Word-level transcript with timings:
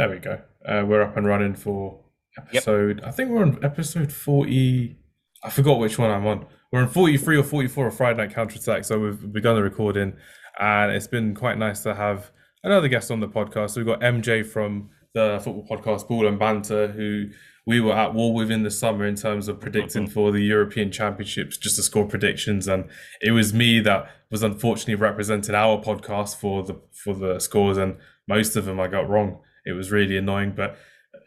There 0.00 0.08
we 0.08 0.18
go. 0.18 0.40
Uh, 0.64 0.82
we're 0.86 1.02
up 1.02 1.18
and 1.18 1.26
running 1.26 1.54
for 1.54 2.00
episode. 2.38 3.00
Yep. 3.00 3.06
I 3.06 3.10
think 3.10 3.28
we're 3.28 3.42
on 3.42 3.62
episode 3.62 4.10
40. 4.10 4.96
I 5.44 5.50
forgot 5.50 5.78
which 5.78 5.98
one 5.98 6.10
I'm 6.10 6.26
on. 6.26 6.46
We're 6.72 6.80
on 6.80 6.88
43 6.88 7.36
or 7.36 7.42
44 7.42 7.88
of 7.88 7.96
Friday 7.98 8.16
Night 8.16 8.34
Counter 8.34 8.56
Attack. 8.56 8.86
So 8.86 8.98
we've 8.98 9.30
begun 9.30 9.56
the 9.56 9.62
recording, 9.62 10.14
and 10.58 10.90
it's 10.90 11.06
been 11.06 11.34
quite 11.34 11.58
nice 11.58 11.82
to 11.82 11.94
have 11.94 12.30
another 12.64 12.88
guest 12.88 13.10
on 13.10 13.20
the 13.20 13.28
podcast. 13.28 13.72
So 13.72 13.82
we've 13.82 13.86
got 13.86 14.00
MJ 14.00 14.42
from 14.46 14.88
the 15.12 15.38
football 15.44 15.66
podcast 15.68 16.08
Ball 16.08 16.28
and 16.28 16.38
Banter, 16.38 16.88
who 16.88 17.26
we 17.66 17.82
were 17.82 17.92
at 17.92 18.14
war 18.14 18.32
with 18.32 18.50
in 18.50 18.62
the 18.62 18.70
summer 18.70 19.04
in 19.04 19.16
terms 19.16 19.48
of 19.48 19.60
predicting 19.60 20.04
mm-hmm. 20.04 20.14
for 20.14 20.32
the 20.32 20.40
European 20.40 20.90
Championships, 20.90 21.58
just 21.58 21.76
to 21.76 21.82
score 21.82 22.06
predictions. 22.06 22.68
And 22.68 22.88
it 23.20 23.32
was 23.32 23.52
me 23.52 23.80
that 23.80 24.10
was 24.30 24.42
unfortunately 24.42 24.94
representing 24.94 25.54
our 25.54 25.78
podcast 25.78 26.36
for 26.36 26.62
the 26.62 26.80
for 26.90 27.12
the 27.12 27.38
scores, 27.38 27.76
and 27.76 27.98
most 28.26 28.56
of 28.56 28.64
them 28.64 28.80
I 28.80 28.88
got 28.88 29.06
wrong. 29.06 29.40
It 29.66 29.72
was 29.72 29.90
really 29.90 30.16
annoying, 30.16 30.52
but 30.56 30.76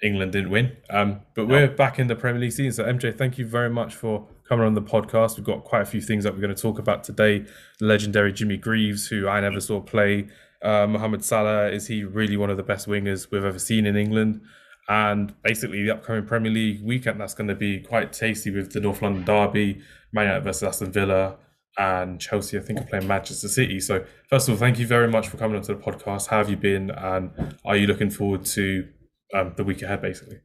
England 0.01 0.31
didn't 0.33 0.49
win. 0.49 0.75
Um, 0.89 1.21
but 1.35 1.47
we're 1.47 1.67
back 1.67 1.99
in 1.99 2.07
the 2.07 2.15
Premier 2.15 2.41
League 2.41 2.51
season. 2.51 2.71
So 2.71 2.91
MJ, 2.91 3.17
thank 3.17 3.37
you 3.37 3.45
very 3.45 3.69
much 3.69 3.95
for 3.95 4.27
coming 4.47 4.65
on 4.65 4.73
the 4.73 4.81
podcast. 4.81 5.37
We've 5.37 5.45
got 5.45 5.63
quite 5.63 5.81
a 5.81 5.85
few 5.85 6.01
things 6.01 6.23
that 6.23 6.33
we're 6.33 6.41
going 6.41 6.53
to 6.53 6.61
talk 6.61 6.79
about 6.79 7.03
today. 7.03 7.45
The 7.79 7.85
legendary 7.85 8.33
Jimmy 8.33 8.57
Greaves, 8.57 9.07
who 9.07 9.27
I 9.27 9.39
never 9.39 9.59
saw 9.59 9.81
play. 9.81 10.27
Uh, 10.61 10.87
Mohamed 10.87 11.23
Salah, 11.23 11.69
is 11.69 11.87
he 11.87 12.03
really 12.03 12.37
one 12.37 12.49
of 12.49 12.57
the 12.57 12.63
best 12.63 12.87
wingers 12.87 13.31
we've 13.31 13.43
ever 13.43 13.59
seen 13.59 13.85
in 13.85 13.95
England? 13.95 14.41
And 14.89 15.33
basically, 15.43 15.83
the 15.83 15.91
upcoming 15.91 16.25
Premier 16.25 16.51
League 16.51 16.83
weekend 16.83 17.21
that's 17.21 17.33
going 17.33 17.47
to 17.47 17.55
be 17.55 17.79
quite 17.79 18.11
tasty 18.11 18.51
with 18.51 18.73
the 18.73 18.81
North 18.81 19.01
London 19.01 19.23
derby, 19.23 19.81
Man 20.11 20.25
United 20.25 20.43
versus 20.43 20.63
Aston 20.63 20.91
Villa, 20.91 21.37
and 21.77 22.19
Chelsea. 22.19 22.57
I 22.57 22.61
think 22.61 22.79
are 22.79 22.85
playing 22.85 23.07
Manchester 23.07 23.47
City. 23.47 23.79
So 23.79 24.05
first 24.29 24.47
of 24.47 24.53
all, 24.53 24.59
thank 24.59 24.79
you 24.79 24.87
very 24.87 25.07
much 25.07 25.27
for 25.27 25.37
coming 25.37 25.57
onto 25.57 25.75
the 25.75 25.81
podcast. 25.81 26.27
How 26.27 26.37
have 26.37 26.49
you 26.49 26.57
been, 26.57 26.91
and 26.91 27.57
are 27.65 27.75
you 27.75 27.87
looking 27.87 28.09
forward 28.09 28.45
to 28.45 28.87
um, 29.33 29.53
the 29.57 29.63
week 29.63 29.81
ahead, 29.81 30.01
basically? 30.01 30.37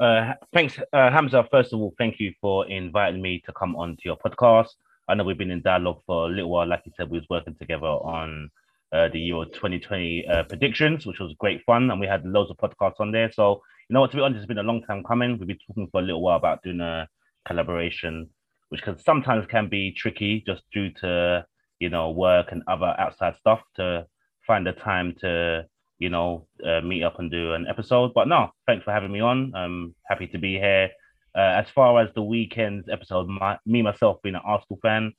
Uh, 0.00 0.34
thanks, 0.52 0.78
uh, 0.92 1.10
Hamza. 1.10 1.46
First 1.50 1.72
of 1.72 1.80
all, 1.80 1.94
thank 1.98 2.18
you 2.18 2.32
for 2.40 2.68
inviting 2.68 3.22
me 3.22 3.42
to 3.46 3.52
come 3.52 3.76
onto 3.76 4.02
your 4.04 4.16
podcast. 4.16 4.68
I 5.08 5.14
know 5.14 5.24
we've 5.24 5.38
been 5.38 5.50
in 5.50 5.62
dialogue 5.62 6.00
for 6.06 6.26
a 6.26 6.28
little 6.28 6.50
while. 6.50 6.68
Like 6.68 6.82
you 6.86 6.92
said, 6.96 7.10
we 7.10 7.18
was 7.18 7.26
working 7.28 7.54
together 7.54 7.86
on 7.86 8.50
uh, 8.92 9.08
the 9.12 9.18
year 9.18 9.44
2020 9.44 10.26
uh, 10.26 10.42
predictions, 10.44 11.06
which 11.06 11.18
was 11.18 11.34
great 11.38 11.62
fun, 11.64 11.90
and 11.90 12.00
we 12.00 12.06
had 12.06 12.24
loads 12.24 12.50
of 12.50 12.56
podcasts 12.56 13.00
on 13.00 13.10
there. 13.10 13.30
So 13.32 13.62
you 13.88 13.94
know 13.94 14.00
what, 14.00 14.10
to 14.12 14.16
be 14.16 14.22
honest, 14.22 14.38
it's 14.38 14.46
been 14.46 14.58
a 14.58 14.62
long 14.62 14.82
time 14.82 15.02
coming. 15.02 15.38
We've 15.38 15.46
been 15.46 15.58
talking 15.66 15.88
for 15.90 16.00
a 16.00 16.04
little 16.04 16.22
while 16.22 16.36
about 16.36 16.62
doing 16.62 16.80
a 16.80 17.08
collaboration, 17.46 18.30
which 18.72 18.82
can 18.82 18.98
sometimes 18.98 19.44
can 19.46 19.68
be 19.68 19.92
tricky 19.92 20.42
just 20.46 20.62
due 20.72 20.90
to 20.90 21.44
you 21.78 21.90
know 21.90 22.10
work 22.10 22.52
and 22.52 22.62
other 22.66 22.94
outside 22.98 23.36
stuff 23.36 23.60
to 23.76 24.06
find 24.46 24.66
the 24.66 24.72
time 24.72 25.14
to 25.20 25.66
you 25.98 26.08
know 26.08 26.46
uh, 26.66 26.80
meet 26.80 27.02
up 27.02 27.18
and 27.18 27.30
do 27.30 27.52
an 27.52 27.66
episode. 27.68 28.14
But 28.14 28.28
no, 28.28 28.48
thanks 28.66 28.82
for 28.82 28.92
having 28.92 29.12
me 29.12 29.20
on. 29.20 29.52
I'm 29.54 29.94
happy 30.08 30.26
to 30.28 30.38
be 30.38 30.54
here. 30.54 30.88
Uh, 31.36 31.60
as 31.60 31.66
far 31.74 32.00
as 32.00 32.08
the 32.14 32.22
weekend's 32.22 32.88
episode, 32.88 33.28
my, 33.28 33.58
me 33.66 33.82
myself 33.82 34.22
being 34.22 34.36
an 34.36 34.40
Arsenal 34.42 34.78
fan, 34.80 35.12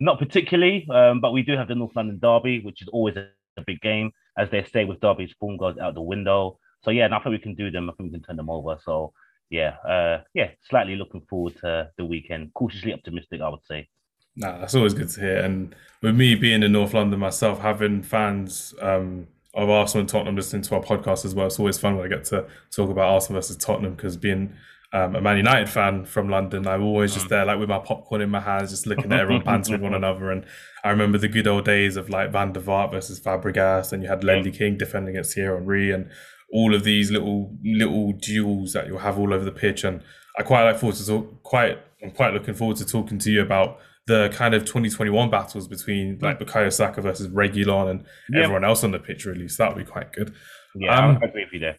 not 0.00 0.18
particularly, 0.18 0.88
um, 0.90 1.20
but 1.20 1.32
we 1.32 1.42
do 1.42 1.54
have 1.54 1.68
the 1.68 1.74
North 1.74 1.94
London 1.96 2.18
Derby, 2.18 2.60
which 2.60 2.80
is 2.80 2.88
always 2.88 3.16
a, 3.16 3.28
a 3.58 3.62
big 3.66 3.80
game. 3.82 4.10
As 4.38 4.50
they 4.50 4.64
say 4.64 4.86
with 4.86 5.00
derbies, 5.00 5.34
form 5.38 5.58
goes 5.58 5.76
out 5.76 5.94
the 5.94 6.00
window. 6.00 6.58
So 6.82 6.90
yeah, 6.90 7.06
I 7.06 7.18
think 7.22 7.32
we 7.32 7.38
can 7.38 7.54
do 7.54 7.70
them. 7.70 7.90
I 7.90 7.92
think 7.92 8.10
we 8.10 8.18
can 8.18 8.26
turn 8.26 8.36
them 8.36 8.50
over. 8.50 8.78
So 8.82 9.12
yeah, 9.50 9.76
uh, 9.86 10.22
yeah, 10.34 10.50
slightly 10.68 10.96
looking 10.96 11.22
forward 11.28 11.56
to 11.60 11.90
the 11.96 12.04
weekend. 12.04 12.52
Cautiously 12.54 12.92
optimistic, 12.92 13.40
I 13.40 13.48
would 13.48 13.64
say. 13.68 13.88
Nah, 14.36 14.58
that's 14.58 14.74
always 14.74 14.94
good 14.94 15.08
to 15.10 15.20
hear. 15.20 15.38
And 15.38 15.74
with 16.02 16.14
me 16.14 16.34
being 16.34 16.62
in 16.62 16.72
North 16.72 16.92
London 16.92 17.18
myself, 17.18 17.60
having 17.60 18.02
fans 18.02 18.74
um, 18.82 19.26
of 19.54 19.70
Arsenal 19.70 20.00
and 20.00 20.08
Tottenham 20.08 20.36
listening 20.36 20.62
to 20.62 20.74
our 20.74 20.82
podcast 20.82 21.24
as 21.24 21.34
well, 21.34 21.46
it's 21.46 21.58
always 21.58 21.78
fun 21.78 21.96
when 21.96 22.04
I 22.04 22.14
get 22.14 22.24
to 22.26 22.46
talk 22.70 22.90
about 22.90 23.08
Arsenal 23.08 23.40
versus 23.40 23.56
Tottenham 23.56 23.94
because 23.94 24.16
being 24.16 24.52
um, 24.96 25.14
a 25.14 25.20
Man 25.20 25.36
United 25.36 25.68
fan 25.68 26.04
from 26.04 26.28
London, 26.28 26.66
I'm 26.66 26.82
always 26.82 27.12
just 27.12 27.26
mm. 27.26 27.30
there, 27.30 27.44
like 27.44 27.58
with 27.58 27.68
my 27.68 27.78
popcorn 27.78 28.22
in 28.22 28.30
my 28.30 28.40
hands, 28.40 28.70
just 28.70 28.86
looking 28.86 29.12
at 29.12 29.20
everyone 29.20 29.44
banter 29.44 29.72
with 29.72 29.80
one 29.82 29.94
another. 29.94 30.30
And 30.30 30.44
I 30.84 30.90
remember 30.90 31.18
the 31.18 31.28
good 31.28 31.46
old 31.46 31.64
days 31.64 31.96
of 31.96 32.08
like 32.08 32.32
Van 32.32 32.52
der 32.52 32.60
Vaart 32.60 32.92
versus 32.92 33.20
Fabregas, 33.20 33.92
and 33.92 34.02
you 34.02 34.08
had 34.08 34.24
Ledley 34.24 34.50
King 34.50 34.78
defending 34.78 35.14
against 35.14 35.34
Thierry 35.34 35.58
Henry, 35.58 35.90
and 35.90 36.10
all 36.52 36.74
of 36.74 36.84
these 36.84 37.10
little 37.10 37.56
little 37.62 38.12
duels 38.12 38.72
that 38.72 38.86
you'll 38.86 38.98
have 38.98 39.18
all 39.18 39.34
over 39.34 39.44
the 39.44 39.52
pitch. 39.52 39.84
And 39.84 40.02
I 40.38 40.42
quite 40.42 40.64
like 40.64 40.78
forward 40.78 40.96
to 40.96 41.06
talk, 41.06 41.42
quite 41.42 41.78
I'm 42.02 42.10
quite 42.12 42.32
looking 42.32 42.54
forward 42.54 42.78
to 42.78 42.86
talking 42.86 43.18
to 43.18 43.30
you 43.30 43.42
about 43.42 43.78
the 44.06 44.30
kind 44.32 44.54
of 44.54 44.64
2021 44.64 45.28
battles 45.30 45.66
between 45.66 46.18
like 46.22 46.38
Bukayo 46.38 46.72
Saka 46.72 47.02
versus 47.02 47.26
Reguilon 47.28 47.90
and 47.90 48.04
yep. 48.30 48.44
everyone 48.44 48.64
else 48.64 48.84
on 48.84 48.92
the 48.92 48.98
pitch. 48.98 49.26
Really, 49.26 49.48
so 49.48 49.64
that 49.64 49.74
would 49.74 49.84
be 49.84 49.90
quite 49.90 50.12
good. 50.12 50.32
Yeah, 50.74 50.96
um, 50.96 51.18
I 51.22 51.26
agree 51.26 51.44
with 51.44 51.52
you 51.52 51.60
there. 51.60 51.78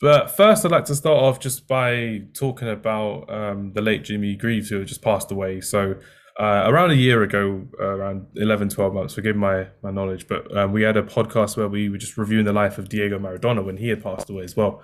But 0.00 0.30
first, 0.30 0.64
I'd 0.64 0.70
like 0.70 0.84
to 0.86 0.94
start 0.94 1.22
off 1.22 1.40
just 1.40 1.66
by 1.66 2.22
talking 2.34 2.68
about 2.68 3.30
um, 3.30 3.72
the 3.74 3.82
late 3.82 4.04
Jimmy 4.04 4.36
Greaves, 4.36 4.68
who 4.68 4.84
just 4.84 5.02
passed 5.02 5.30
away. 5.30 5.60
So, 5.60 5.96
uh, 6.38 6.64
around 6.66 6.90
a 6.90 6.96
year 6.96 7.22
ago, 7.22 7.66
uh, 7.80 7.84
around 7.84 8.26
11, 8.36 8.68
12 8.68 8.92
months, 8.92 9.14
forgive 9.14 9.36
my, 9.36 9.68
my 9.82 9.90
knowledge, 9.90 10.26
but 10.28 10.54
um, 10.56 10.72
we 10.72 10.82
had 10.82 10.96
a 10.96 11.02
podcast 11.02 11.56
where 11.56 11.68
we 11.68 11.88
were 11.88 11.96
just 11.96 12.18
reviewing 12.18 12.44
the 12.44 12.52
life 12.52 12.76
of 12.76 12.88
Diego 12.88 13.18
Maradona 13.18 13.64
when 13.64 13.76
he 13.76 13.88
had 13.88 14.02
passed 14.02 14.28
away 14.28 14.42
as 14.44 14.56
well. 14.56 14.82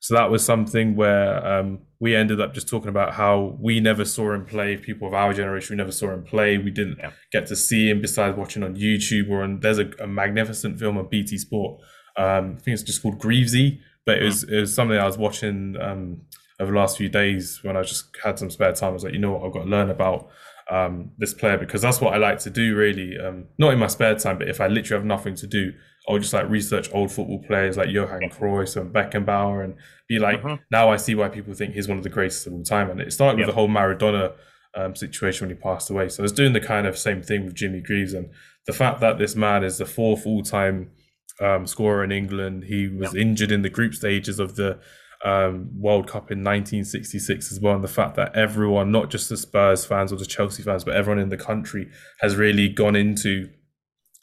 So, 0.00 0.14
that 0.14 0.30
was 0.30 0.44
something 0.44 0.96
where 0.96 1.44
um, 1.46 1.80
we 2.00 2.14
ended 2.14 2.40
up 2.40 2.54
just 2.54 2.68
talking 2.68 2.88
about 2.88 3.14
how 3.14 3.56
we 3.60 3.80
never 3.80 4.04
saw 4.04 4.32
him 4.32 4.46
play. 4.46 4.76
People 4.76 5.08
of 5.08 5.14
our 5.14 5.32
generation, 5.32 5.74
we 5.74 5.78
never 5.78 5.92
saw 5.92 6.12
him 6.12 6.22
play. 6.22 6.58
We 6.58 6.70
didn't 6.70 6.98
yeah. 6.98 7.10
get 7.32 7.46
to 7.46 7.56
see 7.56 7.90
him 7.90 8.00
besides 8.00 8.36
watching 8.36 8.62
on 8.62 8.76
YouTube 8.76 9.30
or 9.30 9.42
on. 9.42 9.60
There's 9.60 9.78
a, 9.78 9.90
a 10.00 10.06
magnificent 10.06 10.78
film 10.78 10.96
on 10.96 11.08
BT 11.08 11.38
Sport. 11.38 11.80
Um, 12.16 12.56
I 12.58 12.62
think 12.62 12.74
it's 12.74 12.82
just 12.82 13.02
called 13.02 13.18
Greavesy 13.18 13.80
but 14.10 14.20
it 14.20 14.24
was 14.24 14.42
it 14.42 14.58
was 14.58 14.74
something 14.74 14.98
I 14.98 15.06
was 15.06 15.16
watching 15.16 15.76
um, 15.80 16.22
over 16.58 16.72
the 16.72 16.78
last 16.78 16.98
few 16.98 17.08
days 17.08 17.60
when 17.62 17.76
I 17.76 17.82
just 17.82 18.08
had 18.24 18.40
some 18.40 18.50
spare 18.50 18.72
time. 18.72 18.90
I 18.90 18.94
was 18.94 19.04
like, 19.04 19.12
you 19.12 19.20
know 19.20 19.30
what, 19.30 19.46
I've 19.46 19.52
got 19.52 19.62
to 19.62 19.70
learn 19.70 19.88
about 19.88 20.30
um, 20.68 21.12
this 21.16 21.32
player 21.32 21.56
because 21.56 21.80
that's 21.80 22.00
what 22.00 22.12
I 22.12 22.16
like 22.16 22.40
to 22.40 22.50
do 22.50 22.74
really. 22.74 23.16
Um, 23.16 23.44
not 23.56 23.72
in 23.72 23.78
my 23.78 23.86
spare 23.86 24.16
time, 24.16 24.36
but 24.36 24.48
if 24.48 24.60
I 24.60 24.66
literally 24.66 25.00
have 25.00 25.06
nothing 25.06 25.36
to 25.36 25.46
do, 25.46 25.72
I'll 26.08 26.18
just 26.18 26.32
like 26.32 26.50
research 26.50 26.90
old 26.92 27.12
football 27.12 27.40
players 27.46 27.76
like 27.76 27.90
Johan 27.90 28.22
Cruyff 28.30 28.76
and 28.76 28.92
Beckenbauer 28.92 29.62
and 29.62 29.76
be 30.08 30.18
like, 30.18 30.44
uh-huh. 30.44 30.56
now 30.72 30.90
I 30.90 30.96
see 30.96 31.14
why 31.14 31.28
people 31.28 31.54
think 31.54 31.74
he's 31.74 31.86
one 31.86 31.98
of 31.98 32.02
the 32.02 32.10
greatest 32.10 32.48
of 32.48 32.52
all 32.52 32.64
time. 32.64 32.90
And 32.90 33.00
it 33.00 33.12
started 33.12 33.38
with 33.38 33.46
the 33.46 33.54
whole 33.54 33.68
Maradona 33.68 34.32
um, 34.74 34.96
situation 34.96 35.46
when 35.46 35.56
he 35.56 35.62
passed 35.62 35.88
away. 35.88 36.08
So 36.08 36.22
I 36.22 36.24
was 36.24 36.32
doing 36.32 36.52
the 36.52 36.60
kind 36.60 36.88
of 36.88 36.98
same 36.98 37.22
thing 37.22 37.44
with 37.44 37.54
Jimmy 37.54 37.80
Greaves 37.80 38.12
and 38.12 38.28
the 38.66 38.72
fact 38.72 38.98
that 39.02 39.18
this 39.18 39.36
man 39.36 39.62
is 39.62 39.78
the 39.78 39.86
fourth 39.86 40.26
all 40.26 40.42
time 40.42 40.90
um, 41.40 41.66
scorer 41.66 42.04
in 42.04 42.12
England. 42.12 42.64
He 42.64 42.88
was 42.88 43.14
yep. 43.14 43.22
injured 43.22 43.52
in 43.52 43.62
the 43.62 43.70
group 43.70 43.94
stages 43.94 44.38
of 44.38 44.56
the 44.56 44.78
um, 45.24 45.70
World 45.78 46.06
Cup 46.06 46.30
in 46.30 46.38
1966 46.38 47.52
as 47.52 47.60
well. 47.60 47.74
And 47.74 47.84
the 47.84 47.88
fact 47.88 48.16
that 48.16 48.34
everyone, 48.34 48.90
not 48.90 49.10
just 49.10 49.28
the 49.28 49.36
Spurs 49.36 49.84
fans 49.84 50.12
or 50.12 50.16
the 50.16 50.26
Chelsea 50.26 50.62
fans, 50.62 50.84
but 50.84 50.96
everyone 50.96 51.22
in 51.22 51.28
the 51.28 51.36
country 51.36 51.90
has 52.20 52.36
really 52.36 52.68
gone 52.68 52.96
into 52.96 53.50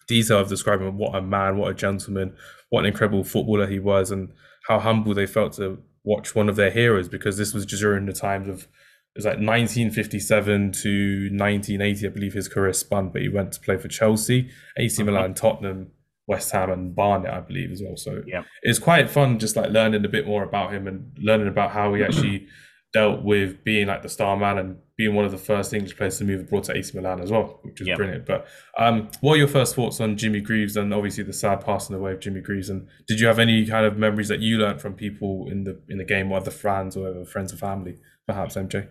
detail 0.08 0.40
of 0.40 0.50
describing 0.50 0.98
what 0.98 1.16
a 1.16 1.22
man, 1.22 1.58
what 1.58 1.72
a 1.72 1.76
gentleman, 1.76 2.36
what 2.70 2.82
an 2.82 2.86
incredible 2.86 3.24
footballer 3.24 3.68
he 3.68 3.80
was, 3.80 4.12
and 4.12 4.32
how 4.68 4.80
humble 4.80 5.14
they 5.14 5.28
felt 5.28 5.54
to 5.54 5.80
watch 6.04 6.34
one 6.34 6.50
of 6.50 6.56
their 6.56 6.72
heroes 6.72 7.10
because 7.10 7.38
this 7.38 7.54
was 7.54 7.66
just 7.66 7.82
during 7.82 8.06
the 8.06 8.14
times 8.14 8.48
of 8.48 8.68
it 9.18 9.22
was 9.22 9.26
like 9.26 9.40
1957 9.40 10.72
to 10.74 11.30
1980, 11.32 12.06
I 12.06 12.10
believe 12.10 12.34
his 12.34 12.48
career 12.48 12.72
spun, 12.72 13.10
but 13.10 13.24
he 13.24 13.30
went 13.30 13.52
to 13.54 13.60
play 13.60 13.78
for 13.78 13.88
Chelsea, 13.88 14.52
AC. 14.78 15.02
Milan, 15.02 15.34
Tottenham, 15.34 15.92
West 16.28 16.52
Ham 16.52 16.70
and 16.70 16.96
Barnet, 16.96 17.32
I 17.32 17.40
believe, 17.40 17.72
as 17.72 17.82
well. 17.82 17.96
So 17.96 18.22
yeah. 18.28 18.44
it's 18.62 18.80
quite 18.80 19.10
fun 19.10 19.40
just 19.40 19.56
like 19.56 19.72
learning 19.72 20.04
a 20.06 20.10
bit 20.10 20.28
more 20.28 20.44
about 20.44 20.74
him 20.74 20.88
and 20.88 21.18
learning 21.20 21.48
about 21.48 21.72
how 21.72 21.94
he 21.94 22.04
actually 22.04 22.48
dealt 22.94 23.24
with 23.24 23.64
being 23.64 23.88
like 23.88 24.02
the 24.02 24.10
star 24.10 24.36
man 24.36 24.58
and 24.58 24.78
being 24.98 25.14
one 25.14 25.26
of 25.26 25.32
the 25.32 25.38
first 25.38 25.74
English 25.74 25.96
players 25.96 26.18
to 26.18 26.26
move 26.26 26.42
abroad 26.42 26.64
to 26.66 26.76
AC 26.76 26.98
Milan 26.98 27.22
as 27.22 27.32
well, 27.32 27.60
which 27.62 27.80
is 27.80 27.90
brilliant. 27.96 28.26
But 28.26 28.48
um, 28.78 29.10
what 29.22 29.34
are 29.34 29.38
your 29.38 29.48
first 29.48 29.76
thoughts 29.76 30.02
on 30.02 30.18
Jimmy 30.18 30.42
Greaves 30.42 30.76
and 30.76 30.94
obviously 30.94 31.24
the 31.24 31.34
sad 31.34 31.64
passing 31.64 31.96
away 31.96 32.14
of 32.14 32.20
Jimmy 32.20 32.42
Greaves? 32.42 32.70
And 32.70 32.88
did 33.08 33.20
you 33.20 33.28
have 33.28 33.40
any 33.40 33.66
kind 33.66 33.86
of 33.86 33.98
memories 33.98 34.28
that 34.28 34.40
you 34.40 34.58
learned 34.58 34.82
from 34.82 34.96
people 34.96 35.48
in 35.50 35.64
the 35.64 35.80
in 35.88 35.98
the 35.98 36.04
game, 36.04 36.32
or 36.32 36.38
other 36.38 36.52
fans 36.52 36.98
or 36.98 37.24
friends 37.26 37.54
or 37.54 37.58
family, 37.58 37.98
perhaps 38.26 38.56
MJ? 38.56 38.88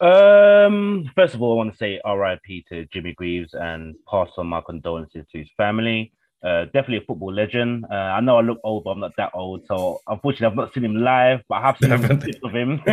Um, 0.00 1.10
first 1.14 1.34
of 1.34 1.42
all, 1.42 1.52
I 1.52 1.56
want 1.56 1.72
to 1.72 1.76
say 1.76 2.00
RIP 2.04 2.66
to 2.70 2.86
Jimmy 2.86 3.14
Greaves 3.14 3.50
and 3.52 3.94
pass 4.10 4.30
on 4.38 4.46
my 4.46 4.62
condolences 4.64 5.26
to 5.30 5.38
his 5.38 5.48
family. 5.56 6.12
Uh, 6.42 6.64
definitely 6.66 6.96
a 6.96 7.00
football 7.02 7.34
legend. 7.34 7.84
Uh, 7.90 7.94
I 7.94 8.20
know 8.20 8.38
I 8.38 8.40
look 8.40 8.60
old, 8.64 8.84
but 8.84 8.90
I'm 8.90 9.00
not 9.00 9.12
that 9.18 9.30
old. 9.34 9.66
So 9.66 10.00
unfortunately, 10.06 10.46
I've 10.46 10.56
not 10.56 10.72
seen 10.72 10.86
him 10.86 10.96
live, 10.96 11.42
but 11.48 11.56
I 11.56 11.60
have 11.60 11.76
seen 11.76 12.18
clips 12.18 12.38
of 12.42 12.52
him. 12.52 12.80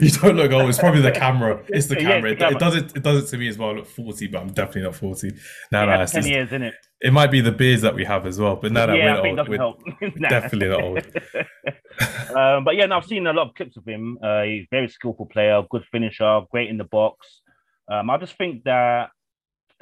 you 0.00 0.10
don't 0.10 0.36
look 0.36 0.52
old. 0.52 0.70
It's 0.70 0.78
probably 0.78 1.02
the 1.02 1.12
camera. 1.12 1.62
It's 1.68 1.88
the 1.88 1.96
camera. 1.96 2.30
Yeah, 2.30 2.32
it's 2.32 2.38
the 2.38 2.44
camera. 2.44 2.50
It, 2.50 2.56
it, 2.56 2.58
does 2.58 2.76
it. 2.76 2.96
It 2.96 3.02
does 3.02 3.24
it 3.24 3.26
to 3.28 3.36
me 3.36 3.48
as 3.48 3.58
well. 3.58 3.70
I 3.70 3.72
look 3.72 3.86
40, 3.86 4.26
but 4.28 4.40
I'm 4.40 4.52
definitely 4.52 4.82
not 4.82 4.94
40. 4.94 5.32
No, 5.70 5.84
no, 5.84 6.00
it's 6.00 6.12
ten 6.12 6.22
just, 6.22 6.30
years, 6.30 6.48
isn't 6.48 6.62
it? 6.62 6.74
It 7.02 7.12
might 7.12 7.30
be 7.30 7.42
the 7.42 7.52
beers 7.52 7.82
that 7.82 7.94
we 7.94 8.04
have 8.04 8.26
as 8.26 8.38
well, 8.38 8.56
but 8.56 8.72
no, 8.72 8.86
no, 8.86 8.94
yeah, 8.94 9.20
we're, 9.20 9.34
not 9.34 9.50
old. 9.60 9.82
we're 10.00 10.12
nah. 10.16 10.28
definitely 10.28 10.68
not 10.68 10.82
old. 10.82 10.98
um, 12.36 12.64
but 12.64 12.76
yeah, 12.76 12.86
no, 12.86 12.96
I've 12.96 13.04
seen 13.04 13.26
a 13.26 13.32
lot 13.32 13.48
of 13.48 13.54
clips 13.54 13.76
of 13.76 13.84
him. 13.84 14.18
Uh, 14.22 14.42
he's 14.44 14.62
a 14.62 14.68
very 14.70 14.88
skillful 14.88 15.26
player, 15.26 15.60
good 15.68 15.82
finisher, 15.92 16.40
great 16.50 16.70
in 16.70 16.78
the 16.78 16.84
box. 16.84 17.42
Um, 17.90 18.08
I 18.08 18.16
just 18.18 18.38
think 18.38 18.64
that 18.64 19.10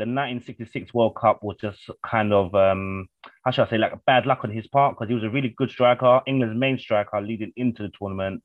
the 0.01 0.07
1966 0.07 0.95
World 0.95 1.15
Cup 1.15 1.43
was 1.43 1.57
just 1.61 1.79
kind 2.09 2.33
of 2.33 2.55
um, 2.55 3.07
how 3.45 3.51
should 3.51 3.67
I 3.67 3.71
say 3.71 3.77
like 3.77 3.93
bad 4.07 4.25
luck 4.25 4.41
on 4.45 4.51
his 4.51 4.67
part 4.67 4.95
because 4.95 5.09
he 5.09 5.15
was 5.15 5.25
a 5.25 5.29
really 5.29 5.55
good 5.59 5.71
striker, 5.71 6.23
England's 6.27 6.59
main 6.59 6.79
striker 6.79 7.21
leading 7.21 7.53
into 7.57 7.83
the 7.83 7.91
tournament, 7.99 8.43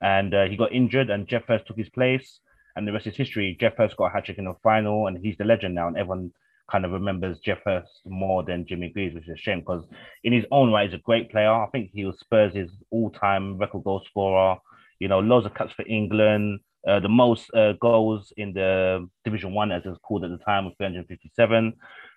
and 0.00 0.34
uh, 0.34 0.46
he 0.46 0.56
got 0.56 0.72
injured 0.72 1.08
and 1.08 1.28
Geoff 1.28 1.44
Hurst 1.46 1.68
took 1.68 1.76
his 1.76 1.88
place, 1.90 2.40
and 2.74 2.88
the 2.88 2.92
rest 2.92 3.06
is 3.06 3.16
history. 3.16 3.56
Geoff 3.60 3.74
Hurst 3.78 3.96
got 3.96 4.06
a 4.06 4.10
hat 4.10 4.24
trick 4.24 4.38
in 4.38 4.46
the 4.46 4.54
final, 4.64 5.06
and 5.06 5.16
he's 5.16 5.36
the 5.38 5.44
legend 5.44 5.76
now, 5.76 5.86
and 5.86 5.96
everyone 5.96 6.32
kind 6.68 6.84
of 6.84 6.90
remembers 6.90 7.38
Geoff 7.38 7.60
Hurst 7.64 8.00
more 8.04 8.42
than 8.42 8.66
Jimmy 8.66 8.88
Greaves, 8.88 9.14
which 9.14 9.28
is 9.28 9.34
a 9.34 9.36
shame 9.36 9.60
because 9.60 9.84
in 10.24 10.32
his 10.32 10.44
own 10.50 10.72
right, 10.72 10.90
he's 10.90 10.98
a 10.98 11.02
great 11.02 11.30
player. 11.30 11.52
I 11.52 11.68
think 11.70 11.90
he 11.92 12.04
was 12.04 12.18
Spurs' 12.18 12.68
all-time 12.90 13.58
record 13.58 13.84
goal 13.84 14.02
scorer. 14.08 14.56
You 14.98 15.06
know, 15.06 15.20
loads 15.20 15.46
of 15.46 15.54
cuts 15.54 15.72
for 15.72 15.86
England. 15.86 16.60
Uh, 16.86 17.00
the 17.00 17.08
most 17.08 17.52
uh, 17.54 17.72
goals 17.80 18.32
in 18.36 18.52
the 18.52 19.08
Division 19.24 19.52
One, 19.52 19.72
as 19.72 19.84
it 19.84 19.88
was 19.88 19.98
called 20.02 20.24
at 20.24 20.30
the 20.30 20.38
time, 20.38 20.66
was 20.66 20.74
357. 20.78 21.74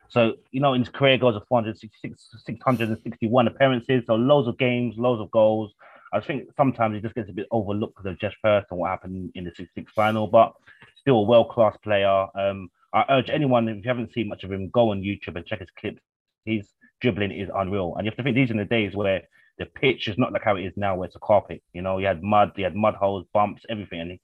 So, 0.09 0.35
you 0.51 0.59
know, 0.59 0.73
in 0.73 0.81
his 0.81 0.89
career, 0.89 1.17
goals 1.17 1.35
of 1.35 1.43
466, 1.47 2.29
661 2.45 3.47
appearances. 3.47 4.03
So, 4.05 4.15
loads 4.15 4.47
of 4.47 4.57
games, 4.57 4.95
loads 4.97 5.21
of 5.21 5.31
goals. 5.31 5.71
I 6.11 6.19
think 6.19 6.49
sometimes 6.57 6.95
he 6.95 7.01
just 7.01 7.15
gets 7.15 7.29
a 7.29 7.33
bit 7.33 7.47
overlooked 7.51 7.95
because 7.95 8.11
of 8.11 8.19
Geoff 8.19 8.33
Hurst 8.43 8.67
and 8.71 8.79
what 8.79 8.89
happened 8.89 9.31
in 9.35 9.43
the 9.43 9.51
66 9.51 9.91
final, 9.93 10.27
but 10.27 10.53
still 10.99 11.17
a 11.17 11.23
world 11.23 11.49
class 11.49 11.77
player. 11.83 12.27
Um, 12.35 12.69
I 12.93 13.05
urge 13.09 13.29
anyone, 13.29 13.69
if 13.69 13.83
you 13.83 13.89
haven't 13.89 14.13
seen 14.13 14.27
much 14.27 14.43
of 14.43 14.51
him, 14.51 14.69
go 14.69 14.91
on 14.91 15.01
YouTube 15.01 15.35
and 15.35 15.45
check 15.45 15.59
his 15.59 15.69
clips. 15.79 16.01
His 16.45 16.67
dribbling 17.01 17.31
is 17.31 17.49
unreal. 17.55 17.95
And 17.95 18.05
you 18.05 18.11
have 18.11 18.17
to 18.17 18.23
think 18.23 18.35
these 18.35 18.49
are 18.49 18.57
the 18.57 18.65
days 18.65 18.95
where 18.95 19.21
the 19.59 19.65
pitch 19.65 20.07
is 20.07 20.17
not 20.17 20.31
like 20.31 20.43
how 20.43 20.55
it 20.55 20.65
is 20.65 20.73
now, 20.75 20.95
where 20.95 21.05
it's 21.05 21.15
a 21.15 21.19
carpet. 21.19 21.61
You 21.73 21.81
know, 21.81 21.97
he 21.97 22.05
had 22.05 22.23
mud, 22.23 22.53
he 22.55 22.63
had 22.63 22.75
mud 22.75 22.95
holes, 22.95 23.25
bumps, 23.33 23.63
everything. 23.69 23.99
And 23.99 24.19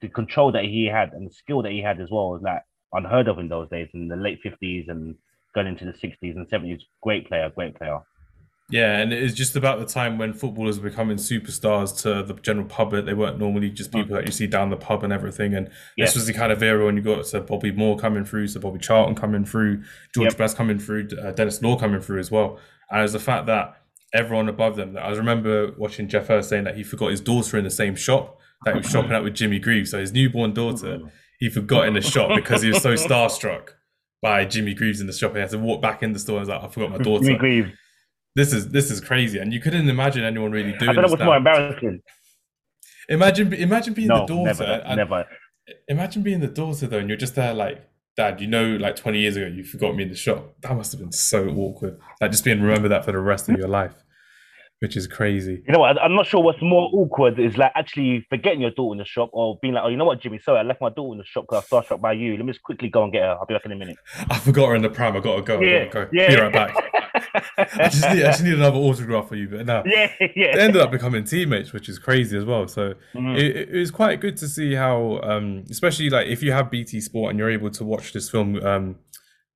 the 0.00 0.08
control 0.08 0.52
that 0.52 0.64
he 0.64 0.86
had 0.86 1.12
and 1.12 1.28
the 1.28 1.32
skill 1.32 1.62
that 1.62 1.72
he 1.72 1.82
had 1.82 2.00
as 2.00 2.08
well 2.10 2.30
was 2.30 2.42
like 2.42 2.62
unheard 2.92 3.28
of 3.28 3.38
in 3.38 3.48
those 3.48 3.68
days 3.68 3.88
in 3.94 4.08
the 4.08 4.16
late 4.16 4.40
50s 4.44 4.88
and 4.88 5.14
going 5.54 5.66
into 5.66 5.84
the 5.84 5.92
60s 5.92 6.36
and 6.36 6.48
70s. 6.48 6.80
Great 7.02 7.28
player, 7.28 7.50
great 7.54 7.76
player. 7.76 8.00
Yeah, 8.70 8.98
and 8.98 9.12
it's 9.12 9.34
just 9.34 9.56
about 9.56 9.80
the 9.80 9.84
time 9.84 10.16
when 10.16 10.32
footballers 10.32 10.78
were 10.78 10.90
becoming 10.90 11.16
superstars 11.16 12.00
to 12.02 12.22
the 12.22 12.40
general 12.40 12.66
public. 12.66 13.04
They 13.04 13.14
weren't 13.14 13.38
normally 13.38 13.68
just 13.68 13.90
people 13.90 14.14
that 14.14 14.26
you 14.26 14.32
see 14.32 14.46
down 14.46 14.70
the 14.70 14.76
pub 14.76 15.02
and 15.02 15.12
everything. 15.12 15.54
And 15.54 15.70
yeah. 15.96 16.04
this 16.04 16.14
was 16.14 16.26
the 16.26 16.32
kind 16.32 16.52
of 16.52 16.62
era 16.62 16.86
when 16.86 16.96
you 16.96 17.02
got 17.02 17.26
Sir 17.26 17.40
Bobby 17.40 17.72
Moore 17.72 17.98
coming 17.98 18.24
through, 18.24 18.46
Sir 18.46 18.60
Bobby 18.60 18.78
Charlton 18.78 19.16
coming 19.16 19.44
through, 19.44 19.82
George 20.14 20.28
yep. 20.28 20.38
Best 20.38 20.56
coming 20.56 20.78
through, 20.78 21.08
uh, 21.20 21.32
Denis 21.32 21.60
Law 21.62 21.76
coming 21.76 22.00
through 22.00 22.20
as 22.20 22.30
well. 22.30 22.60
And 22.90 23.02
it's 23.02 23.12
the 23.12 23.18
fact 23.18 23.46
that 23.46 23.76
everyone 24.14 24.48
above 24.48 24.76
them. 24.76 24.96
I 24.96 25.10
remember 25.10 25.72
watching 25.76 26.08
Geoff 26.08 26.28
Hurst 26.28 26.48
saying 26.48 26.64
that 26.64 26.76
he 26.76 26.84
forgot 26.84 27.10
his 27.10 27.20
daughter 27.20 27.58
in 27.58 27.64
the 27.64 27.70
same 27.70 27.96
shop 27.96 28.38
that 28.64 28.74
he 28.74 28.78
was 28.78 28.90
shopping 28.90 29.12
out 29.12 29.24
with 29.24 29.34
Jimmy 29.34 29.58
Greaves. 29.58 29.90
So 29.90 29.98
his 29.98 30.12
newborn 30.12 30.52
daughter, 30.52 31.00
he 31.38 31.48
forgot 31.48 31.88
in 31.88 31.94
the 31.94 32.00
shop 32.00 32.30
because 32.34 32.62
he 32.62 32.68
was 32.68 32.82
so 32.82 32.94
starstruck 32.94 33.70
by 34.22 34.44
Jimmy 34.44 34.74
Greaves 34.74 35.00
in 35.00 35.06
the 35.06 35.12
shop. 35.12 35.34
He 35.34 35.40
had 35.40 35.50
to 35.50 35.58
walk 35.58 35.80
back 35.80 36.02
in 36.02 36.12
the 36.12 36.18
store 36.18 36.38
and 36.38 36.46
was 36.46 36.48
like, 36.48 36.62
I 36.62 36.68
forgot 36.68 36.90
my 36.90 36.98
daughter. 36.98 37.24
Jimmy 37.24 37.38
Greaves. 37.38 37.70
This 38.36 38.52
is 38.52 38.68
this 38.68 38.92
is 38.92 39.00
crazy, 39.00 39.38
and 39.40 39.52
you 39.52 39.60
couldn't 39.60 39.88
imagine 39.88 40.22
anyone 40.22 40.52
really 40.52 40.72
doing. 40.78 40.90
I 40.90 40.92
don't 40.92 41.02
know 41.02 41.10
what's 41.10 41.22
more 41.22 41.36
embarrassing. 41.36 42.00
Imagine, 43.08 43.52
imagine 43.52 43.92
being 43.92 44.06
no, 44.06 44.20
the 44.20 44.26
daughter. 44.26 44.44
Never, 44.44 44.94
never. 44.94 45.24
Imagine 45.88 46.22
being 46.22 46.38
the 46.38 46.46
daughter 46.46 46.86
though, 46.86 46.98
and 46.98 47.08
you're 47.08 47.18
just 47.18 47.34
there 47.34 47.52
like, 47.52 47.84
Dad, 48.16 48.40
you 48.40 48.46
know, 48.46 48.76
like 48.76 48.94
20 48.94 49.18
years 49.18 49.36
ago, 49.36 49.46
you 49.46 49.64
forgot 49.64 49.96
me 49.96 50.04
in 50.04 50.10
the 50.10 50.14
shop. 50.14 50.54
That 50.60 50.76
must 50.76 50.92
have 50.92 51.00
been 51.00 51.10
so 51.10 51.48
awkward. 51.48 51.98
Like 52.20 52.30
just 52.30 52.44
being 52.44 52.60
remember 52.60 52.88
that 52.88 53.04
for 53.04 53.10
the 53.10 53.18
rest 53.18 53.48
of 53.48 53.56
mm. 53.56 53.58
your 53.58 53.68
life 53.68 53.94
which 54.80 54.96
is 54.96 55.06
crazy. 55.06 55.62
You 55.66 55.74
know 55.74 55.80
what? 55.80 56.00
I'm 56.00 56.14
not 56.14 56.26
sure 56.26 56.42
what's 56.42 56.60
more 56.62 56.90
awkward 56.94 57.38
is 57.38 57.58
like 57.58 57.70
actually 57.76 58.26
forgetting 58.30 58.62
your 58.62 58.70
daughter 58.70 58.94
in 58.94 58.98
the 58.98 59.04
shop 59.04 59.28
or 59.32 59.58
being 59.60 59.74
like, 59.74 59.84
oh, 59.84 59.88
you 59.88 59.96
know 59.96 60.06
what, 60.06 60.22
Jimmy? 60.22 60.40
Sorry, 60.42 60.58
I 60.58 60.62
left 60.62 60.80
my 60.80 60.88
daughter 60.88 61.12
in 61.12 61.18
the 61.18 61.24
shop 61.24 61.44
because 61.48 61.66
I 61.70 61.76
was 61.76 61.86
starstruck 61.86 62.00
by 62.00 62.14
you. 62.14 62.36
Let 62.36 62.46
me 62.46 62.52
just 62.52 62.62
quickly 62.62 62.88
go 62.88 63.04
and 63.04 63.12
get 63.12 63.22
her. 63.22 63.36
I'll 63.38 63.46
be 63.46 63.54
back 63.54 63.66
in 63.66 63.72
a 63.72 63.76
minute. 63.76 63.98
I 64.30 64.38
forgot 64.38 64.70
her 64.70 64.74
in 64.74 64.82
the 64.82 64.88
pram. 64.88 65.16
I 65.16 65.20
gotta 65.20 65.42
go. 65.42 65.60
Yeah, 65.60 65.76
I 65.76 65.84
gotta 65.84 66.06
go. 66.06 66.10
Yeah. 66.12 66.28
Be 66.28 66.40
right 66.40 66.52
back. 66.52 66.74
I 67.58 67.88
just 67.88 68.02
need, 68.02 68.22
I 68.24 68.30
just 68.30 68.42
need 68.42 68.54
another 68.54 68.78
autograph 68.78 69.28
for 69.28 69.36
you. 69.36 69.48
But 69.48 69.66
no, 69.66 69.82
yeah, 69.84 70.12
yeah. 70.34 70.56
They 70.56 70.62
ended 70.62 70.80
up 70.80 70.90
becoming 70.90 71.24
teammates, 71.24 71.74
which 71.74 71.90
is 71.90 71.98
crazy 71.98 72.38
as 72.38 72.46
well. 72.46 72.66
So 72.66 72.94
mm-hmm. 73.14 73.36
it, 73.36 73.68
it, 73.68 73.78
was 73.78 73.90
quite 73.90 74.20
good 74.20 74.38
to 74.38 74.48
see 74.48 74.74
how, 74.74 75.20
um, 75.22 75.64
especially 75.70 76.08
like 76.08 76.28
if 76.28 76.42
you 76.42 76.52
have 76.52 76.70
BT 76.70 77.02
Sport 77.02 77.30
and 77.30 77.38
you're 77.38 77.50
able 77.50 77.70
to 77.70 77.84
watch 77.84 78.14
this 78.14 78.30
film, 78.30 78.56
um, 78.64 78.96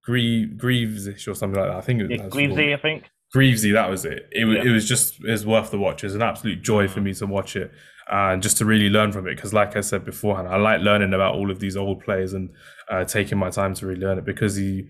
Grie- 0.04 0.46
Greaves-ish 0.46 1.26
or 1.28 1.34
something 1.34 1.58
like 1.58 1.70
that. 1.70 1.78
I 1.78 1.80
think 1.80 2.00
it 2.00 2.08
was 2.10 2.20
yeah, 2.20 2.28
Greavesy, 2.28 2.74
I 2.74 2.76
think. 2.76 3.04
Greavesy, 3.34 3.72
that 3.72 3.90
was 3.90 4.04
it. 4.04 4.28
It 4.30 4.44
was, 4.44 4.58
yeah. 4.58 4.70
it 4.70 4.72
was 4.72 4.88
just 4.88 5.18
it 5.24 5.30
was 5.30 5.44
worth 5.44 5.72
the 5.72 5.78
watch. 5.78 6.04
It 6.04 6.06
was 6.06 6.14
an 6.14 6.22
absolute 6.22 6.62
joy 6.62 6.86
for 6.86 7.00
me 7.00 7.12
to 7.14 7.26
watch 7.26 7.56
it 7.56 7.72
and 8.08 8.40
just 8.40 8.58
to 8.58 8.64
really 8.64 8.88
learn 8.88 9.10
from 9.10 9.26
it. 9.26 9.34
Because, 9.34 9.52
like 9.52 9.74
I 9.74 9.80
said 9.80 10.04
beforehand, 10.04 10.46
I 10.46 10.56
like 10.56 10.82
learning 10.82 11.12
about 11.12 11.34
all 11.34 11.50
of 11.50 11.58
these 11.58 11.76
old 11.76 12.00
players 12.04 12.32
and 12.32 12.50
uh, 12.88 13.02
taking 13.04 13.36
my 13.36 13.50
time 13.50 13.74
to 13.74 13.86
really 13.88 14.00
learn 14.00 14.18
it. 14.18 14.24
Because 14.24 14.54
he 14.54 14.88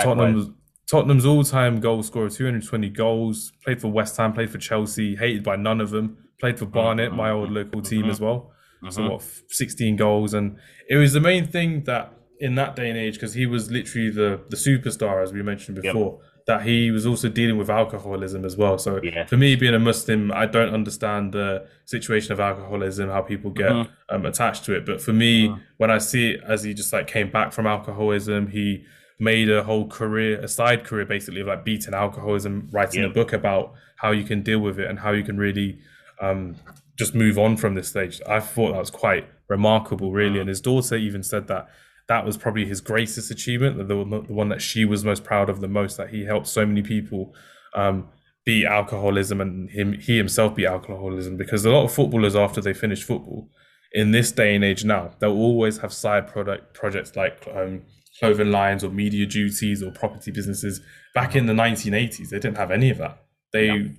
Tottenham's 0.00 0.48
Tottenham's 0.90 1.26
all-time 1.26 1.80
goal 1.80 2.02
scorer, 2.02 2.30
220 2.30 2.88
goals, 2.88 3.52
played 3.62 3.78
for 3.78 3.88
West 3.88 4.16
Ham, 4.16 4.32
played 4.32 4.48
for 4.48 4.58
Chelsea, 4.58 5.14
hated 5.14 5.44
by 5.44 5.56
none 5.56 5.82
of 5.82 5.90
them, 5.90 6.16
played 6.40 6.58
for 6.58 6.64
Barnet, 6.64 7.08
mm-hmm. 7.08 7.18
my 7.18 7.30
old 7.30 7.50
local 7.50 7.82
mm-hmm. 7.82 7.90
team 7.90 8.10
as 8.10 8.22
well. 8.22 8.52
Mm-hmm. 8.82 8.90
So 8.90 9.10
what, 9.10 9.22
16 9.50 9.96
goals, 9.96 10.32
and 10.32 10.56
it 10.88 10.96
was 10.96 11.12
the 11.12 11.20
main 11.20 11.46
thing 11.46 11.84
that 11.84 12.14
in 12.40 12.54
that 12.54 12.74
day 12.74 12.88
and 12.88 12.98
age, 12.98 13.14
because 13.14 13.34
he 13.34 13.44
was 13.44 13.70
literally 13.70 14.08
the 14.08 14.40
the 14.48 14.56
superstar, 14.56 15.22
as 15.22 15.30
we 15.34 15.42
mentioned 15.42 15.82
before. 15.82 16.20
Yep 16.22 16.28
that 16.46 16.62
he 16.62 16.90
was 16.90 17.06
also 17.06 17.28
dealing 17.28 17.56
with 17.56 17.70
alcoholism 17.70 18.44
as 18.44 18.56
well. 18.56 18.78
So 18.78 19.00
yeah. 19.02 19.26
for 19.26 19.36
me, 19.36 19.54
being 19.54 19.74
a 19.74 19.78
Muslim, 19.78 20.32
I 20.32 20.46
don't 20.46 20.74
understand 20.74 21.32
the 21.32 21.66
situation 21.84 22.32
of 22.32 22.40
alcoholism, 22.40 23.08
how 23.10 23.22
people 23.22 23.50
get 23.50 23.70
mm-hmm. 23.70 24.14
um, 24.14 24.26
attached 24.26 24.64
to 24.64 24.74
it. 24.74 24.84
But 24.84 25.00
for 25.00 25.12
me, 25.12 25.48
mm-hmm. 25.48 25.60
when 25.76 25.90
I 25.90 25.98
see 25.98 26.32
it 26.32 26.40
as 26.46 26.64
he 26.64 26.74
just 26.74 26.92
like 26.92 27.06
came 27.06 27.30
back 27.30 27.52
from 27.52 27.66
alcoholism, 27.66 28.48
he 28.48 28.84
made 29.20 29.48
a 29.50 29.62
whole 29.62 29.86
career, 29.86 30.40
a 30.40 30.48
side 30.48 30.84
career 30.84 31.06
basically 31.06 31.40
of 31.40 31.46
like 31.46 31.64
beating 31.64 31.94
alcoholism, 31.94 32.68
writing 32.72 33.02
yeah. 33.02 33.08
a 33.08 33.12
book 33.12 33.32
about 33.32 33.74
how 33.96 34.10
you 34.10 34.24
can 34.24 34.42
deal 34.42 34.58
with 34.58 34.80
it 34.80 34.90
and 34.90 34.98
how 34.98 35.12
you 35.12 35.22
can 35.22 35.38
really 35.38 35.78
um, 36.20 36.56
just 36.98 37.14
move 37.14 37.38
on 37.38 37.56
from 37.56 37.74
this 37.76 37.88
stage. 37.88 38.20
I 38.28 38.40
thought 38.40 38.72
that 38.72 38.78
was 38.78 38.90
quite 38.90 39.28
remarkable, 39.48 40.10
really. 40.10 40.32
Mm-hmm. 40.32 40.40
And 40.40 40.48
his 40.48 40.60
daughter 40.60 40.96
even 40.96 41.22
said 41.22 41.46
that 41.48 41.68
that 42.12 42.26
was 42.26 42.36
probably 42.36 42.66
his 42.66 42.82
greatest 42.82 43.30
achievement, 43.30 43.78
the, 43.78 43.84
the 43.84 44.34
one 44.34 44.50
that 44.50 44.60
she 44.60 44.84
was 44.84 45.02
most 45.02 45.24
proud 45.24 45.48
of 45.48 45.62
the 45.62 45.68
most, 45.68 45.96
that 45.96 46.10
he 46.10 46.26
helped 46.26 46.46
so 46.46 46.66
many 46.66 46.82
people 46.82 47.34
um, 47.74 48.08
beat 48.44 48.66
alcoholism 48.66 49.40
and 49.40 49.70
him 49.70 49.94
he 49.94 50.18
himself 50.18 50.54
beat 50.54 50.66
alcoholism. 50.66 51.38
Because 51.38 51.64
a 51.64 51.70
lot 51.70 51.84
of 51.84 51.92
footballers, 51.92 52.36
after 52.36 52.60
they 52.60 52.74
finish 52.74 53.02
football, 53.02 53.48
in 53.92 54.10
this 54.10 54.30
day 54.30 54.54
and 54.54 54.62
age 54.62 54.84
now, 54.84 55.12
they'll 55.20 55.42
always 55.48 55.78
have 55.78 55.90
side 55.92 56.26
product 56.26 56.74
projects 56.74 57.16
like 57.16 57.48
um, 57.54 57.82
clothing 58.18 58.50
lines 58.50 58.84
or 58.84 58.90
media 58.90 59.24
duties 59.24 59.82
or 59.82 59.90
property 59.90 60.30
businesses. 60.30 60.82
Back 61.14 61.34
in 61.34 61.46
the 61.46 61.54
1980s, 61.54 62.28
they 62.28 62.38
didn't 62.38 62.58
have 62.58 62.70
any 62.70 62.90
of 62.90 62.98
that. 62.98 63.22
They 63.54 63.94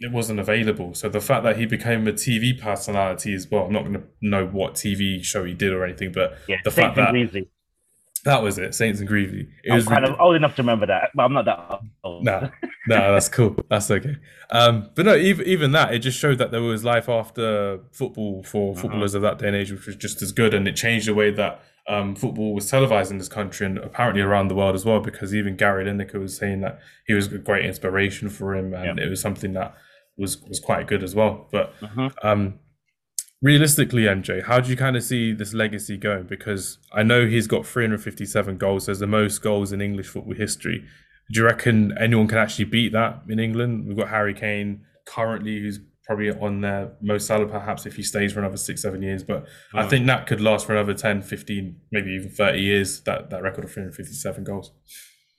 it 0.00 0.12
wasn't 0.12 0.40
available. 0.40 0.94
So 0.94 1.08
the 1.08 1.20
fact 1.20 1.44
that 1.44 1.56
he 1.56 1.66
became 1.66 2.06
a 2.06 2.12
TV 2.12 2.58
personality 2.58 3.34
as 3.34 3.48
well, 3.50 3.64
I'm 3.64 3.72
not 3.72 3.82
going 3.82 3.94
to 3.94 4.04
know 4.20 4.46
what 4.46 4.74
TV 4.74 5.22
show 5.24 5.44
he 5.44 5.54
did 5.54 5.72
or 5.72 5.84
anything, 5.84 6.12
but 6.12 6.38
yeah, 6.48 6.56
the 6.64 6.70
fact 6.70 6.96
that 6.96 7.12
that 8.24 8.42
was 8.42 8.58
it, 8.58 8.74
Saints 8.74 9.00
and 9.00 9.08
Greavsie. 9.08 9.48
It 9.64 9.70
I'm 9.70 9.76
was 9.76 9.86
kind 9.86 10.04
of 10.04 10.18
old 10.20 10.36
enough 10.36 10.56
to 10.56 10.62
remember 10.62 10.86
that, 10.86 11.10
but 11.14 11.22
I'm 11.22 11.32
not 11.32 11.44
that 11.44 11.80
old. 12.02 12.24
No, 12.24 12.50
no, 12.86 13.12
that's 13.14 13.28
cool. 13.28 13.56
That's 13.70 13.90
okay. 13.90 14.16
Um, 14.50 14.90
but 14.94 15.06
no, 15.06 15.16
even 15.16 15.46
even 15.46 15.72
that, 15.72 15.94
it 15.94 16.00
just 16.00 16.18
showed 16.18 16.38
that 16.38 16.50
there 16.50 16.62
was 16.62 16.84
life 16.84 17.08
after 17.08 17.80
football 17.92 18.42
for 18.42 18.72
uh-huh. 18.72 18.82
footballers 18.82 19.14
of 19.14 19.22
that 19.22 19.38
day 19.38 19.48
and 19.48 19.56
age, 19.56 19.70
which 19.70 19.86
was 19.86 19.96
just 19.96 20.20
as 20.20 20.32
good, 20.32 20.52
and 20.52 20.66
it 20.66 20.76
changed 20.76 21.08
the 21.08 21.14
way 21.14 21.30
that 21.30 21.62
um, 21.88 22.14
football 22.14 22.54
was 22.54 22.68
televised 22.68 23.10
in 23.10 23.18
this 23.18 23.28
country 23.28 23.66
and 23.66 23.78
apparently 23.78 24.20
around 24.20 24.48
the 24.48 24.54
world 24.54 24.74
as 24.74 24.84
well. 24.84 25.00
Because 25.00 25.34
even 25.34 25.56
Gary 25.56 25.84
Lineker 25.84 26.20
was 26.20 26.36
saying 26.36 26.60
that 26.60 26.80
he 27.06 27.14
was 27.14 27.32
a 27.32 27.38
great 27.38 27.64
inspiration 27.64 28.28
for 28.28 28.54
him, 28.54 28.74
and 28.74 28.98
it 28.98 29.08
was 29.08 29.20
something 29.20 29.52
that 29.54 29.76
was 30.18 30.42
was 30.42 30.60
quite 30.60 30.86
good 30.86 31.02
as 31.02 31.14
well. 31.14 31.46
But 31.50 31.72
uh-huh. 31.80 32.10
um, 32.22 32.58
realistically, 33.40 34.02
MJ, 34.02 34.44
how 34.44 34.60
do 34.60 34.70
you 34.70 34.76
kind 34.76 34.96
of 34.96 35.02
see 35.02 35.32
this 35.32 35.54
legacy 35.54 35.96
going? 35.96 36.24
Because 36.24 36.78
I 36.92 37.02
know 37.02 37.26
he's 37.26 37.46
got 37.46 37.66
357 37.66 38.58
goals, 38.58 38.84
so 38.84 38.94
the 38.94 39.06
most 39.06 39.42
goals 39.42 39.72
in 39.72 39.80
English 39.80 40.08
football 40.08 40.34
history. 40.34 40.84
Do 41.30 41.40
you 41.40 41.46
reckon 41.46 41.96
anyone 41.98 42.26
can 42.26 42.38
actually 42.38 42.64
beat 42.64 42.92
that 42.92 43.22
in 43.28 43.38
England? 43.38 43.86
We've 43.86 43.96
got 43.96 44.08
Harry 44.08 44.32
Kane 44.32 44.84
currently, 45.04 45.60
who's 45.60 45.78
probably 46.08 46.30
on 46.30 46.62
there. 46.62 46.92
Mo 47.02 47.18
Salah, 47.18 47.46
perhaps, 47.46 47.84
if 47.84 47.96
he 47.96 48.02
stays 48.02 48.32
for 48.32 48.40
another 48.40 48.56
six, 48.56 48.80
seven 48.80 49.02
years. 49.02 49.22
But 49.22 49.46
I 49.74 49.86
think 49.86 50.06
that 50.06 50.26
could 50.26 50.40
last 50.40 50.64
for 50.64 50.72
another 50.72 50.94
10, 50.94 51.20
15, 51.20 51.76
maybe 51.92 52.12
even 52.12 52.30
30 52.30 52.60
years, 52.60 53.00
that, 53.00 53.28
that 53.28 53.42
record 53.42 53.64
of 53.64 53.72
357 53.72 54.42
goals. 54.42 54.72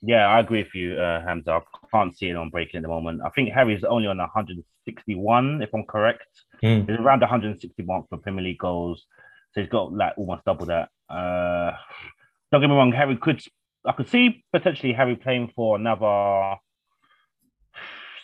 Yeah, 0.02 0.26
I 0.26 0.40
agree 0.40 0.62
with 0.62 0.74
you, 0.74 0.98
uh, 0.98 1.22
Hamza. 1.22 1.52
I 1.52 1.60
can't 1.92 2.16
see 2.16 2.30
it 2.30 2.36
on 2.36 2.48
breaking 2.48 2.78
at 2.78 2.82
the 2.82 2.88
moment. 2.88 3.20
I 3.24 3.28
think 3.30 3.50
Harry's 3.50 3.84
only 3.84 4.08
on 4.08 4.16
161, 4.16 5.62
if 5.62 5.68
I'm 5.74 5.84
correct. 5.84 6.26
Mm. 6.62 6.88
He's 6.88 6.98
around 6.98 7.20
161 7.20 8.04
for 8.08 8.18
Premier 8.18 8.44
League 8.44 8.58
goals, 8.58 9.04
so 9.52 9.60
he's 9.60 9.68
got 9.68 9.92
like 9.92 10.14
almost 10.16 10.44
double 10.44 10.66
that. 10.66 10.88
Uh, 11.08 11.72
don't 12.50 12.62
get 12.62 12.68
me 12.68 12.76
wrong, 12.76 12.92
Harry 12.92 13.16
could. 13.16 13.42
I 13.84 13.92
could 13.92 14.08
see 14.08 14.44
potentially 14.52 14.92
Harry 14.92 15.16
playing 15.16 15.52
for 15.54 15.76
another 15.76 16.56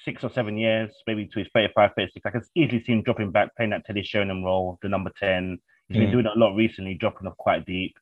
six 0.04 0.22
or 0.24 0.30
seven 0.30 0.56
years, 0.56 0.90
maybe 1.06 1.26
to 1.26 1.38
his 1.38 1.48
35, 1.54 1.90
36. 1.96 2.24
I 2.24 2.30
can 2.30 2.42
easily 2.54 2.82
see 2.84 2.92
him 2.92 3.02
dropping 3.02 3.32
back, 3.32 3.54
playing 3.56 3.70
that 3.70 3.84
Teddy 3.84 4.02
Sheringham 4.02 4.44
role, 4.44 4.78
the 4.82 4.88
number 4.88 5.10
10. 5.18 5.58
He's 5.88 5.96
mm. 5.96 6.00
been 6.00 6.08
hmm. 6.08 6.12
doing 6.12 6.26
a 6.26 6.38
lot 6.38 6.54
recently, 6.54 6.94
dropping 6.94 7.26
off 7.26 7.36
quite 7.36 7.66
deep. 7.66 7.96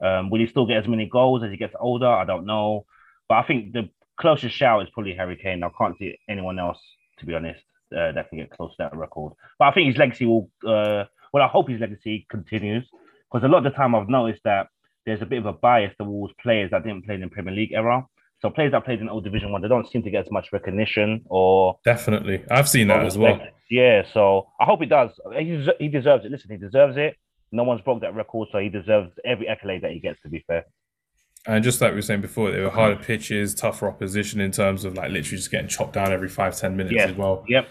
Um, 0.00 0.30
will 0.30 0.40
he 0.40 0.46
still 0.46 0.66
get 0.66 0.78
as 0.78 0.88
many 0.88 1.06
goals 1.06 1.42
as 1.42 1.50
he 1.50 1.56
gets 1.56 1.74
older? 1.78 2.08
I 2.08 2.24
don't 2.24 2.46
know. 2.46 2.86
But 3.28 3.36
I 3.36 3.42
think 3.42 3.72
the 3.72 3.88
closest 4.18 4.54
shout 4.54 4.82
is 4.82 4.88
probably 4.92 5.14
Harry 5.14 5.36
Kane. 5.36 5.62
I 5.62 5.70
can't 5.76 5.96
see 5.98 6.18
anyone 6.28 6.58
else, 6.58 6.78
to 7.18 7.26
be 7.26 7.34
honest, 7.34 7.60
uh, 7.92 8.12
that 8.12 8.28
can 8.28 8.38
get 8.38 8.50
close 8.50 8.70
to 8.72 8.76
that 8.84 8.96
record. 8.96 9.34
But 9.58 9.66
I 9.66 9.72
think 9.72 9.88
his 9.88 9.96
legacy 9.96 10.26
will, 10.26 10.50
uh, 10.66 11.04
well, 11.32 11.42
I 11.42 11.48
hope 11.48 11.68
his 11.68 11.80
legacy 11.80 12.26
continues 12.30 12.88
because 13.30 13.44
a 13.44 13.48
lot 13.48 13.58
of 13.58 13.64
the 13.64 13.76
time 13.76 13.94
I've 13.94 14.08
noticed 14.08 14.42
that 14.44 14.68
there's 15.04 15.22
a 15.22 15.26
bit 15.26 15.38
of 15.38 15.46
a 15.46 15.52
bias 15.52 15.94
towards 15.98 16.34
players 16.42 16.70
that 16.70 16.84
didn't 16.84 17.04
play 17.04 17.14
in 17.14 17.22
the 17.22 17.28
Premier 17.28 17.54
League 17.54 17.72
era. 17.72 18.06
So 18.40 18.50
players 18.50 18.72
that 18.72 18.84
played 18.84 19.00
in 19.00 19.08
old 19.08 19.24
Division 19.24 19.50
One, 19.50 19.62
they 19.62 19.68
don't 19.68 19.90
seem 19.90 20.02
to 20.04 20.10
get 20.10 20.26
as 20.26 20.30
much 20.30 20.52
recognition 20.52 21.24
or 21.26 21.78
definitely. 21.84 22.44
I've 22.50 22.68
seen 22.68 22.88
that 22.88 23.04
as 23.04 23.18
well. 23.18 23.40
Yeah, 23.70 24.04
so 24.14 24.48
I 24.60 24.64
hope 24.64 24.80
he 24.80 24.86
does. 24.86 25.10
He, 25.36 25.68
he 25.78 25.88
deserves 25.88 26.24
it. 26.24 26.30
Listen, 26.30 26.50
he 26.50 26.56
deserves 26.56 26.96
it. 26.96 27.16
No 27.50 27.64
one's 27.64 27.80
broke 27.80 28.00
that 28.02 28.14
record, 28.14 28.48
so 28.52 28.58
he 28.58 28.68
deserves 28.68 29.10
every 29.24 29.48
accolade 29.48 29.82
that 29.82 29.90
he 29.90 29.98
gets. 29.98 30.20
To 30.22 30.28
be 30.28 30.44
fair. 30.46 30.66
And 31.48 31.64
just 31.64 31.80
like 31.80 31.92
we 31.92 31.96
were 31.96 32.02
saying 32.02 32.20
before, 32.20 32.50
they 32.50 32.60
were 32.60 32.68
harder 32.68 33.02
pitches, 33.02 33.54
tougher 33.54 33.88
opposition 33.88 34.38
in 34.38 34.52
terms 34.52 34.84
of 34.84 34.94
like 34.94 35.10
literally 35.10 35.38
just 35.38 35.50
getting 35.50 35.66
chopped 35.66 35.94
down 35.94 36.12
every 36.12 36.28
five 36.28 36.54
ten 36.54 36.76
minutes 36.76 37.02
as 37.02 37.16
well. 37.16 37.42
Yep. 37.48 37.68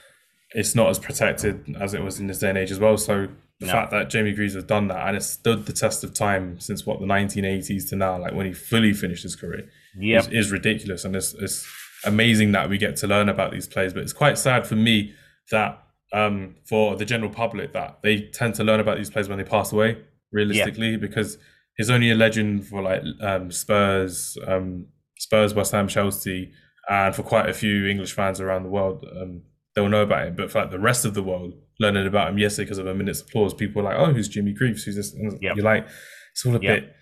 It's 0.56 0.74
not 0.74 0.90
as 0.90 0.98
protected 0.98 1.78
as 1.80 1.94
it 1.94 2.02
was 2.02 2.20
in 2.20 2.26
this 2.26 2.40
day 2.40 2.50
and 2.50 2.58
age 2.58 2.72
as 2.72 2.80
well. 2.80 2.98
So 2.98 3.28
the 3.60 3.68
no. 3.68 3.72
fact 3.72 3.92
that 3.92 4.10
Jamie 4.10 4.34
Greaves 4.34 4.56
has 4.56 4.64
done 4.64 4.88
that 4.88 5.08
and 5.08 5.16
it's 5.16 5.28
stood 5.28 5.68
the 5.68 5.74
test 5.74 6.04
of 6.04 6.16
time 6.16 6.60
since 6.60 6.88
what 6.88 7.00
the 7.00 7.06
1980s 7.06 7.90
to 7.90 7.96
now, 7.96 8.18
like 8.18 8.34
when 8.34 8.48
he 8.48 8.54
fully 8.54 8.94
finished 8.94 9.22
his 9.22 9.36
career, 9.36 9.70
yep. 9.96 10.24
is, 10.24 10.46
is 10.46 10.52
ridiculous. 10.52 11.06
And 11.06 11.16
it's, 11.16 11.36
it's 11.36 11.68
amazing 12.04 12.54
that 12.54 12.70
we 12.70 12.80
get 12.80 12.96
to 12.98 13.08
learn 13.08 13.30
about 13.30 13.52
these 13.52 13.68
players. 13.68 13.94
But 13.94 14.02
it's 14.02 14.14
quite 14.14 14.40
sad 14.40 14.66
for 14.66 14.76
me 14.76 15.14
that 15.52 15.84
um, 16.14 16.56
for 16.66 16.96
the 16.96 17.06
general 17.06 17.30
public 17.30 17.74
that 17.74 18.00
they 18.02 18.22
tend 18.22 18.56
to 18.56 18.64
learn 18.64 18.80
about 18.80 18.98
these 18.98 19.12
players 19.12 19.30
when 19.30 19.38
they 19.38 19.44
pass 19.44 19.72
away, 19.72 19.98
realistically, 20.32 20.92
yeah. 20.92 20.98
because 20.98 21.38
he's 21.78 21.90
only 21.90 22.12
a 22.12 22.16
legend 22.16 22.68
for 22.68 22.82
like 22.82 23.04
um, 23.22 23.52
Spurs, 23.52 24.38
um, 24.48 24.88
Spurs, 25.18 25.54
West 25.54 25.72
Ham, 25.72 25.88
Chelsea, 25.88 26.52
and 26.90 27.16
for 27.16 27.24
quite 27.24 27.50
a 27.50 27.54
few 27.54 27.88
English 27.88 28.14
fans 28.14 28.42
around 28.42 28.64
the 28.64 28.70
world, 28.70 29.06
um, 29.20 29.44
they'll 29.76 29.90
know 29.90 30.04
about 30.04 30.28
him. 30.28 30.36
But 30.36 30.52
for 30.52 30.62
like 30.62 30.72
the 30.72 30.80
rest 30.80 31.06
of 31.06 31.14
the 31.14 31.24
world, 31.24 31.54
learning 31.80 32.08
about 32.08 32.30
him 32.30 32.38
yesterday 32.38 32.66
because 32.66 32.80
of 32.80 32.88
a 32.88 32.94
minute's 32.94 33.22
applause, 33.22 33.54
people 33.54 33.82
are 33.82 33.86
like, 33.86 33.98
"Oh, 33.98 34.14
who's 34.14 34.28
Jimmy 34.28 34.54
Greaves? 34.54 34.84
Who's 34.84 34.96
this?" 34.96 35.16
Yep. 35.16 35.56
You're 35.56 35.66
like, 35.66 35.88
it's 36.32 36.46
all 36.46 36.56
a 36.56 36.60
yep. 36.60 36.82
bit. 36.82 36.94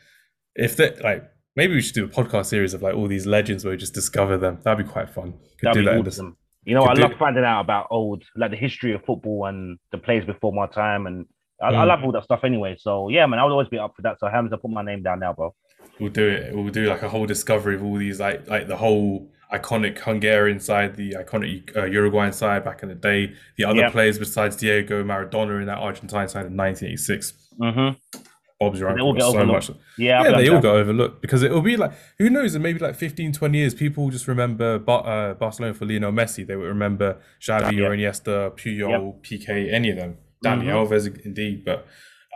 If 0.55 0.77
that 0.77 1.03
like 1.03 1.23
maybe 1.55 1.73
we 1.73 1.81
should 1.81 1.95
do 1.95 2.05
a 2.05 2.07
podcast 2.07 2.47
series 2.47 2.73
of 2.73 2.81
like 2.81 2.95
all 2.95 3.07
these 3.07 3.25
legends 3.25 3.63
where 3.63 3.71
we 3.71 3.77
just 3.77 3.93
discover 3.93 4.37
them. 4.37 4.59
That'd 4.63 4.85
be 4.85 4.91
quite 4.91 5.09
fun. 5.09 5.33
Could 5.59 5.75
That'd 5.75 5.85
be 5.85 5.89
awesome. 5.89 6.37
You 6.65 6.73
know, 6.73 6.81
I 6.81 6.93
love 6.93 7.11
finding 7.19 7.43
out 7.43 7.61
about 7.61 7.87
old, 7.91 8.23
like 8.35 8.49
the 8.49 8.57
history 8.57 8.93
of 8.93 9.05
football 9.05 9.45
and 9.45 9.77
the 9.91 9.99
players 9.99 10.25
before 10.25 10.51
my 10.51 10.65
time, 10.65 11.05
and 11.05 11.27
I, 11.61 11.71
mm. 11.71 11.75
I, 11.75 11.83
love 11.85 12.03
all 12.03 12.11
that 12.11 12.23
stuff 12.23 12.43
anyway. 12.43 12.75
So 12.79 13.09
yeah, 13.09 13.25
man, 13.25 13.39
I 13.39 13.43
would 13.43 13.51
always 13.51 13.69
be 13.69 13.77
up 13.77 13.93
for 13.95 14.01
that. 14.03 14.19
So 14.19 14.27
Hamza, 14.27 14.57
put 14.57 14.71
my 14.71 14.83
name 14.83 15.03
down 15.03 15.19
now, 15.19 15.33
bro. 15.33 15.53
We'll 15.99 16.11
do 16.11 16.27
it. 16.27 16.53
We'll 16.53 16.69
do 16.69 16.85
like 16.85 17.03
a 17.03 17.09
whole 17.09 17.25
discovery 17.25 17.75
of 17.75 17.83
all 17.83 17.97
these, 17.97 18.19
like 18.19 18.47
like 18.47 18.67
the 18.67 18.77
whole 18.77 19.31
iconic 19.53 19.99
Hungarian 19.99 20.59
side, 20.59 20.95
the 20.95 21.11
iconic 21.13 21.75
uh, 21.75 21.85
Uruguayan 21.85 22.33
side 22.33 22.63
back 22.65 22.83
in 22.83 22.89
the 22.89 22.95
day, 22.95 23.33
the 23.57 23.63
other 23.63 23.89
players 23.89 24.19
besides 24.19 24.55
Diego 24.55 25.03
Maradona 25.03 25.59
in 25.61 25.67
that 25.67 25.77
Argentine 25.77 26.27
side 26.27 26.47
in 26.47 26.57
1986. 26.57 27.33
Mm-hmm. 27.59 28.19
Bob's 28.59 28.79
your 28.79 28.89
uncle 28.89 29.19
so 29.19 29.45
much. 29.45 29.69
Yeah, 29.97 30.23
yeah, 30.23 30.37
they 30.37 30.47
all 30.47 30.61
got 30.61 30.75
overlooked 30.75 31.21
because 31.21 31.43
it'll 31.43 31.61
be 31.61 31.75
like 31.75 31.91
who 32.17 32.29
knows 32.29 32.55
in 32.55 32.61
maybe 32.61 32.79
like 32.79 32.95
15, 32.95 33.33
20 33.33 33.57
years, 33.57 33.73
people 33.73 34.05
will 34.05 34.11
just 34.11 34.27
remember 34.27 34.81
uh, 34.87 35.33
Barcelona 35.33 35.73
for 35.73 35.85
Lionel 35.85 36.13
Messi. 36.13 36.47
They 36.47 36.55
would 36.55 36.67
remember 36.67 37.21
Xavi 37.41 37.73
yeah. 37.73 37.85
or 37.85 37.95
Iniesta, 37.95 38.51
Puyol, 38.57 38.89
yep. 38.89 39.23
Piqué, 39.23 39.73
any 39.73 39.89
of 39.89 39.97
them. 39.97 40.17
Dani 40.45 40.63
mm-hmm. 40.63 40.93
Alves, 40.93 41.25
indeed. 41.25 41.65
But 41.65 41.87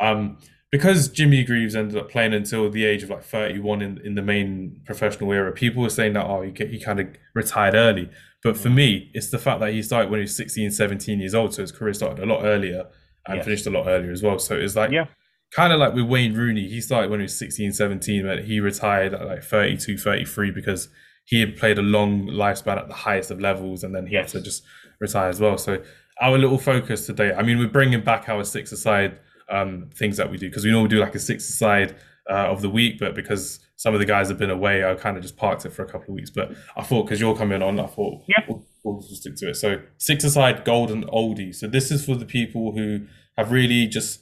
um, 0.01 0.37
because 0.71 1.07
Jimmy 1.09 1.43
Greaves 1.43 1.75
ended 1.75 1.97
up 1.97 2.09
playing 2.09 2.33
until 2.33 2.69
the 2.69 2.85
age 2.85 3.03
of 3.03 3.09
like 3.09 3.23
31 3.23 3.81
in, 3.81 4.01
in 4.05 4.15
the 4.15 4.21
main 4.21 4.81
professional 4.85 5.31
era, 5.31 5.51
people 5.51 5.83
were 5.83 5.89
saying 5.89 6.13
that, 6.13 6.25
oh, 6.25 6.41
he, 6.41 6.51
he 6.65 6.79
kind 6.79 6.99
of 6.99 7.07
retired 7.33 7.75
early. 7.75 8.09
But 8.43 8.55
for 8.55 8.69
me, 8.69 9.11
it's 9.13 9.29
the 9.29 9.37
fact 9.37 9.59
that 9.59 9.73
he 9.73 9.81
started 9.81 10.09
when 10.09 10.19
he 10.19 10.23
was 10.23 10.35
16, 10.37 10.71
17 10.71 11.19
years 11.19 11.35
old. 11.35 11.53
So 11.53 11.61
his 11.61 11.71
career 11.71 11.93
started 11.93 12.23
a 12.23 12.25
lot 12.25 12.43
earlier 12.43 12.85
and 13.27 13.37
yes. 13.37 13.45
finished 13.45 13.67
a 13.67 13.69
lot 13.69 13.87
earlier 13.87 14.11
as 14.11 14.23
well. 14.23 14.39
So 14.39 14.55
it's 14.55 14.75
like, 14.75 14.91
yeah 14.91 15.05
kind 15.51 15.73
of 15.73 15.79
like 15.79 15.93
with 15.93 16.05
Wayne 16.05 16.33
Rooney, 16.33 16.67
he 16.67 16.81
started 16.81 17.09
when 17.09 17.19
he 17.19 17.23
was 17.23 17.37
16, 17.37 17.73
17, 17.73 18.25
but 18.25 18.45
he 18.45 18.59
retired 18.59 19.13
at 19.13 19.25
like 19.25 19.43
32, 19.43 19.97
33 19.97 20.51
because 20.51 20.89
he 21.25 21.39
had 21.39 21.57
played 21.57 21.77
a 21.77 21.81
long 21.81 22.27
lifespan 22.27 22.77
at 22.77 22.87
the 22.87 22.93
highest 22.93 23.31
of 23.31 23.39
levels 23.39 23.83
and 23.83 23.95
then 23.95 24.07
he 24.07 24.13
yes. 24.13 24.33
had 24.33 24.39
to 24.39 24.45
just 24.45 24.63
retire 24.99 25.29
as 25.29 25.39
well. 25.39 25.57
So 25.57 25.81
our 26.21 26.38
little 26.38 26.57
focus 26.57 27.05
today, 27.05 27.33
I 27.33 27.43
mean, 27.43 27.59
we're 27.59 27.67
bringing 27.67 28.03
back 28.03 28.27
our 28.29 28.43
six 28.43 28.71
aside 28.71 29.19
um, 29.49 29.89
things 29.95 30.17
that 30.17 30.29
we 30.29 30.38
do 30.38 30.49
because 30.49 30.65
we 30.65 30.71
normally 30.71 30.89
do 30.89 30.99
like 30.99 31.15
a 31.15 31.19
six 31.19 31.49
aside 31.49 31.95
uh, 32.29 32.47
of 32.47 32.61
the 32.61 32.69
week, 32.69 32.99
but 32.99 33.15
because 33.15 33.59
some 33.75 33.93
of 33.93 33.99
the 33.99 34.05
guys 34.05 34.27
have 34.29 34.38
been 34.38 34.49
away, 34.49 34.83
I 34.83 34.93
kind 34.95 35.17
of 35.17 35.23
just 35.23 35.38
parked 35.38 35.65
it 35.65 35.71
for 35.71 35.83
a 35.83 35.88
couple 35.88 36.09
of 36.09 36.15
weeks. 36.15 36.29
But 36.29 36.51
I 36.75 36.83
thought 36.83 37.03
because 37.03 37.19
you're 37.19 37.35
coming 37.35 37.61
on, 37.61 37.79
I 37.79 37.88
thought 37.88 38.21
yeah. 38.27 38.43
we'll, 38.47 38.65
we'll 38.83 39.01
stick 39.01 39.35
to 39.38 39.49
it. 39.49 39.55
So 39.55 39.81
six 39.97 40.23
aside 40.23 40.65
golden 40.65 41.05
oldie. 41.05 41.55
So 41.55 41.67
this 41.67 41.89
is 41.89 42.05
for 42.05 42.15
the 42.15 42.25
people 42.25 42.73
who 42.73 43.07
have 43.38 43.51
really 43.51 43.88
just 43.88 44.21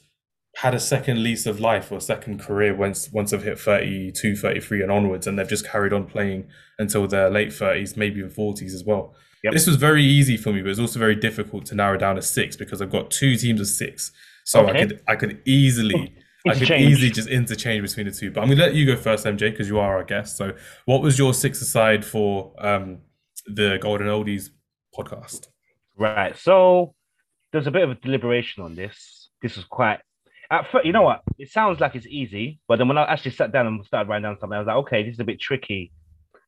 had 0.58 0.74
a 0.74 0.80
second 0.80 1.22
lease 1.22 1.46
of 1.46 1.60
life 1.60 1.92
or 1.92 1.98
a 1.98 2.02
second 2.02 2.40
career 2.40 2.74
once 2.76 3.12
once 3.12 3.30
they've 3.30 3.44
hit 3.44 3.60
32 3.60 4.36
33 4.36 4.82
and 4.82 4.92
onwards 4.92 5.28
and 5.28 5.38
they've 5.38 5.48
just 5.48 5.68
carried 5.68 5.94
on 5.94 6.06
playing 6.06 6.48
until 6.80 7.08
their 7.08 7.30
late 7.30 7.50
30s 7.50 7.96
maybe 7.96 8.20
even 8.20 8.32
40s 8.32 8.74
as 8.74 8.84
well 8.84 9.14
yep. 9.48 9.54
this 9.54 9.68
was 9.68 9.76
very 9.76 10.04
easy 10.04 10.38
for 10.38 10.52
me 10.52 10.62
but 10.62 10.70
it's 10.70 10.80
also 10.80 11.00
very 11.00 11.16
difficult 11.16 11.66
to 11.66 11.76
narrow 11.76 11.98
down 11.98 12.16
to 12.16 12.22
six 12.22 12.56
because 12.56 12.82
i've 12.82 12.92
got 12.92 13.10
two 13.10 13.36
teams 13.36 13.60
of 13.60 13.68
six 13.68 14.12
so 14.44 14.62
okay. 14.68 14.82
i 14.82 14.86
could 14.86 15.02
i 15.08 15.16
could 15.16 15.42
easily 15.46 16.14
I 16.48 16.54
could 16.54 16.72
easily 16.72 17.10
just 17.10 17.28
interchange 17.28 17.82
between 17.82 18.06
the 18.06 18.12
two, 18.12 18.32
but 18.32 18.42
I'm 18.42 18.48
gonna 18.48 18.62
let 18.62 18.74
you 18.74 18.86
go 18.86 18.96
first, 18.96 19.26
MJ, 19.26 19.52
because 19.52 19.68
you 19.68 19.80
are 19.80 19.98
our 19.98 20.04
guest. 20.06 20.38
So, 20.38 20.54
what 20.86 21.02
was 21.02 21.20
your 21.20 21.34
six 21.34 21.62
aside 21.62 22.06
for 22.06 22.54
um, 22.60 23.00
the 23.48 23.78
Golden 23.82 24.08
Oldies 24.08 24.52
podcast? 24.98 25.48
Right. 25.98 26.38
So, 26.38 26.94
there's 27.52 27.68
a 27.68 27.72
bit 27.72 27.84
of 27.84 27.90
a 27.90 27.96
deliberation 27.96 28.64
on 28.64 28.76
this. 28.76 29.30
This 29.42 29.58
was 29.58 29.66
quite 29.66 30.00
at 30.50 30.72
first, 30.72 30.86
you 30.86 30.94
know 30.94 31.02
what? 31.02 31.22
It 31.38 31.50
sounds 31.52 31.80
like 31.80 31.96
it's 31.96 32.08
easy, 32.08 32.60
but 32.68 32.78
then 32.78 32.88
when 32.88 32.98
I 32.98 33.04
actually 33.12 33.32
sat 33.32 33.52
down 33.52 33.68
and 33.68 33.84
started 33.86 34.10
writing 34.10 34.24
down 34.24 34.38
something, 34.40 34.56
I 34.56 34.60
was 34.60 34.68
like, 34.68 34.78
okay, 34.78 35.04
this 35.04 35.16
is 35.16 35.20
a 35.20 35.26
bit 35.26 35.40
tricky. 35.40 35.92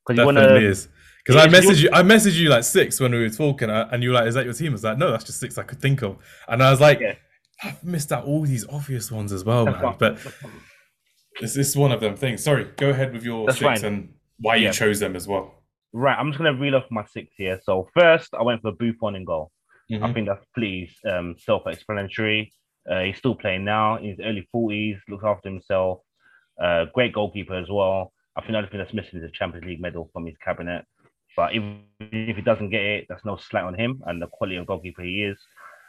Because 0.08 0.20
you 0.20 0.26
want 0.26 0.38
to. 0.38 0.90
Because 1.26 1.44
I 1.44 1.48
messaged 1.48 1.84
you, 1.84 1.90
I 1.94 2.02
messaged 2.02 2.36
you 2.36 2.50
like 2.50 2.64
six 2.64 3.00
when 3.00 3.12
we 3.12 3.20
were 3.20 3.30
talking, 3.30 3.70
uh, 3.70 3.90
and 3.92 4.02
you 4.02 4.10
were 4.10 4.16
like, 4.16 4.28
"Is 4.28 4.36
that 4.36 4.46
your 4.46 4.54
team?" 4.54 4.72
I 4.72 4.74
was 4.74 4.84
like, 4.84 4.98
"No, 4.98 5.12
that's 5.12 5.24
just 5.24 5.40
six 5.40 5.58
I 5.58 5.64
could 5.64 5.82
think 5.82 6.02
of." 6.02 6.18
And 6.48 6.64
I 6.64 6.72
was 6.72 6.82
like, 6.82 7.00
yeah. 7.00 7.16
"I've 7.64 7.84
missed 7.84 8.12
out 8.12 8.26
all 8.26 8.42
these 8.44 8.68
obvious 8.68 9.12
ones 9.12 9.32
as 9.32 9.44
well, 9.44 9.66
man." 9.66 9.96
But 10.00 10.18
this 11.40 11.58
is 11.58 11.76
one 11.76 11.92
of 11.92 12.00
them 12.00 12.16
things. 12.16 12.44
Sorry, 12.44 12.66
go 12.78 12.90
ahead 12.90 13.14
with 13.14 13.24
your 13.24 13.46
that's 13.46 13.60
six 13.60 13.82
fine. 13.82 13.86
and 13.86 14.14
why 14.40 14.56
you 14.56 14.72
chose 14.72 15.00
them 15.00 15.16
as 15.16 15.28
well. 15.28 15.54
Right, 15.92 16.18
I'm 16.18 16.32
just 16.32 16.38
gonna 16.38 16.54
reel 16.54 16.76
off 16.76 16.86
my 16.90 17.06
six 17.06 17.32
here. 17.36 17.60
So 17.64 17.90
first, 17.94 18.34
I 18.34 18.44
went 18.44 18.62
for 18.62 18.72
Buffon 18.72 19.16
in 19.16 19.26
goal. 19.26 19.52
Mm-hmm. 19.92 20.04
I 20.04 20.14
think 20.14 20.28
that's 20.28 20.46
pretty 20.54 20.92
um, 21.10 21.36
self-explanatory. 21.40 22.54
Uh, 22.90 23.02
he's 23.02 23.18
still 23.18 23.36
playing 23.36 23.66
now 23.66 23.98
in 23.98 24.10
his 24.10 24.20
early 24.20 24.48
40s, 24.56 24.98
looks 25.10 25.24
after 25.26 25.50
himself. 25.50 26.00
Uh, 26.62 26.86
great 26.94 27.14
goalkeeper 27.14 27.56
as 27.56 27.68
well. 27.70 28.14
I 28.36 28.42
think 28.42 28.52
the 28.52 28.58
only 28.58 28.70
thing 28.70 28.80
that's 28.80 28.94
missing 28.94 29.20
is 29.20 29.26
a 29.26 29.32
Champions 29.32 29.66
League 29.66 29.82
medal 29.82 30.10
from 30.14 30.26
his 30.26 30.36
cabinet. 30.44 30.86
But 31.36 31.54
even 31.54 31.84
if 32.00 32.36
he 32.36 32.42
doesn't 32.42 32.70
get 32.70 32.82
it, 32.82 33.06
that's 33.10 33.26
no 33.26 33.38
slight 33.38 33.64
on 33.64 33.74
him 33.74 34.02
and 34.06 34.22
the 34.22 34.28
quality 34.28 34.58
of 34.58 34.66
goalkeeper 34.66 35.04
he 35.04 35.24
is. 35.24 35.38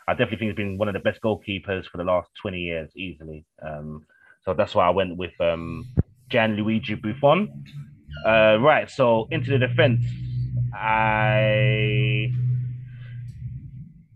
I 0.09 0.13
definitely 0.13 0.39
think 0.39 0.51
he's 0.51 0.57
been 0.57 0.79
one 0.79 0.89
of 0.89 0.95
the 0.95 1.01
best 1.01 1.21
goalkeepers 1.21 1.87
for 1.87 1.99
the 1.99 2.05
last 2.05 2.29
20 2.43 2.59
years, 2.59 2.91
easily. 2.97 3.45
Um, 3.63 4.05
so 4.45 4.55
that's 4.55 4.75
why 4.75 4.87
I 4.87 4.91
went 4.91 5.17
with 5.17 5.39
um, 5.41 5.87
Gianluigi 6.31 7.01
Buffon. 7.01 7.65
Uh, 8.27 8.59
right, 8.61 8.91
so 8.91 9.29
into 9.31 9.51
the 9.51 9.59
defense, 9.67 10.05
I. 10.75 12.33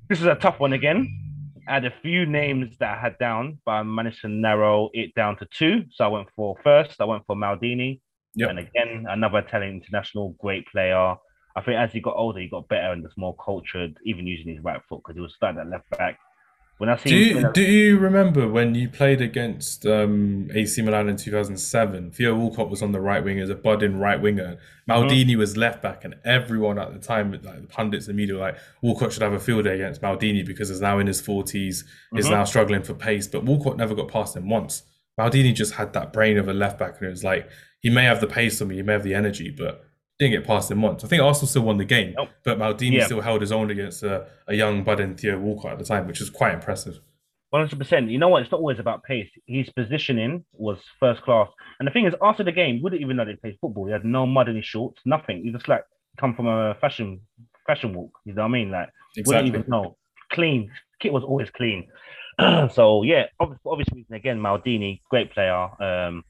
This 0.08 0.20
is 0.20 0.26
a 0.26 0.34
tough 0.34 0.60
one 0.60 0.72
again. 0.72 1.08
I 1.66 1.74
had 1.74 1.84
a 1.84 1.92
few 2.02 2.26
names 2.26 2.76
that 2.78 2.98
I 2.98 3.00
had 3.00 3.18
down, 3.18 3.58
but 3.64 3.72
I 3.72 3.82
managed 3.82 4.20
to 4.22 4.28
narrow 4.28 4.90
it 4.92 5.14
down 5.14 5.36
to 5.38 5.46
two. 5.46 5.84
So 5.92 6.04
I 6.04 6.08
went 6.08 6.28
for 6.36 6.56
first, 6.62 7.00
I 7.00 7.04
went 7.04 7.24
for 7.26 7.36
Maldini. 7.36 8.00
Yep. 8.36 8.50
And 8.50 8.58
again, 8.58 9.06
another 9.08 9.38
Italian 9.38 9.74
international, 9.82 10.34
great 10.40 10.66
player. 10.68 11.14
I 11.56 11.60
think 11.60 11.78
as 11.78 11.92
he 11.92 12.00
got 12.00 12.16
older, 12.16 12.40
he 12.40 12.48
got 12.48 12.68
better 12.68 12.92
and 12.92 13.02
was 13.02 13.12
more 13.16 13.36
cultured, 13.36 13.96
even 14.04 14.26
using 14.26 14.52
his 14.54 14.62
right 14.64 14.80
foot 14.88 15.02
because 15.04 15.14
he 15.14 15.20
was 15.20 15.34
starting 15.34 15.60
at 15.60 15.68
left 15.68 15.88
back. 15.90 16.18
When 16.78 16.88
I 16.88 16.96
see 16.96 17.10
do 17.10 17.16
you, 17.16 17.52
do 17.52 17.62
you 17.62 17.98
remember 17.98 18.48
when 18.48 18.74
you 18.74 18.88
played 18.88 19.20
against 19.20 19.86
um, 19.86 20.50
AC 20.52 20.82
Milan 20.82 21.08
in 21.08 21.16
2007? 21.16 22.10
Theo 22.10 22.34
Walcott 22.34 22.68
was 22.68 22.82
on 22.82 22.90
the 22.90 23.00
right 23.00 23.22
wing 23.22 23.38
as 23.38 23.48
a 23.48 23.54
budding 23.54 24.00
right 24.00 24.20
winger. 24.20 24.58
Maldini 24.90 25.24
mm-hmm. 25.24 25.38
was 25.38 25.56
left 25.56 25.82
back, 25.82 26.04
and 26.04 26.16
everyone 26.24 26.80
at 26.80 26.92
the 26.92 26.98
time, 26.98 27.30
like 27.30 27.42
the 27.42 27.68
pundits 27.68 28.08
and 28.08 28.16
media, 28.16 28.34
were 28.34 28.40
like 28.40 28.58
Walcott 28.82 29.12
should 29.12 29.22
have 29.22 29.32
a 29.32 29.38
field 29.38 29.64
day 29.64 29.76
against 29.76 30.02
Maldini 30.02 30.44
because 30.44 30.68
he's 30.68 30.80
now 30.80 30.98
in 30.98 31.06
his 31.06 31.22
40s, 31.22 31.52
mm-hmm. 31.54 32.18
is 32.18 32.28
now 32.28 32.42
struggling 32.42 32.82
for 32.82 32.94
pace. 32.94 33.28
But 33.28 33.44
Walcott 33.44 33.76
never 33.76 33.94
got 33.94 34.08
past 34.08 34.36
him 34.36 34.48
once. 34.48 34.82
Maldini 35.18 35.54
just 35.54 35.74
had 35.74 35.92
that 35.92 36.12
brain 36.12 36.38
of 36.38 36.48
a 36.48 36.52
left 36.52 36.80
back, 36.80 36.96
and 36.98 37.06
it 37.06 37.10
was 37.10 37.22
like 37.22 37.48
he 37.84 37.90
may 37.90 38.04
have 38.04 38.18
the 38.18 38.26
pace 38.26 38.62
on 38.62 38.68
me, 38.68 38.76
he 38.76 38.82
may 38.82 38.94
have 38.94 39.02
the 39.02 39.14
energy, 39.14 39.50
but 39.50 39.84
didn't 40.18 40.32
get 40.32 40.46
past 40.46 40.70
him 40.70 40.80
once. 40.80 41.04
I 41.04 41.08
think 41.08 41.22
Arsenal 41.22 41.48
still 41.48 41.62
won 41.62 41.76
the 41.76 41.84
game, 41.84 42.14
nope. 42.16 42.30
but 42.42 42.58
Maldini 42.58 42.94
yeah. 42.94 43.04
still 43.04 43.20
held 43.20 43.42
his 43.42 43.52
own 43.52 43.70
against 43.70 44.02
a, 44.02 44.26
a 44.48 44.54
young 44.54 44.82
budding 44.82 45.14
Theo 45.16 45.38
Walcott 45.38 45.72
at 45.72 45.78
the 45.78 45.84
time, 45.84 46.06
which 46.06 46.18
was 46.18 46.30
quite 46.30 46.54
impressive. 46.54 46.98
hundred 47.52 47.78
percent. 47.78 48.10
You 48.10 48.16
know 48.16 48.28
what? 48.28 48.40
It's 48.40 48.50
not 48.50 48.60
always 48.60 48.78
about 48.78 49.02
pace. 49.02 49.28
His 49.46 49.68
positioning 49.68 50.46
was 50.54 50.78
first 50.98 51.20
class. 51.22 51.48
And 51.78 51.86
the 51.86 51.92
thing 51.92 52.06
is, 52.06 52.14
after 52.22 52.42
the 52.42 52.52
game, 52.52 52.80
we 52.82 52.90
didn't 52.90 53.02
even 53.02 53.16
know 53.16 53.26
they 53.26 53.36
played 53.36 53.58
football. 53.60 53.84
He 53.84 53.92
had 53.92 54.06
no 54.06 54.24
mud 54.24 54.48
in 54.48 54.56
his 54.56 54.64
shorts, 54.64 55.02
nothing. 55.04 55.42
He 55.44 55.52
just 55.52 55.68
like 55.68 55.84
come 56.18 56.34
from 56.34 56.46
a 56.46 56.74
fashion 56.80 57.20
fashion 57.66 57.92
walk. 57.92 58.12
You 58.24 58.32
know 58.32 58.42
what 58.42 58.48
I 58.48 58.52
mean? 58.52 58.70
Like 58.70 58.88
Exactly. 59.18 59.50
wouldn't 59.50 59.66
even 59.66 59.70
know. 59.70 59.98
Clean. 60.32 60.70
Kit 61.00 61.12
was 61.12 61.22
always 61.22 61.50
clean. 61.50 61.86
so 62.72 63.02
yeah, 63.02 63.26
obviously, 63.38 64.06
for 64.08 64.14
again, 64.14 64.40
Maldini, 64.40 65.00
great 65.10 65.30
player, 65.32 65.68
um, 65.82 66.24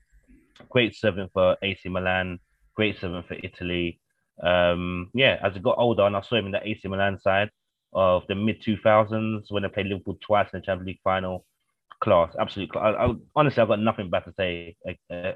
great 0.69 0.95
servant 0.95 1.31
for 1.33 1.57
AC 1.63 1.89
Milan, 1.89 2.39
great 2.75 2.99
servant 3.01 3.27
for 3.27 3.35
Italy. 3.43 4.01
Um, 4.43 5.11
yeah, 5.15 5.39
as 5.43 5.53
I 5.55 5.59
got 5.59 5.79
older 5.79 6.05
and 6.05 6.17
I 6.17 6.21
saw 6.23 6.37
him 6.37 6.47
in 6.47 6.53
the 6.53 6.67
AC 6.67 6.87
Milan 6.89 7.21
side 7.21 7.51
of 7.93 8.25
the 8.29 8.35
mid 8.35 8.61
two 8.63 8.77
thousands 8.83 9.47
when 9.51 9.63
they 9.63 9.69
played 9.69 9.87
Liverpool 9.87 10.19
twice 10.21 10.49
in 10.53 10.61
the 10.61 10.67
Champions 10.67 10.87
League 10.89 11.01
final. 11.05 11.45
Class, 12.01 12.35
absolute. 12.39 12.71
Class. 12.71 12.95
I, 12.99 13.05
I, 13.05 13.15
honestly, 13.37 13.63
I've 13.63 13.69
got 13.69 13.81
nothing 13.81 14.11
bad 14.11 14.25
to 14.25 14.35
say 14.37 14.77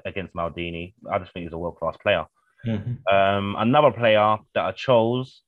against 0.05 0.35
Maldini. 0.35 0.93
I 1.11 1.17
just 1.17 1.33
think 1.33 1.45
he's 1.45 1.53
a 1.53 1.57
world 1.57 1.77
class 1.77 1.95
player. 2.03 2.25
Mhm. 2.67 2.97
Um, 3.11 3.55
another 3.57 3.91
player 3.91 4.37
that 4.53 4.65
I 4.65 4.71
chose, 4.73 5.41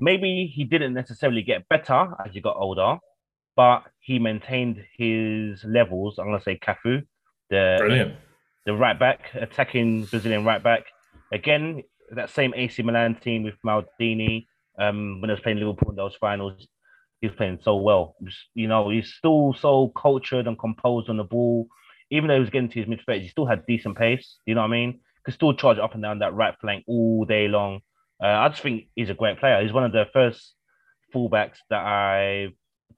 maybe 0.00 0.46
he 0.52 0.64
didn't 0.64 0.94
necessarily 0.94 1.42
get 1.42 1.68
better 1.68 2.14
as 2.24 2.32
he 2.32 2.40
got 2.40 2.56
older, 2.56 2.96
but 3.54 3.84
he 4.00 4.18
maintained 4.18 4.82
his 4.96 5.62
levels. 5.64 6.18
I'm 6.18 6.26
gonna 6.26 6.40
say 6.40 6.58
Cafu, 6.58 7.06
the 7.50 7.76
Brilliant. 7.78 8.14
The 8.70 8.76
right 8.76 8.98
back, 8.98 9.30
attacking 9.34 10.04
Brazilian 10.04 10.44
right 10.44 10.62
back. 10.62 10.84
Again, 11.32 11.82
that 12.12 12.30
same 12.30 12.52
AC 12.54 12.82
Milan 12.82 13.16
team 13.16 13.42
with 13.42 13.54
Maldini. 13.66 14.46
Um, 14.78 15.20
when 15.20 15.30
I 15.30 15.34
was 15.34 15.42
playing 15.42 15.58
Liverpool 15.58 15.90
in 15.90 15.96
those 15.96 16.14
finals, 16.16 16.66
he 17.20 17.26
was 17.26 17.36
playing 17.36 17.58
so 17.62 17.76
well. 17.76 18.16
You 18.54 18.68
know, 18.68 18.90
he's 18.90 19.12
still 19.12 19.54
so 19.58 19.88
cultured 19.88 20.46
and 20.46 20.58
composed 20.58 21.08
on 21.08 21.16
the 21.16 21.24
ball. 21.24 21.66
Even 22.10 22.28
though 22.28 22.34
he 22.34 22.40
was 22.40 22.50
getting 22.50 22.68
to 22.70 22.78
his 22.78 22.88
mid 22.88 23.00
thirties, 23.04 23.24
he 23.24 23.28
still 23.28 23.46
had 23.46 23.66
decent 23.66 23.98
pace. 23.98 24.36
You 24.46 24.54
know 24.54 24.62
what 24.62 24.68
I 24.68 24.70
mean? 24.70 25.00
Could 25.24 25.34
still 25.34 25.52
charge 25.52 25.78
up 25.78 25.94
and 25.94 26.02
down 26.02 26.20
that 26.20 26.34
right 26.34 26.54
flank 26.60 26.84
all 26.86 27.24
day 27.24 27.48
long. 27.48 27.80
Uh, 28.22 28.26
I 28.26 28.48
just 28.50 28.62
think 28.62 28.84
he's 28.94 29.10
a 29.10 29.14
great 29.14 29.38
player. 29.38 29.62
He's 29.62 29.72
one 29.72 29.84
of 29.84 29.92
the 29.92 30.06
first 30.12 30.54
fullbacks 31.14 31.58
that 31.70 31.84
I 31.84 32.48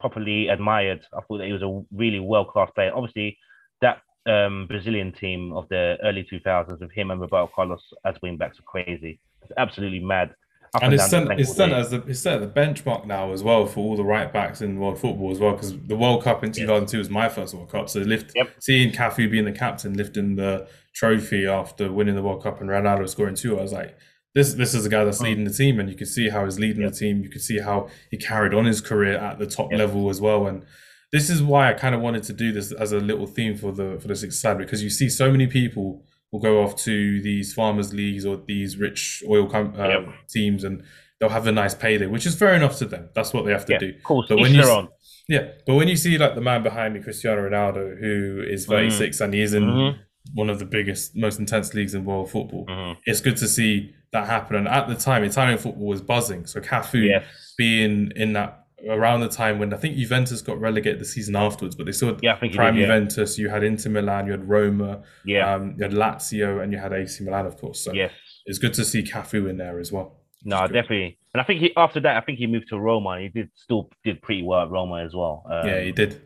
properly 0.01 0.49
admired. 0.49 1.05
I 1.13 1.21
thought 1.23 1.39
that 1.39 1.47
he 1.47 1.53
was 1.53 1.63
a 1.63 1.83
really 1.93 2.21
world 2.21 2.49
class 2.49 2.71
player. 2.75 2.93
Obviously, 2.95 3.39
that 3.81 4.03
um, 4.27 4.67
Brazilian 4.69 5.13
team 5.13 5.53
of 5.53 5.69
the 5.69 5.97
early 6.03 6.27
2000s 6.31 6.81
with 6.81 6.93
him 6.93 7.11
and 7.11 7.21
Roberto 7.21 7.51
Carlos 7.55 7.83
as 8.05 8.15
wing 8.23 8.37
backs 8.37 8.59
are 8.59 8.63
crazy. 8.63 9.19
It's 9.43 9.53
absolutely 9.57 10.01
mad. 10.01 10.35
Up 10.75 10.83
And 10.83 10.95
it's 10.95 11.07
sent, 11.11 11.31
it's 11.33 11.51
all 11.51 11.55
sent 11.55 11.73
as 11.75 11.91
the 11.91 12.03
it's 12.07 12.21
set 12.21 12.41
the 12.41 12.47
benchmark 12.47 13.05
now 13.05 13.31
as 13.33 13.43
well 13.43 13.67
for 13.67 13.81
all 13.81 13.95
the 13.97 14.05
right 14.05 14.33
backs 14.33 14.63
in 14.63 14.79
world 14.79 14.99
football 14.99 15.31
as 15.31 15.39
well 15.39 15.53
because 15.53 15.77
the 15.87 15.97
World 15.97 16.23
Cup 16.25 16.43
in 16.45 16.51
2002 16.51 16.97
was 16.97 17.11
my 17.11 17.29
first 17.29 17.53
World 17.53 17.71
Cup 17.71 17.91
so 17.91 18.01
lift 18.01 18.33
Yep. 18.35 18.49
seeing 18.59 18.91
Cafu 18.91 19.31
being 19.31 19.45
the 19.45 19.53
captain 19.53 19.93
lifting 19.95 20.35
the 20.37 20.67
trophy 20.95 21.47
after 21.47 21.93
winning 21.93 22.15
the 22.15 22.23
World 22.23 22.43
Cup 22.43 22.63
and 22.63 22.71
Ronaldo 22.71 23.07
scoring 23.07 23.35
two 23.35 23.59
I 23.59 23.63
was 23.63 23.73
like 23.75 23.99
this 24.35 24.55
this 24.55 24.73
is 24.73 24.87
a 24.87 24.89
guy 24.89 25.05
that's 25.05 25.19
Mm. 25.21 25.25
leading 25.25 25.45
the 25.45 25.53
team 25.53 25.79
and 25.79 25.91
you 25.91 25.95
can 25.95 26.07
see 26.07 26.31
how 26.31 26.45
he's 26.47 26.59
leading 26.59 26.81
Yep. 26.85 26.93
the 26.93 26.97
team 26.99 27.23
you 27.23 27.29
can 27.29 27.41
see 27.43 27.59
how 27.59 27.89
he 28.11 28.17
carried 28.17 28.55
on 28.55 28.65
his 28.65 28.81
career 28.81 29.19
at 29.19 29.39
the 29.39 29.47
top 29.47 29.71
Yep. 29.73 29.79
level 29.79 30.09
as 30.09 30.23
well 30.23 30.47
and 30.47 30.65
this 31.13 31.29
is 31.31 31.43
why 31.43 31.69
I 31.71 31.75
kind 31.75 31.95
of 31.95 32.01
wanted 32.01 32.23
to 32.25 32.33
do 32.33 32.53
this 32.53 32.73
as 32.73 32.93
a 32.93 32.99
little 32.99 33.27
theme 33.27 33.57
for 33.57 33.73
the 33.73 33.99
for 34.01 34.09
the 34.09 34.17
sixth 34.17 34.39
side 34.39 34.59
because 34.59 34.83
you 34.83 34.91
see 34.91 35.09
so 35.09 35.31
many 35.31 35.47
people 35.47 36.05
will 36.33 36.41
go 36.41 36.63
off 36.63 36.75
to 36.77 37.21
these 37.21 37.53
farmers 37.53 37.93
leagues 37.93 38.25
or 38.25 38.37
these 38.47 38.79
rich 38.79 39.23
oil 39.29 39.47
com- 39.47 39.75
uh, 39.79 39.89
Yep. 39.89 40.07
teams 40.31 40.65
and 40.65 40.83
they'll 41.21 41.29
have 41.29 41.47
a 41.47 41.53
nice 41.53 41.75
payday, 41.75 42.07
which 42.07 42.27
is 42.27 42.35
fair 42.35 42.55
enough 42.55 42.79
to 42.79 42.85
them. 42.87 43.11
That's 43.15 43.33
what 43.35 43.45
they 43.45 43.53
have 43.53 43.67
to 43.67 43.73
yeah, 43.75 43.79
do. 43.79 43.89
of 43.91 44.03
course. 44.03 44.27
But 44.29 44.39
when 44.41 44.55
you 44.55 44.65
own. 44.65 44.89
Yeah, 45.29 45.49
but 45.67 45.75
when 45.77 45.87
you 45.89 45.97
see 45.97 46.17
like 46.19 46.35
the 46.35 46.41
man 46.41 46.63
behind 46.63 46.95
me, 46.95 47.01
Cristiano 47.01 47.49
Ronaldo, 47.49 47.97
who 48.01 48.43
is 48.49 48.67
36 48.67 49.21
and 49.21 49.33
he 49.35 49.41
is 49.43 49.53
in 49.55 49.63
Mhm. 49.65 49.99
one 50.35 50.49
of 50.51 50.59
the 50.59 50.65
biggest, 50.65 51.15
most 51.17 51.39
intense 51.39 51.75
leagues 51.75 51.95
in 51.95 52.05
world 52.05 52.31
football, 52.31 52.67
Mhm. 52.67 52.97
it's 53.07 53.21
good 53.21 53.37
to 53.37 53.47
see 53.47 53.95
that 54.13 54.27
happen. 54.27 54.57
And 54.57 54.67
at 54.69 54.89
the 54.89 54.95
time, 54.95 55.23
Italian 55.25 55.59
football 55.59 55.87
was 55.87 56.01
buzzing. 56.01 56.47
So 56.47 56.61
Cafu 56.61 57.07
Yes. 57.09 57.25
being 57.57 58.11
in 58.17 58.33
that 58.33 58.62
around 58.89 59.21
the 59.21 59.29
time 59.29 59.59
when 59.59 59.73
I 59.73 59.77
think 59.77 59.97
Juventus 59.97 60.43
got 60.43 60.61
relegated 60.61 61.01
the 61.01 61.05
season 61.05 61.37
afterwards, 61.37 61.75
but 61.77 61.87
they 61.87 61.93
still 61.93 62.17
Yeah, 62.23 62.35
I 62.35 62.41
think 62.41 62.55
prime 62.55 62.75
did, 62.75 62.81
yeah. 62.81 62.87
Juventus. 62.87 63.39
You 63.39 63.49
had 63.49 63.63
Inter 63.63 63.91
Milan, 63.91 64.27
you 64.27 64.33
had 64.33 64.49
Roma, 64.49 65.03
Yeah. 65.25 65.55
um, 65.55 65.75
you 65.77 65.83
had 65.85 65.93
Lazio, 65.93 66.63
and 66.63 66.73
you 66.73 66.79
had 66.79 66.93
AC 66.93 67.23
Milan, 67.25 67.47
of 67.47 67.57
course. 67.59 67.81
So 67.85 67.93
yes. 67.93 68.13
it's 68.47 68.59
good 68.59 68.75
to 68.75 68.85
see 68.85 69.03
Cafu 69.03 69.49
in 69.49 69.57
there 69.57 69.79
as 69.79 69.93
well. 69.93 70.19
No, 70.45 70.57
Which 70.57 70.65
is 70.65 70.69
good. 70.69 70.75
definitely. 70.83 71.19
And 71.35 71.41
I 71.41 71.45
think 71.45 71.61
he 71.61 71.73
after 71.77 72.01
that, 72.01 72.17
I 72.17 72.21
think 72.21 72.39
he 72.39 72.47
moved 72.47 72.69
to 72.71 72.79
Roma. 72.79 73.11
and 73.11 73.23
He 73.23 73.29
did 73.29 73.51
still 73.55 73.91
did 74.05 74.21
pretty 74.23 74.43
well 74.43 74.63
at 74.63 74.71
Roma 74.71 75.03
as 75.05 75.15
well. 75.15 75.45
Um, 75.51 75.67
Yeah, 75.69 75.81
he 75.81 75.93
did. 75.93 76.21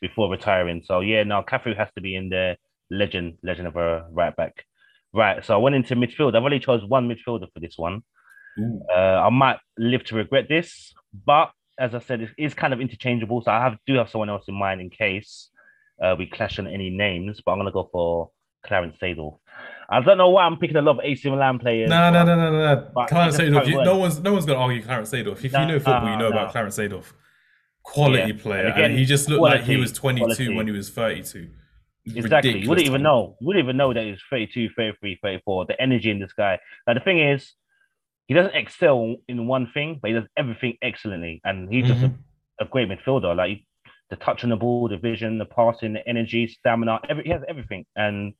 before 0.00 0.30
retiring. 0.30 0.82
So 0.84 1.00
yeah, 1.00 1.24
now 1.24 1.42
Cafu 1.42 1.76
has 1.76 1.88
to 1.96 2.00
be 2.00 2.14
in 2.14 2.28
there. 2.28 2.56
legend, 2.88 3.36
legend 3.42 3.66
of 3.66 3.74
a 3.74 4.06
right 4.12 4.34
back. 4.36 4.64
Right. 5.12 5.44
So 5.44 5.54
I 5.54 5.56
went 5.56 5.74
into 5.74 5.96
midfield. 5.96 6.36
I've 6.36 6.44
only 6.44 6.60
chose 6.60 6.82
one 6.84 7.08
midfielder 7.08 7.48
for 7.52 7.58
this 7.58 7.74
one. 7.76 8.02
Uh, 8.88 8.94
I 9.26 9.28
might 9.30 9.58
live 9.76 10.04
to 10.04 10.14
regret 10.14 10.46
this, 10.48 10.94
but 11.26 11.50
as 11.78 11.94
I 11.94 11.98
said, 12.00 12.20
it 12.22 12.30
is 12.38 12.54
kind 12.54 12.72
of 12.72 12.80
interchangeable. 12.80 13.42
So 13.42 13.50
I 13.50 13.60
have 13.62 13.78
do 13.86 13.94
have 13.94 14.10
someone 14.10 14.30
else 14.30 14.44
in 14.48 14.54
mind 14.54 14.80
in 14.80 14.90
case 14.90 15.50
uh, 16.02 16.14
we 16.18 16.26
clash 16.26 16.58
on 16.58 16.66
any 16.66 16.90
names. 16.90 17.40
But 17.44 17.52
I'm 17.52 17.58
gonna 17.58 17.72
go 17.72 17.88
for 17.92 18.30
Clarence 18.64 18.96
Seedorf. 19.00 19.38
I 19.88 20.00
don't 20.00 20.18
know 20.18 20.30
why 20.30 20.44
I'm 20.44 20.56
picking 20.56 20.76
a 20.76 20.82
lot 20.82 20.98
of 20.98 21.04
AC 21.04 21.28
Milan 21.30 21.58
players. 21.58 21.88
No, 21.88 22.10
no, 22.10 22.24
no, 22.24 22.34
no, 22.36 22.50
no, 22.50 22.74
no. 22.96 23.06
Clarence 23.06 23.36
Seedorf. 23.38 23.66
You, 23.66 23.82
no 23.84 23.96
one's 23.96 24.20
no 24.20 24.32
one's 24.32 24.46
gonna 24.46 24.58
argue 24.58 24.82
Clarence 24.82 25.10
Seedorf. 25.10 25.44
If 25.44 25.52
you 25.52 25.66
know 25.66 25.78
football, 25.78 26.10
you 26.10 26.16
know 26.16 26.30
Nah, 26.30 26.42
about. 26.42 26.52
Clarence 26.52 26.78
Seedorf. 26.78 27.12
Quality 27.82 28.32
Yeah. 28.32 28.42
player, 28.42 28.66
And 28.66 28.84
and, 28.86 28.98
he 28.98 29.04
just 29.04 29.28
looked 29.28 29.42
like 29.42 29.62
he 29.62 29.76
was 29.76 29.92
22 29.92 30.24
quality. 30.24 30.54
when 30.54 30.66
he 30.66 30.72
was 30.72 30.90
32. 30.90 31.48
Exactly. 32.14 32.60
You 32.60 32.68
wouldn't 32.68 32.86
even 32.86 33.02
know. 33.02 33.36
You 33.40 33.46
wouldn't 33.46 33.64
even 33.64 33.76
know 33.76 33.92
that 33.92 34.04
he's 34.04 34.20
32, 34.30 34.70
33, 34.76 35.18
34. 35.22 35.66
The 35.66 35.80
energy 35.80 36.10
in 36.10 36.18
this 36.20 36.32
guy. 36.32 36.58
Now, 36.86 36.94
the 36.94 37.00
thing 37.00 37.20
is, 37.20 37.52
he 38.26 38.34
doesn't 38.34 38.54
excel 38.54 39.16
in 39.28 39.46
one 39.46 39.70
thing, 39.72 39.98
but 40.00 40.08
he 40.08 40.14
does 40.14 40.28
everything 40.36 40.76
excellently. 40.82 41.40
And 41.44 41.72
he's 41.72 41.86
just 41.86 42.02
a, 42.02 42.12
a 42.60 42.64
great 42.64 42.88
midfielder. 42.88 43.36
Like 43.36 43.62
the 44.10 44.16
touch 44.16 44.44
on 44.44 44.50
the 44.50 44.56
ball, 44.56 44.88
the 44.88 44.96
vision, 44.96 45.38
the 45.38 45.44
passing, 45.44 45.92
the 45.92 46.08
energy, 46.08 46.48
stamina, 46.48 47.00
every, 47.08 47.24
he 47.24 47.30
has 47.30 47.42
everything. 47.48 47.84
And 47.94 48.34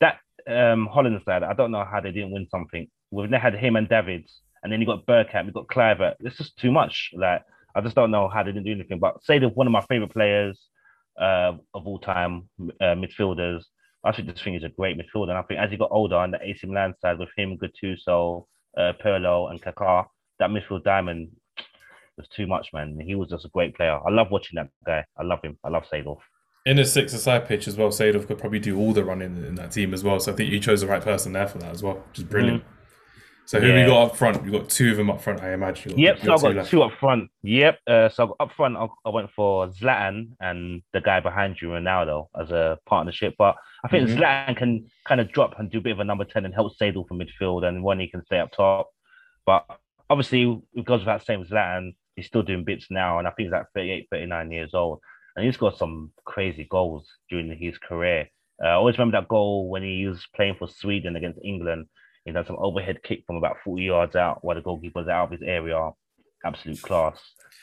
that 0.00 0.18
um, 0.48 0.86
Holland 0.86 1.20
side, 1.24 1.42
I 1.42 1.54
don't 1.54 1.72
know 1.72 1.84
how 1.84 2.00
they 2.00 2.12
didn't 2.12 2.32
win 2.32 2.46
something. 2.50 2.88
We've 3.10 3.30
now 3.30 3.40
had 3.40 3.54
him 3.54 3.76
and 3.76 3.88
Davids, 3.88 4.40
and 4.62 4.72
then 4.72 4.80
you 4.80 4.86
got 4.86 5.06
Bergkamp, 5.06 5.46
you 5.46 5.52
got 5.52 5.68
Kluivert. 5.68 6.14
It's 6.20 6.36
just 6.36 6.56
too 6.56 6.72
much. 6.72 7.10
Like, 7.14 7.42
I 7.74 7.80
just 7.80 7.94
don't 7.94 8.10
know 8.10 8.28
how 8.28 8.42
they 8.42 8.50
didn't 8.50 8.64
do 8.64 8.72
anything. 8.72 8.98
But 8.98 9.22
say 9.24 9.38
they're 9.38 9.48
one 9.48 9.66
of 9.66 9.72
my 9.72 9.84
favorite 9.88 10.12
players 10.12 10.60
uh, 11.20 11.52
of 11.74 11.86
all 11.86 11.98
time, 11.98 12.48
uh, 12.80 12.94
midfielders. 12.94 13.62
I 14.04 14.12
think 14.12 14.28
this 14.28 14.42
thing 14.42 14.54
is 14.54 14.64
a 14.64 14.68
great 14.68 14.96
midfielder. 14.98 15.30
And 15.30 15.38
I 15.38 15.42
think 15.42 15.60
as 15.60 15.70
he 15.70 15.76
got 15.76 15.90
older 15.90 16.16
on 16.16 16.30
the 16.30 16.42
AC 16.42 16.66
Milan 16.66 16.94
side 17.00 17.18
with 17.18 17.28
him, 17.36 17.52
and 17.52 17.60
Gattuso, 17.60 18.46
uh, 18.76 18.92
Pirlo, 19.04 19.50
and 19.50 19.62
Kaká, 19.62 20.06
that 20.38 20.50
midfield 20.50 20.84
diamond 20.84 21.30
was 22.16 22.28
too 22.28 22.46
much, 22.46 22.68
man. 22.72 22.98
He 22.98 23.14
was 23.14 23.28
just 23.28 23.44
a 23.44 23.48
great 23.48 23.74
player. 23.76 23.98
I 24.06 24.10
love 24.10 24.30
watching 24.30 24.56
that 24.56 24.68
guy. 24.86 25.04
I 25.18 25.22
love 25.22 25.40
him. 25.42 25.58
I 25.64 25.68
love 25.68 25.84
Seedorf. 25.92 26.18
In 26.64 26.78
a 26.78 26.84
six-a-side 26.84 27.46
pitch 27.46 27.68
as 27.68 27.76
well, 27.76 27.90
Seedorf 27.90 28.26
could 28.26 28.38
probably 28.38 28.58
do 28.58 28.78
all 28.78 28.92
the 28.92 29.04
running 29.04 29.36
in 29.36 29.54
that 29.54 29.70
team 29.72 29.94
as 29.94 30.02
well. 30.02 30.18
So 30.18 30.32
I 30.32 30.34
think 30.34 30.50
you 30.50 30.58
chose 30.58 30.80
the 30.80 30.86
right 30.86 31.02
person 31.02 31.32
there 31.32 31.46
for 31.46 31.58
that 31.58 31.70
as 31.70 31.82
well, 31.82 32.02
which 32.08 32.18
is 32.18 32.24
brilliant. 32.24 32.64
So 33.46 33.60
who 33.60 33.66
Mm-hmm. 33.68 33.76
Yeah. 33.76 33.84
we 33.84 33.90
got 33.90 34.02
up 34.10 34.16
front? 34.16 34.42
We 34.44 34.50
got 34.50 34.68
two 34.68 34.90
of 34.90 34.96
them 34.96 35.08
up 35.08 35.20
front, 35.22 35.40
I 35.42 35.52
imagine. 35.52 35.96
You 35.96 36.06
Yep, 36.06 36.22
got- 36.24 36.40
so 36.40 36.46
I 36.46 36.50
got 36.50 36.56
left. 36.56 36.70
two 36.70 36.82
up 36.82 36.92
front. 36.98 37.30
Yep, 37.42 37.78
uh, 37.86 38.08
so 38.08 38.34
up 38.40 38.52
front, 38.52 38.76
I, 38.76 38.88
I 39.04 39.10
went 39.10 39.30
for 39.30 39.68
Zlatan 39.68 40.30
and 40.40 40.82
the 40.92 41.00
guy 41.00 41.20
behind 41.20 41.62
you, 41.62 41.68
Ronaldo, 41.68 42.26
as 42.40 42.50
a 42.50 42.78
partnership. 42.86 43.34
But 43.38 43.54
I 43.84 43.88
think 43.88 44.08
Mhm. 44.08 44.16
Zlatan 44.16 44.56
can 44.56 44.86
kind 45.06 45.20
of 45.20 45.30
drop 45.30 45.58
and 45.58 45.70
do 45.70 45.78
a 45.78 45.80
bit 45.80 45.92
of 45.92 46.00
a 46.00 46.04
number 46.04 46.24
10 46.24 46.44
and 46.44 46.52
help 46.54 46.72
Seedorf 46.76 47.06
from 47.08 47.20
midfield, 47.20 47.64
and 47.64 47.84
when 47.84 48.00
he 48.00 48.08
can 48.08 48.24
stay 48.24 48.40
up 48.40 48.50
top. 48.52 48.90
But 49.46 49.64
obviously, 50.10 50.60
it 50.74 50.84
goes 50.84 51.00
without 51.00 51.24
saying, 51.24 51.38
with 51.40 51.50
Zlatan, 51.50 51.94
he's 52.16 52.26
still 52.26 52.42
doing 52.42 52.64
bits 52.64 52.90
now, 52.90 53.18
and 53.20 53.28
I 53.28 53.30
think 53.30 53.46
he's 53.46 53.52
like 53.52 53.66
38, 53.74 54.08
39 54.10 54.50
years 54.50 54.74
old. 54.74 55.00
And 55.36 55.44
he's 55.44 55.56
got 55.56 55.76
some 55.78 56.12
crazy 56.24 56.64
goals 56.68 57.08
during 57.30 57.56
his 57.56 57.78
career. 57.78 58.28
Uh, 58.60 58.68
I 58.68 58.72
always 58.72 58.96
remember 58.98 59.20
that 59.20 59.28
goal 59.28 59.68
when 59.68 59.82
he 59.84 60.06
was 60.08 60.26
playing 60.34 60.54
for 60.58 60.66
Sweden 60.66 61.14
against 61.14 61.38
England. 61.44 61.86
He 62.26 62.32
done 62.32 62.44
some 62.44 62.56
overhead 62.58 63.02
kick 63.04 63.22
from 63.26 63.36
about 63.36 63.56
40 63.64 63.84
yards 63.84 64.16
out 64.16 64.44
while 64.44 64.56
the 64.56 64.62
goalkeeper's 64.62 65.08
out 65.08 65.26
of 65.26 65.30
his 65.30 65.42
area. 65.42 65.90
Absolute 66.44 66.82
class. 66.82 67.18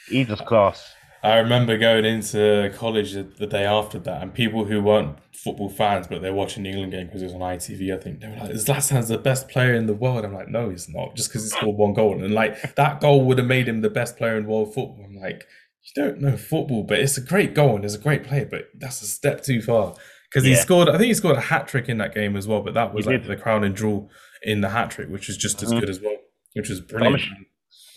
He's 0.07 0.27
just 0.27 0.45
class. 0.45 0.93
I 1.21 1.37
remember 1.37 1.77
going 1.77 2.03
into 2.03 2.73
college 2.75 3.13
the, 3.13 3.47
day 3.47 3.65
after 3.65 3.97
that, 3.99 4.21
and 4.21 4.33
people 4.33 4.65
who 4.65 4.81
weren't 4.81 5.17
football 5.33 5.69
fans, 5.69 6.07
but 6.07 6.21
they're 6.21 6.33
watching 6.33 6.63
the 6.63 6.69
England 6.69 6.91
game 6.91 7.05
because 7.05 7.21
it 7.21 7.25
was 7.25 7.33
on 7.33 7.39
ITV. 7.39 7.97
I 7.97 8.01
think 8.01 8.19
they 8.19 8.27
were 8.27 8.35
like, 8.35 8.51
"Zlatan's 8.51 9.07
the 9.07 9.17
best 9.17 9.47
player 9.47 9.73
in 9.73 9.85
the 9.85 9.93
world." 9.93 10.25
I'm 10.25 10.33
like, 10.33 10.49
"No, 10.49 10.69
he's 10.69 10.89
not. 10.89 11.15
Just 11.15 11.29
because 11.29 11.43
he 11.43 11.49
scored 11.49 11.77
one 11.77 11.93
goal, 11.93 12.21
and 12.21 12.33
like 12.33 12.75
that 12.75 12.99
goal 12.99 13.23
would 13.23 13.37
have 13.37 13.47
made 13.47 13.69
him 13.69 13.79
the 13.79 13.89
best 13.89 14.17
player 14.17 14.37
in 14.37 14.47
world 14.47 14.73
football." 14.73 15.05
I'm 15.05 15.15
like, 15.15 15.47
"You 15.83 16.03
don't 16.03 16.19
know 16.19 16.35
football, 16.35 16.83
but 16.83 16.99
it's 16.99 17.17
a 17.17 17.21
great 17.21 17.53
goal 17.53 17.75
and 17.75 17.85
he's 17.85 17.95
a 17.95 17.99
great 17.99 18.25
player, 18.25 18.45
but 18.45 18.67
that's 18.77 19.01
a 19.01 19.05
step 19.05 19.43
too 19.43 19.61
far." 19.61 19.95
Because 20.29 20.45
he 20.45 20.55
scored, 20.55 20.89
I 20.89 20.93
think 20.93 21.09
he 21.09 21.13
scored 21.13 21.37
a 21.37 21.41
hat 21.41 21.67
trick 21.67 21.87
in 21.87 21.99
that 21.99 22.15
game 22.15 22.35
as 22.35 22.47
well, 22.47 22.61
but 22.61 22.73
that 22.73 22.91
was 22.91 23.05
He 23.05 23.11
like 23.11 23.21
did. 23.21 23.29
the 23.29 23.39
crowning 23.41 23.75
jewel 23.75 24.09
in 24.43 24.61
the 24.61 24.69
hat 24.69 24.91
trick, 24.91 25.09
which 25.09 25.27
was 25.27 25.37
just 25.37 25.61
as 25.63 25.71
Mhm. 25.71 25.79
good 25.81 25.89
as 25.89 25.99
well, 26.01 26.17
which 26.53 26.69
was 26.69 26.79
I'm 26.79 26.85
brilliant. 26.87 27.21
sh- 27.21 27.29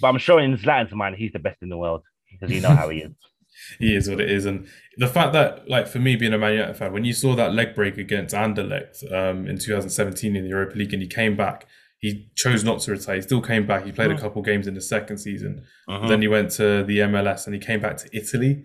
But 0.01 0.09
I'm 0.09 0.19
showing 0.19 0.57
Zlatan's 0.57 0.93
mind 0.93 1.17
he's 1.17 1.33
the 1.33 1.39
best 1.39 1.59
in 1.63 1.69
the 1.69 1.77
world 1.79 2.03
because 2.31 2.55
you 2.55 2.61
know 2.61 2.75
how 2.75 2.89
he 2.91 2.99
is. 2.99 3.13
he 3.79 3.95
is 3.97 4.09
what 4.09 4.21
it 4.21 4.31
is, 4.31 4.45
and 4.45 4.67
the 4.99 5.07
fact 5.09 5.33
that, 5.33 5.69
like, 5.69 5.87
for 5.89 5.99
me 5.99 6.15
being 6.17 6.33
a 6.35 6.39
Man 6.39 6.53
United 6.53 6.77
fan, 6.77 6.93
when 6.93 7.05
you 7.05 7.13
saw 7.13 7.35
that 7.35 7.55
leg 7.55 7.75
break 7.75 7.97
against 7.99 8.35
Anderlecht 8.35 9.03
um, 9.13 9.47
in 9.49 9.59
2017 9.59 10.37
in 10.37 10.43
the 10.45 10.51
Europa 10.51 10.77
League, 10.77 10.93
and 10.93 11.03
he 11.03 11.09
came 11.09 11.37
back, 11.37 11.67
he 11.99 12.29
chose 12.37 12.63
not 12.63 12.81
to 12.81 12.93
retire. 12.93 13.17
He 13.17 13.23
still 13.23 13.41
came 13.41 13.67
back. 13.67 13.85
He 13.87 13.93
played 13.93 14.11
a 14.11 14.15
Mm. 14.15 14.21
couple 14.21 14.43
games 14.43 14.67
in 14.67 14.75
the 14.75 14.81
second 14.83 15.17
season. 15.19 15.65
Mhm. 15.89 16.09
Then 16.09 16.21
he 16.23 16.29
went 16.29 16.51
to 16.53 16.85
the 16.85 17.01
MLS, 17.01 17.47
and 17.47 17.55
he 17.55 17.61
came 17.61 17.81
back 17.81 17.97
to 17.99 18.09
Italy. 18.17 18.65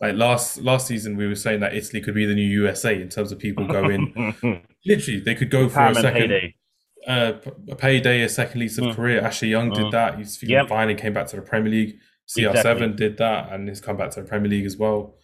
Like 0.00 0.16
last 0.16 0.60
last 0.60 0.88
season, 0.88 1.16
we 1.16 1.26
were 1.28 1.36
saying 1.36 1.60
that 1.60 1.72
Italy 1.74 2.02
could 2.02 2.14
be 2.14 2.26
the 2.26 2.34
new 2.34 2.42
USA 2.62 3.00
in 3.00 3.08
terms 3.08 3.30
of 3.30 3.38
people 3.38 3.66
going. 3.68 4.12
literally, 4.84 5.20
they 5.20 5.36
could 5.36 5.50
go 5.50 5.68
for 5.68 5.78
a 5.78 5.82
Time 5.82 5.88
and 5.88 5.96
second 5.98 6.20
payday. 6.22 6.54
Uh, 7.06 7.32
payday, 7.78 8.22
a 8.22 8.28
second 8.28 8.60
lease 8.60 8.78
of 8.78 8.84
Mm. 8.84 8.94
career. 8.94 9.20
Ashley 9.20 9.48
Young 9.48 9.70
did 9.70 9.86
Mm. 9.86 9.90
that. 9.92 10.18
He's 10.18 10.42
Yep. 10.42 10.68
fine 10.68 10.88
and 10.90 10.98
came 10.98 11.12
back 11.12 11.26
to 11.28 11.36
the 11.36 11.42
Premier 11.42 11.70
League. 11.70 11.98
CR7 12.26 12.56
Exactly. 12.56 12.88
did 13.08 13.16
that 13.18 13.52
and 13.52 13.68
he's 13.68 13.80
come 13.82 13.96
back 13.98 14.10
to 14.12 14.22
the 14.22 14.26
Premier 14.26 14.48
League 14.50 14.64
as 14.64 14.76
well. 14.78 15.18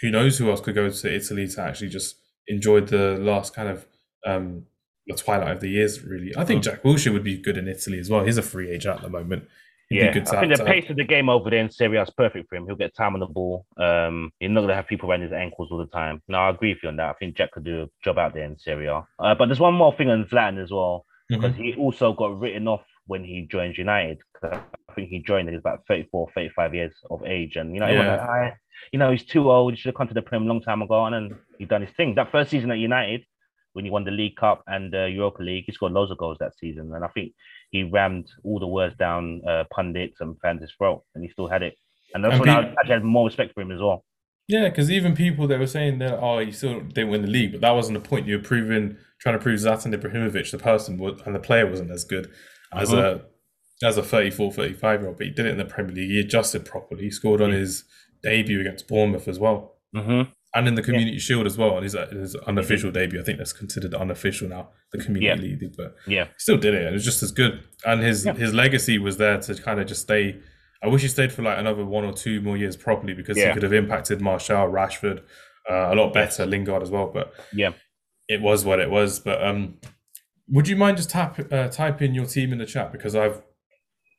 Who 0.00 0.10
knows 0.10 0.38
who 0.38 0.48
else 0.50 0.60
could 0.60 0.74
go 0.76 0.88
to 0.88 1.14
Italy 1.14 1.48
to 1.48 1.60
actually 1.60 1.88
just 1.88 2.16
enjoy 2.46 2.80
the 2.80 3.16
last 3.18 3.54
kind 3.54 3.68
of 3.68 3.86
um, 4.26 4.66
the 5.06 5.14
twilight 5.16 5.50
of 5.56 5.60
the 5.60 5.68
years, 5.70 6.02
really. 6.04 6.32
I 6.36 6.44
think 6.44 6.60
Mm. 6.60 6.64
Jack 6.66 6.82
Wilshere 6.82 7.12
would 7.12 7.24
be 7.24 7.36
good 7.38 7.56
in 7.56 7.66
Italy 7.66 7.98
as 7.98 8.08
well. 8.10 8.24
He's 8.24 8.36
a 8.38 8.42
free 8.42 8.70
agent 8.70 8.96
at 8.96 9.02
the 9.02 9.08
moment. 9.08 9.44
Yeah, 9.90 10.10
I 10.10 10.12
think 10.40 10.56
the 10.56 10.64
pace 10.64 10.88
of 10.88 10.96
the 10.96 11.04
game 11.04 11.28
over 11.28 11.50
there 11.50 11.58
in 11.58 11.68
Serie 11.70 11.96
A 11.98 12.02
is 12.02 12.10
perfect 12.10 12.48
for 12.48 12.54
him. 12.54 12.64
He'll 12.66 12.76
get 12.76 12.94
time 12.94 13.14
on 13.14 13.20
the 13.20 13.26
ball. 13.26 13.66
Um, 13.76 14.30
he's 14.38 14.48
not 14.50 14.60
going 14.60 14.68
to 14.68 14.74
have 14.76 14.86
people 14.86 15.10
around 15.10 15.22
his 15.22 15.32
ankles 15.32 15.68
all 15.72 15.78
the 15.78 15.86
time. 15.86 16.22
No, 16.28 16.38
I 16.38 16.50
agree 16.50 16.72
with 16.74 16.82
you 16.84 16.90
on 16.90 16.96
that. 16.96 17.10
I 17.10 17.12
think 17.14 17.36
Jack 17.36 17.50
could 17.50 17.64
do 17.64 17.82
a 17.82 17.86
job 18.04 18.16
out 18.16 18.32
there 18.34 18.44
in 18.44 18.56
Serie 18.56 18.86
A. 18.86 19.04
Uh, 19.18 19.34
but 19.34 19.46
there's 19.46 19.58
one 19.58 19.74
more 19.74 19.92
thing 19.96 20.08
on 20.08 20.24
Zlatan 20.26 20.62
as 20.62 20.70
well, 20.70 21.04
because 21.28 21.52
Mhm. 21.54 21.64
he 21.64 21.74
also 21.74 22.12
got 22.12 22.38
written 22.38 22.68
off 22.68 22.84
when 23.06 23.24
he 23.24 23.48
joined 23.50 23.76
United. 23.76 24.18
I 24.44 24.60
think 24.94 25.08
he 25.08 25.18
joined 25.18 25.48
at 25.48 25.54
about 25.56 25.84
34, 25.88 26.30
35 26.36 26.72
years 26.72 26.94
of 27.10 27.24
age. 27.26 27.56
And, 27.56 27.74
you 27.74 27.80
know, 27.80 27.88
Yeah. 27.88 28.10
like, 28.16 28.20
"Ah, 28.20 28.56
you 28.92 28.98
know, 29.00 29.10
he's 29.10 29.24
too 29.24 29.50
old. 29.50 29.72
He 29.74 29.76
should 29.76 29.88
have 29.88 29.96
come 29.96 30.06
to 30.08 30.14
the 30.14 30.22
Prem 30.22 30.44
a 30.44 30.46
long 30.46 30.60
time 30.62 30.82
ago. 30.82 31.04
And 31.04 31.14
then 31.14 31.38
he 31.58 31.64
done 31.64 31.82
his 31.82 31.90
thing. 31.96 32.14
That 32.14 32.30
first 32.30 32.50
season 32.50 32.70
at 32.70 32.78
United, 32.78 33.24
when 33.72 33.84
he 33.84 33.90
won 33.90 34.04
the 34.04 34.10
League 34.12 34.36
Cup 34.36 34.62
and 34.68 34.92
the 34.92 35.10
Europa 35.10 35.42
League, 35.42 35.64
he 35.66 35.72
scored 35.72 35.92
loads 35.92 36.10
of 36.12 36.18
goals 36.18 36.38
that 36.38 36.56
season. 36.58 36.94
And 36.94 37.04
I 37.04 37.08
think 37.08 37.32
he 37.70 37.82
rammed 37.84 38.26
all 38.44 38.58
the 38.58 38.66
words 38.66 38.94
down 38.98 39.42
uh, 39.48 39.64
pundits 39.74 40.16
and 40.20 40.36
fans' 40.42 40.70
throat, 40.76 41.04
and 41.14 41.24
he 41.24 41.30
still 41.30 41.48
had 41.48 41.62
it. 41.62 41.74
And 42.14 42.24
that's 42.24 42.32
And 42.34 42.40
when 42.40 42.48
I 42.50 42.62
peop- 42.62 42.74
actually 42.78 42.94
had 42.94 43.04
more 43.04 43.26
respect 43.26 43.54
for 43.54 43.60
him 43.62 43.70
as 43.72 43.80
well. 43.80 44.04
Yeah, 44.48 44.68
because 44.68 44.90
even 44.90 45.14
people 45.14 45.46
they 45.46 45.56
were 45.58 45.66
saying 45.68 45.98
that 46.00 46.18
oh, 46.18 46.38
you 46.40 46.50
still 46.50 46.80
didn't 46.80 47.10
win 47.10 47.22
the 47.22 47.28
league, 47.28 47.52
but 47.52 47.60
that 47.60 47.70
wasn't 47.70 48.02
the 48.02 48.08
point. 48.08 48.26
You 48.26 48.36
were 48.38 48.42
proving 48.42 48.96
trying 49.20 49.36
to 49.38 49.42
prove 49.42 49.60
Zlatan 49.60 49.94
Ibrahimovic, 49.94 50.50
the 50.50 50.58
person, 50.58 50.98
was, 50.98 51.20
and 51.24 51.34
the 51.34 51.38
player 51.40 51.66
wasn't 51.68 51.90
as 51.92 52.04
good 52.04 52.30
as 52.72 52.92
Uh-huh. 52.92 53.18
a 53.82 53.86
as 53.86 53.96
a 53.96 54.02
34, 54.02 54.52
35 54.52 55.00
year 55.00 55.08
old. 55.08 55.18
But 55.18 55.26
he 55.28 55.32
did 55.32 55.46
it 55.46 55.50
in 55.50 55.58
the 55.58 55.64
Premier 55.64 55.94
League. 55.94 56.10
He 56.10 56.20
adjusted 56.20 56.64
properly. 56.66 57.04
He 57.04 57.10
scored 57.10 57.40
on 57.40 57.50
Yeah. 57.50 57.58
his 57.58 57.84
debut 58.22 58.60
against 58.60 58.88
Bournemouth 58.88 59.28
as 59.28 59.38
well, 59.38 59.76
Mm-hmm. 59.94 60.30
And 60.54 60.66
in 60.66 60.74
the 60.74 60.82
Community 60.82 61.18
Shield 61.18 61.46
as 61.46 61.56
well. 61.56 61.74
And 61.76 61.84
his, 61.84 61.92
his 62.10 62.34
unofficial 62.34 62.90
debut, 62.90 63.20
I 63.20 63.22
think 63.24 63.38
that's 63.38 63.52
considered 63.52 63.94
unofficial 63.94 64.48
now, 64.48 64.70
the 64.92 64.98
Community 64.98 65.56
League. 65.60 65.76
But 65.76 65.94
Yeah, 66.06 66.24
he 66.24 66.30
still 66.38 66.56
did 66.56 66.74
it, 66.74 66.80
and 66.80 66.88
it 66.88 66.92
was 66.92 67.04
just 67.04 67.22
as 67.22 67.30
good. 67.32 67.62
And 67.84 68.00
his 68.02 68.26
Yeah. 68.26 68.34
his 68.34 68.52
legacy 68.52 68.98
was 68.98 69.16
there 69.16 69.38
to 69.38 69.54
kind 69.54 69.80
of 69.80 69.86
just 69.86 70.02
stay. 70.02 70.40
I 70.82 70.88
wish 70.88 71.02
he 71.02 71.08
stayed 71.08 71.32
for 71.32 71.42
like 71.42 71.58
another 71.58 71.84
one 71.84 72.04
or 72.04 72.12
two 72.12 72.40
more 72.40 72.56
years 72.56 72.76
properly 72.76 73.12
because 73.14 73.36
he 73.36 73.52
could 73.52 73.62
have 73.62 73.72
impacted 73.72 74.20
Martial, 74.20 74.66
Rashford, 74.66 75.20
uh, 75.70 75.90
a 75.92 75.94
lot 75.94 76.12
better, 76.12 76.46
Lingard 76.46 76.82
as 76.82 76.90
well. 76.90 77.10
But 77.12 77.32
yeah. 77.52 77.72
it 78.28 78.40
was 78.40 78.64
what 78.64 78.80
it 78.80 78.90
was. 78.90 79.20
But 79.20 79.44
um, 79.44 79.76
would 80.48 80.66
you 80.68 80.76
mind 80.76 80.96
just 80.96 81.10
tap 81.10 81.38
uh, 81.52 81.68
type 81.68 82.00
in 82.02 82.14
your 82.14 82.24
team 82.26 82.52
in 82.52 82.58
the 82.58 82.66
chat 82.66 82.92
because 82.92 83.14
I've 83.14 83.42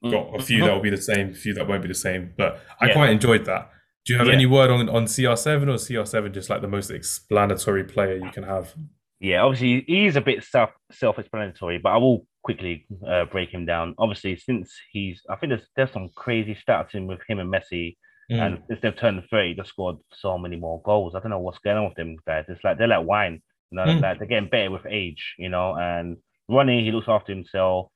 got 0.09 0.39
a 0.39 0.41
few 0.41 0.63
that 0.65 0.73
will 0.73 0.81
be 0.81 0.89
the 0.89 0.97
same, 0.97 1.29
a 1.29 1.33
few 1.33 1.53
that 1.55 1.67
won't 1.67 1.81
be 1.81 1.87
the 1.87 1.93
same. 1.93 2.33
But 2.37 2.59
I 2.79 2.87
Yeah. 2.87 2.93
quite 2.93 3.09
enjoyed 3.09 3.45
that. 3.45 3.69
Do 4.05 4.13
you 4.13 4.19
have 4.19 4.27
Yeah. 4.27 4.33
any 4.33 4.45
word 4.45 4.69
on 4.71 4.89
on 4.89 5.05
CR7 5.05 5.67
or 5.69 5.77
CR7 5.77 6.33
just 6.33 6.49
like 6.49 6.61
the 6.61 6.67
most 6.67 6.89
explanatory 6.89 7.83
player 7.83 8.15
you 8.15 8.31
can 8.31 8.43
have? 8.43 8.73
Yeah, 9.19 9.41
obviously 9.43 9.83
he's 9.87 10.15
a 10.15 10.21
bit 10.21 10.43
self 10.43 10.71
self-explanatory, 10.91 11.77
but 11.77 11.89
I 11.89 11.97
will 11.97 12.25
quickly 12.43 12.87
uh, 13.07 13.25
break 13.25 13.49
him 13.51 13.65
down. 13.67 13.93
Obviously, 13.99 14.35
since 14.35 14.73
he's, 14.91 15.21
I 15.29 15.35
think 15.35 15.51
there's 15.51 15.67
there's 15.75 15.91
some 15.91 16.09
crazy 16.15 16.55
stats 16.55 16.95
in 16.95 17.05
with 17.07 17.19
him 17.27 17.39
and 17.39 17.53
Messi, 17.53 17.97
Mm. 18.31 18.39
and 18.45 18.63
since 18.67 18.79
they've 18.81 18.95
turned 18.95 19.21
thirty, 19.29 19.53
they've 19.53 19.67
scored 19.67 19.97
so 20.13 20.37
many 20.37 20.55
more 20.55 20.81
goals. 20.83 21.13
I 21.13 21.19
don't 21.19 21.29
know 21.31 21.39
what's 21.39 21.59
going 21.59 21.77
on 21.77 21.85
with 21.85 21.95
them 21.95 22.15
guys. 22.25 22.45
It's 22.47 22.63
like 22.63 22.77
they're 22.77 22.87
like 22.87 23.05
wine, 23.05 23.41
you 23.71 23.75
know, 23.75 23.83
Mm. 23.85 24.01
like 24.01 24.17
they're 24.19 24.27
getting 24.27 24.49
better 24.49 24.71
with 24.71 24.85
age, 24.89 25.35
you 25.37 25.49
know. 25.49 25.75
And 25.75 26.17
Ronnie, 26.47 26.83
he 26.83 26.91
looks 26.91 27.09
after 27.09 27.33
himself. 27.33 27.91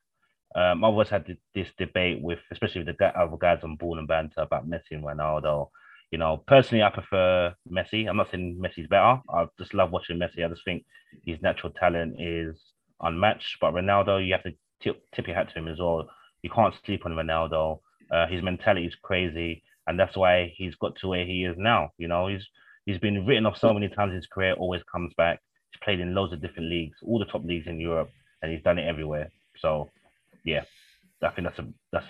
Um, 0.54 0.84
I've 0.84 0.92
always 0.92 1.10
had 1.10 1.26
this 1.56 1.68
debate 1.78 2.22
with, 2.22 2.40
especially 2.52 2.84
with 2.84 2.98
the 2.98 3.20
other 3.20 3.38
guys 3.38 3.64
on 3.64 3.76
Ball 3.78 3.98
and 3.98 4.08
Banter 4.08 4.42
about 4.42 4.70
Messi 4.70 4.92
and 4.92 5.04
Ronaldo. 5.04 5.70
You 6.16 6.20
know, 6.20 6.42
personally, 6.48 6.82
I 6.82 6.92
prefer 6.92 7.54
Messi. 7.70 8.08
I'm 8.08 8.16
not 8.16 8.32
saying 8.32 8.58
Messi's 8.58 8.88
better. 8.88 9.20
I 9.30 9.48
just 9.60 9.74
love 9.74 9.92
watching 9.92 10.18
Messi. 10.18 10.46
I 10.46 10.48
just 10.48 10.64
think 10.64 10.86
his 11.26 11.42
natural 11.42 11.74
talent 11.74 12.16
is 12.22 12.56
unmatched. 13.02 13.58
But 13.60 13.74
Ronaldo, 13.74 14.26
you 14.26 14.32
have 14.32 14.44
to 14.44 14.54
tip, 14.82 15.04
tip 15.14 15.28
your 15.28 15.36
hat 15.36 15.50
to 15.50 15.60
him 15.60 15.68
as 15.68 15.78
well. 15.78 16.08
You 16.42 16.50
can't 16.50 16.74
sleep 16.86 17.06
on 17.06 17.12
Ronaldo. 17.12 17.82
Uh, 18.10 18.28
his 18.28 18.42
mentality 18.42 18.86
is 18.86 18.96
crazy, 19.04 19.62
and 19.88 20.00
that's 20.00 20.16
why 20.16 20.54
he's 20.56 20.74
got 20.76 20.96
to 21.02 21.10
where 21.10 21.26
he 21.26 21.44
is 21.44 21.58
now. 21.58 21.90
You 21.98 22.08
know, 22.08 22.28
he's 22.28 22.48
he's 22.86 22.98
been 22.98 23.26
written 23.26 23.46
off 23.46 23.58
so 23.58 23.74
many 23.74 23.90
times. 23.90 24.14
His 24.14 24.28
career 24.28 24.54
always 24.54 24.84
comes 24.90 25.14
back. 25.18 25.42
He's 25.72 25.82
played 25.84 26.00
in 26.00 26.16
loads 26.16 26.32
of 26.32 26.42
different 26.42 26.70
leagues, 26.70 26.96
all 27.04 27.20
the 27.20 27.26
top 27.26 27.44
leagues 27.44 27.68
in 27.68 27.78
Europe, 27.78 28.10
and 28.42 28.54
he's 28.54 28.64
done 28.64 28.80
it 28.80 28.88
everywhere. 28.88 29.32
So, 29.58 29.90
yeah, 30.46 30.64
I 31.22 31.32
think 31.32 31.46
that's 31.46 31.60
a 31.60 31.68
that's 31.92 32.08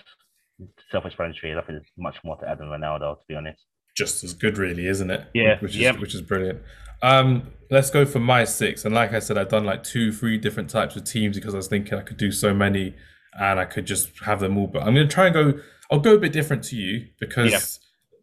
self-explanatory. 0.92 1.54
I 1.54 1.62
think 1.62 1.70
there's 1.70 1.92
much 1.98 2.18
more 2.24 2.38
to 2.38 2.48
add 2.48 2.60
than 2.60 2.68
Ronaldo, 2.68 3.16
to 3.16 3.26
be 3.28 3.34
honest. 3.34 3.64
Just 3.96 4.24
as 4.24 4.34
good, 4.34 4.58
really, 4.58 4.88
isn't 4.88 5.10
it? 5.10 5.26
Yeah, 5.34 5.58
which 5.60 5.72
is 5.72 5.78
yep. 5.78 6.00
which 6.00 6.14
is 6.14 6.22
brilliant. 6.22 6.62
Um, 7.02 7.48
let's 7.72 7.90
go 7.90 8.06
for 8.06 8.20
my 8.20 8.44
six, 8.44 8.86
and 8.86 8.94
like 8.94 9.14
I 9.14 9.20
said, 9.20 9.38
I've 9.38 9.50
done 9.50 9.66
like 9.66 9.84
two, 9.84 10.12
three 10.12 10.38
different 10.38 10.70
types 10.70 10.96
of 10.96 11.06
teams 11.06 11.38
because 11.38 11.54
I 11.54 11.58
was 11.58 11.68
thinking 11.68 11.98
I 11.98 12.02
could 12.02 12.18
do 12.18 12.32
so 12.32 12.54
many, 12.54 12.94
and 13.40 13.60
I 13.60 13.66
could 13.66 13.86
just 13.88 14.10
have 14.26 14.40
them 14.40 14.58
all. 14.58 14.68
But 14.68 14.84
I'm 14.84 14.94
going 14.94 15.08
to 15.08 15.14
try 15.14 15.26
and 15.28 15.34
go. 15.34 15.60
I'll 15.92 16.00
go 16.00 16.16
a 16.16 16.20
bit 16.20 16.34
different 16.34 16.64
to 16.66 16.76
you 16.76 17.08
because 17.20 17.52
Yeah. 17.52 17.60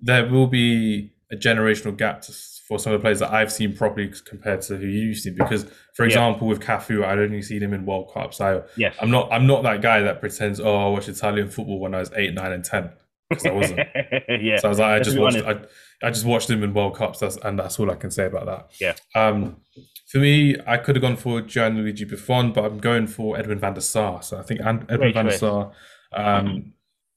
there 0.01 0.27
will 0.31 0.47
be 0.49 1.13
a 1.31 1.37
generational 1.37 1.97
gap 1.97 2.21
to, 2.23 2.33
for 2.67 2.79
some 2.79 2.93
of 2.93 3.01
the 3.01 3.03
players 3.03 3.21
that 3.21 3.33
I've 3.33 3.53
seen 3.53 3.75
properly 3.75 4.13
compared 4.27 4.63
to 4.63 4.77
who 4.77 4.87
you've 4.87 5.19
seen. 5.19 5.35
Because, 5.37 5.65
for 5.95 6.03
Yeah. 6.03 6.09
example, 6.09 6.49
with 6.49 6.61
Cafu, 6.61 7.05
I'd 7.05 7.19
only 7.19 7.41
seen 7.41 7.63
him 7.63 7.73
in 7.73 7.87
World 7.87 8.11
Cups. 8.13 8.41
I 8.41 8.63
Yes, 8.77 8.97
I'm 9.01 9.11
not 9.11 9.33
I'm 9.33 9.47
not 9.47 9.63
that 9.63 9.81
guy 9.81 10.01
that 10.03 10.21
pretends 10.21 10.59
oh 10.61 10.75
I 10.75 10.89
watched 10.89 11.09
Italian 11.09 11.49
football 11.49 11.79
when 11.79 11.95
I 11.95 12.01
was 12.01 12.11
eight, 12.17 12.35
nine, 12.35 12.53
and 12.53 12.65
ten 12.65 12.91
because 13.35 13.47
I 13.47 13.53
wasn't. 13.53 13.79
yeah, 14.43 14.57
So 14.59 14.69
I 14.69 14.71
was 14.71 14.79
like, 14.79 15.01
I 15.01 15.03
just 15.03 15.19
watched. 15.19 15.39
I, 15.39 15.61
I 16.03 16.11
just 16.11 16.25
watched 16.25 16.51
him 16.51 16.63
in 16.63 16.75
World 16.75 16.97
Cups, 16.97 17.21
that's, 17.21 17.37
and 17.37 17.59
that's 17.59 17.79
all 17.79 17.91
I 17.91 17.95
can 17.95 18.11
say 18.11 18.27
about 18.27 18.47
that. 18.47 18.71
Yeah. 18.81 18.95
Um, 19.15 19.57
for 20.09 20.19
me, 20.19 20.57
I 20.67 20.77
could 20.77 20.97
have 20.97 21.03
gone 21.03 21.17
for 21.17 21.41
Gianluigi 21.41 22.09
Buffon, 22.09 22.53
but 22.53 22.65
I'm 22.65 22.79
going 22.79 23.07
for 23.07 23.39
Edwin 23.39 23.59
van 23.59 23.75
der 23.75 23.81
Sar. 23.81 24.23
So 24.23 24.39
I 24.39 24.43
think 24.43 24.61
Edwin 24.61 24.99
Great 24.99 25.15
van 25.15 25.27
der. 25.27 25.33
Sar, 25.33 25.73
um, 26.13 26.75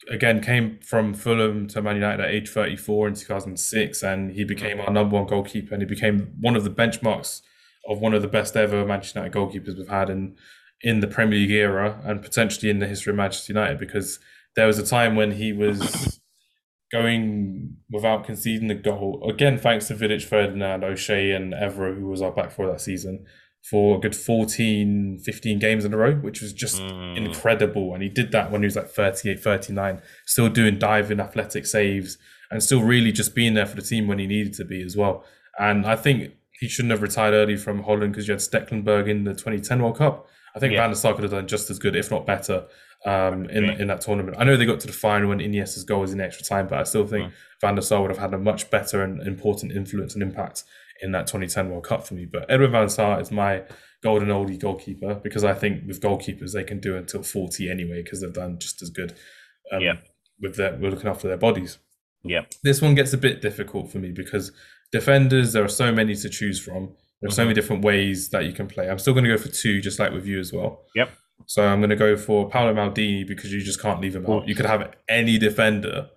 again, 0.10 0.42
came 0.42 0.80
from 0.82 1.14
Fulham 1.14 1.68
to 1.68 1.82
Man 1.82 1.96
United 1.96 2.24
at 2.24 2.32
age 2.32 2.50
34 2.50 3.10
in 3.10 3.14
2006, 3.16 4.04
and 4.04 4.32
he 4.32 4.44
became 4.44 4.80
our 4.80 4.92
number 4.92 5.16
one 5.16 5.26
goalkeeper, 5.26 5.74
and 5.74 5.82
he 5.82 5.88
became 5.88 6.34
one 6.40 6.56
of 6.56 6.64
the 6.64 6.70
benchmarks 6.70 7.42
of 7.88 8.00
one 8.00 8.14
of 8.14 8.22
the 8.22 8.28
best 8.28 8.56
ever 8.56 8.86
Manchester 8.86 9.20
United 9.20 9.38
goalkeepers 9.38 9.78
we've 9.78 9.88
had 9.88 10.10
in 10.10 10.36
in 10.82 11.00
the 11.00 11.08
Premier 11.08 11.40
League 11.40 11.52
era, 11.52 12.00
and 12.04 12.22
potentially 12.22 12.70
in 12.70 12.80
the 12.80 12.88
history 12.88 13.12
of 13.12 13.18
Manchester 13.18 13.54
United, 13.54 13.80
because 13.80 14.20
there 14.56 14.68
was 14.68 14.80
a 14.80 14.86
time 14.86 15.16
when 15.16 15.32
he 15.34 15.52
was 15.54 16.20
going 16.92 17.76
without 17.92 18.24
conceding 18.26 18.70
a 18.72 18.76
goal. 18.76 19.28
Again, 19.30 19.58
thanks 19.58 19.88
to 19.88 19.96
Vidic, 19.96 20.24
Ferdinand, 20.24 20.84
O'Shea, 20.84 21.32
and 21.32 21.54
Evra, 21.54 21.98
who 21.98 22.08
was 22.08 22.22
our 22.22 22.32
back 22.32 22.52
for 22.52 22.68
that 22.68 22.82
season, 22.82 23.26
for 23.70 23.98
a 23.98 24.00
good 24.00 24.16
14, 24.16 25.20
15 25.24 25.60
games 25.60 25.86
in 25.86 25.94
a 25.94 25.98
row, 25.98 26.14
which 26.16 26.42
was 26.42 26.54
just 26.54 26.82
Mm. 26.82 27.18
incredible. 27.18 27.94
And 27.94 28.04
he 28.04 28.10
did 28.10 28.32
that 28.32 28.52
when 28.52 28.62
he 28.62 28.66
was 28.66 28.76
like 28.76 28.90
38, 28.90 29.40
39, 29.40 30.02
still 30.26 30.50
doing 30.50 30.78
diving 30.78 31.20
athletic 31.20 31.66
saves 31.66 32.18
and 32.52 32.62
still 32.62 32.84
really 32.84 33.12
just 33.12 33.34
being 33.34 33.56
there 33.56 33.66
for 33.66 33.76
the 33.76 33.82
team 33.82 34.08
when 34.08 34.20
he 34.20 34.28
needed 34.28 34.54
to 34.54 34.66
be 34.66 34.82
as 34.84 34.96
well. 34.96 35.26
And 35.60 35.86
I 35.86 35.96
think 35.96 36.34
he 36.60 36.68
shouldn't 36.70 36.92
have 36.92 37.02
retired 37.02 37.34
early 37.34 37.58
from 37.58 37.84
Holland 37.84 38.14
because 38.14 38.28
you 38.28 38.34
had 38.34 38.40
Stekelenburg 38.42 39.10
in 39.10 39.24
the 39.24 39.34
2010 39.34 39.82
World 39.82 39.98
Cup. 39.98 40.28
I 40.56 40.60
think 40.60 40.74
Yeah. 40.74 40.82
Van 40.82 40.90
der 40.92 40.96
Sar 40.96 41.14
could 41.14 41.24
have 41.24 41.32
done 41.32 41.48
just 41.48 41.70
as 41.70 41.80
good, 41.80 41.96
if 41.96 42.10
not 42.12 42.26
better, 42.26 42.66
um, 43.06 43.50
in 43.50 43.66
in 43.82 43.88
that 43.88 44.02
tournament. 44.02 44.38
I 44.40 44.44
know 44.46 44.56
they 44.58 44.66
got 44.66 44.80
to 44.82 44.88
the 44.88 44.94
final 44.94 45.30
when 45.30 45.40
Iniesta's 45.40 45.84
goal 45.84 46.02
was 46.02 46.14
in 46.14 46.22
extra 46.22 46.46
time, 46.46 46.68
but 46.68 46.80
I 46.80 46.84
still 46.84 47.06
think 47.06 47.34
Van 47.62 47.76
der 47.76 47.82
Sar 47.82 48.02
would 48.02 48.10
have 48.12 48.18
had 48.20 48.34
a 48.34 48.38
much 48.38 48.70
better 48.72 49.04
and 49.04 49.22
important 49.22 49.72
influence 49.74 50.14
and 50.14 50.24
impact 50.24 50.64
in 51.02 51.12
that 51.12 51.28
2010 51.28 51.70
World 51.70 51.84
Cup 51.84 52.08
for 52.08 52.14
me. 52.14 52.26
But 52.26 52.46
Edwin 52.50 52.72
van 52.72 52.84
der 52.84 52.90
Sar 52.90 53.20
is 53.20 53.32
my 53.32 53.64
golden 54.02 54.30
oldie 54.30 54.58
goalkeeper 54.60 55.16
because 55.16 55.44
I 55.44 55.54
think 55.54 55.86
with 55.88 56.00
goalkeepers 56.02 56.54
they 56.54 56.64
can 56.64 56.80
do 56.80 56.96
until 56.96 57.22
40 57.24 57.70
anyway 57.70 58.02
because 58.04 58.22
they've 58.22 58.32
done 58.34 58.58
just 58.60 58.82
as 58.82 58.90
good 58.90 59.14
um, 59.72 59.82
Yeah. 59.82 59.98
with 60.40 60.56
their 60.56 60.76
with 60.76 60.94
looking 60.94 61.10
after 61.10 61.28
their 61.28 61.38
bodies. 61.38 61.80
yeah, 62.24 62.46
This 62.64 62.82
one 62.82 62.96
gets 62.96 63.14
a 63.14 63.18
bit 63.18 63.42
difficult 63.42 63.92
for 63.92 64.00
me 64.00 64.12
because 64.12 64.52
defenders 64.92 65.54
there 65.54 65.64
are 65.64 65.68
so 65.84 65.92
many 65.92 66.16
to 66.16 66.30
choose 66.30 66.60
from. 66.60 66.96
There 67.22 67.30
are 67.30 67.32
so 67.32 67.44
many 67.44 67.54
different 67.56 67.84
ways 67.84 68.30
that 68.30 68.46
you 68.46 68.54
can 68.54 68.68
play. 68.68 68.90
I'm 68.90 69.00
still 69.00 69.14
going 69.14 69.24
to 69.26 69.30
go 69.32 69.38
for 69.38 69.50
two, 69.50 69.82
just 69.82 70.00
like 70.00 70.12
with 70.12 70.26
you 70.26 70.40
as 70.40 70.52
well. 70.54 70.84
Yep. 70.96 71.10
So 71.48 71.66
I'm 71.66 71.80
going 71.80 71.90
to 71.90 71.96
go 71.96 72.16
for 72.18 72.50
Paolo 72.50 72.74
Maldini 72.74 73.26
because 73.28 73.52
you 73.54 73.62
just 73.62 73.82
can't 73.82 74.02
leave 74.02 74.16
him 74.16 74.26
out. 74.30 74.48
You 74.48 74.56
could 74.56 74.66
have 74.66 74.94
any 75.10 75.38
defender 75.38 76.10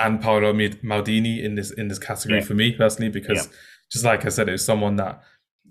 and 0.00 0.20
Paolo 0.20 0.52
Maldini 0.52 1.42
in 1.42 1.54
this 1.54 1.70
in 1.70 1.88
this 1.88 1.98
category 1.98 2.40
Yeah. 2.40 2.44
for 2.46 2.54
me 2.54 2.72
personally 2.72 3.10
because 3.10 3.46
Yeah. 3.46 3.52
just 3.92 4.04
like 4.04 4.26
I 4.26 4.28
said, 4.28 4.48
it 4.48 4.52
was 4.52 4.64
someone 4.64 4.96
that 4.96 5.22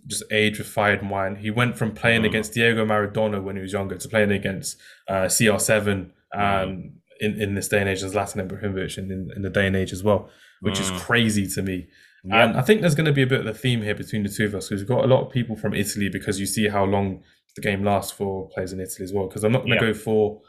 just 0.07 0.23
aged 0.31 0.57
with 0.59 0.67
fire 0.67 0.93
and 0.93 1.09
wine. 1.09 1.35
He 1.37 1.49
went 1.51 1.77
from 1.77 1.91
playing 1.93 2.21
Mhm. 2.23 2.27
against 2.27 2.53
Diego 2.53 2.85
Maradona 2.85 3.41
when 3.43 3.55
he 3.55 3.61
was 3.61 3.71
younger 3.73 3.97
to 3.97 4.07
playing 4.07 4.31
against 4.31 4.77
uh, 5.09 5.27
CR7 5.27 6.11
Mm-hmm. 6.35 6.39
and 6.41 6.93
in, 7.19 7.39
in 7.41 7.55
this 7.55 7.67
day 7.67 7.79
and 7.79 7.87
age 7.89 8.01
as 8.03 8.13
Zlatan 8.15 8.47
Ibrahimovic 8.47 8.97
and 8.97 9.11
in, 9.11 9.29
in 9.35 9.41
the 9.43 9.49
day 9.49 9.67
and 9.67 9.75
age 9.75 9.93
as 9.93 10.03
well, 10.03 10.29
which 10.61 10.79
is 10.79 10.89
Mm. 10.91 10.99
crazy 10.99 11.47
to 11.47 11.61
me. 11.61 11.87
Yeah. 12.23 12.43
And 12.49 12.57
I 12.57 12.61
think 12.61 12.81
there's 12.81 12.95
going 12.95 13.05
to 13.05 13.11
be 13.13 13.23
a 13.23 13.27
bit 13.27 13.41
of 13.41 13.47
a 13.47 13.53
theme 13.53 13.81
here 13.81 13.95
between 13.95 14.23
the 14.23 14.29
two 14.29 14.45
of 14.45 14.55
us 14.55 14.69
because 14.69 14.81
we've 14.81 14.87
got 14.87 15.03
a 15.03 15.07
lot 15.07 15.25
of 15.25 15.31
people 15.31 15.55
from 15.55 15.73
Italy 15.73 16.09
because 16.09 16.39
you 16.39 16.45
see 16.45 16.67
how 16.69 16.85
long 16.85 17.21
the 17.55 17.61
game 17.61 17.83
lasts 17.83 18.11
for 18.11 18.47
players 18.49 18.71
in 18.73 18.79
Italy 18.79 19.03
as 19.03 19.11
well. 19.13 19.27
Because 19.27 19.43
I'm 19.43 19.51
not 19.51 19.65
going 19.65 19.77
to 19.79 19.85
Yeah. 19.85 19.91
go 19.91 19.93
for, 19.93 20.41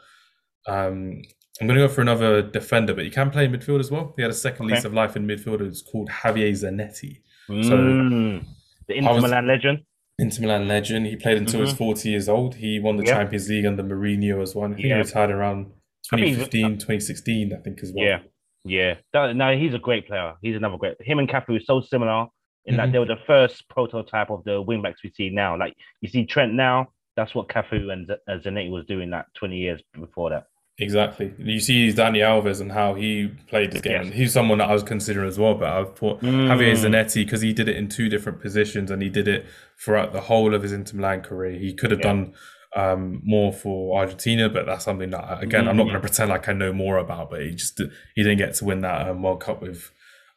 um, 0.67 1.21
I'm 1.61 1.67
going 1.67 1.79
to 1.79 1.87
go 1.87 1.93
for 1.93 2.01
another 2.01 2.41
defender, 2.41 2.93
but 2.93 3.05
you 3.05 3.11
can 3.11 3.29
play 3.29 3.45
in 3.45 3.51
midfield 3.51 3.79
as 3.79 3.91
well. 3.91 4.13
He 4.15 4.21
had 4.21 4.31
a 4.31 4.33
second 4.33 4.65
Okay. 4.65 4.75
lease 4.75 4.85
of 4.85 4.93
life 4.93 5.15
in 5.15 5.25
midfield. 5.27 5.61
It's 5.61 5.81
called 5.81 6.09
Javier 6.09 6.51
Zanetti, 6.51 7.21
Mm. 7.49 8.43
the 8.87 8.93
Inter 8.97 9.13
was- 9.13 9.21
Milan 9.23 9.47
legend. 9.47 9.79
Inter 10.17 10.41
Milan 10.43 10.67
legend. 10.67 11.05
He 11.07 11.15
played 11.17 11.37
until 11.37 11.59
he 11.59 11.61
was 11.65 11.73
40 11.73 12.09
years 12.09 12.27
old. 12.29 12.55
He 12.55 12.79
won 12.79 12.95
the 12.95 13.03
Mm-hmm. 13.03 13.07
Yeah. 13.09 13.17
Champions 13.17 13.49
League 13.49 13.65
under 13.65 13.83
Mourinho 13.83 14.41
as 14.41 14.55
well. 14.55 14.65
I 14.71 14.73
think 14.75 14.87
Yeah. 14.87 14.95
he 14.95 15.01
retired 15.01 15.29
around 15.29 15.67
I 16.11 16.15
think 16.17 16.27
he's- 16.27 16.37
2015, 16.47 16.77
2016, 16.77 17.53
I 17.53 17.57
think 17.57 17.83
as 17.83 17.91
well. 17.93 18.05
Yeah, 18.05 18.19
yeah. 18.65 18.95
That, 19.13 19.35
no, 19.35 19.55
he's 19.57 19.73
a 19.73 19.79
great 19.79 20.07
player. 20.07 20.33
He's 20.41 20.55
another 20.55 20.77
great. 20.77 20.95
Him 20.99 21.19
and 21.19 21.29
Cafu 21.29 21.57
is 21.57 21.65
so 21.65 21.81
similar 21.81 22.27
in 22.65 22.73
Mhm. 22.73 22.77
that 22.77 22.91
they 22.91 22.99
were 22.99 23.05
the 23.05 23.19
first 23.27 23.69
prototype 23.69 24.29
of 24.31 24.43
the 24.43 24.61
wing 24.61 24.81
backs 24.81 25.03
we 25.03 25.11
see 25.11 25.29
now. 25.29 25.57
Like 25.57 25.75
you 26.01 26.09
see 26.09 26.25
Trent 26.25 26.53
now, 26.53 26.89
that's 27.15 27.33
what 27.35 27.47
Cafu 27.47 27.91
and 27.93 28.07
Z- 28.07 28.13
uh, 28.27 28.37
Zanetti 28.39 28.69
was 28.71 28.85
doing 28.85 29.11
that 29.11 29.27
20 29.35 29.57
years 29.57 29.81
before 29.93 30.31
that. 30.31 30.45
Exactly. 30.77 31.31
You 31.37 31.61
see 31.61 31.87
Dani 31.93 32.17
Alves 32.19 32.59
and 32.59 32.69
how 32.69 32.95
he 32.95 33.29
played 33.47 33.71
this 33.71 33.79
game. 33.81 34.05
Yes. 34.07 34.13
He's 34.13 34.33
someone 34.33 34.57
that 34.57 34.69
I 34.69 34.73
was 34.73 34.83
considering 34.83 35.25
as 35.27 35.39
well, 35.39 35.53
but 35.55 35.69
I 35.69 35.85
thought 35.85 36.19
Mm. 36.21 36.47
Javier 36.49 36.73
Zanetti, 36.73 37.23
because 37.23 37.39
he 37.39 37.53
did 37.53 37.69
it 37.69 37.77
in 37.77 37.87
two 37.87 38.09
different 38.09 38.41
positions 38.41 38.91
and 38.91 39.01
he 39.01 39.07
did 39.09 39.27
it 39.29 39.45
throughout 39.79 40.11
the 40.11 40.19
whole 40.21 40.53
of 40.53 40.63
his 40.63 40.73
Inter 40.73 40.97
Milan 40.97 41.21
career. 41.21 41.51
He 41.57 41.73
could 41.73 41.91
have 41.91 42.01
Yeah. 42.01 42.07
done 42.11 42.33
um, 42.75 43.21
more 43.23 43.53
for 43.53 43.97
Argentina, 43.99 44.49
but 44.49 44.65
that's 44.65 44.83
something 44.83 45.09
that, 45.11 45.41
again, 45.41 45.67
I'm 45.67 45.77
not 45.77 45.83
Mm. 45.83 45.89
going 45.91 45.93
to 45.95 45.99
pretend 46.01 46.29
like 46.29 46.49
I 46.49 46.53
know 46.53 46.73
more 46.73 46.97
about, 46.97 47.29
but 47.29 47.41
he 47.41 47.51
just 47.51 47.79
he 48.15 48.23
didn't 48.23 48.37
get 48.37 48.53
to 48.55 48.65
win 48.65 48.81
that 48.81 49.07
um, 49.09 49.23
World 49.23 49.39
Cup 49.41 49.61
with 49.61 49.91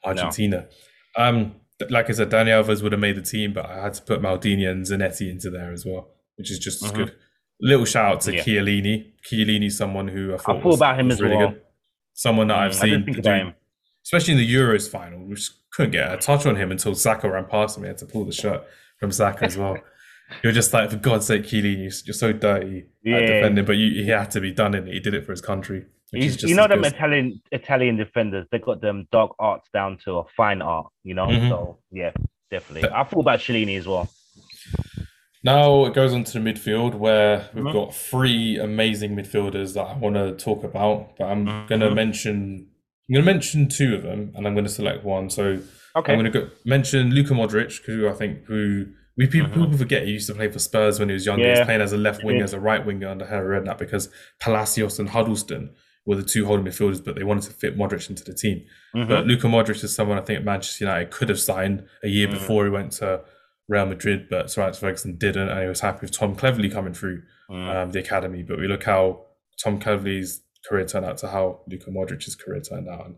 Argentina. 0.04 0.66
Um, 1.16 1.56
like 1.90 2.08
I 2.08 2.12
said, 2.12 2.30
Dani 2.30 2.48
Alves 2.50 2.82
would 2.82 2.92
have 2.92 3.00
made 3.00 3.16
the 3.16 3.22
team, 3.22 3.52
but 3.52 3.66
I 3.66 3.82
had 3.82 3.94
to 3.94 4.02
put 4.02 4.20
Maldini 4.22 4.68
and 4.70 4.84
Zanetti 4.84 5.30
into 5.30 5.50
there 5.50 5.72
as 5.72 5.84
well, 5.84 6.10
which 6.36 6.50
is 6.50 6.58
just 6.58 6.82
as 6.84 6.92
Mhm. 6.92 6.96
good. 6.96 7.14
Little 7.60 7.84
shout 7.84 8.12
out 8.14 8.20
to 8.22 8.34
Yeah. 8.34 8.42
Chiellini. 8.44 9.12
Chiellini's 9.28 9.76
someone 9.76 10.06
who 10.08 10.32
I 10.34 10.36
thought, 10.36 10.44
thought 10.62 10.64
was, 10.64 10.76
about 10.76 10.98
him 11.00 11.10
as 11.10 11.20
really 11.20 11.36
well. 11.36 11.48
good. 11.50 11.60
Someone 12.14 12.46
that 12.48 12.58
I've 12.58 12.72
Mm, 12.72 12.76
I 12.76 12.80
seen 12.80 13.04
do- 13.22 13.52
especially 14.04 14.34
in 14.34 14.38
the 14.38 14.54
Euros 14.54 14.88
final, 14.90 15.24
we 15.24 15.36
couldn't 15.72 15.90
get 15.92 16.12
a 16.12 16.16
touch 16.16 16.46
on 16.46 16.56
him 16.56 16.70
until 16.70 16.94
Saka 16.94 17.28
ran 17.28 17.44
past 17.46 17.76
him. 17.76 17.82
He 17.84 17.88
had 17.88 17.98
to 17.98 18.06
pull 18.06 18.24
the 18.24 18.32
shirt 18.32 18.62
from 19.00 19.10
Saka 19.12 19.44
as 19.44 19.56
well. 19.58 19.76
You're 20.42 20.52
just 20.52 20.72
like, 20.72 20.90
for 20.90 20.96
God's 20.96 21.26
sake, 21.26 21.44
Chiellini, 21.44 21.90
you're, 22.06 22.14
so 22.14 22.32
dirty 22.32 22.86
Yeah. 23.02 23.16
at 23.16 23.26
defending, 23.26 23.64
but 23.64 23.76
you, 23.76 24.02
he 24.04 24.08
had 24.10 24.30
to 24.32 24.40
be 24.40 24.52
done 24.52 24.74
in 24.74 24.86
it. 24.86 24.92
He 24.94 25.00
did 25.00 25.14
it 25.14 25.24
for 25.24 25.32
his 25.32 25.40
country. 25.40 25.86
Which 26.10 26.24
is 26.24 26.36
just 26.36 26.48
you 26.48 26.54
know 26.56 26.66
them 26.66 26.82
good. 26.82 26.92
Italian 26.94 27.40
Italian 27.52 27.96
defenders. 27.96 28.46
They 28.50 28.58
got 28.58 28.80
them 28.80 29.06
dark 29.12 29.32
arts 29.38 29.68
down 29.74 29.98
to 30.04 30.18
a 30.18 30.24
fine 30.36 30.62
art. 30.62 30.86
You 31.04 31.14
know, 31.14 31.26
Mhm. 31.26 31.48
so 31.50 31.78
yeah, 31.90 32.12
definitely. 32.50 32.88
I 32.88 33.04
thought 33.04 33.20
about 33.20 33.40
Chiellini 33.40 33.76
as 33.78 33.86
well. 33.86 34.08
Now 35.44 35.84
it 35.86 35.94
goes 35.94 36.12
on 36.12 36.24
to 36.24 36.32
the 36.40 36.50
midfield 36.52 36.94
where 36.94 37.48
we've 37.54 37.64
Mhm. 37.64 37.72
got 37.72 37.94
three 37.94 38.58
amazing 38.58 39.14
midfielders 39.16 39.74
that 39.74 39.82
I 39.86 39.96
want 39.96 40.16
to 40.16 40.32
talk 40.32 40.64
about, 40.64 41.16
but 41.18 41.26
I'm 41.26 41.66
going 41.66 41.80
to 41.80 41.90
mention 41.94 42.68
I'm 43.10 43.14
going 43.14 43.24
to 43.24 43.32
mention 43.32 43.68
two 43.68 43.94
of 43.94 44.02
them, 44.02 44.32
and 44.34 44.46
I'm 44.46 44.52
going 44.54 44.66
to 44.66 44.70
select 44.70 45.02
one. 45.04 45.30
So 45.30 45.60
Okay. 45.96 46.12
I'm 46.12 46.18
going 46.20 46.30
to 46.30 46.40
go, 46.40 46.48
mention 46.66 47.10
Luka 47.14 47.32
Modric, 47.32 47.82
who 47.86 48.06
I 48.06 48.12
think 48.12 48.44
who 48.44 48.86
we 49.18 49.26
people, 49.26 49.50
Mhm. 49.50 49.54
people 49.64 49.76
forget 49.76 50.04
he 50.06 50.12
used 50.12 50.28
to 50.28 50.34
play 50.34 50.48
for 50.48 50.58
Spurs 50.60 50.98
when 50.98 51.08
he 51.10 51.12
was 51.12 51.26
younger. 51.26 51.44
He 51.44 51.50
was 51.50 51.60
playing 51.66 51.80
as 51.82 51.92
a 51.92 51.98
left 51.98 52.24
winger, 52.24 52.38
Yeah. 52.38 52.44
as 52.44 52.54
a 52.54 52.60
right 52.60 52.84
winger 52.86 53.08
under 53.08 53.26
Harry 53.26 53.60
Redknapp 53.60 53.76
because 53.78 54.08
Palacios 54.40 54.98
and 54.98 55.08
Huddlestone 55.10 55.70
were 56.06 56.14
the 56.16 56.22
two 56.22 56.46
holding 56.46 56.64
midfielders, 56.64 57.04
but 57.04 57.16
they 57.16 57.24
wanted 57.24 57.42
to 57.42 57.52
fit 57.52 57.76
Modric 57.76 58.08
into 58.08 58.24
the 58.24 58.32
team. 58.32 58.64
Mhm. 58.94 59.08
But 59.08 59.26
Luka 59.26 59.46
Modric 59.48 59.82
is 59.84 59.94
someone 59.94 60.16
I 60.16 60.22
think 60.22 60.38
at 60.38 60.44
Manchester 60.44 60.84
United 60.84 61.10
could 61.10 61.28
have 61.28 61.38
signed 61.40 61.84
a 62.02 62.08
year 62.08 62.28
Mm. 62.28 62.32
before 62.32 62.64
he 62.64 62.70
went 62.70 62.92
to 62.92 63.20
Real 63.68 63.84
Madrid, 63.84 64.28
but 64.30 64.50
Sir 64.50 64.62
Alex 64.62 64.78
Ferguson 64.78 65.16
didn't, 65.16 65.48
and 65.50 65.60
he 65.60 65.66
was 65.68 65.80
happy 65.80 65.98
with 66.02 66.12
Tom 66.12 66.34
Cleverley 66.34 66.70
coming 66.72 66.94
through 66.94 67.22
Mm. 67.50 67.74
um, 67.76 67.90
the 67.90 67.98
academy. 67.98 68.42
But 68.42 68.58
we 68.58 68.68
look 68.68 68.84
how 68.84 69.26
Tom 69.62 69.78
Cleverley's 69.80 70.42
career 70.66 70.86
turned 70.86 71.04
out 71.04 71.18
to 71.18 71.28
how 71.28 71.60
Luka 71.66 71.90
Modric's 71.90 72.34
career 72.36 72.60
turned 72.60 72.88
out, 72.88 73.04
and 73.06 73.16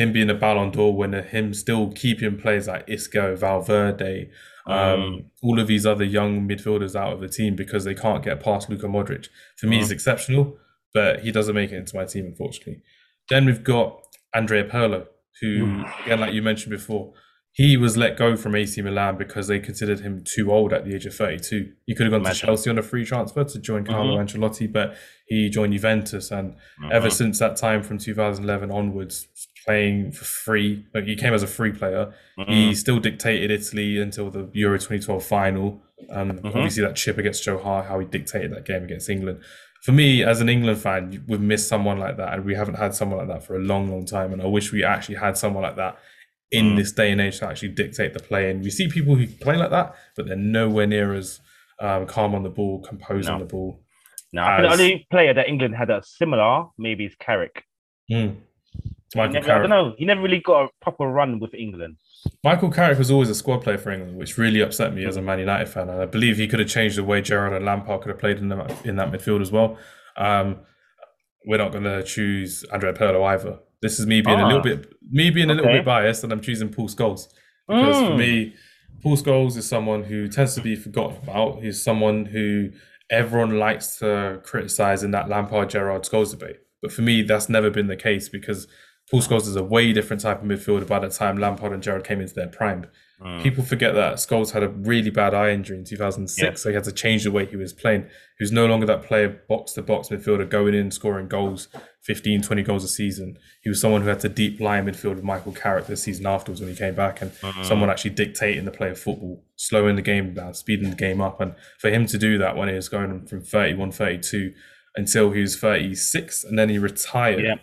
him 0.00 0.12
being 0.12 0.30
a 0.30 0.34
Ballon 0.34 0.70
d'Or 0.70 0.96
winner, 0.96 1.22
him 1.22 1.52
still 1.54 1.92
keeping 1.92 2.36
players 2.38 2.66
like 2.68 2.84
Isco, 2.88 3.36
Valverde, 3.36 4.30
um, 4.66 5.00
Mm. 5.00 5.24
all 5.42 5.58
of 5.60 5.66
these 5.66 5.84
other 5.86 6.04
young 6.04 6.48
midfielders 6.48 6.94
out 6.94 7.12
of 7.12 7.20
the 7.20 7.28
team 7.28 7.54
because 7.56 7.84
they 7.84 7.94
can't 7.94 8.24
get 8.24 8.40
past 8.40 8.70
Luka 8.70 8.86
Modric. 8.86 9.28
For 9.58 9.66
me, 9.66 9.76
Mm. 9.76 9.80
he's 9.80 9.90
exceptional, 9.90 10.58
but 10.94 11.20
he 11.20 11.30
doesn't 11.32 11.54
make 11.54 11.72
it 11.72 11.76
into 11.76 11.96
my 11.96 12.04
team, 12.04 12.24
unfortunately. 12.26 12.82
Then 13.28 13.44
we've 13.46 13.64
got 13.64 14.00
Andrea 14.34 14.64
Pirlo, 14.64 15.06
who, 15.40 15.66
Mm. 15.66 16.04
again, 16.04 16.20
like 16.20 16.34
you 16.34 16.42
mentioned 16.42 16.70
before, 16.70 17.12
he 17.52 17.76
was 17.76 17.96
let 17.96 18.16
go 18.16 18.36
from 18.36 18.54
AC 18.54 18.80
Milan 18.80 19.16
because 19.16 19.48
they 19.48 19.58
considered 19.58 20.00
him 20.00 20.22
too 20.24 20.52
old 20.52 20.72
at 20.72 20.84
the 20.84 20.94
age 20.94 21.04
of 21.06 21.14
32. 21.14 21.72
He 21.86 21.94
could 21.94 22.06
have 22.06 22.12
gone 22.22 22.32
to 22.32 22.38
Chelsea 22.38 22.70
on 22.70 22.78
a 22.78 22.82
free 22.82 23.04
transfer 23.04 23.42
to 23.44 23.58
join 23.58 23.84
Carlo 23.84 24.16
Mhm. 24.16 24.24
Ancelotti, 24.28 24.72
but 24.72 24.94
he 25.26 25.50
joined 25.50 25.72
Juventus. 25.72 26.30
And 26.30 26.54
ever 26.92 27.08
Mhm. 27.08 27.12
since 27.12 27.38
that 27.40 27.56
time 27.56 27.82
from 27.82 27.98
2011 27.98 28.70
onwards, 28.70 29.26
playing 29.66 30.12
for 30.12 30.24
free, 30.24 30.86
like 30.94 31.04
he 31.04 31.16
came 31.16 31.34
as 31.34 31.42
a 31.42 31.46
free 31.46 31.72
player, 31.72 32.12
he 32.48 32.70
Mhm. 32.70 32.76
still 32.76 32.98
dictated 33.00 33.50
Italy 33.50 33.98
until 34.00 34.30
the 34.30 34.48
Euro 34.54 34.78
2012 34.78 35.24
final. 35.24 35.82
Um. 36.10 36.40
Obviously, 36.44 36.82
that 36.84 36.96
chip 36.96 37.18
against 37.18 37.42
Joe 37.44 37.58
Hart, 37.58 37.86
how 37.86 37.98
he 37.98 38.06
dictated 38.06 38.52
that 38.52 38.64
game 38.64 38.84
against 38.84 39.10
England. 39.10 39.40
For 39.82 39.92
me, 39.92 40.22
as 40.22 40.40
an 40.40 40.48
England 40.48 40.78
fan, 40.78 41.24
we've 41.26 41.40
missed 41.40 41.66
someone 41.68 41.98
like 41.98 42.16
that, 42.18 42.32
and 42.34 42.44
we 42.44 42.54
haven't 42.54 42.74
had 42.76 42.94
someone 42.94 43.18
like 43.18 43.28
that 43.28 43.42
for 43.44 43.56
a 43.56 43.58
long, 43.58 43.90
long 43.90 44.04
time. 44.06 44.32
And 44.32 44.40
I 44.40 44.46
wish 44.46 44.72
we 44.72 44.84
actually 44.84 45.16
had 45.16 45.36
someone 45.36 45.62
like 45.62 45.76
that 45.76 45.98
in 46.50 46.72
Mm. 46.72 46.76
this 46.76 46.92
day 46.92 47.12
and 47.12 47.20
age 47.20 47.38
to 47.38 47.46
actually 47.46 47.68
dictate 47.68 48.12
the 48.12 48.20
play. 48.20 48.50
And 48.50 48.62
we 48.62 48.70
see 48.70 48.88
people 48.88 49.14
who 49.14 49.26
play 49.26 49.56
like 49.56 49.70
that, 49.70 49.94
but 50.16 50.26
they're 50.26 50.36
nowhere 50.36 50.86
near 50.86 51.14
as 51.14 51.40
um, 51.80 52.06
calm 52.06 52.34
on 52.34 52.42
the 52.42 52.50
ball, 52.50 52.80
composed 52.80 53.28
on 53.28 53.38
the 53.38 53.46
ball. 53.46 53.80
No, 54.32 54.44
think 54.44 54.62
the 54.62 54.72
only 54.72 55.06
player 55.10 55.32
that 55.34 55.48
England 55.48 55.74
had 55.74 55.90
a 55.90 56.02
similar 56.04 56.66
maybe 56.78 57.06
is 57.06 57.14
Carrick. 57.16 57.64
Mm. 58.12 58.36
Michael 59.16 59.32
never, 59.34 59.52
I 59.52 59.58
don't 59.58 59.70
know. 59.70 59.94
He 59.98 60.04
never 60.04 60.20
really 60.20 60.40
got 60.40 60.64
a 60.66 60.68
proper 60.80 61.04
run 61.06 61.40
with 61.40 61.52
England. 61.54 61.96
Michael 62.44 62.70
Carrick 62.70 62.98
was 62.98 63.10
always 63.10 63.28
a 63.28 63.34
squad 63.34 63.62
player 63.62 63.78
for 63.78 63.90
England, 63.90 64.16
which 64.16 64.38
really 64.38 64.60
upset 64.60 64.94
me 64.94 65.04
as 65.04 65.16
a 65.16 65.22
Man 65.22 65.40
United 65.40 65.68
fan. 65.68 65.88
And 65.88 66.00
I 66.00 66.06
believe 66.06 66.36
he 66.36 66.46
could 66.46 66.60
have 66.60 66.68
changed 66.68 66.96
the 66.96 67.02
way 67.02 67.20
Gerrard 67.20 67.52
and 67.54 67.64
Lampard 67.64 68.02
could 68.02 68.10
have 68.10 68.18
played 68.20 68.38
in, 68.38 68.48
the, 68.48 68.76
in 68.84 68.96
that 68.96 69.10
midfield 69.10 69.40
as 69.40 69.50
well. 69.50 69.78
Um, 70.16 70.58
we're 71.46 71.58
not 71.58 71.72
going 71.72 71.84
to 71.84 72.02
choose 72.04 72.64
Andre 72.72 72.92
Pirlo 72.92 73.24
either. 73.26 73.58
This 73.82 73.98
is 73.98 74.06
me 74.06 74.20
being 74.20 74.38
a 74.38 74.44
Ah. 74.44 74.46
little 74.46 74.62
bit 74.62 74.92
me 75.12 75.30
being 75.30 75.50
a 75.50 75.54
little 75.54 75.72
bit 75.72 75.84
biased, 75.84 76.22
and 76.22 76.32
I'm 76.32 76.40
choosing 76.40 76.68
Paul 76.68 76.88
Scholes 76.88 77.26
because 77.66 77.96
for 77.96 78.10
Mm. 78.12 78.18
me, 78.18 78.54
Paul 79.02 79.16
Scholes 79.16 79.56
is 79.56 79.68
someone 79.68 80.04
who 80.04 80.28
tends 80.28 80.54
to 80.54 80.60
be 80.60 80.76
forgotten 80.76 81.16
about. 81.22 81.62
He's 81.62 81.82
someone 81.82 82.26
who 82.26 82.70
everyone 83.10 83.58
likes 83.58 83.98
to 83.98 84.38
criticize 84.44 85.02
in 85.02 85.10
that 85.10 85.28
Lampard 85.28 85.70
Gerrard 85.70 86.02
Scholes 86.04 86.30
debate. 86.30 86.58
But 86.80 86.92
for 86.92 87.02
me, 87.02 87.22
that's 87.22 87.48
never 87.48 87.70
been 87.70 87.88
the 87.88 87.96
case 87.96 88.28
because 88.28 88.68
Paul 89.10 89.20
Scholes 89.20 89.48
is 89.48 89.56
a 89.56 89.64
way 89.64 89.92
different 89.92 90.22
type 90.22 90.40
of 90.42 90.48
midfielder 90.48 90.86
by 90.86 91.00
the 91.00 91.08
time 91.08 91.38
Lampard 91.38 91.72
and 91.72 91.82
Gerrard 91.82 92.04
came 92.04 92.20
into 92.20 92.34
their 92.34 92.46
prime. 92.46 92.86
Mm. 93.20 93.42
People 93.42 93.64
forget 93.64 93.94
that 93.94 94.14
Scholes 94.14 94.52
had 94.52 94.62
a 94.62 94.68
really 94.68 95.10
bad 95.10 95.34
eye 95.34 95.50
injury 95.50 95.76
in 95.78 95.84
2006, 95.84 96.60
Yeah. 96.60 96.62
so 96.62 96.68
he 96.68 96.74
had 96.76 96.84
to 96.84 96.92
change 96.92 97.24
the 97.24 97.32
way 97.32 97.44
he 97.46 97.56
was 97.56 97.72
playing. 97.72 98.02
He 98.38 98.44
was 98.44 98.52
no 98.52 98.66
longer 98.66 98.86
that 98.86 99.02
player, 99.02 99.28
box 99.48 99.72
to 99.72 99.82
box 99.82 100.08
midfielder, 100.10 100.48
going 100.48 100.74
in, 100.74 100.92
scoring 100.92 101.26
goals, 101.26 101.66
15, 102.02 102.42
20 102.42 102.62
goals 102.62 102.82
a 102.84 102.88
season. 102.88 103.36
He 103.62 103.68
was 103.68 103.80
someone 103.80 104.02
who 104.02 104.08
had 104.08 104.20
to 104.20 104.28
deep 104.28 104.58
in 104.60 104.66
midfield 104.66 105.16
with 105.16 105.24
Michael 105.24 105.52
Carrick 105.52 105.86
this 105.86 106.02
season 106.02 106.26
afterwards 106.26 106.60
when 106.60 106.70
he 106.70 106.76
came 106.76 106.94
back, 106.94 107.20
and 107.20 107.30
Mm. 107.42 107.64
someone 107.64 107.90
actually 107.90 108.10
dictating 108.12 108.64
the 108.64 108.70
play 108.70 108.88
of 108.90 108.98
football, 108.98 109.44
slowing 109.56 109.96
the 109.96 110.02
game 110.02 110.32
down, 110.34 110.54
speeding 110.54 110.90
the 110.90 110.96
game 110.96 111.20
up. 111.20 111.40
And 111.40 111.54
for 111.78 111.90
him 111.90 112.06
to 112.06 112.16
do 112.18 112.38
that 112.38 112.56
when 112.56 112.68
he 112.68 112.74
was 112.74 112.88
going 112.88 113.26
from 113.26 113.42
31, 113.42 113.92
32 113.92 114.52
until 114.96 115.30
he 115.32 115.40
was 115.42 115.56
36, 115.56 116.42
and 116.44 116.58
then 116.58 116.68
he 116.68 116.78
retired. 116.78 117.44
Yeah. 117.44 117.54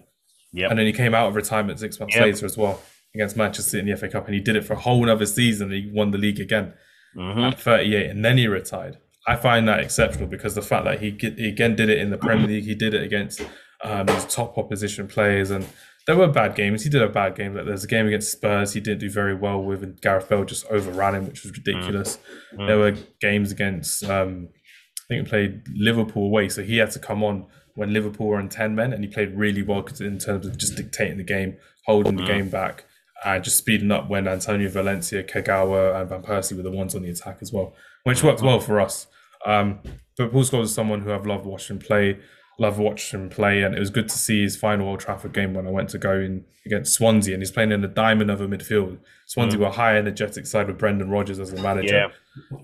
Yep. 0.53 0.69
And 0.69 0.79
then 0.79 0.85
he 0.85 0.93
came 0.93 1.13
out 1.13 1.27
of 1.27 1.35
retirement 1.35 1.79
six 1.79 1.99
months 1.99 2.15
Yep. 2.15 2.23
later 2.23 2.45
as 2.45 2.55
well 2.57 2.81
against 3.15 3.35
Manchester 3.35 3.69
City 3.71 3.79
in 3.81 3.85
the 3.87 3.91
FA 3.93 4.07
Cup, 4.07 4.25
and 4.25 4.33
he 4.35 4.39
did 4.39 4.55
it 4.55 4.63
for 4.63 4.73
a 4.73 4.79
whole 4.79 5.09
other 5.09 5.25
season. 5.25 5.71
He 5.71 5.89
won 5.91 6.11
the 6.11 6.17
league 6.17 6.39
again 6.39 6.73
Mhm. 7.15 7.51
at 7.51 7.59
38, 7.59 8.09
and 8.09 8.23
then 8.23 8.37
he 8.37 8.47
retired. 8.47 8.97
I 9.27 9.35
find 9.35 9.67
that 9.67 9.81
exceptional 9.81 10.27
because 10.27 10.55
the 10.55 10.61
fact 10.61 10.85
that 10.85 10.99
he, 11.01 11.17
he 11.19 11.49
again 11.49 11.75
did 11.75 11.89
it 11.89 11.97
in 11.97 12.11
the 12.11 12.17
Premier 12.17 12.47
League, 12.47 12.63
he 12.63 12.75
did 12.75 12.93
it 12.93 13.03
against 13.03 13.41
um, 13.83 14.07
his 14.07 14.25
top 14.25 14.57
opposition 14.57 15.07
players, 15.07 15.51
and 15.51 15.67
there 16.05 16.15
were 16.15 16.27
bad 16.27 16.55
games. 16.55 16.83
He 16.83 16.89
did 16.89 17.01
a 17.01 17.09
bad 17.09 17.35
games. 17.35 17.55
Like 17.55 17.65
there's 17.65 17.83
a 17.83 17.87
game 17.87 18.07
against 18.07 18.31
Spurs 18.31 18.73
he 18.73 18.79
didn't 18.79 18.99
do 18.99 19.09
very 19.09 19.35
well 19.35 19.61
with, 19.61 19.83
and 19.83 19.99
Gareth 20.01 20.29
Bale 20.29 20.45
just 20.45 20.65
overran 20.67 21.15
him, 21.15 21.27
which 21.27 21.43
was 21.43 21.51
ridiculous. 21.51 22.19
Mm. 22.53 22.67
There 22.67 22.77
were 22.77 22.95
games 23.19 23.51
against, 23.51 24.03
um, 24.05 24.49
I 24.51 25.01
think 25.07 25.25
he 25.25 25.29
played 25.29 25.63
Liverpool 25.75 26.25
away, 26.25 26.49
so 26.49 26.63
he 26.63 26.77
had 26.77 26.91
to 26.91 26.99
come 26.99 27.23
on 27.23 27.45
when 27.77 27.93
Liverpool 27.93 28.27
were 28.27 28.37
on 28.37 28.49
10 28.49 28.73
men 28.73 28.91
and 28.91 29.03
he 29.03 29.09
played 29.09 29.37
really 29.37 29.61
well 29.61 29.85
in 29.99 30.17
terms 30.17 30.47
of 30.47 30.57
just 30.57 30.75
dictating 30.75 31.17
the 31.17 31.23
game, 31.23 31.57
holding 31.85 32.13
mm-hmm. 32.13 32.25
the 32.25 32.31
game 32.31 32.49
back, 32.49 32.85
and 33.23 33.43
just 33.43 33.57
speeding 33.57 33.91
up 33.91 34.09
when 34.09 34.27
Antonio 34.27 34.67
Valencia, 34.67 35.23
Kagawa, 35.23 36.01
and 36.01 36.09
Van 36.09 36.23
Persie 36.23 36.57
were 36.57 36.63
the 36.63 36.71
ones 36.71 36.95
on 36.95 37.03
the 37.03 37.09
attack 37.09 37.37
as 37.39 37.53
well, 37.53 37.75
which 38.03 38.23
worked 38.23 38.41
well 38.41 38.59
for 38.59 38.79
us. 38.79 39.05
Um, 39.45 39.79
but 40.17 40.31
Paul 40.31 40.43
Scholes 40.43 40.63
is 40.63 40.73
someone 40.73 41.01
who 41.01 41.13
I've 41.13 41.27
loved 41.27 41.45
watching 41.45 41.77
play, 41.77 42.17
loved 42.59 42.79
watching 42.79 43.21
him 43.21 43.29
play, 43.29 43.61
and 43.61 43.75
it 43.75 43.79
was 43.79 43.89
good 43.89 44.09
to 44.09 44.17
see 44.17 44.41
his 44.41 44.55
final 44.55 44.89
Old 44.89 44.99
Trafford 44.99 45.33
game 45.33 45.53
when 45.53 45.67
I 45.67 45.71
went 45.71 45.89
to 45.89 45.97
go 45.97 46.13
in 46.13 46.45
against 46.65 46.93
Swansea, 46.93 47.33
and 47.33 47.41
he's 47.41 47.51
playing 47.51 47.71
in 47.71 47.81
the 47.81 47.87
diamond 47.87 48.31
of 48.31 48.41
a 48.41 48.47
midfield. 48.47 48.99
Swansea 49.25 49.59
mm. 49.59 49.63
were 49.63 49.71
high 49.71 49.97
energetic 49.97 50.45
side 50.45 50.67
with 50.67 50.77
Brendan 50.77 51.09
Rodgers 51.09 51.39
as 51.39 51.51
the 51.51 51.61
manager. 51.61 52.11
Yeah. 52.51 52.57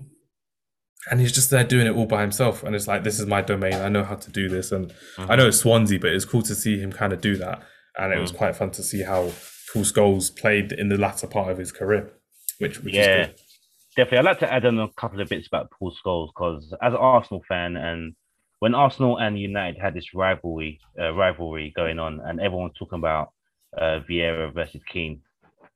And 1.10 1.20
he's 1.20 1.32
just 1.32 1.50
there 1.50 1.64
doing 1.64 1.86
it 1.86 1.94
all 1.94 2.06
by 2.06 2.22
himself, 2.22 2.62
and 2.62 2.74
it's 2.74 2.88
like 2.88 3.04
this 3.04 3.20
is 3.20 3.26
my 3.26 3.42
domain. 3.42 3.74
I 3.74 3.88
know 3.88 4.04
how 4.04 4.16
to 4.16 4.30
do 4.30 4.48
this, 4.48 4.72
and 4.72 4.88
mm-hmm. 4.88 5.30
I 5.30 5.36
know 5.36 5.48
it's 5.48 5.58
Swansea, 5.58 6.00
but 6.00 6.10
it's 6.10 6.24
cool 6.24 6.42
to 6.42 6.54
see 6.54 6.78
him 6.78 6.92
kind 6.92 7.12
of 7.12 7.20
do 7.20 7.36
that, 7.36 7.62
and 7.98 8.12
it 8.12 8.16
mm. 8.16 8.22
was 8.22 8.32
quite 8.32 8.56
fun 8.56 8.70
to 8.72 8.82
see 8.82 9.02
how 9.02 9.32
Paul 9.72 9.82
Scholes 9.82 10.34
played 10.34 10.72
in 10.72 10.88
the 10.88 10.96
latter 10.96 11.26
part 11.26 11.50
of 11.50 11.58
his 11.58 11.72
career, 11.72 12.10
which, 12.58 12.80
which 12.82 12.94
yeah, 12.94 13.28
definitely. 13.96 14.18
I'd 14.18 14.24
like 14.24 14.38
to 14.40 14.52
add 14.52 14.64
on 14.64 14.78
a 14.78 14.88
couple 14.96 15.20
of 15.20 15.28
bits 15.28 15.46
about 15.46 15.70
Paul 15.70 15.94
Scholes 15.94 16.28
because 16.28 16.74
as 16.80 16.94
an 16.94 16.98
Arsenal 16.98 17.42
fan, 17.48 17.76
and 17.76 18.14
when 18.64 18.74
Arsenal 18.74 19.18
and 19.18 19.38
United 19.38 19.78
had 19.78 19.92
this 19.92 20.14
rivalry, 20.14 20.80
uh, 20.98 21.12
rivalry 21.12 21.70
going 21.76 21.98
on, 21.98 22.18
and 22.24 22.40
everyone 22.40 22.70
talking 22.70 22.98
about 22.98 23.34
uh, 23.76 24.00
Vieira 24.08 24.54
versus 24.54 24.80
Keane, 24.90 25.20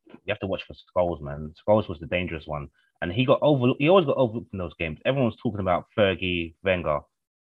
you 0.07 0.31
have 0.31 0.41
to 0.41 0.47
watch 0.47 0.63
for 0.67 0.73
Scholes, 0.73 1.21
man. 1.21 1.53
Scholes 1.61 1.87
was 1.87 1.99
the 2.01 2.07
dangerous 2.07 2.47
one, 2.47 2.69
and 3.03 3.13
he 3.13 3.27
got 3.27 3.41
over. 3.43 3.75
He 3.79 3.91
always 3.91 4.07
got 4.07 4.17
overlooked 4.17 4.55
in 4.55 4.59
those 4.59 4.73
games. 4.79 5.01
Everyone's 5.05 5.37
talking 5.37 5.61
about 5.61 5.85
Fergie, 5.99 6.55
Wenger, 6.65 7.01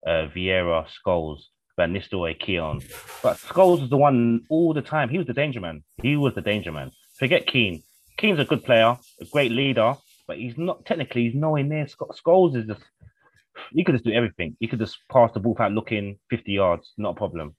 uh, 0.06 0.28
Vieira, 0.36 0.86
Scholes. 0.98 1.40
Van 1.78 1.94
Nistelrooy, 1.94 2.38
Keown. 2.38 2.82
But 3.24 3.38
Scholes 3.38 3.80
was 3.80 3.90
the 3.90 3.96
one 3.96 4.42
all 4.50 4.74
the 4.74 4.82
time. 4.82 5.08
He 5.08 5.18
was 5.18 5.28
the 5.28 5.32
danger 5.42 5.62
man. 5.62 5.86
He 6.02 6.18
was 6.18 6.36
the 6.36 6.42
danger 6.42 6.74
man. 6.74 6.92
Forget 7.18 7.48
Keane. 7.48 7.82
Keane's 8.18 8.42
a 8.42 8.44
good 8.44 8.66
player, 8.66 8.98
a 9.22 9.26
great 9.32 9.54
leader, 9.54 9.96
but 10.28 10.36
he's 10.36 10.58
not 10.58 10.86
technically. 10.86 11.30
He's 11.30 11.36
nowhere 11.36 11.64
near. 11.64 11.86
Scholes 11.86 12.58
is 12.58 12.66
just. 12.66 12.82
He 13.72 13.84
could 13.84 13.96
just 13.96 14.06
do 14.06 14.12
everything. 14.12 14.56
He 14.60 14.68
could 14.68 14.80
just 14.80 14.98
pass 15.12 15.32
the 15.34 15.40
ball 15.40 15.54
without 15.54 15.72
looking 15.72 16.18
50 16.30 16.52
yards, 16.52 16.94
not 16.98 17.12
a 17.12 17.16
problem. 17.16 17.56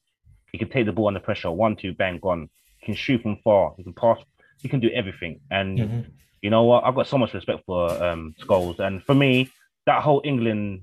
He 0.53 0.59
could 0.59 0.71
take 0.71 0.87
the 0.87 0.93
ball 0.93 1.09
under 1.09 1.21
pressure, 1.21 1.51
one, 1.51 1.77
two, 1.77 1.93
bang, 1.95 2.19
gone. 2.19 2.49
He 2.79 2.87
can 2.87 2.95
shoot 2.95 3.23
from 3.23 3.39
far. 3.45 3.75
He 3.77 3.85
can 3.85 3.93
pass. 3.93 4.19
He 4.61 4.69
can 4.69 4.81
do 4.81 4.91
everything. 4.91 5.41
And 5.51 5.79
mm-hmm. 5.79 6.01
you 6.43 6.51
know 6.51 6.65
what? 6.65 6.85
I've 6.85 6.95
got 6.95 7.07
so 7.07 7.19
much 7.19 7.35
respect 7.35 7.63
for 7.67 7.91
um, 8.03 8.35
Scholes. 8.41 8.79
And 8.79 9.03
for 9.05 9.15
me, 9.15 9.51
that 9.87 10.03
whole 10.03 10.23
England 10.25 10.83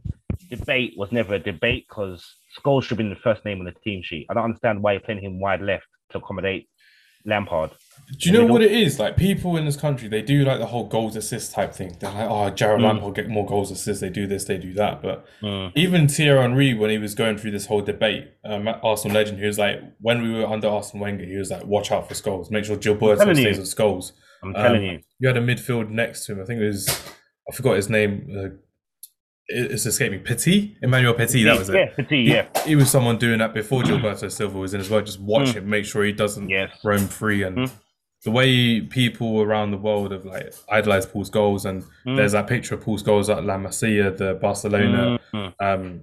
debate 0.50 0.94
was 0.98 1.12
never 1.12 1.36
a 1.36 1.40
debate 1.40 1.86
because 1.90 2.26
Scholes 2.58 2.84
should 2.84 2.92
have 2.92 2.98
been 2.98 3.10
the 3.10 3.16
first 3.16 3.44
name 3.46 3.60
on 3.60 3.66
the 3.66 3.74
team 3.84 4.02
sheet. 4.04 4.28
I 4.30 4.34
don't 4.34 4.46
understand 4.46 4.82
why 4.82 4.94
you're 4.94 5.02
playing 5.02 5.22
him 5.22 5.40
wide 5.40 5.62
left 5.62 5.86
to 6.12 6.20
accommodate 6.20 6.70
Lampard. 7.26 7.72
Do 8.20 8.30
you 8.30 8.38
know 8.38 8.46
what 8.46 8.62
it 8.62 8.72
is? 8.72 9.00
Like 9.00 9.18
people 9.18 9.58
in 9.58 9.66
this 9.66 9.76
country, 9.76 10.08
they 10.08 10.22
do 10.22 10.46
like 10.46 10.60
the 10.60 10.66
whole 10.66 10.88
goals 10.88 11.16
assist 11.16 11.52
type 11.52 11.74
thing. 11.74 11.98
They're 12.00 12.12
like, 12.12 12.30
oh, 12.30 12.50
Gerrard 12.50 12.80
mm. 12.80 12.86
Lampard 12.86 13.16
get 13.16 13.28
more 13.28 13.46
goals 13.46 13.70
assists. 13.70 14.00
They 14.02 14.10
do 14.10 14.26
this, 14.28 14.46
they 14.46 14.58
do 14.58 14.74
that. 14.74 15.02
But 15.02 15.26
mm. 15.42 15.72
even 15.76 16.08
Thierry 16.08 16.42
Henry, 16.42 16.74
when 16.74 16.90
he 16.90 16.98
was 16.98 17.16
going 17.16 17.38
through 17.38 17.52
this 17.52 17.66
whole 17.66 17.82
debate, 17.82 18.32
um, 18.46 18.68
Arsenal 18.82 19.16
legend, 19.16 19.40
he 19.40 19.46
was 19.46 19.60
like, 19.60 19.82
when 20.00 20.22
we 20.22 20.34
were 20.34 20.46
under 20.46 20.70
Arsene 20.70 21.02
Wenger, 21.02 21.26
he 21.26 21.36
was 21.36 21.52
like, 21.52 21.66
watch 21.66 21.92
out 21.92 22.08
for 22.08 22.14
Scholes. 22.14 22.50
Make 22.50 22.66
sure 22.66 22.78
Gilberto 22.78 23.36
stays 23.36 23.58
with 23.58 23.68
Scholes. 23.68 24.14
I'm 24.44 24.54
telling 24.54 24.78
um, 24.78 24.84
you. 24.84 25.00
You 25.20 25.28
had 25.28 25.38
a 25.38 25.42
midfield 25.42 25.90
next 25.90 26.26
to 26.26 26.34
him. 26.34 26.42
I 26.42 26.46
think 26.46 26.62
it 26.62 26.68
was, 26.68 26.88
I 27.50 27.56
forgot 27.56 27.76
his 27.76 27.90
name. 27.90 28.28
Uh, 28.34 28.56
it's 29.50 29.86
escaping 29.86 30.24
Petit, 30.24 30.78
Emmanuel 30.82 31.14
Petit. 31.14 31.44
That 31.44 31.58
was 31.58 31.70
it. 31.70 31.76
Yeah, 31.76 31.86
Petit. 31.96 32.18
Yeah, 32.18 32.48
he, 32.64 32.70
he, 32.70 32.76
was 32.76 32.92
someone 32.92 33.18
doing 33.18 33.40
that 33.40 33.54
before 33.54 33.82
Gilberto 33.82 34.30
Silva 34.30 34.58
was 34.58 34.74
in 34.74 34.82
as 34.82 34.90
well. 34.90 35.02
Just 35.02 35.22
watch 35.22 35.50
mm. 35.50 35.56
him, 35.56 35.70
make 35.70 35.86
sure 35.86 36.04
he 36.04 36.12
doesn't 36.12 36.50
yes. 36.50 36.70
roam 36.84 37.08
free, 37.08 37.44
and 37.44 37.58
mm. 37.58 37.72
The 38.24 38.32
way 38.32 38.82
people 38.82 39.42
around 39.42 39.72
the 39.72 39.78
world 39.78 40.12
have 40.12 40.26
like 40.26 40.54
idolized 40.70 41.12
Paul 41.12 41.24
Scholes, 41.24 41.66
and 41.66 41.84
mm. 42.06 42.18
there's 42.18 42.32
that 42.32 42.48
picture 42.48 42.76
of 42.76 42.82
Paul 42.82 42.98
Scholes 42.98 43.36
at 43.36 43.44
La 43.46 43.58
Masia, 43.58 44.16
the 44.16 44.34
Barcelona 44.34 45.20
mm. 45.34 45.54
um, 45.60 46.02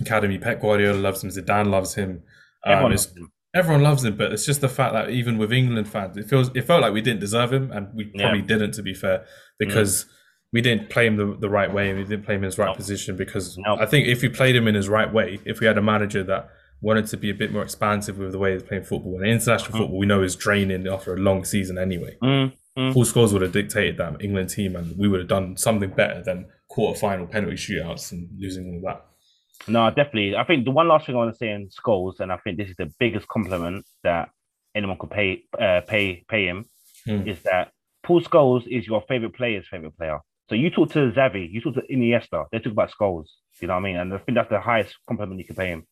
academy. 0.00 0.38
Pep 0.38 0.60
Guardiola 0.60 0.98
loves 0.98 1.22
him. 1.22 1.30
Zidane 1.30 1.70
loves 1.70 1.94
him. 1.94 2.22
Um, 2.64 2.72
everyone, 2.72 2.90
loves 2.90 3.16
him. 3.16 3.32
everyone 3.54 3.82
loves 3.82 4.04
him, 4.04 4.16
but 4.16 4.32
it's 4.32 4.44
just 4.44 4.60
the 4.60 4.68
fact 4.68 4.94
that 4.94 5.10
even 5.10 5.38
with 5.38 5.52
England 5.52 5.88
fans, 5.88 6.16
it 6.16 6.28
feels 6.28 6.50
it 6.54 6.62
felt 6.62 6.82
like 6.82 6.92
we 6.92 7.00
didn't 7.00 7.20
deserve 7.20 7.52
him, 7.52 7.70
and 7.70 7.94
we 7.94 8.06
probably 8.06 8.40
yeah. 8.40 8.46
didn't, 8.46 8.72
to 8.72 8.82
be 8.82 8.92
fair, 8.92 9.24
because 9.58 10.06
we 10.54 10.60
didn't 10.60 10.88
play 10.88 11.06
him 11.06 11.16
the, 11.16 11.36
the 11.40 11.50
right 11.50 11.74
way 11.74 11.90
and 11.90 11.98
we 11.98 12.04
didn't 12.04 12.24
play 12.24 12.36
him 12.36 12.42
in 12.42 12.44
his 12.44 12.56
right 12.56 12.68
no. 12.68 12.74
position 12.74 13.16
because 13.16 13.58
no. 13.58 13.76
I 13.76 13.86
think 13.86 14.06
if 14.06 14.22
we 14.22 14.28
played 14.28 14.54
him 14.54 14.68
in 14.68 14.76
his 14.76 14.88
right 14.88 15.12
way, 15.12 15.40
if 15.44 15.58
we 15.58 15.66
had 15.66 15.76
a 15.76 15.82
manager 15.82 16.22
that 16.22 16.48
wanted 16.80 17.06
to 17.06 17.16
be 17.16 17.30
a 17.30 17.34
bit 17.34 17.52
more 17.52 17.62
expansive 17.62 18.18
with 18.18 18.32
the 18.32 18.38
way 18.38 18.52
he's 18.52 18.62
playing 18.62 18.84
football, 18.84 19.16
and 19.16 19.26
international 19.26 19.72
mm. 19.72 19.78
football 19.78 19.98
we 19.98 20.06
know 20.06 20.22
is 20.22 20.36
draining 20.36 20.86
after 20.86 21.14
a 21.14 21.18
long 21.18 21.44
season 21.44 21.78
anyway. 21.78 22.16
Mm. 22.22 22.52
Mm. 22.76 22.92
Paul 22.92 23.04
Scholes 23.04 23.32
would 23.32 23.42
have 23.42 23.52
dictated 23.52 23.96
that 23.98 24.22
England 24.22 24.50
team 24.50 24.74
and 24.74 24.96
we 24.98 25.06
would 25.06 25.20
have 25.20 25.28
done 25.28 25.56
something 25.56 25.90
better 25.90 26.22
than 26.22 26.46
quarter 26.68 26.98
final 26.98 27.26
penalty 27.26 27.56
shootouts 27.56 28.10
and 28.10 28.28
losing 28.36 28.74
all 28.74 28.92
that. 28.92 29.06
No, 29.68 29.88
definitely. 29.90 30.36
I 30.36 30.44
think 30.44 30.64
the 30.64 30.72
one 30.72 30.88
last 30.88 31.06
thing 31.06 31.14
I 31.14 31.18
want 31.18 31.32
to 31.32 31.38
say 31.38 31.50
in 31.50 31.68
Scholes, 31.68 32.20
and 32.20 32.32
I 32.32 32.36
think 32.38 32.58
this 32.58 32.68
is 32.68 32.76
the 32.76 32.92
biggest 32.98 33.28
compliment 33.28 33.86
that 34.02 34.30
anyone 34.74 34.98
could 34.98 35.10
pay 35.10 35.44
uh, 35.58 35.82
pay 35.86 36.24
pay 36.28 36.46
him, 36.46 36.66
mm. 37.06 37.26
is 37.26 37.40
that 37.42 37.70
Paul 38.02 38.20
Scholes 38.20 38.66
is 38.66 38.86
your 38.86 39.02
favorite 39.08 39.34
player's 39.34 39.66
favorite 39.70 39.96
player. 39.96 40.18
So 40.48 40.54
you 40.54 40.70
talk 40.70 40.90
to 40.90 41.10
Xavi, 41.10 41.50
you 41.50 41.60
talk 41.60 41.74
to 41.74 41.82
Iniesta, 41.90 42.46
they 42.52 42.58
talk 42.58 42.72
about 42.72 42.90
Scholes. 42.90 43.28
You 43.60 43.68
know 43.68 43.74
what 43.74 43.80
I 43.80 43.84
mean? 43.84 43.96
And 43.96 44.12
I 44.12 44.18
think 44.18 44.36
that's 44.36 44.50
the 44.50 44.60
highest 44.60 44.96
compliment 45.06 45.38
you 45.38 45.46
can 45.46 45.56
pay 45.56 45.68
him. 45.68 45.86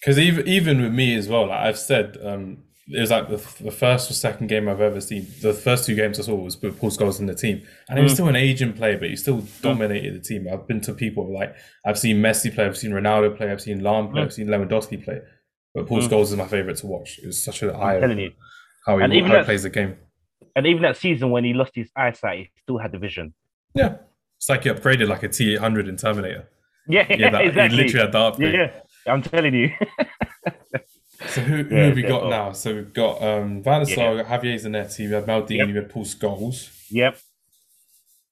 Because 0.00 0.18
even 0.18 0.46
even 0.46 0.82
with 0.82 0.92
me 0.92 1.14
as 1.16 1.28
well, 1.28 1.48
like 1.48 1.60
I've 1.60 1.78
said, 1.78 2.18
um, 2.22 2.64
it 2.90 3.00
was 3.00 3.10
like 3.10 3.28
the, 3.28 3.36
the 3.62 3.70
first 3.70 4.10
or 4.10 4.14
second 4.14 4.46
game 4.46 4.68
I've 4.68 4.80
ever 4.80 5.00
seen. 5.00 5.26
The 5.42 5.52
first 5.52 5.84
two 5.84 5.94
games 5.94 6.18
I 6.18 6.22
saw 6.22 6.34
was 6.34 6.60
with 6.60 6.78
Paul 6.78 6.90
Scholes 6.90 7.20
in 7.20 7.26
the 7.26 7.34
team, 7.34 7.66
and 7.88 7.98
he 7.98 8.02
was 8.02 8.12
mm. 8.12 8.16
still 8.16 8.28
an 8.28 8.36
aging 8.36 8.72
player, 8.72 8.98
but 8.98 9.10
he 9.10 9.16
still 9.16 9.42
mm. 9.42 9.60
dominated 9.60 10.14
the 10.14 10.20
team. 10.20 10.48
I've 10.50 10.66
been 10.66 10.80
to 10.82 10.94
people 10.94 11.32
like 11.32 11.54
I've 11.84 11.98
seen 11.98 12.16
Messi 12.22 12.54
play, 12.54 12.64
I've 12.64 12.78
seen 12.78 12.92
Ronaldo 12.92 13.36
play, 13.36 13.50
I've 13.50 13.60
seen 13.60 13.80
Lahm 13.80 14.10
play, 14.10 14.22
mm. 14.22 14.24
I've 14.24 14.32
seen 14.32 14.46
Lewandowski 14.46 15.04
play, 15.04 15.20
but 15.74 15.86
Paul 15.86 16.00
mm. 16.00 16.08
Scholes 16.08 16.24
is 16.24 16.36
my 16.36 16.46
favorite 16.46 16.78
to 16.78 16.86
watch. 16.86 17.18
It 17.22 17.26
was 17.26 17.42
such 17.42 17.62
an 17.62 17.70
eye 17.70 18.00
how 18.00 18.08
he, 18.08 19.20
how 19.20 19.36
he 19.38 19.44
plays 19.44 19.64
the 19.64 19.70
game. 19.70 19.96
And 20.56 20.66
even 20.66 20.82
that 20.82 20.96
season 20.96 21.30
when 21.30 21.44
he 21.44 21.52
lost 21.52 21.72
his 21.74 21.90
eyesight, 21.94 22.38
he 22.38 22.50
still 22.62 22.78
had 22.78 22.92
the 22.92 22.98
vision. 22.98 23.34
Yeah, 23.74 23.96
it's 24.38 24.48
like 24.48 24.64
he 24.64 24.70
upgraded 24.70 25.08
like 25.08 25.22
a 25.22 25.28
T 25.28 25.52
eight 25.52 25.60
hundred 25.60 25.88
in 25.88 25.96
Terminator. 25.96 26.48
Yeah, 26.88 27.06
yeah, 27.10 27.30
that, 27.30 27.44
exactly. 27.44 27.76
He 27.76 27.82
literally 27.84 28.06
had 28.06 28.12
that 28.12 28.22
upgrade. 28.22 28.54
Yeah, 28.54 28.80
I'm 29.08 29.22
telling 29.22 29.54
you. 29.54 29.70
so 31.28 31.40
who, 31.40 31.62
who 31.64 31.76
yeah, 31.76 31.84
have 31.86 31.96
we 31.96 32.02
got 32.02 32.28
now? 32.28 32.52
So 32.52 32.74
we've 32.74 32.92
got 32.92 33.22
um, 33.22 33.62
Van 33.62 33.84
der 33.84 33.94
Sar, 33.94 34.14
yeah. 34.16 34.24
Javier 34.24 34.54
Zanetti, 34.54 35.08
we 35.08 35.14
have 35.14 35.26
Maldini, 35.26 35.58
yep. 35.58 35.68
we 35.68 35.74
have 35.74 35.88
Paul 35.88 36.04
Scholes. 36.04 36.70
Yep. 36.90 37.18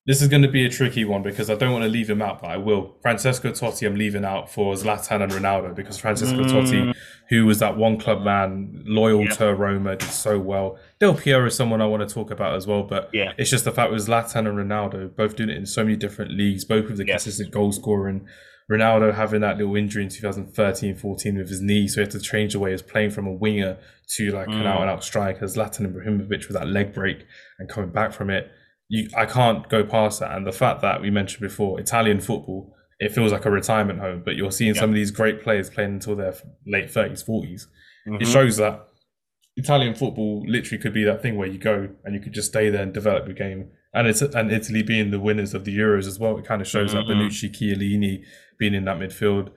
This 0.07 0.23
is 0.23 0.29
going 0.29 0.43
to 0.43 0.49
be 0.49 0.65
a 0.65 0.69
tricky 0.69 1.05
one 1.05 1.25
because 1.25 1.51
I 1.51 1.57
don't 1.57 1.73
want 1.73 1.83
to 1.83 1.89
leave 1.89 2.09
him 2.09 2.23
out, 2.23 2.41
but 2.41 2.51
I 2.51 2.59
will. 2.59 2.95
Francesco 3.03 3.51
Totti, 3.51 3.89
I'm 3.89 3.97
leaving 3.97 4.25
out 4.25 4.49
for 4.49 4.73
Zlatan 4.75 5.21
and 5.21 5.33
Ronaldo 5.33 5.75
because 5.75 5.99
Francesco 5.99 6.45
mm. 6.45 6.49
Totti, 6.49 6.95
who 7.29 7.45
was 7.45 7.59
that 7.59 7.77
one 7.77 7.99
club 7.99 8.23
man, 8.23 8.85
loyal 8.87 9.25
yep. 9.25 9.37
to 9.39 9.53
Roma, 9.53 9.97
did 9.97 10.09
so 10.09 10.39
well. 10.39 10.79
Del 11.01 11.15
Piero 11.15 11.47
is 11.47 11.57
someone 11.57 11.81
I 11.81 11.87
want 11.87 12.09
to 12.09 12.15
talk 12.15 12.31
about 12.31 12.55
as 12.55 12.69
well, 12.69 12.85
but 12.85 13.11
yeah. 13.13 13.33
it's 13.37 13.51
just 13.51 13.65
the 13.65 13.73
fact 13.73 13.91
with 13.91 14.07
Zlatan 14.07 14.49
and 14.49 14.57
Ronaldo 14.57 15.17
both 15.17 15.35
doing 15.35 15.51
it 15.51 15.57
in 15.57 15.67
so 15.67 15.83
many 15.83 15.97
different 15.97 16.31
leagues, 16.31 16.65
both 16.65 16.87
with 16.87 16.99
the 16.99 17.07
yes. 17.07 17.25
consistent 17.25 17.51
goal 17.51 17.73
scoring. 17.73 18.29
Ronaldo 18.71 19.15
having 19.15 19.43
that 19.43 19.59
little 19.59 19.77
injury 19.77 20.03
in 20.03 20.09
2013 20.09 20.97
14 20.97 21.39
with 21.39 21.49
his 21.49 21.61
knee, 21.61 21.87
so 21.87 21.97
he 21.97 22.01
had 22.03 22.11
to 22.11 22.21
change 22.21 22.53
the 22.53 22.59
way 22.59 22.71
he 22.71 22.73
was 22.73 22.83
playing 22.83 23.11
from 23.11 23.27
a 23.27 23.33
winger 23.33 23.79
to 24.17 24.31
like 24.33 24.49
mm. 24.49 24.61
an 24.61 24.67
out 24.67 24.81
and 24.81 24.91
out 24.91 25.05
striker. 25.05 25.45
Zlatan 25.45 25.93
Ibrahimovic 25.93 26.49
with 26.49 26.55
that 26.55 26.69
leg 26.69 26.93
break 26.93 27.27
and 27.59 27.69
coming 27.69 27.91
back 27.91 28.13
from 28.13 28.31
it 28.31 28.51
you, 28.89 29.09
I 29.17 29.27
can't 29.27 29.69
go 29.69 29.85
past 29.85 30.21
that. 30.21 30.37
And 30.37 30.47
the 30.47 30.53
fact 30.53 30.81
that 30.83 31.01
we 31.01 31.11
mentioned 31.11 31.41
before, 31.41 31.81
Italian 31.81 32.21
football, 32.21 32.75
it 32.99 33.13
feels 33.13 33.33
like 33.33 33.45
a 33.45 33.51
retirement 33.51 34.01
home, 34.01 34.23
but 34.25 34.37
you're 34.37 34.53
seeing 34.53 34.75
yeah. 34.75 34.81
some 34.81 34.91
of 34.91 34.97
these 34.97 35.11
great 35.11 35.43
players 35.43 35.69
playing 35.69 35.95
until 35.95 36.17
their 36.17 36.35
late 36.67 36.89
30s, 36.89 37.25
40s. 37.27 37.67
Mm-hmm. 38.07 38.23
It 38.23 38.27
shows 38.27 38.57
that 38.57 38.89
Italian 39.57 39.95
football 39.95 40.45
literally 40.47 40.81
could 40.81 40.95
be 40.95 41.05
that 41.05 41.23
thing 41.23 41.37
where 41.37 41.49
you 41.49 41.59
go 41.59 41.89
and 42.05 42.15
you 42.15 42.21
could 42.21 42.33
just 42.33 42.49
stay 42.49 42.71
there 42.71 42.83
and 42.83 42.95
develop 42.95 43.27
your 43.27 43.35
game. 43.35 43.71
And 43.97 44.07
it's 44.07 44.21
and 44.23 44.53
Italy 44.53 44.83
being 44.83 45.11
the 45.11 45.19
winners 45.19 45.55
of 45.55 45.65
the 45.65 45.77
Euros 45.77 46.07
as 46.07 46.19
well, 46.19 46.39
it 46.39 46.45
kind 46.45 46.61
of 46.61 46.69
shows 46.69 46.93
mm-hmm. 46.93 47.09
that 47.09 47.15
Bonucci, 47.15 47.51
Chiellini 47.51 48.25
being 48.59 48.75
in 48.75 48.85
that 48.85 48.99
midfield, 48.99 49.51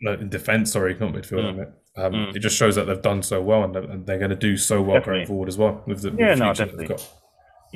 no, 0.00 0.14
in 0.14 0.28
defense, 0.28 0.72
sorry, 0.72 0.94
not 0.94 1.12
midfield, 1.12 1.54
mm. 1.54 1.72
Um, 1.96 2.12
mm. 2.12 2.34
It 2.34 2.40
just 2.40 2.56
shows 2.56 2.74
that 2.74 2.86
they've 2.86 3.00
done 3.00 3.22
so 3.22 3.40
well 3.40 3.62
and 3.62 3.72
they're, 3.72 3.82
and 3.84 4.04
they're 4.04 4.18
going 4.18 4.30
to 4.30 4.36
do 4.36 4.56
so 4.56 4.82
well 4.82 4.98
definitely. 4.98 5.20
going 5.20 5.26
forward 5.28 5.48
as 5.48 5.56
well 5.56 5.84
with 5.86 6.02
the, 6.02 6.10
yeah, 6.18 6.30
with 6.30 6.38
no, 6.40 6.52
definitely. 6.52 6.96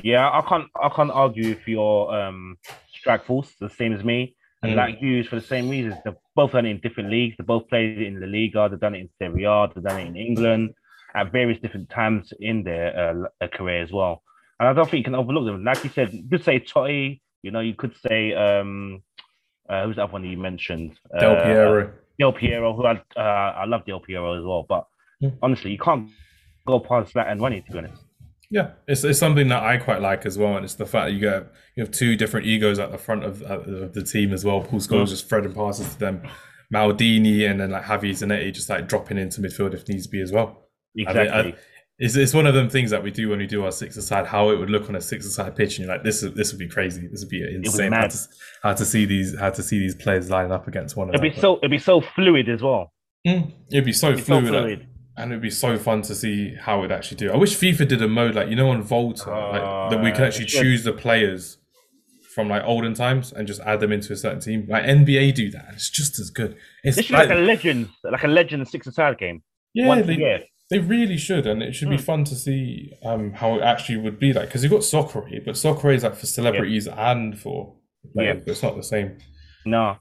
Yeah, 0.03 0.29
I 0.29 0.41
can't 0.41 0.67
I 0.81 0.89
can't 0.89 1.11
argue 1.11 1.51
if 1.51 1.67
your 1.67 2.13
um 2.13 2.57
strike 2.93 3.25
force 3.25 3.53
the 3.59 3.69
same 3.69 3.93
as 3.93 4.03
me. 4.03 4.35
And 4.61 4.73
mm. 4.73 4.75
like 4.75 5.01
you, 5.01 5.23
for 5.23 5.37
the 5.37 5.45
same 5.45 5.69
reasons, 5.69 5.95
they've 6.03 6.13
both 6.35 6.51
done 6.51 6.65
it 6.65 6.71
in 6.71 6.79
different 6.81 7.09
leagues. 7.09 7.35
They 7.37 7.45
both 7.45 7.69
played 7.69 7.97
it 7.97 8.07
in 8.07 8.19
the 8.19 8.27
Liga. 8.27 8.67
They've 8.69 8.79
done 8.79 8.95
it 8.95 8.99
in 8.99 9.09
Serie 9.17 9.45
A. 9.45 9.67
They've 9.73 9.83
done 9.83 10.01
it 10.01 10.07
in 10.07 10.17
England 10.17 10.73
at 11.15 11.31
various 11.31 11.61
different 11.61 11.89
times 11.89 12.33
in 12.41 12.63
their 12.63 13.29
uh, 13.41 13.47
career 13.53 13.81
as 13.81 13.91
well. 13.91 14.21
And 14.59 14.67
I 14.69 14.73
don't 14.73 14.85
think 14.89 14.99
you 14.99 15.03
can 15.05 15.15
overlook 15.15 15.45
them. 15.45 15.63
Like 15.63 15.83
you 15.83 15.89
said, 15.89 16.13
you 16.13 16.27
could 16.29 16.43
say 16.43 16.59
Totti. 16.59 17.21
You 17.43 17.51
know, 17.51 17.61
you 17.61 17.73
could 17.73 17.95
say 18.05 18.33
um, 18.33 19.01
uh, 19.69 19.85
who's 19.85 19.95
that 19.95 20.11
one 20.11 20.23
you 20.25 20.37
mentioned? 20.37 20.99
Del 21.19 21.35
Piero. 21.37 21.87
Uh, 21.87 21.91
Del 22.19 22.33
Piero, 22.33 22.75
who 22.75 22.85
I 22.85 23.01
uh, 23.15 23.53
I 23.61 23.65
love 23.65 23.85
Del 23.85 24.01
Piero 24.01 24.37
as 24.37 24.43
well. 24.43 24.65
But 24.67 24.85
Yeah. 25.21 25.29
honestly, 25.41 25.71
you 25.71 25.77
can't 25.77 26.09
go 26.67 26.79
past 26.79 27.13
that 27.13 27.27
and 27.29 27.39
Ronnie 27.41 27.61
to 27.61 27.71
be 27.71 27.77
honest. 27.77 28.03
Yeah, 28.51 28.71
it's, 28.87 29.03
it's 29.03 29.19
something 29.19 29.47
that 29.49 29.61
I 29.63 29.77
quite 29.77 30.01
like 30.01 30.25
as 30.25 30.37
well, 30.37 30.55
and 30.55 30.65
it's 30.65 30.73
the 30.73 30.85
fact 30.85 31.05
that 31.07 31.13
you 31.13 31.19
get 31.19 31.47
you 31.75 31.83
have 31.83 31.91
two 31.91 32.15
different 32.17 32.47
egos 32.47 32.79
at 32.79 32.91
the 32.91 32.97
front 32.97 33.23
of, 33.23 33.41
of 33.43 33.93
the 33.93 34.03
team 34.03 34.33
as 34.33 34.43
well. 34.43 34.59
Paul 34.61 34.79
Scholes 34.79 35.03
Mm. 35.03 35.09
just 35.09 35.29
threading 35.29 35.53
passes 35.53 35.93
to 35.93 35.99
them, 35.99 36.23
Maldini, 36.73 37.49
and 37.49 37.59
then 37.61 37.71
like 37.71 37.83
Javi 37.83 38.11
Zanetti 38.11 38.53
just 38.53 38.69
like 38.69 38.87
dropping 38.87 39.17
into 39.17 39.39
midfield 39.41 39.73
if 39.73 39.87
needs 39.87 40.07
be 40.07 40.19
as 40.21 40.31
well. 40.31 40.67
I 40.97 41.01
Exactly. 41.03 41.53
I- 41.53 41.55
It's, 42.01 42.15
it's 42.15 42.33
one 42.33 42.47
of 42.47 42.53
them 42.53 42.69
things 42.69 42.91
that 42.91 43.03
we 43.03 43.11
do 43.11 43.27
when 43.29 43.39
we 43.39 43.45
do 43.47 43.65
our 43.65 43.71
six 43.71 43.97
aside, 43.97 44.25
how 44.25 44.49
it 44.51 44.57
would 44.57 44.69
look 44.69 44.87
on 44.89 44.95
a 44.95 45.01
six 45.01 45.25
aside 45.25 45.55
pitch, 45.55 45.77
and 45.77 45.85
you're 45.85 45.93
like, 45.95 46.03
this 46.05 46.23
is 46.23 46.33
this 46.33 46.51
would 46.53 46.59
be 46.59 46.67
crazy. 46.69 47.07
This 47.07 47.21
would 47.21 47.29
be 47.29 47.43
insane. 47.43 47.91
How 47.91 48.07
to, 48.07 48.17
how 48.63 48.73
to 48.73 48.85
see 48.85 49.05
these 49.05 49.37
how 49.37 49.49
to 49.49 49.61
see 49.61 49.79
these 49.79 49.95
players 49.95 50.29
lining 50.29 50.51
up 50.53 50.67
against 50.67 50.95
one 50.95 51.09
it'd 51.09 51.19
another. 51.19 51.35
be 51.35 51.39
so 51.41 51.57
it'd 51.57 51.71
be 51.71 51.77
so 51.77 51.99
fluid 52.01 52.47
as 52.49 52.61
well. 52.61 52.93
Mm, 53.27 53.51
it'd 53.71 53.83
be 53.85 53.91
so 53.91 54.07
It'd 54.11 54.19
be 54.19 54.23
so 54.23 54.39
fluid, 54.39 54.53
like- 54.53 54.61
fluid. 54.63 54.87
and 55.17 55.31
it'd 55.33 55.41
be 55.41 55.49
so 55.49 55.77
fun 55.77 56.01
to 56.03 56.15
see 56.15 56.55
how 56.55 56.83
it 56.83 56.91
actually 56.91 57.17
do. 57.17 57.31
I 57.33 57.35
wish 57.35 57.55
FIFA 57.57 57.87
did 57.89 58.01
a 58.01 58.07
mode 58.07 58.35
like 58.35 58.47
you 58.49 58.55
know 58.55 58.69
on 58.69 58.81
Volta, 58.81 59.29
like 59.29 59.91
that 59.91 60.01
we 60.01 60.11
can 60.13 60.23
Uh, 60.23 60.27
actually 60.27 60.45
choose 60.45 60.85
the 60.85 60.93
players 60.93 61.57
from 62.33 62.47
like 62.47 62.63
olden 62.63 62.93
times 62.93 63.33
and 63.33 63.45
just 63.45 63.59
add 63.61 63.81
them 63.81 63.91
into 63.91 64.13
a 64.13 64.15
certain 64.15 64.39
team. 64.39 64.65
Like 64.69 64.83
NBA 64.85 65.33
do 65.35 65.51
that, 65.51 65.65
it's 65.73 65.89
just 65.89 66.17
as 66.19 66.29
good. 66.29 66.55
It's 66.83 66.95
This 66.95 67.09
like, 67.09 67.27
like 67.27 67.37
a 67.37 67.41
legend, 67.41 67.89
like 68.03 68.23
a 68.23 68.27
legend 68.27 68.65
six 68.69 68.87
aside 68.87 69.17
game. 69.17 69.43
yeah, 69.73 70.01
they. 70.01 70.45
They 70.69 70.79
really 70.79 71.17
should, 71.17 71.45
and 71.47 71.61
it 71.63 71.73
should 71.73 71.89
be 71.89 71.97
Mm. 71.97 72.01
fun 72.01 72.23
to 72.25 72.35
see 72.35 72.93
um 73.03 73.31
how 73.33 73.55
it 73.55 73.61
actually 73.63 73.97
would 73.97 74.19
be 74.19 74.33
like 74.33 74.47
because 74.47 74.63
you've 74.63 74.71
got 74.71 74.83
soccer, 74.83 75.27
but 75.45 75.57
soccer 75.57 75.91
is 75.91 76.03
like 76.03 76.15
for 76.15 76.25
celebrities 76.25 76.87
and 76.87 77.37
for 77.39 77.75
players, 78.13 78.43
Yeah. 78.45 78.51
it's 78.51 78.63
not 78.63 78.75
the 78.75 78.83
same. 78.83 79.17
No. 79.65 79.97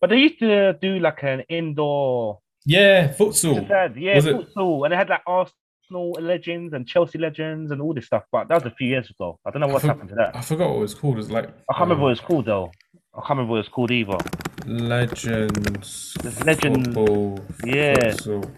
But 0.00 0.10
they 0.10 0.16
used 0.18 0.38
to 0.40 0.74
do 0.80 0.98
like 0.98 1.22
an 1.22 1.40
indoor 1.48 2.40
Yeah, 2.66 3.08
futsal. 3.12 3.68
Yeah, 3.96 4.14
Was 4.16 4.26
it- 4.26 4.36
and 4.56 4.92
they 4.92 4.96
had 4.96 5.08
like 5.08 5.22
Arsenal 5.26 6.10
legends 6.20 6.72
and 6.74 6.86
Chelsea 6.86 7.18
legends 7.18 7.70
and 7.72 7.80
all 7.82 7.92
this 7.94 8.06
stuff. 8.06 8.24
But 8.30 8.48
that 8.48 8.54
was 8.62 8.66
a 8.72 8.74
few 8.76 8.88
years 8.88 9.10
ago. 9.10 9.38
I 9.44 9.50
don't 9.50 9.60
know 9.60 9.66
what's 9.68 9.82
for- 9.82 9.88
happened 9.88 10.10
to 10.10 10.14
that. 10.16 10.36
I 10.36 10.40
forgot 10.40 10.68
what 10.70 10.76
it 10.76 10.80
was 10.80 10.94
called. 10.94 11.18
It's 11.18 11.30
like 11.30 11.46
I 11.46 11.72
can't 11.74 11.80
remember 11.88 12.04
what 12.04 12.12
it's 12.12 12.20
called 12.20 12.44
though. 12.46 12.70
I 13.14 13.20
can't 13.20 13.30
remember 13.30 13.52
what 13.52 13.60
it's 13.60 13.68
called 13.68 13.90
either. 13.90 14.18
Legends. 14.66 16.14
There's 16.22 16.44
Legend- 16.44 16.84
Football, 16.94 17.38
Yeah. 17.64 17.94
futsal. 17.94 18.50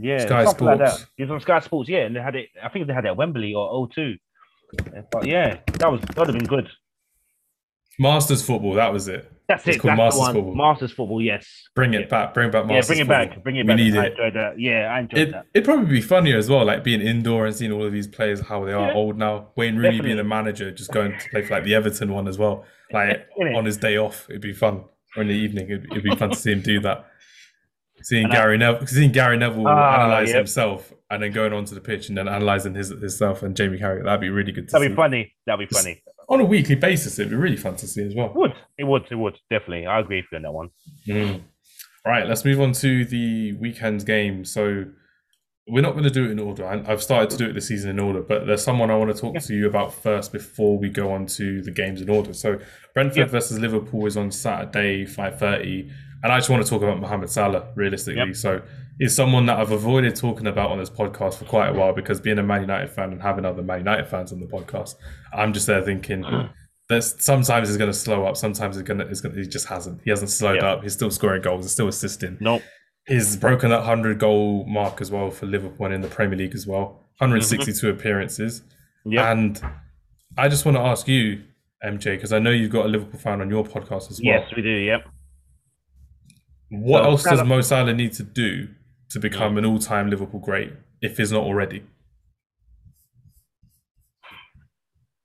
Yeah, 0.00 0.18
Sky 0.18 0.44
something 0.44 0.66
like 0.66 0.78
that. 0.78 0.84
Uh, 0.84 0.90
Sports. 0.90 1.10
It 1.18 1.22
was 1.24 1.30
on 1.30 1.40
Sky 1.40 1.60
Sports, 1.60 1.88
yeah, 1.90 1.98
and 2.06 2.14
they 2.16 2.20
had 2.20 2.36
it. 2.36 2.48
I 2.62 2.68
think 2.68 2.86
they 2.86 2.92
had 2.94 3.04
it 3.04 3.08
at 3.08 3.16
Wembley 3.16 3.52
or 3.54 3.70
O2. 3.88 4.14
Uh, 4.78 5.00
but 5.10 5.26
yeah, 5.26 5.58
that 5.78 5.90
was 5.90 6.00
that 6.02 6.16
would 6.18 6.28
have 6.28 6.36
been 6.36 6.46
good. 6.46 6.68
Masters 7.98 8.42
football. 8.44 8.74
That 8.74 8.92
was 8.92 9.08
it. 9.08 9.30
That's 9.48 9.66
It's 9.66 9.76
it. 9.76 9.80
called 9.80 9.98
That's 9.98 10.14
Masters 10.16 10.34
football. 10.34 10.54
Masters 10.54 10.92
football, 10.92 11.22
yes. 11.22 11.46
Bring 11.74 11.94
it 11.94 12.02
Yeah. 12.02 12.06
back. 12.06 12.34
Bring 12.34 12.50
back 12.50 12.64
yeah, 12.70 12.80
bring 12.86 12.98
it 13.00 13.06
football. 13.06 13.26
back. 13.26 13.42
Bring 13.42 13.56
it 13.56 13.62
We 13.62 13.66
back. 13.68 13.76
need 13.78 13.96
I 13.96 14.04
it. 14.04 14.10
enjoyed 14.12 14.34
that. 14.34 14.60
Yeah, 14.60 14.92
I 14.94 15.00
enjoyed 15.00 15.20
It, 15.20 15.32
that. 15.32 15.46
it'd 15.54 15.64
probably 15.64 15.86
be 15.86 16.00
funnier 16.02 16.36
as 16.36 16.50
well, 16.50 16.64
like 16.66 16.84
being 16.84 17.00
indoor 17.00 17.46
and 17.46 17.54
seeing 17.56 17.72
all 17.72 17.84
of 17.84 17.92
these 17.92 18.06
players 18.06 18.40
how 18.40 18.64
they 18.66 18.72
are 18.72 18.88
Yeah. 18.88 18.94
old 18.94 19.16
now. 19.18 19.48
Wayne 19.56 19.76
Rooney 19.76 19.88
being 19.88 19.98
Definitely. 20.02 20.16
the 20.16 20.24
manager, 20.24 20.70
just 20.70 20.92
going 20.92 21.18
to 21.18 21.28
play 21.30 21.42
for 21.42 21.54
like 21.54 21.64
the 21.64 21.74
Everton 21.74 22.12
one 22.12 22.28
as 22.28 22.38
well, 22.38 22.64
like 22.92 23.26
on 23.56 23.64
his 23.64 23.78
day 23.78 23.96
off. 23.96 24.26
It'd 24.28 24.42
be 24.42 24.52
fun. 24.52 24.84
Or 25.16 25.22
in 25.22 25.28
the 25.28 25.34
evening, 25.34 25.64
it'd, 25.70 25.86
it'd 25.90 26.04
be 26.04 26.14
fun 26.14 26.28
to 26.30 26.36
see 26.36 26.52
him 26.52 26.60
do 26.60 26.78
that. 26.80 27.06
Seeing 28.08 28.24
And 28.24 28.32
Gary 28.32 28.56
Neville, 28.56 28.86
seeing 28.86 29.12
Gary 29.12 29.36
Neville 29.36 29.68
Ah, 29.68 30.00
analyze 30.04 30.28
yep. 30.28 30.36
himself, 30.38 30.92
and 31.10 31.22
then 31.22 31.30
going 31.32 31.52
onto 31.52 31.74
the 31.74 31.80
pitch 31.82 32.08
and 32.08 32.16
then 32.16 32.26
analyzing 32.26 32.74
his 32.74 32.88
himself 32.88 33.42
and 33.42 33.54
Jamie 33.54 33.78
Carragher. 33.78 34.04
That'd 34.04 34.20
be 34.22 34.30
really 34.30 34.50
good 34.52 34.66
to 34.68 34.72
That'd 34.72 34.86
see 34.86 34.88
be 34.90 34.96
funny. 34.96 35.34
That'd 35.46 35.68
be 35.68 35.74
funny. 35.74 36.02
on 36.30 36.40
a 36.40 36.44
weekly 36.44 36.74
basis. 36.74 37.18
It'd 37.18 37.30
be 37.30 37.36
really 37.36 37.56
fun 37.58 37.76
to 37.76 37.86
see 37.86 38.02
as 38.06 38.14
well. 38.14 38.28
It 38.30 38.34
would. 38.36 38.54
It 38.78 38.84
would. 38.84 39.02
It 39.10 39.16
would. 39.16 39.38
Definitely. 39.50 39.86
I 39.86 40.00
agree 40.00 40.18
with 40.18 40.26
you 40.32 40.36
on 40.36 40.42
that 40.42 40.52
one. 40.52 40.70
Mm. 41.06 41.42
Right, 42.06 42.26
let's 42.26 42.44
move 42.46 42.60
on 42.62 42.72
to 42.72 43.04
the 43.04 43.52
weekend 43.54 44.06
game. 44.06 44.44
So 44.46 44.86
we're 45.66 45.82
not 45.82 45.92
going 45.92 46.04
to 46.04 46.10
do 46.10 46.24
it 46.24 46.30
in 46.30 46.38
order. 46.38 46.66
I've 46.66 47.02
started 47.02 47.28
to 47.28 47.36
do 47.36 47.44
it 47.50 47.52
this 47.52 47.68
season 47.68 47.90
in 47.90 47.98
order, 48.00 48.22
but 48.22 48.46
there's 48.46 48.62
someone 48.64 48.90
I 48.90 48.96
want 48.96 49.14
to 49.14 49.20
talk 49.20 49.34
Yeah. 49.34 49.40
to 49.40 49.54
you 49.54 49.66
about 49.68 49.92
first 49.92 50.32
before 50.32 50.78
we 50.78 50.88
go 50.88 51.12
on 51.12 51.26
to 51.26 51.60
the 51.60 51.70
games 51.70 52.00
in 52.00 52.08
order. 52.08 52.32
So 52.32 52.58
Brentford 52.94 53.18
Yeah. 53.18 53.24
versus 53.26 53.58
Liverpool 53.58 54.06
is 54.06 54.16
on 54.16 54.30
Saturday, 54.30 55.04
5.30. 55.04 55.90
And 56.22 56.32
I 56.32 56.38
just 56.38 56.50
want 56.50 56.64
to 56.64 56.68
talk 56.68 56.82
about 56.82 57.00
Mohamed 57.00 57.30
Salah, 57.30 57.68
realistically. 57.76 58.26
Yep. 58.26 58.36
So 58.36 58.62
he's 58.98 59.14
someone 59.14 59.46
that 59.46 59.58
I've 59.58 59.70
avoided 59.70 60.16
talking 60.16 60.46
about 60.46 60.70
on 60.70 60.78
this 60.78 60.90
podcast 60.90 61.34
for 61.34 61.44
quite 61.44 61.68
a 61.68 61.72
while 61.72 61.92
because 61.92 62.20
being 62.20 62.38
a 62.38 62.42
Man 62.42 62.62
United 62.62 62.90
fan 62.90 63.12
and 63.12 63.22
having 63.22 63.44
other 63.44 63.62
Man 63.62 63.78
United 63.78 64.08
fans 64.08 64.32
on 64.32 64.40
the 64.40 64.46
podcast, 64.46 64.96
I'm 65.32 65.52
just 65.52 65.66
there 65.66 65.82
thinking 65.82 66.24
hmm. 66.24 66.46
that 66.88 67.02
sometimes 67.02 67.68
he's 67.68 67.76
going 67.76 67.90
to 67.90 67.96
slow 67.96 68.24
up, 68.24 68.36
sometimes 68.36 68.76
he's 68.76 68.82
going 68.82 68.98
to, 68.98 69.06
he's 69.06 69.20
going 69.20 69.34
to, 69.34 69.40
he 69.40 69.46
just 69.46 69.66
hasn't. 69.68 70.00
He 70.02 70.10
hasn't 70.10 70.30
slowed 70.30 70.56
Yeah. 70.56 70.72
up. 70.72 70.82
He's 70.82 70.94
still 70.94 71.10
scoring 71.10 71.42
goals. 71.42 71.64
He's 71.64 71.72
still 71.72 71.88
assisting. 71.88 72.36
Nope. 72.40 72.62
He's 73.06 73.36
broken 73.36 73.70
that 73.70 73.78
100 73.78 74.18
goal 74.18 74.66
mark 74.66 75.00
as 75.00 75.10
well 75.10 75.30
for 75.30 75.46
Liverpool 75.46 75.86
and 75.86 75.94
in 75.94 76.00
the 76.00 76.08
Premier 76.08 76.36
League 76.36 76.54
as 76.54 76.66
well. 76.66 77.06
162 77.18 77.72
mm-hmm. 77.72 77.98
appearances. 77.98 78.62
Yeah. 79.06 79.30
And 79.30 79.60
I 80.36 80.48
just 80.48 80.64
want 80.64 80.76
to 80.76 80.82
ask 80.82 81.08
you, 81.08 81.42
MJ, 81.84 82.16
because 82.16 82.32
I 82.32 82.38
know 82.38 82.50
you've 82.50 82.70
got 82.70 82.86
a 82.86 82.88
Liverpool 82.88 83.18
fan 83.18 83.40
on 83.40 83.48
your 83.48 83.64
podcast 83.64 84.10
as 84.10 84.20
well. 84.22 84.34
Yes, 84.34 84.52
we 84.54 84.62
do. 84.62 84.68
Yep. 84.68 85.08
What 86.70 87.04
else 87.04 87.24
does 87.24 87.42
Mo 87.44 87.60
Salah 87.62 87.94
need 87.94 88.12
to 88.14 88.22
do 88.22 88.68
to 89.10 89.18
become 89.20 89.56
an 89.58 89.64
all-time 89.64 90.10
Liverpool 90.10 90.40
great 90.40 90.72
if 91.00 91.16
he's 91.16 91.32
not 91.32 91.42
already? 91.42 91.82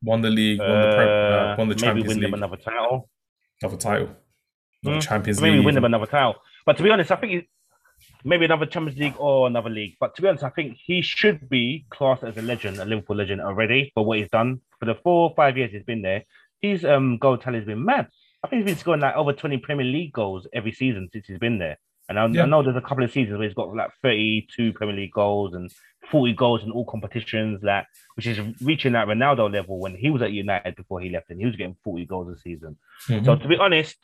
Won 0.01 0.21
the 0.21 0.29
league, 0.29 0.59
won 0.59 0.69
the, 0.81 0.95
Pre- 0.95 1.05
uh, 1.05 1.07
Uh, 1.07 1.55
won 1.57 1.67
the 1.69 1.75
maybe 1.75 1.81
Champions 1.81 2.07
win 2.09 2.17
League, 2.19 2.31
them 2.31 2.33
another 2.33 2.57
title. 2.57 3.09
another 3.61 3.77
title, 3.77 4.09
Hmm. 4.83 4.99
Champions 4.99 5.41
Maybe 5.41 5.57
League. 5.57 5.65
win 5.65 5.75
them 5.75 5.85
another 5.85 6.05
title. 6.05 6.35
But 6.65 6.75
to 6.77 6.83
be 6.83 6.89
honest, 6.89 7.09
I 7.11 7.15
think 7.15 7.33
it, 7.33 7.45
maybe 8.25 8.43
another 8.45 8.65
Champions 8.65 8.99
League 8.99 9.15
or 9.17 9.47
another 9.47 9.69
league. 9.69 9.95
But 9.99 10.13
to 10.15 10.21
be 10.21 10.27
honest, 10.27 10.43
I 10.43 10.49
think 10.49 10.77
he 10.83 11.01
should 11.01 11.47
be 11.49 11.85
classed 11.89 12.23
as 12.23 12.35
a 12.37 12.41
legend, 12.41 12.79
a 12.79 12.85
Liverpool 12.85 13.15
legend 13.15 13.39
already 13.41 13.91
for 13.93 14.03
what 14.05 14.19
he's 14.19 14.29
done 14.29 14.59
for 14.79 14.85
the 14.85 14.95
four 14.95 15.29
or 15.29 15.35
five 15.35 15.57
years 15.57 15.71
he's 15.71 15.83
been 15.83 16.01
there. 16.01 16.23
His 16.61 16.83
um 16.83 17.17
goal 17.17 17.37
tally 17.37 17.59
has 17.59 17.65
been 17.65 17.83
mad. 17.85 18.07
I 18.43 18.47
think 18.47 18.61
he's 18.61 18.71
been 18.73 18.79
scoring 18.79 19.01
like 19.01 19.15
over 19.15 19.33
twenty 19.33 19.57
Premier 19.57 19.85
League 19.85 20.13
goals 20.13 20.47
every 20.53 20.71
season 20.71 21.09
since 21.11 21.27
he's 21.27 21.39
been 21.39 21.59
there. 21.59 21.77
And 22.09 22.19
I, 22.19 22.27
Yeah. 22.27 22.43
I 22.43 22.45
know 22.47 22.61
there's 22.61 22.75
a 22.75 22.81
couple 22.81 23.03
of 23.05 23.11
seasons 23.11 23.37
where 23.37 23.47
he's 23.47 23.55
got 23.55 23.73
like 23.73 23.91
32 24.01 24.73
Premier 24.73 24.95
League 24.95 25.13
goals 25.13 25.53
and 25.53 25.71
40 26.11 26.33
goals 26.33 26.61
in 26.63 26.71
all 26.71 26.83
competitions, 26.85 27.61
like 27.63 27.85
which 28.15 28.27
is 28.27 28.39
reaching 28.61 28.91
that 28.93 29.07
Ronaldo 29.07 29.51
level 29.51 29.79
when 29.79 29.95
he 29.95 30.09
was 30.09 30.21
at 30.21 30.33
United 30.33 30.75
before 30.75 30.99
he 30.99 31.09
left, 31.09 31.29
and 31.29 31.39
he 31.39 31.45
was 31.45 31.55
getting 31.55 31.77
40 31.83 32.05
goals 32.05 32.35
a 32.35 32.39
season. 32.39 32.77
Mhm. 33.07 33.23
So 33.25 33.35
to 33.37 33.47
be 33.47 33.55
honest, 33.57 33.95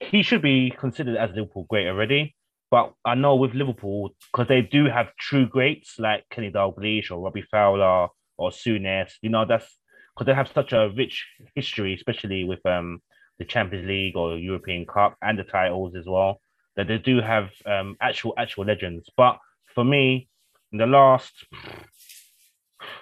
he 0.00 0.22
should 0.22 0.42
be 0.42 0.70
considered 0.70 1.16
as 1.16 1.30
Liverpool 1.34 1.66
great 1.68 1.88
already. 1.88 2.36
But 2.70 2.92
I 3.04 3.14
know 3.16 3.34
with 3.36 3.54
Liverpool, 3.54 4.14
because 4.32 4.48
they 4.48 4.62
do 4.62 4.86
have 4.86 5.14
true 5.16 5.46
greats 5.46 5.98
like 5.98 6.24
Kenny 6.30 6.50
Dalglish 6.52 7.10
or 7.10 7.20
Robbie 7.20 7.42
Fowler 7.50 8.08
or 8.36 8.50
Souness, 8.50 9.12
you 9.22 9.30
know, 9.30 9.44
that's 9.44 9.76
because 10.14 10.26
they 10.26 10.34
have 10.34 10.50
such 10.54 10.72
a 10.72 10.88
rich 10.96 11.26
history, 11.56 11.94
especially 11.94 12.44
with 12.44 12.64
um 12.64 13.00
the 13.38 13.44
Champions 13.44 13.86
League 13.86 14.16
or 14.16 14.36
European 14.36 14.86
Cup 14.86 15.16
and 15.22 15.38
the 15.38 15.44
titles 15.44 15.94
as 15.96 16.04
well, 16.06 16.40
that 16.76 16.88
they 16.88 16.98
do 16.98 17.20
have 17.20 17.50
um 17.66 17.96
actual 18.00 18.34
actual 18.38 18.64
legends. 18.64 19.08
But 19.16 19.38
for 19.74 19.84
me, 19.84 20.28
in 20.72 20.78
the 20.78 20.86
last 20.86 21.32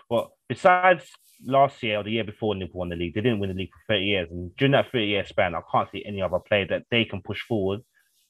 well, 0.09 0.35
besides 0.49 1.05
last 1.45 1.83
year 1.83 1.99
or 1.99 2.05
the 2.05 2.11
year 2.12 2.24
before 2.24 2.55
Liverpool 2.55 2.80
won 2.80 2.89
the 2.89 2.97
league, 2.97 3.14
they 3.14 3.20
didn't 3.20 3.41
win 3.41 3.51
the 3.51 3.57
league 3.57 3.70
for 3.87 3.95
30 3.95 4.05
years. 4.05 4.28
And 4.30 4.55
during 4.57 4.72
that 4.72 4.91
30 4.93 5.07
year 5.07 5.24
span, 5.26 5.55
I 5.55 5.61
can't 5.70 5.91
see 5.91 6.05
any 6.07 6.22
other 6.22 6.39
player 6.39 6.66
that 6.68 6.85
they 6.91 7.05
can 7.05 7.22
push 7.22 7.41
forward 7.41 7.80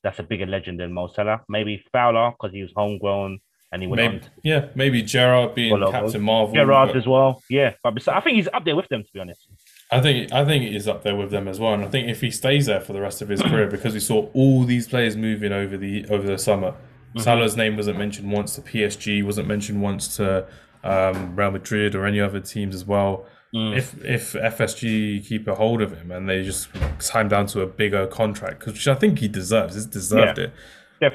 that's 0.03 0.19
a 0.19 0.23
bigger 0.23 0.47
legend 0.47 0.81
than 0.81 0.93
Mo 0.93 1.07
Salah. 1.09 1.43
Maybe 1.49 1.83
Fowler, 1.93 2.33
because 2.33 2.53
he 2.53 2.63
was 2.63 2.73
homegrown 2.75 3.39
and 3.71 3.83
he 3.83 3.89
went 3.89 4.01
Maybe, 4.03 4.25
on 4.25 4.31
yeah, 4.43 4.69
maybe 4.75 5.03
Gerrard 5.03 5.55
being 5.55 5.79
Well, 5.79 5.93
Captain 5.93 6.21
Marvel. 6.21 6.55
Gerrard 6.55 6.89
but- 6.89 6.97
as 6.97 7.07
well. 7.07 7.41
Yeah. 7.49 7.75
But 7.83 7.95
besides, 7.95 8.17
I 8.17 8.21
think 8.21 8.37
he's 8.37 8.49
up 8.53 8.65
there 8.65 8.77
with 8.77 8.89
them, 8.89 9.03
to 9.03 9.09
be 9.13 9.21
honest. 9.21 9.47
I 9.93 10.01
think 10.01 10.33
I 10.33 10.45
think 10.45 10.65
he 10.65 10.75
is 10.75 10.89
up 10.89 11.03
there 11.03 11.15
with 11.15 11.31
them 11.31 11.47
as 11.47 11.61
well, 11.61 11.75
and 11.75 11.85
I 11.85 11.89
think 11.89 12.09
if 12.09 12.21
he 12.21 12.31
stays 12.31 12.67
there 12.67 12.81
for 12.81 12.93
the 12.93 13.01
rest 13.01 13.21
of 13.23 13.29
his 13.29 13.43
career, 13.43 13.67
because 13.71 13.93
we 13.95 14.01
saw 14.01 14.29
all 14.33 14.65
these 14.65 14.89
players 14.89 15.17
moving 15.17 15.53
over 15.53 15.77
the 15.77 16.07
over 16.09 16.27
the 16.27 16.39
summer, 16.39 16.75
Mm-hmm. 17.15 17.25
Salah's 17.25 17.59
name 17.59 17.77
wasn't 17.77 17.99
mentioned 17.99 18.33
once 18.33 18.55
to 18.55 18.63
PSG, 18.63 19.23
wasn't 19.23 19.47
mentioned 19.47 19.83
once 19.83 20.17
to 20.17 20.47
um, 20.83 21.37
Real 21.37 21.51
Madrid 21.51 21.95
or 21.95 22.07
any 22.07 22.19
other 22.23 22.41
teams 22.41 22.75
as 22.75 22.87
well. 22.87 23.27
Mm. 23.55 23.77
If 23.77 24.03
if 24.03 24.33
FSG 24.33 25.27
keep 25.27 25.47
a 25.47 25.55
hold 25.55 25.83
of 25.83 25.93
him 25.95 26.11
and 26.11 26.27
they 26.27 26.43
just 26.43 26.69
sign 27.01 27.29
down 27.29 27.45
to 27.49 27.61
a 27.61 27.67
bigger 27.67 28.07
contract, 28.07 28.65
which 28.65 28.89
I 28.89 28.95
think 28.95 29.19
he 29.19 29.29
deserves, 29.29 29.75
he's 29.75 29.85
deserved 29.85 30.39
Yeah. 30.39 30.45
it. 30.45 30.53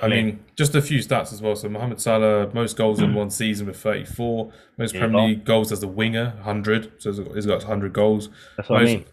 I 0.02 0.08
mean, 0.08 0.44
just 0.56 0.76
a 0.76 0.82
few 0.82 1.00
stats 1.00 1.32
as 1.34 1.42
well. 1.42 1.56
So 1.56 1.70
Mohamed 1.70 2.02
Salah, 2.02 2.54
most 2.54 2.76
goals 2.78 3.02
in 3.02 3.14
one 3.14 3.30
season 3.30 3.68
with 3.68 3.78
34, 3.78 4.52
most 4.78 4.94
you 4.94 5.00
Premier. 5.00 5.22
League 5.22 5.46
goals 5.46 5.72
as 5.72 5.82
a 5.84 5.88
winger, 5.88 6.34
100. 6.38 7.02
So 7.02 7.12
he's 7.34 7.46
got- 7.46 7.60
100 7.64 7.94
goals. 7.94 8.30
That's 8.58 8.70
what 8.70 8.82
most, 8.82 8.90
I 8.90 8.94
mean. 8.94 9.06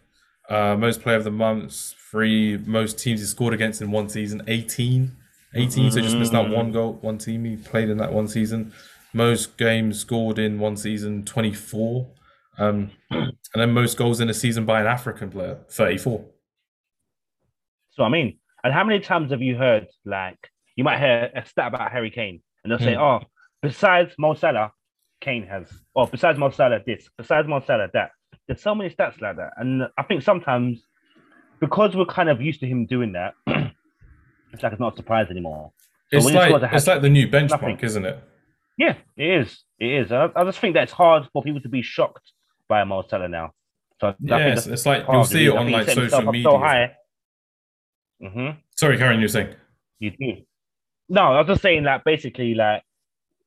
Uh, 0.48 0.76
most 0.76 1.00
player 1.02 1.16
of 1.16 1.24
the 1.24 1.30
month, 1.30 1.94
three. 2.10 2.56
Most 2.58 2.98
teams 2.98 3.20
he 3.20 3.26
scored 3.26 3.54
against 3.54 3.80
in 3.80 3.90
one 3.90 4.08
season, 4.08 4.42
18. 4.46 5.16
18, 5.56 5.90
so 5.92 6.00
just 6.00 6.16
missed 6.16 6.34
out 6.34 6.50
one 6.50 6.72
goal, 6.72 6.94
one 7.00 7.16
team 7.16 7.44
he 7.44 7.56
played 7.56 7.88
in 7.88 7.96
that 7.98 8.12
one 8.12 8.26
season. 8.26 8.72
Most 9.12 9.56
games 9.56 10.00
scored 10.00 10.38
in 10.40 10.58
one 10.58 10.76
season, 10.76 11.24
24. 11.24 12.08
Um, 12.58 12.90
and 13.10 13.32
then 13.54 13.70
most 13.70 13.96
goals 13.96 14.20
in 14.20 14.28
a 14.28 14.34
season 14.34 14.64
by 14.66 14.80
an 14.80 14.86
African 14.88 15.30
player, 15.30 15.58
34. 15.70 16.24
So 17.90 18.02
I 18.02 18.08
mean, 18.08 18.38
and 18.64 18.72
how 18.72 18.82
many 18.82 18.98
times 19.00 19.30
have 19.30 19.42
you 19.42 19.56
heard 19.56 19.86
like 20.04 20.50
you 20.76 20.84
might 20.84 20.98
hear 20.98 21.30
a 21.34 21.44
stat 21.46 21.68
about 21.68 21.90
Harry 21.92 22.10
Kane, 22.10 22.42
and 22.62 22.70
they'll 22.70 22.78
say, 22.78 22.94
Hmm. 22.94 23.00
"Oh, 23.00 23.20
besides 23.62 24.14
Mo 24.18 24.34
Salah, 24.34 24.72
Kane 25.20 25.46
has, 25.46 25.66
or 25.94 26.06
besides 26.06 26.38
Mo 26.38 26.50
Salah 26.50 26.80
this, 26.84 27.08
besides 27.16 27.48
Mo 27.48 27.60
Salah 27.60 27.88
that." 27.94 28.10
There's 28.46 28.60
so 28.62 28.74
many 28.74 28.90
stats 28.90 29.20
like 29.22 29.36
that, 29.36 29.52
and 29.56 29.88
I 29.96 30.02
think 30.02 30.22
sometimes 30.22 30.84
because 31.60 31.96
we're 31.96 32.04
kind 32.04 32.28
of 32.28 32.42
used 32.42 32.60
to 32.60 32.66
him 32.66 32.84
doing 32.84 33.12
that, 33.12 33.32
it's 33.46 34.62
like 34.62 34.72
it's 34.72 34.80
not 34.80 34.92
a 34.92 34.96
surprise 34.96 35.28
anymore. 35.30 35.72
So 36.12 36.18
It's 36.18 36.32
like 36.32 36.72
it's 36.72 36.86
like 36.86 37.00
the 37.00 37.08
new 37.08 37.26
benchmark, 37.26 37.50
nothing. 37.62 37.78
isn't 37.80 38.04
it? 38.04 38.18
Yeah, 38.76 38.96
it 39.16 39.40
is. 39.40 39.62
It 39.78 39.86
is. 39.86 40.12
I, 40.12 40.28
I 40.36 40.44
just 40.44 40.58
think 40.58 40.74
that 40.74 40.82
it's 40.82 40.92
hard 40.92 41.26
for 41.32 41.42
people 41.42 41.60
to 41.62 41.68
be 41.70 41.80
shocked 41.80 42.32
by 42.68 42.84
Mo 42.84 43.02
Salah 43.08 43.28
now. 43.28 43.52
So 44.00 44.14
Yeah, 44.20 44.38
it's, 44.58 44.84
like 44.84 45.04
you'll 45.10 45.24
see 45.24 45.46
it 45.46 45.56
on 45.56 45.70
like 45.70 45.88
social 45.88 46.22
media. 46.30 46.50
So 46.50 46.58
high. 46.58 46.96
hmm 48.20 48.50
Sorry, 48.76 48.98
Karen, 48.98 49.20
you're 49.20 49.28
saying. 49.28 49.54
You 50.00 50.10
do. 50.10 50.42
No, 51.08 51.22
I 51.34 51.38
was 51.38 51.46
just 51.48 51.62
saying 51.62 51.84
that 51.84 52.04
basically, 52.04 52.54
like, 52.54 52.82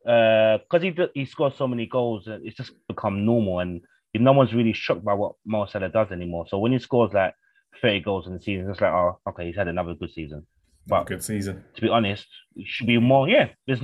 uh 0.07 0.57
because 0.59 0.83
he 0.83 0.91
d- 0.91 1.09
he 1.13 1.25
scores 1.25 1.55
so 1.55 1.67
many 1.67 1.85
goals, 1.85 2.27
uh, 2.27 2.37
it's 2.43 2.55
just 2.57 2.71
become 2.87 3.25
normal, 3.25 3.59
and 3.59 3.81
no 4.13 4.31
one's 4.31 4.53
really 4.53 4.73
shocked 4.73 5.03
by 5.03 5.13
what 5.13 5.33
Mo 5.45 5.65
Salah 5.65 5.89
does 5.89 6.11
anymore. 6.11 6.45
So 6.47 6.57
when 6.59 6.71
he 6.71 6.79
scores 6.79 7.13
like 7.13 7.33
30 7.81 7.99
goals 8.01 8.25
in 8.27 8.33
the 8.33 8.39
season, 8.41 8.69
it's 8.69 8.81
like, 8.81 8.91
oh, 8.91 9.19
okay, 9.29 9.45
he's 9.47 9.55
had 9.55 9.67
another 9.67 9.93
good 9.93 10.11
season. 10.11 10.45
But 10.87 11.05
Good 11.05 11.23
season. 11.23 11.63
to 11.75 11.81
be 11.81 11.89
honest, 11.89 12.25
it 12.55 12.65
should 12.65 12.87
be 12.87 12.97
more. 12.97 13.27
Yeah, 13.27 13.49
there's 13.67 13.81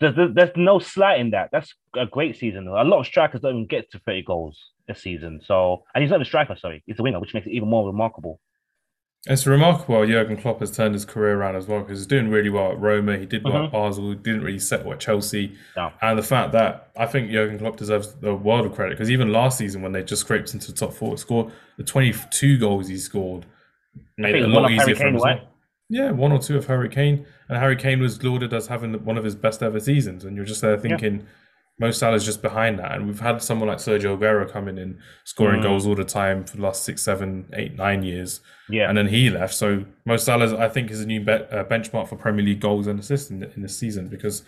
there's, 0.00 0.16
there's 0.16 0.34
there's 0.34 0.56
no 0.56 0.78
slight 0.78 1.20
in 1.20 1.30
that. 1.30 1.50
That's 1.52 1.74
a 1.94 2.06
great 2.06 2.36
season. 2.38 2.66
A 2.66 2.82
lot 2.84 3.00
of 3.00 3.06
strikers 3.06 3.42
don't 3.42 3.54
even 3.54 3.66
get 3.66 3.90
to 3.92 3.98
30 4.00 4.22
goals 4.22 4.58
this 4.88 5.02
season. 5.02 5.40
So, 5.44 5.84
and 5.94 6.02
he's 6.02 6.10
not 6.10 6.22
a 6.22 6.24
striker, 6.24 6.56
sorry, 6.56 6.82
he's 6.86 6.98
a 6.98 7.02
winger, 7.02 7.20
which 7.20 7.34
makes 7.34 7.46
it 7.46 7.52
even 7.52 7.68
more 7.68 7.86
remarkable. 7.86 8.40
It's 9.26 9.46
remarkable 9.46 10.00
how 10.00 10.06
Jurgen 10.06 10.36
Klopp 10.36 10.58
has 10.60 10.72
turned 10.72 10.94
his 10.94 11.04
career 11.04 11.38
around 11.38 11.54
as 11.54 11.68
well 11.68 11.80
because 11.80 12.00
he's 12.00 12.08
doing 12.08 12.28
really 12.28 12.50
well 12.50 12.72
at 12.72 12.80
Roma. 12.80 13.16
He 13.16 13.26
did 13.26 13.44
well 13.44 13.66
at 13.66 13.72
Basel. 13.72 14.10
He 14.10 14.16
didn't 14.16 14.42
really 14.42 14.58
settle 14.58 14.92
at 14.92 14.98
Chelsea. 14.98 15.54
No. 15.76 15.92
And 16.02 16.18
the 16.18 16.24
fact 16.24 16.50
that 16.52 16.90
I 16.96 17.06
think 17.06 17.30
Jurgen 17.30 17.58
Klopp 17.58 17.76
deserves 17.76 18.14
the 18.14 18.34
world 18.34 18.66
of 18.66 18.74
credit 18.74 18.94
because 18.94 19.12
even 19.12 19.30
last 19.30 19.58
season 19.58 19.80
when 19.80 19.92
they 19.92 20.02
just 20.02 20.22
scraped 20.22 20.54
into 20.54 20.72
the 20.72 20.76
top 20.76 20.92
four, 20.92 21.16
scored 21.18 21.52
the 21.76 21.84
22 21.84 22.58
goals 22.58 22.88
he 22.88 22.98
scored 22.98 23.46
made 24.16 24.34
it 24.34 24.40
a 24.40 24.44
it 24.44 24.46
was 24.46 24.54
one 24.54 24.62
lot 24.64 24.72
easier 24.72 24.96
for 24.96 25.06
him 25.06 25.14
well. 25.14 25.40
Yeah, 25.88 26.10
one 26.10 26.32
or 26.32 26.38
two 26.38 26.56
of 26.56 26.66
Harry 26.66 26.88
Kane. 26.88 27.26
And 27.48 27.58
Harry 27.58 27.76
Kane 27.76 28.00
was 28.00 28.22
lauded 28.24 28.52
as 28.54 28.66
having 28.66 28.94
one 29.04 29.18
of 29.18 29.24
his 29.24 29.34
best 29.34 29.62
ever 29.62 29.78
seasons. 29.78 30.24
And 30.24 30.34
you're 30.34 30.46
just 30.46 30.62
there 30.62 30.78
thinking, 30.78 31.26
Mo 31.80 31.90
Salah's 31.90 32.24
just 32.24 32.42
behind 32.42 32.78
that. 32.78 32.92
And 32.92 33.06
we've 33.06 33.20
had 33.20 33.42
someone 33.42 33.68
like 33.68 33.78
Sergio 33.78 34.16
Aguero 34.16 34.48
coming 34.50 34.78
in, 34.78 34.98
scoring 35.24 35.60
Mm. 35.60 35.64
goals 35.64 35.86
all 35.86 35.94
the 35.94 36.04
time 36.04 36.44
for 36.44 36.56
the 36.56 36.62
last 36.62 36.84
six, 36.84 37.02
seven, 37.02 37.46
eight, 37.54 37.74
nine 37.76 38.02
years. 38.02 38.40
Yeah, 38.68 38.88
And 38.88 38.96
then 38.96 39.08
he 39.08 39.30
left. 39.30 39.54
So 39.54 39.84
Mo 40.04 40.16
Salah, 40.16 40.56
I 40.58 40.68
think, 40.68 40.90
is 40.90 41.00
a 41.00 41.06
new 41.06 41.20
be- 41.20 41.32
uh, 41.32 41.64
benchmark 41.64 42.08
for 42.08 42.16
Premier 42.16 42.44
League 42.44 42.60
goals 42.60 42.86
and 42.86 43.00
assists 43.00 43.30
in, 43.30 43.42
in 43.42 43.62
this 43.62 43.76
season 43.76 44.08
because 44.08 44.44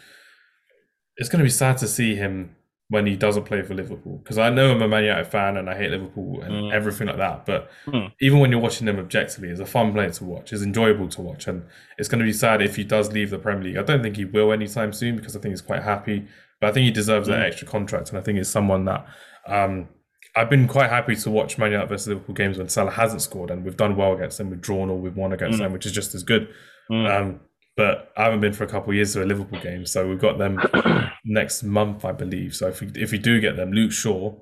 it's 1.17 1.29
going 1.29 1.39
to 1.39 1.45
be 1.45 1.51
sad 1.51 1.79
to 1.79 1.89
see 1.89 2.15
him 2.15 2.57
when 2.89 3.07
he 3.07 3.17
doesn't 3.17 3.45
play 3.45 3.63
for 3.63 3.75
Liverpool. 3.75 4.19
Because 4.19 4.37
I 4.37 4.51
know 4.51 4.71
I'm 4.73 4.83
a 4.83 4.87
Man 4.89 5.05
United 5.05 5.27
fan 5.29 5.57
and 5.57 5.71
I 5.71 5.77
hate 5.77 5.91
Liverpool 5.91 6.43
and 6.43 6.53
Mm. 6.55 6.73
everything 6.73 7.07
like 7.07 7.17
that. 7.17 7.47
But 7.47 7.71
Mm. 7.87 8.13
even 8.21 8.39
when 8.41 8.51
you're 8.51 8.61
watching 8.61 8.87
them 8.87 8.99
objectively, 8.99 9.49
it's 9.49 9.61
a 9.61 9.67
fun 9.67 9.93
player 9.93 10.11
to 10.11 10.25
watch. 10.25 10.53
It's 10.53 10.63
enjoyable 10.63 11.09
to 11.09 11.23
watch. 11.23 11.49
And 11.49 11.63
it's 11.99 12.09
going 12.09 12.19
to 12.21 12.25
be 12.27 12.33
sad 12.33 12.61
if 12.61 12.77
he 12.77 12.85
does 12.85 13.11
leave 13.13 13.31
the 13.31 13.39
Premier 13.39 13.65
League. 13.65 13.77
I 13.79 13.83
don't 13.83 14.03
think 14.03 14.17
he 14.17 14.27
will 14.27 14.53
anytime 14.53 14.93
soon 14.93 15.17
because 15.17 15.35
I 15.35 15.41
think 15.41 15.53
he's 15.53 15.63
quite 15.63 15.83
happy. 15.83 16.27
But 16.65 16.71
I 16.71 16.73
think 16.73 16.85
he 16.87 16.91
deserves 16.93 17.29
that 17.29 17.41
Mm. 17.43 17.47
extra 17.47 17.69
contract. 17.69 18.09
And 18.09 18.17
I 18.19 18.23
think 18.23 18.39
he's 18.39 18.49
someone 18.49 18.87
that. 18.87 19.07
Um, 19.47 19.89
I've 20.35 20.49
been 20.49 20.67
quite 20.67 20.89
happy 20.89 21.15
to 21.15 21.31
watch 21.31 21.59
Man 21.59 21.71
United 21.73 21.91
versus 21.91 22.09
Liverpool 22.09 22.35
games 22.35 22.57
when 22.57 22.71
Salah 22.71 22.91
hasn't 22.91 23.21
scored, 23.21 23.51
and 23.51 23.63
we've 23.67 23.77
done 23.77 23.97
well 23.97 24.15
against 24.15 24.39
them. 24.39 24.49
We've 24.49 24.63
drawn 24.63 24.89
or 24.89 24.99
we've 24.99 25.15
won 25.15 25.35
against 25.35 25.59
Mm. 25.59 25.65
them, 25.65 25.73
which 25.75 25.85
is 25.85 25.93
just 25.93 26.15
as 26.15 26.23
good. 26.23 26.49
Mm. 26.91 27.07
Um, 27.21 27.41
but 27.77 28.11
I 28.17 28.25
haven't 28.25 28.41
been 28.41 28.55
for 28.55 28.65
a 28.65 28.67
couple 28.67 28.89
of 28.91 28.97
years 28.97 29.13
to 29.13 29.23
a 29.23 29.27
Liverpool 29.27 29.61
game, 29.61 29.85
so 29.85 30.09
we've 30.09 30.19
got 30.19 30.39
them 30.39 30.59
next 31.27 31.63
month, 31.65 32.03
I 32.07 32.13
believe. 32.13 32.55
So 32.55 32.69
if 32.69 32.81
we 32.81 32.89
if 32.97 33.13
we 33.13 33.19
do 33.19 33.39
get 33.41 33.57
them, 33.57 33.73
Luke 33.73 33.93
Shaw, 33.93 34.35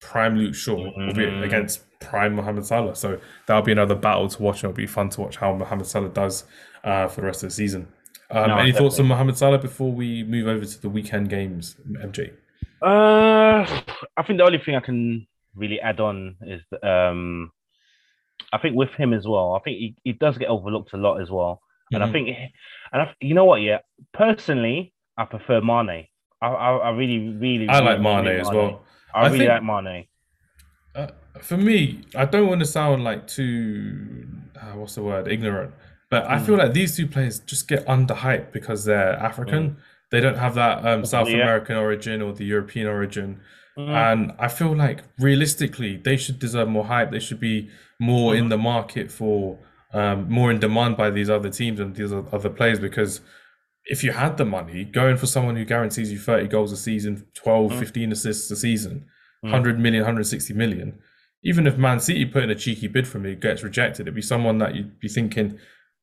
prime 0.00 0.36
Luke 0.36 0.54
Shaw, 0.56 0.76
will 0.96 1.14
be 1.14 1.22
Mhm. 1.26 1.44
against 1.44 1.84
prime 2.00 2.34
Mohamed 2.34 2.66
Salah. 2.66 2.94
So 2.96 3.18
that'll 3.46 3.62
be 3.62 3.72
another 3.72 3.94
battle 3.94 4.28
to 4.28 4.42
watch, 4.42 4.62
and 4.64 4.70
it'll 4.70 4.76
be 4.76 4.86
fun 4.86 5.08
to 5.10 5.20
watch 5.20 5.36
how 5.36 5.54
Mohamed 5.54 5.86
Salah 5.86 6.08
does 6.08 6.44
uh, 6.84 7.06
for 7.08 7.20
the 7.22 7.26
rest 7.26 7.42
of 7.42 7.48
the 7.50 7.54
season. 7.54 7.88
Um, 8.30 8.48
No, 8.48 8.56
any 8.58 8.72
thoughts 8.72 8.98
on 9.00 9.06
Mohamed 9.06 9.36
Salah 9.36 9.58
before 9.58 9.90
we 9.92 10.22
move 10.24 10.46
over 10.48 10.64
to 10.64 10.82
the 10.82 10.88
weekend 10.88 11.30
games, 11.30 11.76
MJ? 12.02 12.32
Uh, 12.82 13.64
I 14.16 14.22
think 14.26 14.38
the 14.38 14.44
only 14.44 14.58
thing 14.58 14.74
I 14.76 14.80
can 14.80 15.26
really 15.56 15.80
add 15.80 15.98
on 16.00 16.36
is 16.42 16.60
um, 16.82 17.50
I 18.52 18.58
think 18.58 18.76
with 18.76 18.90
him 18.90 19.12
as 19.12 19.26
well. 19.26 19.54
I 19.54 19.60
think 19.64 19.78
he, 19.78 19.96
he 20.04 20.12
does 20.12 20.36
get 20.38 20.48
overlooked 20.48 20.92
a 20.92 20.96
lot 20.96 21.20
as 21.20 21.30
well, 21.30 21.60
and 21.92 22.02
I 22.04 22.06
Mhm. 22.08 22.12
think 22.12 22.28
and 22.92 23.02
I, 23.02 23.14
you 23.20 23.34
know 23.34 23.44
what? 23.46 23.62
Yeah, 23.62 23.78
personally, 24.12 24.92
I 25.16 25.24
prefer 25.24 25.60
Mane. 25.60 26.06
I 26.40 26.46
I, 26.46 26.76
I 26.76 26.90
really 26.90 27.30
really 27.30 27.68
I 27.68 27.80
like 27.80 27.98
really 27.98 28.22
Mane 28.24 28.40
as 28.40 28.50
well. 28.50 28.82
I, 29.14 29.20
I 29.22 29.26
really 29.26 29.38
think- 29.38 29.50
like 29.50 29.62
Mane. 29.84 30.06
Uh, 30.94 31.08
for 31.40 31.56
me, 31.56 32.02
I 32.16 32.24
don't 32.24 32.46
want 32.48 32.60
to 32.60 32.66
sound 32.66 33.04
like 33.04 33.26
too 33.26 34.26
uh, 34.60 34.72
what's 34.76 34.94
the 34.96 35.02
word 35.02 35.28
ignorant, 35.28 35.72
but 36.10 36.24
I 36.26 36.36
Mm. 36.38 36.46
feel 36.46 36.56
like 36.56 36.72
these 36.72 36.96
two 36.96 37.06
players 37.06 37.38
just 37.40 37.68
get 37.68 37.84
underhyped 37.86 38.52
because 38.52 38.84
they're 38.84 39.14
African. 39.14 39.76
They 40.10 40.20
don't 40.20 40.38
have 40.38 40.54
that 40.54 40.86
um, 40.86 41.04
South 41.04 41.28
Yeah. 41.28 41.36
American 41.42 41.76
origin 41.76 42.22
or 42.22 42.32
the 42.32 42.44
European 42.44 42.86
origin, 42.86 43.40
Mm. 43.78 43.88
and 44.12 44.32
I 44.38 44.48
feel 44.48 44.74
like 44.74 45.00
realistically 45.18 45.96
they 45.96 46.16
should 46.16 46.38
deserve 46.38 46.68
more 46.68 46.86
hype. 46.86 47.10
They 47.10 47.20
should 47.20 47.40
be 47.40 47.68
more 48.00 48.34
in 48.34 48.48
the 48.48 48.58
market 48.58 49.10
for 49.10 49.58
um, 49.94 50.26
more 50.28 50.50
in 50.50 50.58
demand 50.60 50.98
by 50.98 51.08
these 51.10 51.30
other 51.30 51.48
teams 51.48 51.80
and 51.80 51.94
these 51.96 52.12
other 52.12 52.50
players 52.50 52.78
because. 52.78 53.20
If 53.90 54.04
you 54.04 54.12
had 54.12 54.36
the 54.36 54.44
money, 54.44 54.84
going 54.84 55.16
for 55.16 55.24
someone 55.26 55.56
who 55.56 55.64
guarantees 55.64 56.12
you 56.12 56.18
30 56.18 56.46
goals 56.48 56.72
a 56.72 56.76
season, 56.76 57.24
12, 57.32 57.72
Mm. 57.72 57.78
15 57.78 58.12
assists 58.12 58.50
a 58.50 58.56
season, 58.56 59.06
Mm. 59.42 59.48
100 59.50 59.78
million, 59.78 60.02
160 60.02 60.52
million. 60.52 60.98
Even 61.42 61.66
if 61.66 61.78
Man 61.78 61.98
City 61.98 62.26
put 62.26 62.42
in 62.42 62.50
a 62.50 62.54
cheeky 62.54 62.86
bid 62.86 63.08
for 63.08 63.18
me, 63.18 63.34
gets 63.34 63.62
rejected, 63.62 64.02
it'd 64.02 64.14
be 64.14 64.20
someone 64.20 64.58
that 64.58 64.74
you'd 64.74 65.00
be 65.00 65.08
thinking, 65.08 65.58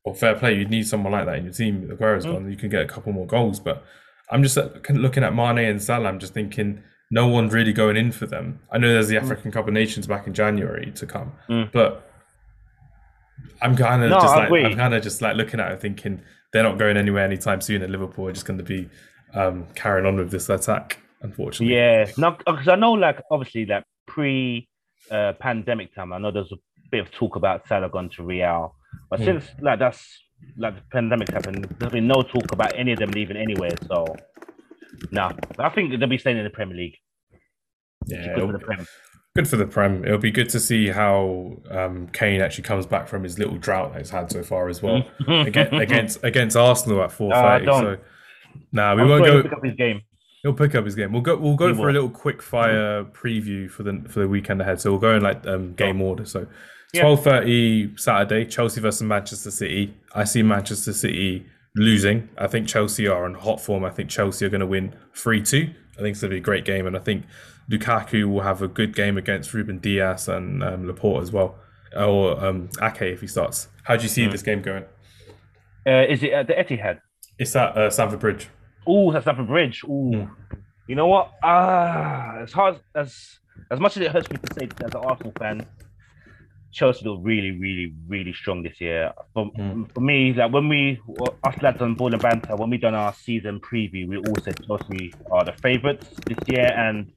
well, 0.05 0.13
fair 0.15 0.35
play, 0.35 0.55
you'd 0.55 0.69
need 0.69 0.85
someone 0.87 1.11
like 1.13 1.25
that 1.25 1.37
in 1.37 1.45
your 1.45 1.53
team. 1.53 1.89
Aguero's 1.91 2.25
Mm. 2.25 2.31
gone, 2.33 2.51
you 2.51 2.57
can 2.57 2.69
get 2.69 2.81
a 2.83 2.87
couple 2.87 3.11
more 3.11 3.25
goals. 3.27 3.59
But 3.59 3.83
I'm 4.31 4.43
just 4.43 4.57
uh, 4.57 4.69
looking 4.91 5.23
at 5.23 5.33
Mane 5.33 5.57
and 5.59 5.81
Salah, 5.81 6.07
I'm 6.09 6.19
just 6.19 6.33
thinking, 6.33 6.83
no 7.11 7.27
one's 7.27 7.53
really 7.53 7.73
going 7.73 7.97
in 7.97 8.11
for 8.11 8.25
them. 8.25 8.59
I 8.71 8.77
know 8.77 8.87
there's 8.91 9.07
the 9.07 9.17
African 9.17 9.51
Cup 9.51 9.67
of 9.67 9.73
Nations 9.73 10.07
back 10.07 10.27
in 10.27 10.33
January 10.33 10.91
to 10.95 11.05
come, 11.05 11.31
Mm. 11.49 11.71
but 11.71 12.09
I'm 13.61 13.75
kind 13.75 14.03
of 14.03 14.09
No, 14.09 14.19
just 14.19 14.35
like. 14.35 14.51
I'm 14.65 14.75
kind 14.75 14.93
of 14.93 15.03
just 15.03 15.21
like 15.21 15.35
looking 15.35 15.59
at 15.59 15.71
it 15.71 15.81
thinking 15.81 16.21
they're 16.53 16.63
not 16.63 16.77
going 16.77 16.97
anywhere 16.97 17.23
anytime 17.23 17.61
soon, 17.61 17.81
and 17.81 17.91
Liverpool 17.91 18.27
are 18.27 18.31
just 18.31 18.45
going 18.45 18.57
to 18.57 18.63
be 18.63 18.89
um, 19.33 19.65
carrying 19.75 20.05
on 20.05 20.15
with 20.15 20.31
this 20.31 20.49
attack. 20.49 20.99
Unfortunately, 21.21 21.75
Yeah, 21.75 22.05
no, 22.17 22.37
because 22.45 22.67
I 22.67 22.75
know, 22.75 22.91
like, 22.93 23.19
obviously, 23.31 23.65
like 23.65 23.83
pre 24.07 24.67
uh, 25.11 25.33
pandemic 25.39 25.93
time, 25.95 26.13
I 26.13 26.17
know 26.19 26.31
there's 26.31 26.51
a 26.51 26.57
bit 26.91 26.99
of 27.01 27.11
talk 27.11 27.35
about 27.35 27.67
Salah 27.67 27.89
going 27.89 28.09
to 28.11 28.23
Real, 28.23 28.75
but 29.09 29.19
Mm. 29.19 29.25
since 29.25 29.45
like 29.61 29.79
that's 29.79 30.21
like 30.57 30.75
the 30.75 30.81
pandemic 30.91 31.29
happened, 31.31 31.65
there's 31.79 31.91
been 31.93 32.07
no 32.07 32.21
talk 32.21 32.51
about 32.51 32.73
any 32.77 32.91
of 32.91 32.99
them 32.99 33.11
leaving 33.11 33.37
anywhere. 33.37 33.71
So, 33.87 34.05
no, 35.11 35.31
I 35.59 35.69
think 35.69 35.97
they'll 35.99 36.09
be 36.09 36.17
staying 36.17 36.37
in 36.37 36.43
the 36.43 36.49
Premier 36.49 36.75
League. 36.77 36.95
yeah, 38.07 38.35
Good 38.35 38.45
for 38.45 38.51
the 38.53 38.59
Prem. 38.59 38.87
Good 39.35 39.47
for 39.49 39.57
the 39.57 39.65
Prem. 39.65 40.05
It'll 40.05 40.17
be 40.17 40.31
good 40.31 40.49
to 40.49 40.59
see 40.59 40.89
how 40.89 41.57
um, 41.69 42.07
Kane 42.13 42.39
actually 42.41 42.63
comes 42.63 42.85
back 42.85 43.07
from 43.07 43.23
his 43.23 43.37
little 43.37 43.57
drought 43.57 43.93
that 43.93 43.99
he's 43.99 44.09
had 44.11 44.31
so 44.31 44.43
far 44.43 44.69
as 44.69 44.81
well 44.81 45.03
against 45.27 45.73
against, 45.73 46.23
against 46.23 46.55
Arsenal 46.57 47.01
at 47.03 47.11
four 47.11 47.33
thirty. 47.33 47.65
don't. 47.65 47.81
so, 47.81 47.97
nah, 48.71 48.95
we 48.95 49.01
I'm 49.01 49.09
won't 49.09 49.25
sure 49.25 49.33
he'll 49.33 49.43
go. 49.43 49.49
pick 49.49 49.57
up 49.57 49.65
his 49.65 49.75
game. 49.75 50.01
He'll 50.43 50.53
pick 50.53 50.75
up 50.75 50.85
his 50.85 50.95
game. 50.95 51.11
We'll 51.11 51.21
go. 51.23 51.35
We'll 51.37 51.55
go 51.55 51.69
He 51.69 51.73
for 51.73 51.81
will. 51.81 51.89
a 51.89 51.93
little 51.93 52.09
quick 52.09 52.41
fire 52.41 53.03
preview 53.03 53.69
for 53.69 53.83
the 53.83 54.03
for 54.07 54.19
the 54.19 54.27
weekend 54.29 54.61
ahead. 54.61 54.79
So 54.79 54.91
we'll 54.91 54.99
go 55.01 55.15
in 55.15 55.23
like 55.23 55.45
um, 55.47 55.73
game 55.73 56.01
order. 56.01 56.25
So. 56.25 56.47
Twelve 57.01 57.23
thirty 57.23 57.95
Saturday, 57.97 58.45
Chelsea 58.45 58.81
versus 58.81 59.03
Manchester 59.03 59.51
City. 59.51 59.93
I 60.13 60.23
see 60.23 60.43
Manchester 60.43 60.93
City 60.93 61.45
losing. 61.75 62.29
I 62.37 62.47
think 62.47 62.67
Chelsea 62.67 63.07
are 63.07 63.25
in 63.25 63.33
hot 63.33 63.59
form. 63.61 63.83
I 63.83 63.89
think 63.89 64.09
Chelsea 64.09 64.45
are 64.45 64.49
going 64.49 64.61
to 64.61 64.67
win 64.67 64.95
three 65.13 65.41
two. 65.41 65.69
I 65.97 66.01
think 66.01 66.09
it's 66.13 66.21
going 66.21 66.29
to 66.31 66.35
be 66.35 66.39
a 66.39 66.41
great 66.41 66.65
game, 66.65 66.87
and 66.87 66.95
I 66.95 66.99
think 66.99 67.25
Lukaku 67.71 68.25
will 68.31 68.41
have 68.41 68.61
a 68.61 68.67
good 68.67 68.95
game 68.95 69.17
against 69.17 69.53
Ruben 69.53 69.79
Dias 69.79 70.27
and 70.27 70.63
um, 70.63 70.85
Laporte 70.87 71.23
as 71.23 71.31
well, 71.31 71.55
or 71.95 72.43
um, 72.43 72.69
Ake 72.81 73.01
if 73.03 73.21
he 73.21 73.27
starts. 73.27 73.67
How 73.83 73.95
do 73.95 74.03
you 74.03 74.09
see 74.09 74.25
Hmm. 74.25 74.31
this 74.31 74.41
game 74.43 74.61
going? 74.61 74.83
Uh, 75.87 76.05
is 76.09 76.23
it 76.23 76.31
at 76.33 76.47
the 76.47 76.53
Etihad? 76.53 76.99
It's 77.37 77.55
at 77.55 77.77
uh, 77.77 77.89
Stamford 77.89 78.19
Bridge. 78.19 78.47
Oh, 78.87 79.11
that's 79.11 79.23
Stamford 79.25 79.47
Bridge. 79.47 79.81
Oh, 79.85 80.11
Mm. 80.13 80.29
you 80.87 80.95
know 80.95 81.07
what? 81.07 81.31
Ah, 81.43 82.37
as 82.41 82.51
hard 82.51 82.79
as 82.95 83.39
as 83.71 83.79
much 83.79 83.95
as 83.97 84.03
it 84.03 84.11
hurts 84.11 84.29
me 84.29 84.37
to 84.37 84.53
say 84.53 84.67
as 84.85 84.93
an 84.93 85.01
Arsenal 85.01 85.33
fan, 85.39 85.65
Chelsea 86.75 87.05
look 87.05 87.19
really, 87.23 87.51
really, 87.51 87.93
really 88.07 88.33
strong 88.33 88.61
this 88.61 88.79
year. 88.81 89.13
For, 89.33 89.49
Mm. 89.53 89.91
for 89.93 90.01
me, 90.01 90.33
like 90.33 90.51
when 90.51 90.67
we 90.67 90.99
us 91.43 91.55
lads 91.61 91.81
on 91.81 91.95
Ball 91.95 92.11
and 92.13 92.21
Banter, 92.21 92.55
when 92.57 92.69
we 92.69 92.77
done 92.77 92.93
our 92.93 93.13
season 93.13 93.61
preview, 93.61 94.07
we 94.09 94.17
all 94.17 94.35
said 94.43 94.55
Chelsea 94.67 95.13
are 95.31 95.45
the 95.45 95.53
favourites 95.53 96.09
this 96.27 96.37
year, 96.47 96.69
and 96.75 97.11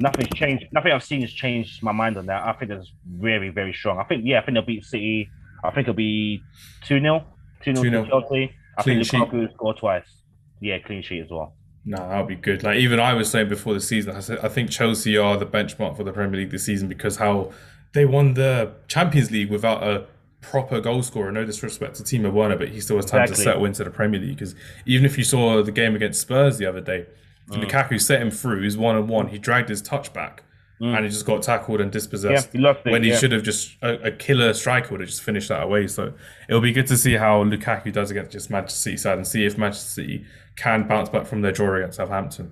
nothing's 0.00 0.28
changed. 0.34 0.66
Nothing 0.72 0.92
I've 0.92 1.02
seen 1.02 1.22
has 1.22 1.32
changed 1.32 1.82
my 1.82 1.92
mind 1.92 2.18
on 2.18 2.26
that. 2.26 2.46
I 2.46 2.52
think 2.52 2.70
it's 2.72 2.92
very, 3.08 3.48
very 3.48 3.72
strong. 3.72 3.98
I 3.98 4.04
think 4.04 4.22
yeah, 4.26 4.38
I 4.40 4.42
think 4.44 4.54
they'll 4.54 4.66
beat 4.66 4.84
City. 4.84 5.30
I 5.64 5.70
think 5.70 5.84
it'll 5.88 5.94
be 5.94 6.42
two 6.86 7.00
0 7.00 7.24
two 7.62 7.74
0 7.74 7.90
2-0. 7.90 8.04
to 8.04 8.10
Chelsea. 8.10 8.52
I 8.76 8.82
Clean 8.82 9.02
think. 9.02 9.30
Lukaku 9.30 9.52
scored 9.54 9.78
twice. 9.78 10.10
Yeah, 10.60 10.78
clean 10.78 11.02
sheet 11.02 11.22
as 11.22 11.30
well. 11.30 11.54
No, 11.86 11.96
that 11.96 12.18
would 12.18 12.28
be 12.28 12.36
good. 12.36 12.62
Like 12.62 12.78
even 12.78 13.00
I 13.00 13.14
was 13.14 13.30
saying 13.30 13.48
before 13.48 13.72
the 13.72 13.80
season, 13.80 14.14
I 14.14 14.20
said 14.20 14.38
I 14.42 14.48
think 14.48 14.68
Chelsea 14.70 15.16
are 15.16 15.36
the 15.38 15.46
benchmark 15.46 15.96
for 15.96 16.04
the 16.04 16.12
Premier 16.12 16.40
League 16.40 16.50
this 16.50 16.64
season 16.66 16.86
because 16.88 17.16
how 17.16 17.52
they 17.94 18.04
won 18.04 18.34
the 18.34 18.72
Champions 18.88 19.30
League 19.30 19.50
without 19.50 19.82
a 19.82 20.06
proper 20.40 20.80
goal 20.80 21.02
scorer. 21.02 21.32
No 21.32 21.44
disrespect 21.44 21.96
to 21.96 22.02
Timo 22.02 22.30
Werner, 22.32 22.56
but 22.56 22.68
he 22.68 22.80
still 22.80 22.96
has 22.96 23.06
time 23.06 23.20
to 23.26 23.30
Exactly. 23.32 23.44
settle 23.44 23.64
into 23.64 23.82
the 23.84 23.90
Premier 23.90 24.20
League. 24.20 24.36
Because 24.36 24.54
even 24.84 25.06
if 25.06 25.16
you 25.16 25.24
saw 25.24 25.62
the 25.62 25.72
game 25.72 25.94
against 25.96 26.20
Spurs 26.20 26.58
the 26.58 26.66
other 26.66 26.80
day, 26.80 27.06
Mm. 27.50 27.62
Lukaku 27.64 28.00
set 28.00 28.22
him 28.22 28.30
through. 28.30 28.62
He's 28.62 28.76
one 28.78 28.96
on 28.96 29.06
one. 29.06 29.28
He 29.28 29.38
dragged 29.38 29.68
his 29.68 29.82
touch 29.82 30.12
back, 30.14 30.42
and 30.80 31.04
he 31.04 31.10
just 31.10 31.26
got 31.26 31.42
tackled 31.42 31.80
and 31.80 31.90
Mm. 31.90 31.94
Yeah, 31.94 31.98
dispossessed. 32.00 32.52
he 32.52 32.58
it. 32.66 32.84
when 32.86 33.02
he 33.02 33.10
yeah. 33.10 33.16
should 33.18 33.32
have 33.32 33.42
just 33.42 33.76
a, 33.82 34.06
a 34.06 34.10
killer 34.10 34.52
striker 34.54 34.90
would 34.92 35.00
have 35.00 35.08
just 35.10 35.22
finished 35.22 35.48
that 35.50 35.62
away. 35.62 35.86
So 35.86 36.14
it'll 36.48 36.62
be 36.62 36.72
good 36.72 36.86
to 36.88 36.96
see 36.96 37.14
how 37.14 37.44
Lukaku 37.44 37.92
does 37.92 38.10
against 38.10 38.32
just 38.32 38.50
Manchester 38.50 38.78
City 38.78 38.96
side 38.96 39.18
and 39.18 39.26
see 39.26 39.44
if 39.44 39.58
Manchester 39.58 39.88
City 40.02 40.24
can 40.56 40.88
bounce 40.88 41.10
back 41.10 41.26
from 41.26 41.42
their 41.42 41.52
draw 41.52 41.74
against 41.76 41.96
Southampton. 41.98 42.50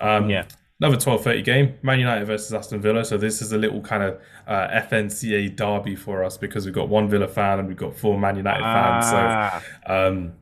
Um, 0.00 0.28
Yeah. 0.28 0.44
Another 0.82 0.96
12:30 0.96 1.44
game, 1.44 1.74
Man 1.82 2.00
United 2.00 2.24
versus 2.26 2.52
Aston 2.52 2.80
Villa. 2.80 3.04
So 3.04 3.16
this 3.16 3.40
is 3.40 3.52
a 3.52 3.56
little 3.56 3.80
kind 3.80 4.02
of 4.02 4.20
uh, 4.48 4.66
FNCA 4.90 5.54
derby 5.54 5.94
for 5.94 6.24
us 6.24 6.36
because 6.36 6.64
we've 6.64 6.74
got 6.74 6.88
one 6.88 7.08
Villa 7.08 7.28
fan 7.28 7.60
and 7.60 7.68
we've 7.68 7.76
got 7.76 7.96
four 7.96 8.18
Man 8.18 8.36
United 8.36 8.64
fans. 8.64 9.06
So 9.08 9.16
Ah, 9.16 9.62
um, 9.86 10.32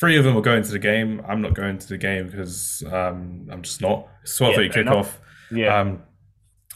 three 0.00 0.16
of 0.16 0.24
them 0.24 0.38
are 0.38 0.40
going 0.40 0.62
to 0.62 0.72
the 0.72 0.78
game. 0.78 1.20
I'm 1.28 1.42
not 1.42 1.52
going 1.52 1.76
to 1.76 1.86
the 1.86 1.98
game 1.98 2.28
because 2.30 2.82
um, 2.90 3.46
I'm 3.50 3.60
just 3.60 3.82
not. 3.82 4.08
It's 4.22 4.38
12:30 4.38 4.56
Yeah, 4.56 4.82
kickoff. 4.82 5.08
yeah. 5.52 5.78
Um, 5.80 6.02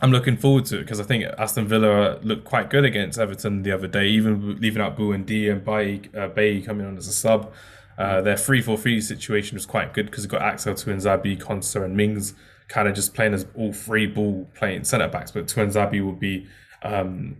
I'm 0.03 0.13
looking 0.13 0.37
forward 0.37 0.67
to 0.67 0.77
it 0.77 0.81
because 0.81 1.01
I 1.01 1.05
think 1.05 1.25
Aston 1.39 1.67
Villa 1.67 2.19
looked 2.23 2.45
quite 2.45 2.69
good 2.69 2.85
against 2.85 3.19
Everton 3.19 3.63
the 3.63 3.73
other 3.73 3.87
day, 3.89 4.07
even 4.09 4.61
leaving 4.61 4.83
out 4.83 4.99
Buendia 4.99 5.51
and 5.53 5.65
Bailey, 5.65 6.03
uh, 6.15 6.29
Bailey 6.29 6.61
coming 6.61 6.87
on 6.87 6.99
as 6.99 7.09
a 7.09 7.13
sub. 7.13 7.55
Uh, 7.97 8.21
their 8.21 8.37
3 8.37 8.61
4 8.61 8.77
3 8.77 9.01
situation 9.01 9.57
was 9.57 9.65
quite 9.65 9.95
good 9.95 10.07
because 10.07 10.25
you've 10.25 10.31
got 10.31 10.43
Axel 10.43 10.75
Tuanzebe, 10.75 11.39
Konsa, 11.39 11.83
and 11.83 11.97
Mings 11.97 12.35
kind 12.69 12.87
of 12.87 12.95
just 12.95 13.14
playing 13.14 13.35
as 13.35 13.47
all 13.57 13.73
three 13.73 14.07
ball 14.07 14.49
playing 14.55 14.85
centre 14.85 15.09
backs, 15.09 15.31
but 15.31 15.47
Tuanzebe 15.47 16.05
will 16.05 16.12
be 16.12 16.47
um, 16.83 17.37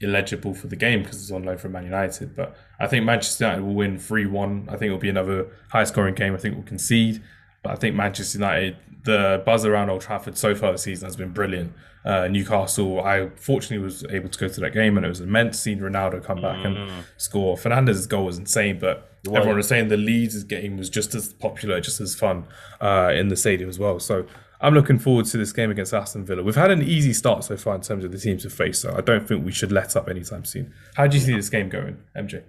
illegible 0.00 0.54
for 0.54 0.68
the 0.68 0.76
game 0.76 1.02
because 1.02 1.20
it's 1.20 1.32
on 1.32 1.44
loan 1.44 1.58
from 1.58 1.72
Man 1.72 1.84
United. 1.84 2.36
But 2.36 2.56
I 2.78 2.86
think 2.86 3.04
Manchester 3.04 3.44
United 3.44 3.62
will 3.62 3.74
win 3.74 3.98
3 3.98 4.26
1. 4.26 4.68
I 4.68 4.72
think 4.72 4.84
it'll 4.84 4.98
be 4.98 5.08
another 5.08 5.48
high 5.70 5.84
scoring 5.84 6.14
game. 6.14 6.34
I 6.34 6.38
think 6.38 6.54
we'll 6.54 6.64
concede. 6.64 7.22
But 7.62 7.72
I 7.72 7.76
think 7.76 7.96
Manchester 7.96 8.38
United, 8.38 8.76
the 9.04 9.42
buzz 9.44 9.64
around 9.64 9.90
Old 9.90 10.00
Trafford 10.00 10.38
so 10.38 10.54
far 10.54 10.72
this 10.72 10.82
season 10.82 11.06
has 11.06 11.16
been 11.16 11.32
brilliant. 11.32 11.72
Uh, 12.04 12.28
Newcastle, 12.28 13.02
I 13.02 13.28
fortunately 13.30 13.84
was 13.84 14.04
able 14.04 14.28
to 14.28 14.38
go 14.38 14.48
to 14.48 14.60
that 14.60 14.72
game 14.72 14.96
and 14.96 15.04
it 15.04 15.08
was 15.08 15.20
immense 15.20 15.58
seeing 15.58 15.80
Ronaldo 15.80 16.22
come 16.22 16.40
back 16.40 16.64
and 16.64 16.90
score. 17.16 17.56
Fernandes's 17.56 18.06
goal 18.06 18.24
was 18.26 18.38
insane, 18.38 18.78
but 18.78 19.18
everyone 19.26 19.56
was 19.56 19.68
saying 19.68 19.88
the 19.88 19.96
Leeds 19.96 20.42
game 20.44 20.78
was 20.78 20.88
just 20.88 21.14
as 21.14 21.32
popular, 21.34 21.80
just 21.80 22.00
as 22.00 22.14
fun 22.14 22.46
uh, 22.80 23.12
in 23.14 23.28
the 23.28 23.36
stadium 23.36 23.68
as 23.68 23.78
well. 23.78 23.98
So 23.98 24.26
I'm 24.60 24.74
looking 24.74 24.98
forward 24.98 25.26
to 25.26 25.36
this 25.36 25.52
game 25.52 25.70
against 25.70 25.94
Aston 25.94 26.24
Villa. 26.24 26.42
We've 26.42 26.54
had 26.54 26.70
an 26.70 26.82
easy 26.82 27.12
start 27.12 27.44
so 27.44 27.56
far 27.56 27.76
in 27.76 27.80
terms 27.80 28.04
of 28.04 28.10
the 28.10 28.18
teams 28.18 28.42
to 28.42 28.50
face, 28.50 28.80
so 28.80 28.94
I 28.96 29.00
don't 29.00 29.26
think 29.26 29.44
we 29.44 29.52
should 29.52 29.70
let 29.70 29.94
up 29.94 30.08
anytime 30.08 30.44
soon. 30.44 30.74
How 30.94 31.06
do 31.06 31.16
you 31.16 31.22
see 31.22 31.34
this 31.34 31.48
game 31.48 31.68
going, 31.68 31.98
MJ? 32.16 32.42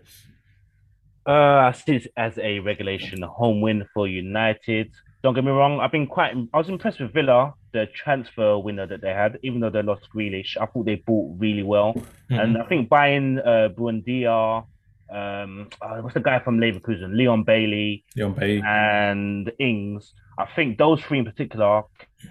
Uh, 1.28 1.32
I 1.32 1.72
see 1.74 1.99
this 1.99 2.07
as 2.18 2.38
a 2.39 2.60
regulation 2.60 3.22
home 3.22 3.62
win 3.62 3.86
for 3.93 4.07
United. 4.07 4.91
Don't 5.22 5.36
get 5.36 5.43
me 5.43 5.51
wrong, 5.51 5.80
I've 5.80 5.91
been 5.91 6.07
quite. 6.07 6.34
I 6.53 6.57
was 6.57 6.70
impressed 6.70 6.99
with 6.99 7.14
Villa, 7.14 7.53
the 7.74 7.88
transfer 7.93 8.57
winner 8.57 8.88
that 8.88 9.01
they 9.01 9.14
had, 9.14 9.38
even 9.43 9.60
though 9.60 9.70
they 9.70 9.84
lost 9.84 10.07
Grealish. 10.16 10.57
I 10.60 10.66
thought 10.66 10.86
they 10.86 10.95
bought 10.95 11.36
really 11.38 11.64
well, 11.64 11.93
and 12.30 12.57
I 12.57 12.66
think 12.66 12.89
buying 12.89 13.38
uh, 13.39 13.70
Buendia, 13.78 14.66
um, 15.12 15.70
uh, 15.82 15.97
what's 15.97 16.14
the 16.14 16.22
guy 16.22 16.39
from 16.39 16.60
Leverkusen, 16.60 17.16
Leon 17.16 17.43
Bailey, 17.43 18.05
Leon 18.16 18.34
Bailey, 18.34 18.64
and 18.66 19.51
Ings. 19.60 20.14
I 20.40 20.48
think 20.56 20.78
those 20.78 21.02
three 21.02 21.20
in 21.20 21.26
particular 21.26 21.84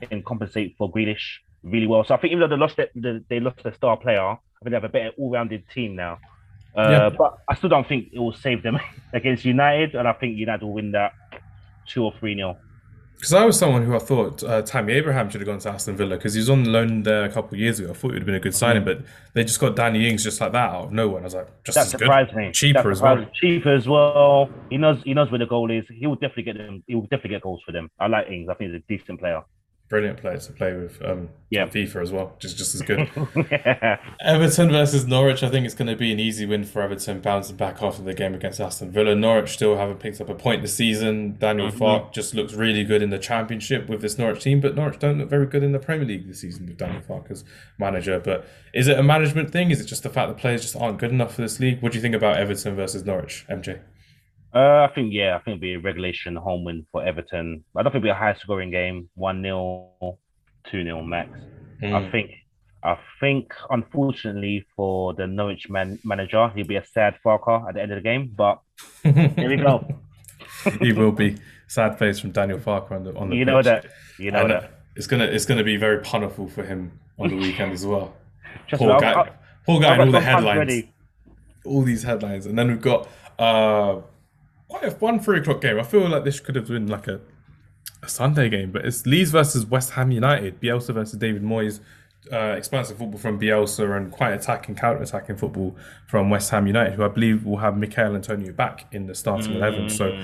can 0.09 0.23
compensate 0.23 0.75
for 0.79 0.91
Grealish 0.91 1.27
really 1.63 1.87
well. 1.87 2.05
So 2.05 2.15
I 2.15 2.19
think 2.19 2.33
even 2.33 2.41
though 2.41 2.49
they 2.49 2.61
lost 2.61 2.77
their, 2.79 2.89
they, 2.95 3.21
they 3.29 3.41
lost 3.41 3.63
their 3.63 3.75
star 3.75 3.97
player, 3.99 4.21
I 4.23 4.37
think 4.63 4.71
they 4.71 4.77
have 4.77 4.85
a 4.85 4.89
better 4.89 5.11
all-rounded 5.19 5.65
team 5.75 5.95
now. 5.95 6.19
Uh, 6.77 6.89
Yeah. 6.91 7.11
But 7.11 7.39
I 7.49 7.55
still 7.55 7.69
don't 7.69 7.87
think 7.87 8.09
it 8.13 8.19
will 8.19 8.33
save 8.33 8.63
them 8.63 8.79
against 9.13 9.45
United, 9.45 9.95
and 9.95 10.09
I 10.09 10.15
think 10.15 10.37
United 10.37 10.65
will 10.65 10.73
win 10.73 10.93
that 10.93 11.13
two 11.87 12.03
or 12.05 12.13
three 12.19 12.35
nil. 12.35 12.57
Because 13.19 13.33
I 13.33 13.45
was 13.45 13.59
someone 13.59 13.85
who 13.85 13.97
I 13.97 13.99
thought 13.99 14.45
uh, 14.45 14.63
Tammy 14.63 14.93
Abraham 14.93 15.29
should 15.29 15.41
have 15.41 15.49
gone 15.49 15.59
to 15.59 15.71
Aston 15.71 15.97
Villa 15.97 16.17
because 16.17 16.35
he 16.35 16.39
was 16.39 16.49
on 16.49 16.65
loan 16.71 17.03
there 17.03 17.25
a 17.25 17.29
couple 17.29 17.55
of 17.55 17.59
years 17.59 17.81
ago. 17.81 17.91
I 17.91 17.93
thought 17.95 18.11
it 18.11 18.13
would 18.13 18.23
have 18.23 18.27
been 18.27 18.37
a 18.37 18.41
good 18.41 18.55
signing, 18.55 18.85
but 18.85 19.01
they 19.35 19.43
just 19.43 19.59
got 19.59 19.75
Danny 19.75 20.09
Ings 20.09 20.23
just 20.23 20.41
like 20.41 20.53
that 20.53 20.71
out 20.71 20.85
of 20.85 20.93
nowhere. 20.93 21.23
I 21.23 21.25
was 21.25 21.35
like, 21.35 21.49
just 21.65 21.75
That 21.75 21.87
as 21.87 21.93
good, 21.93 21.99
surprised 22.03 22.33
me. 22.37 22.53
cheaper 22.53 22.93
as 22.93 23.03
well. 23.03 23.17
surprised- 23.17 23.35
Cheaper 23.35 23.75
as 23.75 23.89
well. 23.89 24.49
He 24.71 24.77
knows 24.79 25.03
he 25.03 25.15
knows 25.15 25.33
where 25.33 25.41
the 25.41 25.47
goal 25.47 25.69
is. 25.69 25.85
He 25.93 26.07
will 26.07 26.15
definitely 26.15 26.45
get 26.45 26.59
them. 26.59 26.85
He 26.87 26.95
will 26.95 27.03
definitely 27.03 27.31
get 27.31 27.43
goals 27.43 27.61
for 27.67 27.73
them. 27.73 27.91
I 27.99 28.07
like 28.07 28.29
Ings. 28.29 28.49
I 28.49 28.55
think 28.55 28.71
he's 28.71 28.81
a 28.81 28.85
decent 28.99 29.19
player. 29.19 29.43
Brilliant 29.89 30.19
player 30.19 30.37
to 30.37 30.53
play 30.53 30.75
with. 30.75 31.01
Um, 31.03 31.31
Yeah. 31.49 31.63
on 31.63 31.71
FIFA 31.71 32.03
as 32.03 32.13
well, 32.13 32.37
just 32.39 32.59
just 32.59 32.75
as 32.75 32.83
good. 32.83 33.09
Everton 34.21 34.71
versus 34.71 35.07
Norwich. 35.07 35.43
I 35.43 35.49
think 35.49 35.65
it's 35.65 35.75
going 35.75 35.89
to 35.89 35.97
be 35.97 36.13
an 36.13 36.21
easy 36.21 36.45
win 36.45 36.65
for 36.65 36.83
Everton, 36.83 37.21
bouncing 37.21 37.57
back 37.57 37.83
after 37.83 38.03
the 38.03 38.13
game 38.13 38.35
against 38.35 38.61
Aston 38.61 38.91
Villa. 38.91 39.15
Norwich 39.15 39.51
still 39.51 39.77
haven't 39.79 39.99
picked 40.01 40.21
up 40.21 40.29
a 40.29 40.35
point 40.35 40.61
this 40.63 40.75
season. 40.75 41.37
Daniel 41.39 41.71
Mhm. 41.71 41.79
Farke 41.79 42.13
just 42.13 42.35
looks 42.35 42.53
really 42.53 42.85
good 42.85 43.01
in 43.03 43.11
the 43.11 43.19
Championship 43.19 43.89
with 43.89 44.03
this 44.03 44.19
Norwich 44.19 44.43
team, 44.43 44.61
but 44.61 44.75
Norwich 44.77 44.99
don't 44.99 45.19
look 45.19 45.31
very 45.31 45.47
good 45.47 45.63
in 45.63 45.73
the 45.73 45.79
Premier 45.79 46.07
League 46.07 46.29
this 46.29 46.41
season 46.41 46.67
with 46.67 46.77
Daniel 46.77 47.01
Farke 47.01 47.31
as 47.31 47.45
manager. 47.79 48.21
But 48.21 48.47
is 48.75 48.89
it 48.89 48.99
a 48.99 49.03
management 49.03 49.51
thing? 49.51 49.71
Is 49.71 49.81
it 49.81 49.87
just 49.87 50.03
the 50.03 50.11
fact 50.11 50.29
that 50.29 50.37
players 50.37 50.61
just 50.63 50.77
aren't 50.77 50.99
good 50.99 51.11
enough 51.13 51.35
for 51.35 51.41
this 51.43 51.61
league? 51.61 51.81
What 51.81 51.93
do 51.93 51.99
you 51.99 52.03
think 52.03 52.15
about 52.15 52.37
Everton 52.37 52.77
versus 52.77 53.07
Norwich, 53.07 53.47
MJ? 53.49 53.79
Uh, 54.55 54.87
I 54.89 54.93
think 54.95 55.13
yeah, 55.13 55.37
I 55.37 55.39
think 55.41 55.57
it'll 55.57 55.61
be 55.61 55.75
a 55.75 55.79
regulation 55.81 56.35
home 56.37 56.65
win 56.65 56.87
for 56.91 57.05
Everton. 57.05 57.65
I 57.77 57.83
don't 57.83 57.93
think 57.93 58.03
it'll 58.03 58.07
be 58.07 58.11
a 58.11 58.15
high 58.15 58.35
scoring 58.35 58.71
game, 58.71 59.09
one 59.15 59.43
0 59.43 59.91
two 60.71 60.83
0 60.85 61.03
max. 61.03 61.31
Hmm. 61.81 61.95
I 61.95 62.11
think 62.11 62.31
I 62.83 62.99
think 63.21 63.53
unfortunately 63.71 64.67
for 64.75 65.13
the 65.15 65.27
Norwich 65.27 65.69
man, 65.69 65.99
manager, 66.05 66.49
he'll 66.55 66.67
be 66.67 66.77
a 66.77 66.85
sad 66.85 67.17
Farker 67.25 67.69
at 67.69 67.75
the 67.75 67.83
end 67.83 67.93
of 67.93 67.97
the 67.97 68.03
game. 68.03 68.33
But 68.35 68.61
here 69.03 69.49
we 69.49 69.57
go. 69.57 69.87
he 70.81 70.93
will 70.93 71.13
be 71.13 71.37
sad 71.67 71.99
face 71.99 72.19
from 72.19 72.31
Daniel 72.31 72.59
Farker 72.59 72.93
on 72.93 73.05
the 73.05 73.15
on 73.17 73.29
the 73.31 73.37
you 73.37 73.45
know 73.45 73.59
pitch. 73.59 73.65
that. 73.67 73.87
You 74.19 74.31
know 74.31 74.43
And 74.43 74.51
that. 74.51 74.81
it's 74.97 75.07
gonna 75.07 75.25
it's 75.27 75.45
gonna 75.45 75.65
be 75.65 75.77
very 75.77 76.01
punishable 76.01 76.49
for 76.49 76.65
him 76.65 76.99
on 77.19 77.29
the 77.29 77.37
weekend 77.45 77.73
as 77.73 77.85
well. 77.87 78.15
Just 78.67 78.81
Poor 78.81 78.93
I'll- 78.93 79.01
guy, 79.01 79.13
I'll- 79.13 79.29
poor 79.67 79.81
guy, 79.81 79.93
I've 79.95 80.01
and 80.01 80.09
all 80.09 80.13
got 80.13 80.19
the 80.21 80.25
headlines, 80.25 80.85
all 81.67 81.83
these 81.83 82.03
headlines, 82.03 82.47
and 82.47 82.59
then 82.59 82.69
we've 82.69 82.81
got 82.81 83.09
uh 83.39 84.01
quite 84.69 84.85
a 84.85 84.91
one 84.91 85.21
three 85.21 85.41
o'clock 85.41 85.61
game. 85.61 85.79
I 85.79 85.83
feel 85.83 86.09
like 86.09 86.25
this 86.25 86.41
could 86.41 86.55
have 86.55 86.69
been 86.69 86.87
like 86.87 87.09
a 87.09 87.21
a 88.03 88.09
Sunday 88.09 88.49
game, 88.49 88.71
but 88.71 88.85
it's 88.85 89.07
Leeds 89.07 89.31
versus 89.31 89.67
West 89.67 89.91
Ham 89.93 90.11
United, 90.13 90.61
Bielsa 90.61 90.95
versus 90.95 91.19
David 91.19 91.43
Moyes. 91.43 91.81
Uh, 92.31 92.55
expansive 92.59 92.99
football 92.99 93.19
from 93.19 93.41
Bielsa 93.41 93.97
and 93.97 94.13
quite 94.13 94.33
attacking, 94.33 94.75
counter-attacking 94.75 95.37
football 95.37 95.75
from 96.09 96.29
West 96.29 96.51
Ham 96.51 96.67
United, 96.67 96.93
who 96.95 97.03
I 97.03 97.09
believe 97.09 97.47
will 97.47 97.57
have 97.57 97.79
Michail 97.79 98.15
Antonio 98.15 98.53
back 98.53 98.87
in 98.93 99.07
the 99.07 99.15
starting 99.15 99.55
eleven. 99.55 99.89
So 99.89 100.21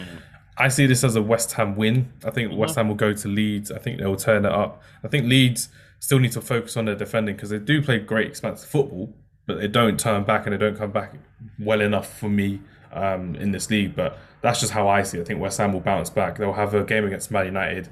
I 0.58 0.68
see 0.68 0.86
this 0.86 1.02
as 1.02 1.16
a 1.16 1.22
West 1.22 1.52
Ham 1.52 1.76
win. 1.76 2.12
I 2.24 2.30
think 2.30 2.52
West 2.52 2.74
Ham 2.76 2.88
will 2.88 2.94
go 2.94 3.14
to 3.14 3.28
Leeds. 3.28 3.72
I 3.72 3.78
think 3.78 3.98
they'll 3.98 4.16
turn 4.16 4.44
it 4.44 4.52
up. 4.52 4.82
I 5.02 5.08
think 5.08 5.26
Leeds 5.26 5.70
still 5.98 6.18
need 6.18 6.32
to 6.32 6.42
focus 6.42 6.76
on 6.76 6.84
their 6.84 6.94
defending 6.94 7.36
because 7.36 7.50
they 7.50 7.58
do 7.58 7.80
play 7.80 7.98
great, 8.00 8.26
expansive 8.26 8.68
football, 8.68 9.14
but 9.46 9.58
they 9.58 9.68
don't 9.68 9.98
turn 9.98 10.24
back 10.24 10.46
and 10.46 10.52
they 10.52 10.58
don't 10.58 10.76
come 10.76 10.90
back 10.90 11.14
well 11.58 11.80
enough 11.80 12.18
for 12.18 12.28
me 12.28 12.60
um, 12.92 13.34
in 13.36 13.52
this 13.52 13.70
league. 13.70 13.96
But 13.96 14.18
that's 14.44 14.60
just 14.60 14.72
how 14.72 14.86
I 14.88 15.02
see 15.02 15.18
it. 15.18 15.22
I 15.22 15.24
think 15.24 15.40
West 15.40 15.56
Ham 15.58 15.72
will 15.72 15.80
bounce 15.80 16.10
back. 16.10 16.36
They'll 16.36 16.52
have 16.52 16.74
a 16.74 16.84
game 16.84 17.06
against 17.06 17.30
Man 17.30 17.46
United 17.46 17.88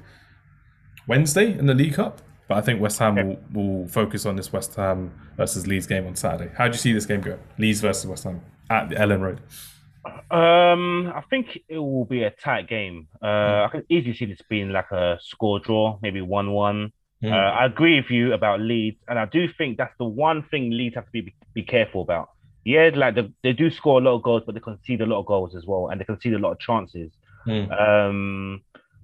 Wednesday 1.07 1.57
in 1.57 1.65
the 1.65 1.73
League 1.73 1.95
Cup. 1.95 2.21
But 2.47 2.57
I 2.57 2.61
think 2.61 2.79
West 2.79 2.99
Ham 2.99 3.15
will, 3.15 3.39
will 3.53 3.87
focus 3.87 4.25
on 4.25 4.35
this 4.35 4.53
West 4.53 4.75
Ham 4.75 5.11
versus 5.35 5.65
Leeds 5.65 5.87
game 5.87 6.05
on 6.05 6.15
Saturday. 6.15 6.53
How 6.55 6.67
do 6.67 6.73
you 6.73 6.77
see 6.77 6.93
this 6.93 7.07
game 7.07 7.21
go? 7.21 7.39
Leeds 7.57 7.81
versus 7.81 8.05
West 8.05 8.25
Ham 8.25 8.41
at 8.69 8.89
the 8.89 8.95
Elland 8.95 9.21
Road. 9.21 9.41
Um, 10.29 11.11
I 11.15 11.21
think 11.29 11.57
it 11.67 11.79
will 11.79 12.05
be 12.05 12.23
a 12.23 12.29
tight 12.29 12.67
game. 12.69 13.07
Uh, 13.21 13.65
I 13.65 13.69
can 13.71 13.83
easily 13.89 14.13
see 14.13 14.25
this 14.25 14.41
being 14.47 14.69
like 14.69 14.91
a 14.91 15.17
score 15.21 15.59
draw, 15.59 15.97
maybe 16.03 16.21
one-one. 16.21 16.91
Hmm. 17.21 17.31
Uh, 17.31 17.35
I 17.35 17.65
agree 17.65 17.95
with 17.99 18.11
you 18.11 18.33
about 18.33 18.59
Leeds, 18.59 18.97
and 19.07 19.17
I 19.17 19.25
do 19.25 19.47
think 19.57 19.77
that's 19.77 19.95
the 19.97 20.05
one 20.05 20.43
thing 20.51 20.69
Leeds 20.69 20.95
have 20.95 21.05
to 21.05 21.11
be 21.11 21.33
be 21.55 21.63
careful 21.63 22.01
about. 22.01 22.29
Yeah, 22.65 22.89
like 22.95 23.15
the, 23.15 23.31
they 23.43 23.53
do 23.53 23.69
score 23.69 23.99
a 23.99 24.03
lot 24.03 24.15
of 24.15 24.23
goals, 24.23 24.43
but 24.45 24.55
they 24.55 24.61
concede 24.61 25.01
a 25.01 25.05
lot 25.05 25.19
of 25.19 25.25
goals 25.25 25.55
as 25.55 25.65
well, 25.65 25.89
and 25.89 25.99
they 25.99 26.05
concede 26.05 26.33
a 26.33 26.39
lot 26.39 26.51
of 26.51 26.59
chances. 26.59 27.11
Hmm. 27.45 27.71
Um, 27.71 28.61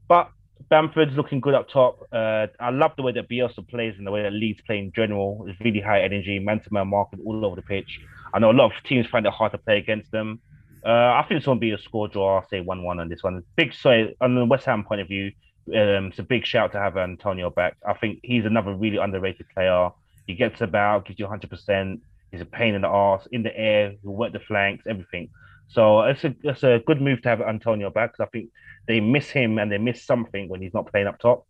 but 0.07 0.31
Bamford's 0.69 1.15
looking 1.15 1.41
good 1.41 1.53
up 1.53 1.69
top. 1.69 2.07
Uh, 2.11 2.47
I 2.59 2.69
love 2.69 2.91
the 2.95 3.03
way 3.03 3.11
that 3.13 3.29
Bielsa 3.29 3.67
plays 3.67 3.95
and 3.97 4.05
the 4.05 4.11
way 4.11 4.23
that 4.23 4.31
Leeds 4.31 4.61
play 4.65 4.79
in 4.79 4.91
general. 4.93 5.45
It's 5.47 5.59
really 5.61 5.81
high 5.81 6.01
energy, 6.01 6.39
man-to-man 6.39 6.87
marking 6.87 7.19
all 7.25 7.45
over 7.45 7.55
the 7.55 7.61
pitch. 7.61 7.99
I 8.33 8.39
know 8.39 8.51
a 8.51 8.53
lot 8.53 8.71
of 8.71 8.83
teams 8.83 9.07
find 9.07 9.25
it 9.25 9.33
hard 9.33 9.51
to 9.53 9.57
play 9.57 9.77
against 9.77 10.11
them. 10.11 10.39
Uh, 10.85 10.89
I 10.89 11.25
think 11.27 11.41
this 11.41 11.47
will 11.47 11.55
be 11.55 11.71
a 11.71 11.77
score 11.77 12.07
draw. 12.07 12.37
I'll 12.37 12.47
say 12.47 12.61
one-one 12.61 12.99
on 12.99 13.09
this 13.09 13.23
one. 13.23 13.43
Big 13.55 13.73
so 13.73 14.09
on 14.21 14.35
the 14.35 14.45
West 14.45 14.65
Ham 14.65 14.83
point 14.83 15.01
of 15.01 15.07
view, 15.07 15.31
um, 15.69 16.07
it's 16.07 16.19
a 16.19 16.23
big 16.23 16.45
shout 16.45 16.71
to 16.73 16.79
have 16.79 16.97
Antonio 16.97 17.49
back. 17.49 17.75
I 17.85 17.93
think 17.93 18.19
he's 18.23 18.45
another 18.45 18.73
really 18.73 18.97
underrated 18.97 19.47
player. 19.49 19.89
He 20.27 20.35
gets 20.35 20.61
about, 20.61 21.05
gives 21.05 21.19
you 21.19 21.27
100%. 21.27 21.99
He's 22.31 22.41
a 22.41 22.45
pain 22.45 22.75
in 22.75 22.81
the 22.81 22.87
ass, 22.87 23.27
in 23.31 23.43
the 23.43 23.55
air. 23.57 23.93
He'll 24.01 24.11
work 24.11 24.33
the 24.33 24.39
flanks, 24.39 24.85
everything. 24.87 25.29
So 25.67 26.01
it's 26.01 26.23
a 26.23 26.35
it's 26.43 26.63
a 26.63 26.81
good 26.85 27.01
move 27.01 27.21
to 27.23 27.29
have 27.29 27.41
Antonio 27.41 27.89
back 27.89 28.13
because 28.13 28.27
I 28.27 28.29
think 28.29 28.49
they 28.87 28.99
miss 28.99 29.29
him 29.29 29.59
and 29.59 29.71
they 29.71 29.77
miss 29.77 30.03
something 30.03 30.49
when 30.49 30.61
he's 30.61 30.73
not 30.73 30.91
playing 30.91 31.07
up 31.07 31.19
top. 31.19 31.45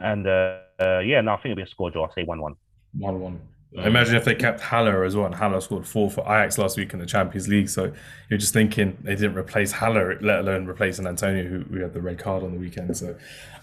And 0.00 0.26
uh, 0.26 0.58
uh, 0.80 0.98
yeah, 0.98 1.20
no, 1.20 1.32
I 1.32 1.36
think 1.36 1.46
it'll 1.46 1.56
be 1.56 1.62
a 1.62 1.66
score 1.66 1.90
draw. 1.90 2.06
I'll 2.06 2.12
say 2.12 2.24
one-one. 2.24 2.54
One-one. 2.98 3.40
Imagine 3.74 4.16
if 4.16 4.24
they 4.24 4.34
kept 4.34 4.60
Haller 4.60 5.02
as 5.02 5.16
well, 5.16 5.24
and 5.24 5.34
Haller 5.34 5.60
scored 5.60 5.86
four 5.86 6.10
for 6.10 6.20
Ajax 6.22 6.58
last 6.58 6.76
week 6.76 6.92
in 6.92 6.98
the 6.98 7.06
Champions 7.06 7.48
League. 7.48 7.70
So 7.70 7.90
you're 8.28 8.38
just 8.38 8.52
thinking 8.52 8.98
they 9.00 9.14
didn't 9.14 9.38
replace 9.38 9.72
Haller, 9.72 10.18
let 10.20 10.40
alone 10.40 10.66
replacing 10.66 11.06
Antonio, 11.06 11.44
who, 11.44 11.60
who 11.60 11.80
had 11.80 11.94
the 11.94 12.00
red 12.00 12.18
card 12.18 12.42
on 12.42 12.52
the 12.52 12.58
weekend. 12.58 12.94
So 12.96 13.16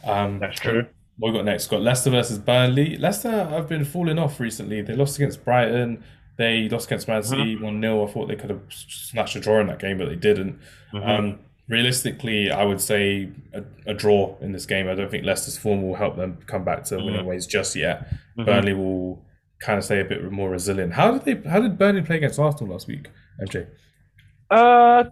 um, 0.05 0.39
that's 0.39 0.59
true. 0.59 0.87
What 1.17 1.33
we 1.33 1.37
got 1.37 1.45
next? 1.45 1.65
We've 1.65 1.77
got 1.77 1.83
Leicester 1.83 2.09
versus 2.09 2.39
Burnley. 2.39 2.97
Leicester 2.97 3.29
have 3.29 3.67
been 3.67 3.85
falling 3.85 4.17
off 4.17 4.39
recently. 4.39 4.81
They 4.81 4.95
lost 4.95 5.17
against 5.17 5.43
Brighton. 5.43 6.03
They 6.39 6.69
lost 6.69 6.87
against 6.87 7.09
Man 7.09 7.21
City 7.21 7.55
mm-hmm. 7.55 7.65
1 7.65 7.81
0. 7.81 8.07
I 8.07 8.11
thought 8.11 8.27
they 8.29 8.37
could 8.37 8.49
have 8.49 8.61
snatched 8.69 9.35
a 9.35 9.41
draw 9.41 9.59
in 9.59 9.67
that 9.67 9.79
game, 9.79 9.97
but 9.97 10.07
they 10.07 10.15
didn't. 10.15 10.57
Mm-hmm. 10.93 11.09
Um, 11.09 11.39
realistically, 11.67 12.49
I 12.49 12.63
would 12.63 12.79
say 12.79 13.29
a, 13.53 13.61
a, 13.85 13.93
draw 13.93 14.37
in 14.39 14.53
this 14.53 14.65
game. 14.65 14.87
I 14.87 14.95
don't 14.95 15.11
think 15.11 15.25
Leicester's 15.25 15.57
form 15.57 15.83
will 15.83 15.95
help 15.95 16.15
them 16.15 16.39
come 16.47 16.63
back 16.63 16.85
to 16.85 16.95
mm-hmm. 16.95 17.05
winning 17.05 17.25
ways 17.25 17.45
just 17.45 17.75
yet. 17.75 18.09
Mm-hmm. 18.09 18.45
Burnley 18.45 18.73
will 18.73 19.21
kind 19.59 19.77
of 19.77 19.83
stay 19.83 19.99
a 19.99 20.05
bit 20.05 20.31
more 20.31 20.49
resilient. 20.49 20.93
How 20.93 21.11
did 21.11 21.25
they? 21.25 21.49
How 21.49 21.59
did 21.59 21.77
Burnley 21.77 22.03
play 22.03 22.15
against 22.15 22.39
Arsenal 22.39 22.71
last 22.71 22.87
week, 22.87 23.09
MJ? 23.41 23.67
Uh, 24.49 25.03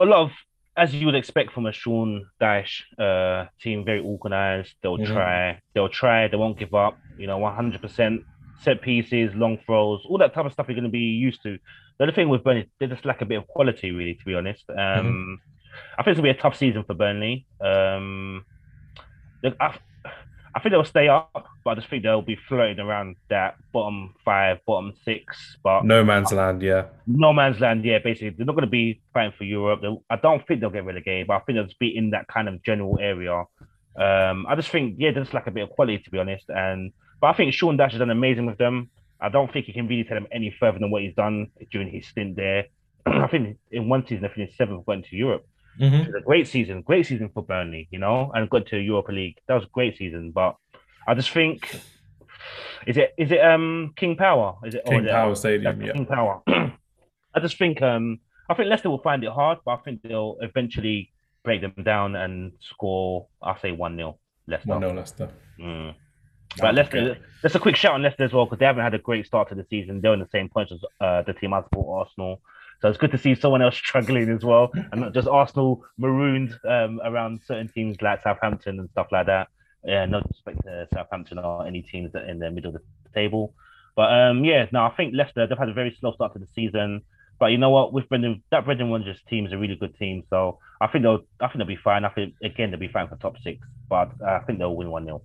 a 0.00 0.04
lot 0.06 0.22
of 0.24 0.30
as 0.78 0.94
you 0.94 1.04
would 1.04 1.14
expect 1.14 1.52
from 1.52 1.66
a 1.66 1.72
Sean 1.72 2.24
Dyche 2.40 2.84
uh, 2.98 3.48
team, 3.60 3.84
very 3.84 4.00
organized. 4.00 4.72
They'll 4.82 4.96
mm-hmm. 4.96 5.12
try. 5.12 5.60
They'll 5.74 5.90
try. 5.90 6.26
They 6.28 6.38
won't 6.38 6.58
give 6.58 6.72
up. 6.72 6.96
You 7.18 7.26
know, 7.26 7.36
one 7.36 7.54
hundred 7.54 7.82
percent 7.82 8.22
set 8.62 8.82
pieces, 8.82 9.34
long 9.34 9.58
throws, 9.64 10.04
all 10.08 10.18
that 10.18 10.34
type 10.34 10.46
of 10.46 10.52
stuff 10.52 10.66
you're 10.68 10.74
going 10.74 10.84
to 10.84 10.90
be 10.90 10.98
used 10.98 11.42
to. 11.42 11.58
The 11.98 12.04
other 12.04 12.12
thing 12.12 12.28
with 12.28 12.44
Burnley, 12.44 12.68
they 12.78 12.86
just 12.86 13.04
lack 13.04 13.20
a 13.20 13.26
bit 13.26 13.38
of 13.38 13.46
quality, 13.46 13.90
really, 13.90 14.14
to 14.14 14.24
be 14.24 14.34
honest. 14.34 14.64
Um, 14.70 14.76
mm-hmm. 14.76 15.34
I 15.98 16.02
think 16.02 16.12
it's 16.12 16.20
going 16.20 16.28
to 16.28 16.34
be 16.34 16.38
a 16.38 16.42
tough 16.42 16.56
season 16.56 16.84
for 16.84 16.94
Burnley. 16.94 17.46
Um, 17.60 18.44
I, 19.44 19.78
I 20.54 20.60
think 20.60 20.72
they'll 20.72 20.84
stay 20.84 21.08
up, 21.08 21.46
but 21.64 21.70
I 21.70 21.74
just 21.76 21.88
think 21.88 22.02
they'll 22.02 22.22
be 22.22 22.38
floating 22.48 22.80
around 22.80 23.16
that 23.28 23.54
bottom 23.72 24.14
five, 24.24 24.58
bottom 24.66 24.92
six. 25.04 25.56
But 25.62 25.84
no 25.84 26.02
man's 26.04 26.32
land, 26.32 26.62
yeah. 26.62 26.86
No 27.06 27.32
man's 27.32 27.60
land, 27.60 27.84
yeah. 27.84 27.98
Basically, 28.02 28.30
they're 28.30 28.46
not 28.46 28.56
going 28.56 28.66
to 28.66 28.70
be 28.70 29.00
fighting 29.14 29.32
for 29.38 29.44
Europe. 29.44 29.80
They'll, 29.80 30.02
I 30.10 30.16
don't 30.16 30.44
think 30.46 30.60
they'll 30.60 30.70
get 30.70 30.84
relegated, 30.84 31.28
but 31.28 31.34
I 31.34 31.40
think 31.40 31.56
they'll 31.56 31.66
just 31.66 31.78
be 31.78 31.96
in 31.96 32.10
that 32.10 32.26
kind 32.28 32.48
of 32.48 32.62
general 32.64 32.98
area. 33.00 33.44
Um, 33.96 34.46
I 34.48 34.54
just 34.54 34.70
think, 34.70 34.96
yeah, 34.98 35.10
there's 35.12 35.34
like 35.34 35.46
a 35.46 35.50
bit 35.50 35.64
of 35.64 35.70
quality, 35.70 35.98
to 35.98 36.10
be 36.10 36.18
honest, 36.18 36.44
and 36.48 36.92
but 37.20 37.28
I 37.28 37.32
think 37.34 37.52
Sean 37.52 37.76
Dyche 37.76 37.90
has 37.90 37.98
done 37.98 38.10
amazing 38.10 38.46
with 38.46 38.58
them. 38.58 38.90
I 39.20 39.28
don't 39.28 39.52
think 39.52 39.66
he 39.66 39.72
can 39.72 39.86
really 39.86 40.04
take 40.04 40.14
them 40.14 40.26
any 40.32 40.54
further 40.58 40.78
than 40.78 40.90
what 40.90 41.02
he's 41.02 41.14
done 41.14 41.48
during 41.70 41.90
his 41.90 42.06
stint 42.06 42.36
there. 42.36 42.66
I 43.06 43.26
think 43.26 43.58
in 43.70 43.88
one 43.88 44.06
season 44.06 44.22
they 44.22 44.28
finished 44.28 44.56
seventh, 44.56 44.86
going 44.86 45.02
to 45.02 45.16
Europe. 45.16 45.46
Mm-hmm. 45.78 45.94
It 45.94 46.06
was 46.06 46.22
a 46.22 46.24
great 46.24 46.48
season, 46.48 46.82
great 46.82 47.06
season 47.06 47.30
for 47.32 47.42
Burnley, 47.42 47.88
you 47.90 47.98
know, 47.98 48.30
and 48.34 48.48
got 48.50 48.66
to 48.66 48.78
Europa 48.78 49.12
League. 49.12 49.36
That 49.46 49.54
was 49.54 49.64
a 49.64 49.68
great 49.68 49.96
season. 49.96 50.30
But 50.30 50.56
I 51.06 51.14
just 51.14 51.30
think, 51.30 51.80
is 52.86 52.96
it 52.96 53.14
is 53.18 53.30
it 53.30 53.40
um 53.40 53.92
King 53.96 54.16
Power? 54.16 54.56
Is 54.64 54.74
it 54.74 54.84
King 54.86 55.06
Power 55.06 55.32
it, 55.32 55.36
Stadium? 55.36 55.82
Yeah, 55.82 55.92
King 55.92 56.06
Power. 56.06 56.42
I 56.48 57.40
just 57.40 57.58
think 57.58 57.82
um 57.82 58.20
I 58.48 58.54
think 58.54 58.68
Leicester 58.68 58.90
will 58.90 59.02
find 59.02 59.22
it 59.22 59.30
hard, 59.30 59.58
but 59.64 59.72
I 59.72 59.76
think 59.78 60.02
they'll 60.02 60.36
eventually 60.40 61.12
break 61.44 61.60
them 61.60 61.74
down 61.82 62.16
and 62.16 62.52
score. 62.60 63.26
I 63.42 63.58
say 63.60 63.72
one 63.72 63.96
0 63.96 64.18
Leicester. 64.46 64.68
One 64.68 64.80
0 64.80 64.94
Leicester. 64.94 65.30
Mm. 65.60 65.94
But 66.58 66.74
Leicester, 66.74 66.98
okay. 66.98 67.20
just 67.42 67.54
a 67.54 67.60
quick 67.60 67.76
shout 67.76 67.94
on 67.94 68.02
Leicester 68.02 68.24
as 68.24 68.32
well 68.32 68.44
because 68.44 68.58
they 68.58 68.64
haven't 68.64 68.82
had 68.82 68.94
a 68.94 68.98
great 68.98 69.26
start 69.26 69.48
to 69.50 69.54
the 69.54 69.64
season. 69.70 70.00
They're 70.00 70.14
in 70.14 70.20
the 70.20 70.28
same 70.32 70.48
points 70.48 70.72
as 70.72 70.80
uh, 71.00 71.22
the 71.22 71.32
team 71.32 71.54
I 71.54 71.62
support, 71.62 72.08
Arsenal. 72.08 72.40
So 72.80 72.88
it's 72.88 72.98
good 72.98 73.12
to 73.12 73.18
see 73.18 73.34
someone 73.34 73.62
else 73.62 73.76
struggling 73.84 74.30
as 74.30 74.44
well, 74.44 74.70
and 74.74 75.02
not 75.02 75.14
just 75.14 75.28
Arsenal 75.28 75.84
marooned 75.98 76.58
um, 76.68 77.00
around 77.04 77.40
certain 77.44 77.68
teams 77.68 78.00
like 78.00 78.22
Southampton 78.22 78.80
and 78.80 78.90
stuff 78.90 79.08
like 79.12 79.26
that. 79.26 79.48
Yeah, 79.84 80.06
no 80.06 80.22
respect 80.26 80.62
to 80.64 80.88
Southampton 80.92 81.38
or 81.38 81.66
any 81.66 81.82
teams 81.82 82.12
that 82.12 82.28
in 82.28 82.38
the 82.38 82.50
middle 82.50 82.74
of 82.74 82.80
the 82.80 83.10
table. 83.14 83.54
But 83.96 84.12
um, 84.12 84.44
yeah, 84.44 84.66
no, 84.72 84.84
I 84.84 84.90
think 84.90 85.14
Leicester 85.14 85.46
they've 85.46 85.58
had 85.58 85.68
a 85.68 85.74
very 85.74 85.96
slow 86.00 86.12
start 86.12 86.32
to 86.34 86.38
the 86.38 86.48
season. 86.54 87.02
But 87.38 87.46
you 87.46 87.58
know 87.58 87.70
what? 87.70 87.92
With 87.92 88.08
Brendan, 88.08 88.42
that 88.50 88.64
Brendan 88.64 88.90
Rodgers 88.90 89.20
team 89.28 89.46
is 89.46 89.52
a 89.52 89.58
really 89.58 89.76
good 89.76 89.96
team. 89.98 90.24
So 90.28 90.58
I 90.80 90.86
think 90.86 91.02
they'll, 91.02 91.24
I 91.40 91.46
think 91.46 91.58
they'll 91.58 91.66
be 91.66 91.76
fine. 91.76 92.04
I 92.04 92.08
think 92.10 92.34
again 92.42 92.70
they'll 92.70 92.80
be 92.80 92.88
fine 92.88 93.08
for 93.08 93.16
top 93.16 93.36
six. 93.42 93.66
But 93.88 94.10
uh, 94.22 94.30
I 94.30 94.38
think 94.40 94.58
they'll 94.58 94.74
win 94.74 94.90
one 94.90 95.04
0 95.04 95.22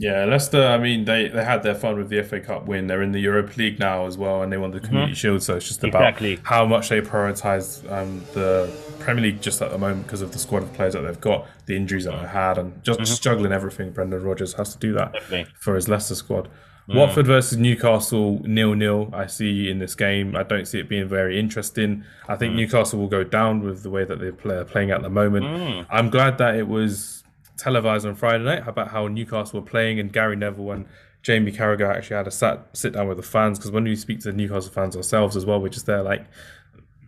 yeah, 0.00 0.24
Leicester. 0.24 0.66
I 0.66 0.78
mean, 0.78 1.04
they, 1.04 1.28
they 1.28 1.44
had 1.44 1.62
their 1.62 1.74
fun 1.74 1.98
with 1.98 2.08
the 2.08 2.22
FA 2.22 2.40
Cup 2.40 2.64
win. 2.64 2.86
They're 2.86 3.02
in 3.02 3.12
the 3.12 3.20
Europa 3.20 3.52
League 3.58 3.78
now 3.78 4.06
as 4.06 4.16
well, 4.16 4.42
and 4.42 4.50
they 4.50 4.56
won 4.56 4.70
the 4.70 4.80
Community 4.80 5.12
mm-hmm. 5.12 5.16
Shield. 5.16 5.42
So 5.42 5.56
it's 5.56 5.68
just 5.68 5.84
about 5.84 6.02
exactly. 6.02 6.38
how 6.42 6.64
much 6.64 6.88
they 6.88 7.02
prioritise 7.02 7.84
um, 7.92 8.24
the 8.32 8.72
Premier 8.98 9.24
League 9.24 9.42
just 9.42 9.60
at 9.60 9.70
the 9.70 9.76
moment 9.76 10.06
because 10.06 10.22
of 10.22 10.32
the 10.32 10.38
squad 10.38 10.62
of 10.62 10.72
players 10.72 10.94
that 10.94 11.02
they've 11.02 11.20
got, 11.20 11.46
the 11.66 11.76
injuries 11.76 12.04
that 12.04 12.18
they 12.18 12.28
had, 12.28 12.56
and 12.56 12.82
just 12.82 12.98
mm-hmm. 12.98 13.22
juggling 13.22 13.52
everything. 13.52 13.90
Brendan 13.90 14.22
Rodgers 14.22 14.54
has 14.54 14.72
to 14.72 14.78
do 14.78 14.94
that 14.94 15.12
Definitely. 15.12 15.52
for 15.58 15.74
his 15.74 15.86
Leicester 15.86 16.14
squad. 16.14 16.48
Mm. 16.90 16.96
Watford 16.96 17.26
versus 17.26 17.56
Newcastle 17.56 18.40
nil 18.44 18.74
nil. 18.74 19.10
I 19.12 19.26
see 19.26 19.70
in 19.70 19.78
this 19.78 19.94
game. 19.94 20.34
I 20.34 20.42
don't 20.42 20.66
see 20.66 20.80
it 20.80 20.88
being 20.88 21.08
very 21.08 21.38
interesting. 21.38 22.04
I 22.28 22.36
think 22.36 22.54
mm. 22.54 22.56
Newcastle 22.56 22.98
will 22.98 23.08
go 23.08 23.22
down 23.22 23.62
with 23.62 23.82
the 23.82 23.90
way 23.90 24.04
that 24.04 24.18
they're 24.18 24.64
playing 24.64 24.90
at 24.90 25.02
the 25.02 25.10
moment. 25.10 25.46
Mm. 25.46 25.86
I'm 25.88 26.10
glad 26.10 26.38
that 26.38 26.56
it 26.56 26.66
was 26.66 27.22
televised 27.56 28.06
on 28.06 28.14
Friday 28.14 28.44
night 28.44 28.66
about 28.66 28.88
how 28.88 29.06
Newcastle 29.06 29.60
were 29.60 29.66
playing 29.66 30.00
and 30.00 30.12
Gary 30.12 30.34
Neville 30.34 30.72
and 30.72 30.86
Jamie 31.22 31.52
Carragher 31.52 31.94
actually 31.94 32.16
had 32.16 32.26
a 32.26 32.30
sat 32.30 32.66
sit 32.72 32.94
down 32.94 33.06
with 33.06 33.18
the 33.18 33.22
fans 33.22 33.58
because 33.58 33.70
when 33.70 33.84
we 33.84 33.94
speak 33.94 34.20
to 34.20 34.32
the 34.32 34.36
Newcastle 34.36 34.72
fans 34.72 34.96
ourselves 34.96 35.36
as 35.36 35.46
well, 35.46 35.60
we're 35.60 35.68
just 35.68 35.86
there 35.86 36.02
like, 36.02 36.24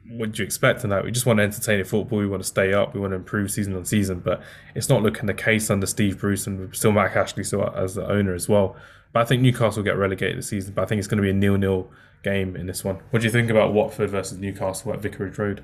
what 0.08 0.32
do 0.32 0.42
you 0.42 0.46
expect 0.46 0.84
in 0.84 0.90
that? 0.90 1.04
We 1.04 1.10
just 1.10 1.26
want 1.26 1.38
to 1.38 1.42
entertain 1.42 1.82
football. 1.84 2.18
We 2.18 2.26
want 2.26 2.42
to 2.42 2.48
stay 2.48 2.74
up. 2.74 2.94
We 2.94 3.00
want 3.00 3.12
to 3.12 3.16
improve 3.16 3.50
season 3.50 3.74
on 3.74 3.84
season. 3.84 4.20
But 4.20 4.42
it's 4.74 4.88
not 4.88 5.02
looking 5.02 5.26
the 5.26 5.34
case 5.34 5.70
under 5.70 5.86
Steve 5.86 6.18
Bruce 6.18 6.46
and 6.46 6.74
still 6.76 6.92
Mike 6.92 7.16
Ashley 7.16 7.44
still 7.44 7.66
as 7.74 7.94
the 7.94 8.06
owner 8.06 8.34
as 8.34 8.48
well. 8.48 8.76
But 9.12 9.20
I 9.20 9.24
think 9.24 9.42
Newcastle 9.42 9.82
will 9.82 9.84
get 9.84 9.96
relegated 9.98 10.38
this 10.38 10.48
season. 10.48 10.74
But 10.74 10.82
I 10.82 10.84
think 10.86 10.98
it's 10.98 11.08
going 11.08 11.18
to 11.18 11.22
be 11.22 11.30
a 11.30 11.34
nil-nil 11.34 11.90
game 12.22 12.56
in 12.56 12.66
this 12.66 12.84
one. 12.84 13.00
What 13.10 13.20
do 13.20 13.26
you 13.26 13.32
think 13.32 13.50
about 13.50 13.72
Watford 13.72 14.10
versus 14.10 14.38
Newcastle 14.38 14.92
at 14.92 15.00
Vicarage 15.00 15.38
Road? 15.38 15.62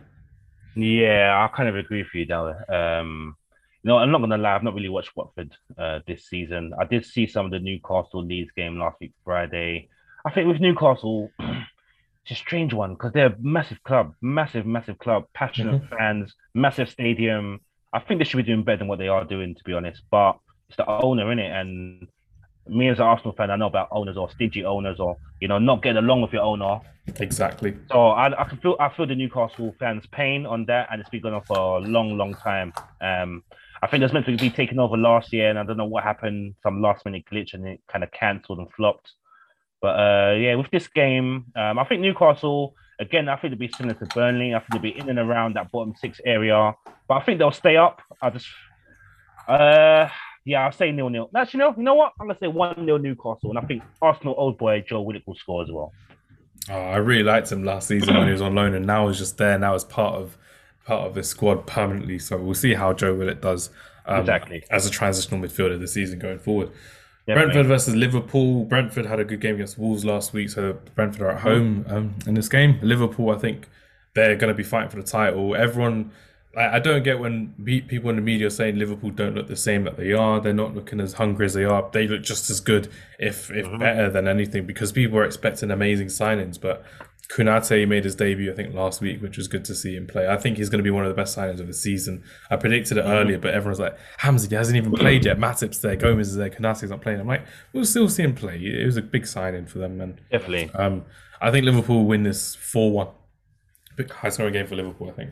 Yeah, 0.74 1.48
I 1.48 1.56
kind 1.56 1.68
of 1.68 1.76
agree 1.76 2.02
with 2.02 2.14
you, 2.14 2.24
Dalla. 2.24 2.64
Um, 2.68 3.36
you 3.82 3.88
know, 3.88 3.98
I'm 3.98 4.10
not 4.10 4.20
gonna 4.20 4.38
lie, 4.38 4.54
I've 4.54 4.62
not 4.62 4.74
really 4.74 4.88
watched 4.88 5.16
Watford 5.16 5.52
uh, 5.76 6.00
this 6.06 6.26
season. 6.26 6.72
I 6.78 6.84
did 6.84 7.04
see 7.04 7.26
some 7.26 7.46
of 7.46 7.52
the 7.52 7.58
Newcastle 7.58 8.24
Leeds 8.24 8.50
game 8.56 8.78
last 8.78 8.96
week 9.00 9.12
Friday. 9.24 9.88
I 10.24 10.30
think 10.30 10.48
with 10.48 10.60
Newcastle, 10.60 11.30
it's 11.40 12.32
a 12.32 12.34
strange 12.34 12.74
one 12.74 12.94
because 12.94 13.12
they're 13.12 13.26
a 13.26 13.36
massive 13.40 13.82
club, 13.84 14.14
massive, 14.20 14.66
massive 14.66 14.98
club, 14.98 15.24
passionate 15.32 15.82
mm-hmm. 15.82 15.96
fans, 15.96 16.34
massive 16.54 16.88
stadium. 16.90 17.60
I 17.92 18.00
think 18.00 18.18
they 18.18 18.24
should 18.24 18.36
be 18.36 18.42
doing 18.42 18.64
better 18.64 18.78
than 18.78 18.88
what 18.88 18.98
they 18.98 19.08
are 19.08 19.24
doing, 19.24 19.54
to 19.54 19.64
be 19.64 19.72
honest. 19.72 20.02
But 20.10 20.38
it's 20.68 20.76
the 20.76 20.86
owner 20.86 21.32
in 21.32 21.38
it, 21.38 21.50
and 21.50 22.08
me 22.68 22.88
as 22.88 22.98
an 22.98 23.04
Arsenal 23.04 23.34
fan, 23.34 23.50
I 23.50 23.56
know 23.56 23.66
about 23.66 23.88
owners 23.90 24.16
or 24.16 24.30
stingy 24.30 24.64
owners 24.64 24.98
or 25.00 25.16
you 25.40 25.48
know 25.48 25.58
not 25.58 25.82
getting 25.82 26.02
along 26.02 26.22
with 26.22 26.32
your 26.32 26.42
owner. 26.42 26.80
Exactly. 27.20 27.76
So 27.90 28.08
I, 28.08 28.40
I 28.40 28.44
can 28.44 28.58
feel 28.58 28.76
I 28.78 28.88
feel 28.90 29.06
the 29.06 29.14
Newcastle 29.14 29.74
fans' 29.78 30.06
pain 30.12 30.46
on 30.46 30.66
that, 30.66 30.88
and 30.90 31.00
it's 31.00 31.10
been 31.10 31.22
going 31.22 31.34
on 31.34 31.44
for 31.44 31.78
a 31.78 31.80
long, 31.80 32.16
long 32.16 32.34
time. 32.34 32.72
Um, 33.00 33.42
I 33.82 33.86
think 33.86 34.02
was 34.02 34.12
meant 34.12 34.26
to 34.26 34.36
be 34.36 34.50
taken 34.50 34.78
over 34.78 34.96
last 34.96 35.32
year, 35.32 35.50
and 35.50 35.58
I 35.58 35.62
don't 35.64 35.76
know 35.76 35.84
what 35.84 36.02
happened, 36.02 36.56
some 36.62 36.82
last 36.82 37.04
minute 37.04 37.24
glitch, 37.30 37.54
and 37.54 37.66
it 37.66 37.80
kind 37.88 38.02
of 38.02 38.10
cancelled 38.10 38.58
and 38.58 38.70
flopped. 38.72 39.12
But 39.80 39.98
uh, 39.98 40.34
yeah, 40.34 40.56
with 40.56 40.70
this 40.70 40.88
game, 40.88 41.46
um, 41.54 41.78
I 41.78 41.84
think 41.84 42.00
Newcastle 42.00 42.74
again. 42.98 43.28
I 43.28 43.36
think 43.36 43.52
they'll 43.52 43.58
be 43.58 43.72
similar 43.76 43.94
to 43.94 44.06
Burnley. 44.06 44.54
I 44.54 44.58
think 44.58 44.72
they'll 44.72 44.80
be 44.82 44.98
in 44.98 45.08
and 45.08 45.18
around 45.18 45.54
that 45.56 45.70
bottom 45.70 45.94
six 46.00 46.20
area. 46.24 46.74
But 47.06 47.14
I 47.14 47.20
think 47.22 47.38
they'll 47.38 47.50
stay 47.52 47.76
up. 47.76 48.02
I 48.20 48.30
just, 48.30 48.46
uh, 49.46 50.08
yeah, 50.48 50.64
I'll 50.64 50.72
say 50.72 50.90
nil 50.90 51.10
nil. 51.10 51.30
Actually, 51.36 51.60
no, 51.60 51.74
you 51.76 51.82
know 51.82 51.94
what? 51.94 52.12
I'm 52.20 52.26
gonna 52.26 52.38
say 52.38 52.48
one 52.48 52.84
nil 52.84 52.98
Newcastle, 52.98 53.50
and 53.50 53.58
I 53.58 53.62
think 53.62 53.82
Arsenal 54.00 54.34
old 54.38 54.58
boy 54.58 54.82
Joe 54.88 55.02
Willock 55.02 55.22
will 55.26 55.34
score 55.34 55.62
as 55.62 55.68
well. 55.70 55.92
Oh, 56.70 56.74
I 56.74 56.96
really 56.96 57.22
liked 57.22 57.52
him 57.52 57.64
last 57.64 57.88
season 57.88 58.14
when 58.14 58.26
he 58.26 58.32
was 58.32 58.42
on 58.42 58.54
loan, 58.54 58.74
and 58.74 58.86
now 58.86 59.08
he's 59.08 59.18
just 59.18 59.36
there. 59.38 59.58
Now 59.58 59.74
as 59.74 59.84
part 59.84 60.14
of 60.14 60.36
part 60.86 61.06
of 61.06 61.14
this 61.14 61.28
squad 61.28 61.66
permanently. 61.66 62.18
So 62.18 62.38
we'll 62.38 62.54
see 62.54 62.74
how 62.74 62.92
Joe 62.94 63.14
Willock 63.14 63.40
does 63.40 63.70
um, 64.06 64.20
exactly 64.20 64.64
as 64.70 64.86
a 64.86 64.90
transitional 64.90 65.40
midfielder 65.40 65.78
this 65.78 65.92
season 65.92 66.18
going 66.18 66.38
forward. 66.38 66.70
Definitely. 67.26 67.52
Brentford 67.52 67.66
versus 67.66 67.94
Liverpool. 67.94 68.64
Brentford 68.64 69.04
had 69.04 69.20
a 69.20 69.24
good 69.24 69.40
game 69.40 69.56
against 69.56 69.78
Wolves 69.78 70.02
last 70.02 70.32
week, 70.32 70.48
so 70.48 70.78
Brentford 70.94 71.20
are 71.20 71.30
at 71.32 71.40
home 71.40 71.84
um, 71.88 72.14
in 72.26 72.32
this 72.32 72.48
game. 72.48 72.78
Liverpool, 72.82 73.30
I 73.30 73.36
think 73.36 73.68
they're 74.14 74.34
going 74.34 74.48
to 74.48 74.54
be 74.54 74.62
fighting 74.62 74.88
for 74.88 74.96
the 74.96 75.02
title. 75.02 75.54
Everyone, 75.54 76.10
I, 76.56 76.76
I 76.76 76.78
don't 76.78 77.02
get 77.02 77.18
when 77.18 77.54
people 77.88 78.10
in 78.10 78.16
the 78.16 78.22
media 78.22 78.46
are 78.46 78.50
saying 78.50 78.78
Liverpool 78.78 79.10
don't 79.10 79.34
look 79.34 79.48
the 79.48 79.56
same 79.56 79.84
that 79.84 79.96
they 79.96 80.12
are. 80.12 80.40
They're 80.40 80.52
not 80.52 80.74
looking 80.74 81.00
as 81.00 81.14
hungry 81.14 81.46
as 81.46 81.54
they 81.54 81.64
are. 81.64 81.88
They 81.92 82.08
look 82.08 82.22
just 82.22 82.50
as 82.50 82.60
good, 82.60 82.88
if 83.18 83.50
if 83.50 83.66
mm-hmm. 83.66 83.78
better 83.78 84.10
than 84.10 84.26
anything, 84.28 84.66
because 84.66 84.92
people 84.92 85.18
are 85.18 85.24
expecting 85.24 85.70
amazing 85.70 86.08
signings. 86.08 86.60
But 86.60 86.84
Konate 87.30 87.86
made 87.86 88.04
his 88.04 88.14
debut, 88.14 88.50
I 88.50 88.54
think, 88.54 88.74
last 88.74 89.02
week, 89.02 89.20
which 89.20 89.36
was 89.36 89.48
good 89.48 89.64
to 89.66 89.74
see 89.74 89.94
him 89.94 90.06
play. 90.06 90.28
I 90.28 90.38
think 90.38 90.56
he's 90.56 90.70
going 90.70 90.78
to 90.78 90.84
be 90.84 90.90
one 90.90 91.04
of 91.04 91.10
the 91.10 91.14
best 91.14 91.36
signings 91.36 91.60
of 91.60 91.66
the 91.66 91.74
season. 91.74 92.24
I 92.50 92.56
predicted 92.56 92.96
it 92.96 93.02
mm-hmm. 93.02 93.10
earlier, 93.10 93.38
but 93.38 93.52
everyone's 93.52 93.80
like, 93.80 93.98
Hamza, 94.16 94.48
he 94.48 94.54
hasn't 94.54 94.78
even 94.78 94.92
played 94.92 95.26
yet. 95.26 95.38
Matip's 95.38 95.80
there, 95.80 95.94
Gomez 95.94 96.30
is 96.30 96.36
there, 96.36 96.48
Konate's 96.48 96.88
not 96.88 97.02
playing. 97.02 97.20
I'm 97.20 97.26
like, 97.26 97.44
we'll 97.74 97.84
still 97.84 98.08
see 98.08 98.22
him 98.22 98.34
play. 98.34 98.56
It 98.56 98.86
was 98.86 98.96
a 98.96 99.02
big 99.02 99.26
signing 99.26 99.66
for 99.66 99.78
them, 99.78 100.00
and 100.00 100.20
Definitely. 100.30 100.70
Um, 100.74 101.04
I 101.40 101.50
think 101.50 101.66
Liverpool 101.66 101.96
will 101.96 102.06
win 102.06 102.22
this 102.22 102.54
4 102.54 102.92
1. 102.92 103.08
Big 103.96 104.10
high 104.10 104.30
scoring 104.30 104.54
game 104.54 104.66
for 104.66 104.76
Liverpool, 104.76 105.10
I 105.10 105.12
think. 105.12 105.30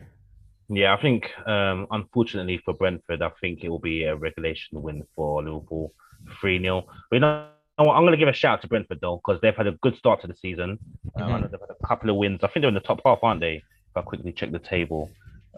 Yeah, 0.69 0.93
I 0.93 1.01
think 1.01 1.29
um, 1.47 1.87
unfortunately 1.91 2.61
for 2.65 2.73
Brentford, 2.73 3.21
I 3.21 3.31
think 3.41 3.63
it 3.63 3.69
will 3.69 3.79
be 3.79 4.03
a 4.03 4.15
regulation 4.15 4.81
win 4.81 5.03
for 5.15 5.41
Liverpool, 5.43 5.93
three 6.41 6.59
0 6.61 6.85
But 7.09 7.15
you 7.15 7.19
know, 7.21 7.47
I'm 7.79 7.85
going 8.03 8.11
to 8.11 8.17
give 8.17 8.27
a 8.27 8.33
shout 8.33 8.55
out 8.55 8.61
to 8.63 8.67
Brentford 8.67 8.99
though 9.01 9.17
because 9.25 9.39
they've 9.41 9.55
had 9.55 9.67
a 9.67 9.73
good 9.83 9.95
start 9.95 10.21
to 10.21 10.27
the 10.27 10.35
season. 10.35 10.77
Um, 11.15 11.23
Mhm. 11.29 11.51
they've 11.51 11.59
had 11.59 11.69
a 11.69 11.87
couple 11.87 12.09
of 12.09 12.17
wins. 12.17 12.39
I 12.43 12.47
think 12.47 12.61
they're 12.63 12.67
in 12.69 12.73
the 12.73 12.79
top 12.81 13.01
half, 13.05 13.19
aren't 13.23 13.39
they? 13.39 13.55
If 13.55 13.95
I 13.95 14.01
quickly 14.01 14.33
check 14.33 14.51
the 14.51 14.59
table. 14.59 15.09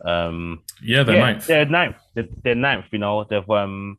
Um, 0.05 0.64
Yeah, 0.82 1.03
they're 1.03 1.16
yeah, 1.16 1.22
ninth. 1.22 1.47
They're 1.47 1.66
ninth. 1.66 1.95
They're, 2.14 2.28
they're 2.43 2.55
ninth. 2.55 2.86
You 2.91 2.99
know, 2.99 3.24
they've 3.24 3.49
um 3.49 3.97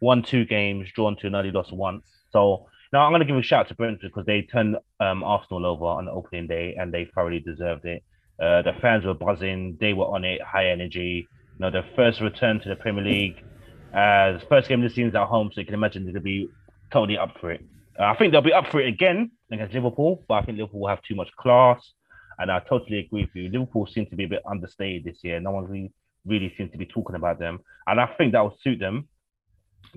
won 0.00 0.22
two 0.22 0.44
games, 0.46 0.90
drawn 0.94 1.16
two, 1.16 1.28
and 1.28 1.36
only 1.36 1.50
lost 1.52 1.72
once. 1.72 2.04
So 2.32 2.66
now 2.92 3.04
I'm 3.04 3.12
going 3.12 3.20
to 3.20 3.26
give 3.26 3.36
a 3.36 3.42
shout 3.42 3.60
out 3.60 3.68
to 3.68 3.74
Brentford 3.74 4.10
because 4.10 4.26
they 4.26 4.42
turned 4.42 4.76
um 4.98 5.22
Arsenal 5.22 5.64
over 5.66 5.84
on 5.84 6.06
the 6.06 6.12
opening 6.12 6.46
day 6.48 6.74
and 6.74 6.92
they 6.92 7.04
thoroughly 7.14 7.38
deserved 7.40 7.84
it. 7.84 8.02
Uh, 8.40 8.62
the 8.62 8.72
fans 8.80 9.04
were 9.04 9.14
buzzing. 9.14 9.76
They 9.80 9.92
were 9.92 10.06
on 10.06 10.24
it, 10.24 10.40
high 10.42 10.70
energy. 10.70 11.28
You 11.28 11.58
know, 11.58 11.70
their 11.70 11.86
first 11.94 12.20
return 12.20 12.60
to 12.60 12.68
the 12.68 12.76
Premier 12.76 13.04
League. 13.04 13.36
Uh, 13.92 14.38
the 14.38 14.42
first 14.48 14.68
game 14.68 14.82
of 14.82 14.88
the 14.88 14.94
season 14.94 15.08
is 15.08 15.14
at 15.14 15.26
home, 15.26 15.50
so 15.52 15.60
you 15.60 15.66
can 15.66 15.74
imagine 15.74 16.10
to 16.12 16.20
be 16.20 16.48
totally 16.92 17.18
up 17.18 17.36
for 17.40 17.50
it. 17.50 17.62
Uh, 17.98 18.04
I 18.04 18.16
think 18.16 18.32
they'll 18.32 18.40
be 18.40 18.52
up 18.52 18.68
for 18.68 18.80
it 18.80 18.88
again 18.88 19.32
against 19.52 19.74
Liverpool, 19.74 20.24
but 20.28 20.34
I 20.34 20.42
think 20.42 20.58
Liverpool 20.58 20.80
will 20.80 20.88
have 20.88 21.02
too 21.02 21.14
much 21.14 21.28
class. 21.38 21.80
And 22.38 22.50
I 22.50 22.60
totally 22.60 23.00
agree 23.00 23.22
with 23.22 23.34
you. 23.34 23.50
Liverpool 23.50 23.86
seem 23.86 24.06
to 24.06 24.16
be 24.16 24.24
a 24.24 24.28
bit 24.28 24.42
understated 24.50 25.04
this 25.04 25.18
year. 25.22 25.38
No 25.40 25.50
one 25.50 25.64
really, 25.66 25.92
really 26.24 26.54
seems 26.56 26.72
to 26.72 26.78
be 26.78 26.86
talking 26.86 27.16
about 27.16 27.38
them. 27.38 27.60
And 27.86 28.00
I 28.00 28.06
think 28.16 28.32
that 28.32 28.40
will 28.40 28.56
suit 28.62 28.78
them. 28.78 29.08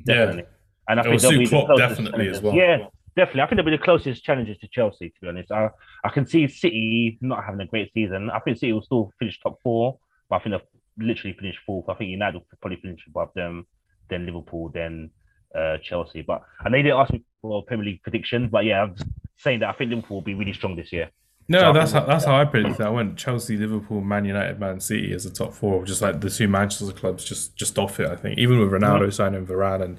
Yeah. 0.06 0.16
Definitely. 0.26 0.44
And 0.90 1.00
I 1.00 1.04
It 1.04 1.06
think 1.06 1.22
they'll 1.22 1.32
suit 1.32 1.50
Klopp 1.50 1.78
definitely 1.78 2.28
as 2.28 2.42
well. 2.42 2.54
Yeah, 2.54 2.88
definitely. 3.16 3.42
I 3.42 3.48
think 3.48 3.58
they'll 3.58 3.66
be 3.66 3.78
the 3.78 3.84
closest 3.84 4.24
challengers 4.24 4.58
to 4.60 4.68
Chelsea, 4.68 5.10
to 5.10 5.16
be 5.22 5.28
honest. 5.28 5.52
I, 5.52 5.70
I 6.04 6.10
can 6.10 6.26
see 6.26 6.48
City 6.48 7.18
not 7.22 7.44
having 7.44 7.62
a 7.62 7.66
great 7.66 7.92
season. 7.94 8.30
I 8.30 8.40
think 8.40 8.58
City 8.58 8.74
will 8.74 8.84
still 8.84 9.12
finish 9.20 9.40
top 9.42 9.60
four, 9.62 10.00
but 10.30 10.38
I 10.38 10.40
think 10.40 10.56
they'll 10.56 11.08
literally 11.08 11.36
finish 11.40 11.56
fourth. 11.66 11.90
I 11.90 11.96
think 11.96 12.10
United 12.10 12.36
will 12.36 12.48
probably 12.62 12.80
finish 12.80 13.02
above 13.08 13.30
them, 13.36 13.66
then 14.10 14.26
Liverpool, 14.26 14.70
then 14.70 15.10
uh, 15.56 15.78
Chelsea. 15.84 16.22
But 16.22 16.42
I 16.62 16.70
know 16.70 16.78
they 16.78 16.84
didn't 16.84 17.00
ask 17.00 17.14
me 17.14 17.24
for 17.42 17.60
a 17.60 17.62
Premier 17.64 17.86
League 17.86 18.04
prediction, 18.04 18.50
but 18.50 18.66
yeah, 18.66 18.84
I'm 18.84 18.96
just 18.96 19.10
saying 19.38 19.60
that 19.60 19.70
I 19.70 19.74
think 19.74 19.90
Liverpool 19.90 20.18
will 20.18 20.22
be 20.22 20.34
really 20.34 20.54
strong 20.54 20.76
this 20.76 20.92
year. 20.92 21.10
No, 21.50 21.60
So 21.60 21.74
that's 21.74 21.92
how 21.92 22.06
that's 22.06 22.24
how 22.24 22.40
I 22.40 22.46
predicted. 22.46 22.86
I 22.86 22.90
went 22.90 23.18
Chelsea, 23.18 23.58
Liverpool, 23.58 24.00
Man 24.02 24.24
United, 24.24 24.60
Man 24.60 24.80
City 24.80 25.12
as 25.14 25.26
the 25.26 25.30
top 25.30 25.54
four, 25.54 25.84
just 25.84 26.02
like 26.02 26.22
the 26.22 26.30
two 26.30 26.48
Manchester 26.48 26.94
clubs, 26.94 27.26
just 27.26 27.56
just 27.58 27.78
off 27.78 28.00
it. 28.00 28.08
I 28.08 28.16
think 28.16 28.40
even 28.40 28.60
with 28.60 28.70
Ronaldo 28.70 29.12
signing 29.12 29.46
Varane 29.46 29.84
and 29.84 29.98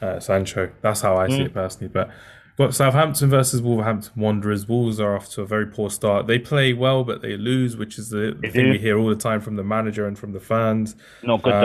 uh, 0.00 0.20
Sancho, 0.20 0.70
that's 0.80 1.02
how 1.02 1.16
I 1.16 1.28
see 1.28 1.42
it 1.42 1.54
personally. 1.54 1.88
But 1.88 2.10
got 2.56 2.74
Southampton 2.74 3.30
versus 3.30 3.60
Wolverhampton 3.62 4.12
Wanderers. 4.16 4.66
Wolves 4.68 4.98
are 5.00 5.14
off 5.16 5.28
to 5.30 5.42
a 5.42 5.46
very 5.46 5.66
poor 5.66 5.90
start. 5.90 6.26
They 6.26 6.38
play 6.38 6.72
well, 6.72 7.04
but 7.04 7.22
they 7.22 7.36
lose, 7.36 7.76
which 7.76 7.98
is 7.98 8.08
the, 8.10 8.32
the 8.34 8.38
They 8.42 8.50
thing 8.50 8.64
do. 8.66 8.70
we 8.72 8.78
hear 8.78 8.98
all 8.98 9.08
the 9.08 9.14
time 9.16 9.40
from 9.40 9.56
the 9.56 9.64
manager 9.64 10.06
and 10.06 10.18
from 10.18 10.32
the 10.32 10.40
fans. 10.40 10.96
Not 11.22 11.42
good 11.42 11.52
Um, 11.54 11.60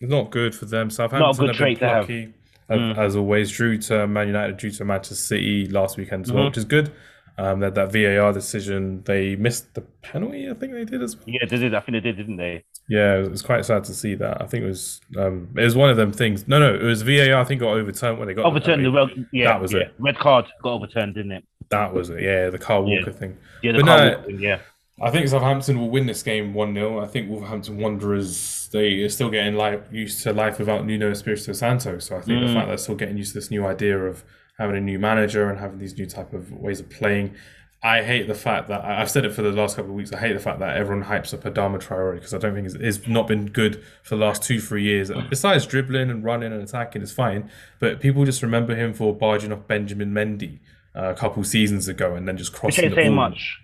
though. 0.00 0.06
Not 0.06 0.30
good 0.30 0.54
for 0.54 0.66
them. 0.66 0.90
Southampton 0.90 1.46
have 1.48 1.58
been 1.58 1.76
to 1.78 1.86
have. 1.88 2.06
plucky, 2.06 2.34
as- 2.68 2.98
as 2.98 3.16
always. 3.16 3.50
Drew 3.50 3.78
to 3.78 4.06
Man 4.06 4.26
United, 4.26 4.56
drew 4.58 4.70
to 4.70 4.84
Manchester 4.84 5.14
City 5.14 5.66
last 5.66 5.96
weekend 5.96 6.24
as 6.24 6.28
Mm-hmm. 6.28 6.36
well, 6.36 6.46
which 6.48 6.58
is 6.58 6.64
good. 6.64 6.92
Um, 7.38 7.60
that 7.60 7.74
that 7.74 7.92
VAR 7.92 8.32
decision, 8.32 9.02
they 9.04 9.36
missed 9.36 9.74
the 9.74 9.82
penalty. 10.00 10.48
I 10.48 10.54
think 10.54 10.72
they 10.72 10.86
did 10.86 11.02
as 11.02 11.16
well. 11.16 11.24
Yeah, 11.28 11.44
they 11.46 11.58
did. 11.58 11.74
I 11.74 11.80
think 11.80 11.96
they 11.96 12.00
did, 12.00 12.16
didn't 12.16 12.38
they? 12.38 12.64
Yeah, 12.88 13.16
it 13.18 13.30
was 13.30 13.42
quite 13.42 13.64
sad 13.66 13.84
to 13.84 13.92
see 13.94 14.14
that. 14.14 14.40
I 14.40 14.46
think 14.46 14.64
it 14.64 14.68
was 14.68 15.00
um, 15.18 15.48
it 15.56 15.62
was 15.62 15.76
one 15.76 15.90
of 15.90 15.98
them 15.98 16.12
things. 16.12 16.48
No, 16.48 16.58
no, 16.58 16.74
it 16.74 16.82
was 16.82 17.02
VAR. 17.02 17.34
I 17.38 17.44
think 17.44 17.60
got 17.60 17.76
overturned 17.76 18.18
when 18.18 18.28
they 18.28 18.32
got 18.34 18.46
Overturned 18.46 18.84
the 18.86 18.90
penalty. 18.90 19.14
red. 19.20 19.26
Yeah, 19.32 19.44
That 19.52 19.60
was 19.60 19.72
yeah. 19.72 19.80
it. 19.80 19.94
Red 19.98 20.16
card 20.18 20.46
got 20.62 20.72
overturned, 20.72 21.14
didn't 21.14 21.32
it? 21.32 21.44
That 21.68 21.92
was 21.92 22.08
it. 22.08 22.22
Yeah, 22.22 22.48
the 22.48 22.58
Carl 22.58 22.88
Yeah. 22.88 22.98
Walker 23.00 23.12
thing. 23.12 23.36
Yeah, 23.62 23.72
the 23.72 23.78
But 23.80 23.86
car 23.86 23.98
no, 24.12 24.18
walking, 24.18 24.40
yeah. 24.40 24.58
I 25.02 25.10
think 25.10 25.28
Southampton 25.28 25.78
will 25.78 25.90
win 25.90 26.06
this 26.06 26.22
game 26.22 26.54
1 26.54 26.72
0. 26.72 27.00
I 27.04 27.06
think 27.06 27.28
Wolverhampton 27.28 27.76
Wanderers, 27.76 28.70
they 28.72 29.02
are 29.02 29.10
still 29.10 29.28
getting 29.28 29.54
life, 29.56 29.80
used 29.92 30.22
to 30.22 30.32
life 30.32 30.58
without 30.58 30.86
Nuno 30.86 31.10
Espirito 31.10 31.52
Santo. 31.52 31.98
So 31.98 32.16
I 32.16 32.20
think 32.22 32.40
Mm. 32.40 32.46
the 32.46 32.52
fact 32.54 32.66
that 32.66 32.68
they're 32.68 32.78
still 32.78 32.94
getting 32.94 33.18
used 33.18 33.32
to 33.34 33.38
this 33.40 33.50
new 33.50 33.66
idea 33.66 33.98
of 33.98 34.24
having 34.58 34.76
a 34.76 34.80
new 34.80 34.98
manager 34.98 35.50
and 35.50 35.58
having 35.58 35.78
these 35.78 35.96
new 35.96 36.06
type 36.06 36.32
of 36.32 36.52
ways 36.52 36.80
of 36.80 36.88
playing. 36.90 37.34
I 37.82 38.02
hate 38.02 38.26
the 38.26 38.34
fact 38.34 38.68
that 38.68 38.84
I've 38.84 39.10
said 39.10 39.24
it 39.24 39.32
for 39.34 39.42
the 39.42 39.52
last 39.52 39.76
couple 39.76 39.90
of 39.92 39.96
weeks. 39.96 40.10
I 40.12 40.18
hate 40.18 40.32
the 40.32 40.40
fact 40.40 40.58
that 40.60 40.76
everyone 40.76 41.04
hypes 41.04 41.32
up 41.34 41.42
Adama 41.42 41.76
Traore 41.80 42.14
because 42.14 42.32
I 42.34 42.38
don't 42.38 42.54
think 42.54 42.66
it's, 42.66 42.74
it's 42.74 43.06
not 43.06 43.28
been 43.28 43.46
good 43.46 43.82
for 44.02 44.16
the 44.16 44.24
last 44.24 44.42
two, 44.42 44.60
three 44.60 44.82
years. 44.82 45.10
Besides 45.28 45.66
dribbling 45.66 46.10
and 46.10 46.24
running 46.24 46.52
and 46.52 46.62
attacking, 46.62 47.02
it's 47.02 47.12
fine. 47.12 47.50
But 47.78 48.00
people 48.00 48.24
just 48.24 48.42
remember 48.42 48.74
him 48.74 48.92
for 48.94 49.14
barging 49.14 49.52
off 49.52 49.68
Benjamin 49.68 50.12
Mendy 50.12 50.58
uh, 50.96 51.10
a 51.10 51.14
couple 51.14 51.44
seasons 51.44 51.86
ago 51.86 52.14
and 52.16 52.26
then 52.26 52.36
just 52.38 52.52
Which 52.54 52.60
crossing 52.76 52.86
ain't 52.86 52.94
the 52.96 53.02
ball. 53.04 53.12
much. 53.12 53.60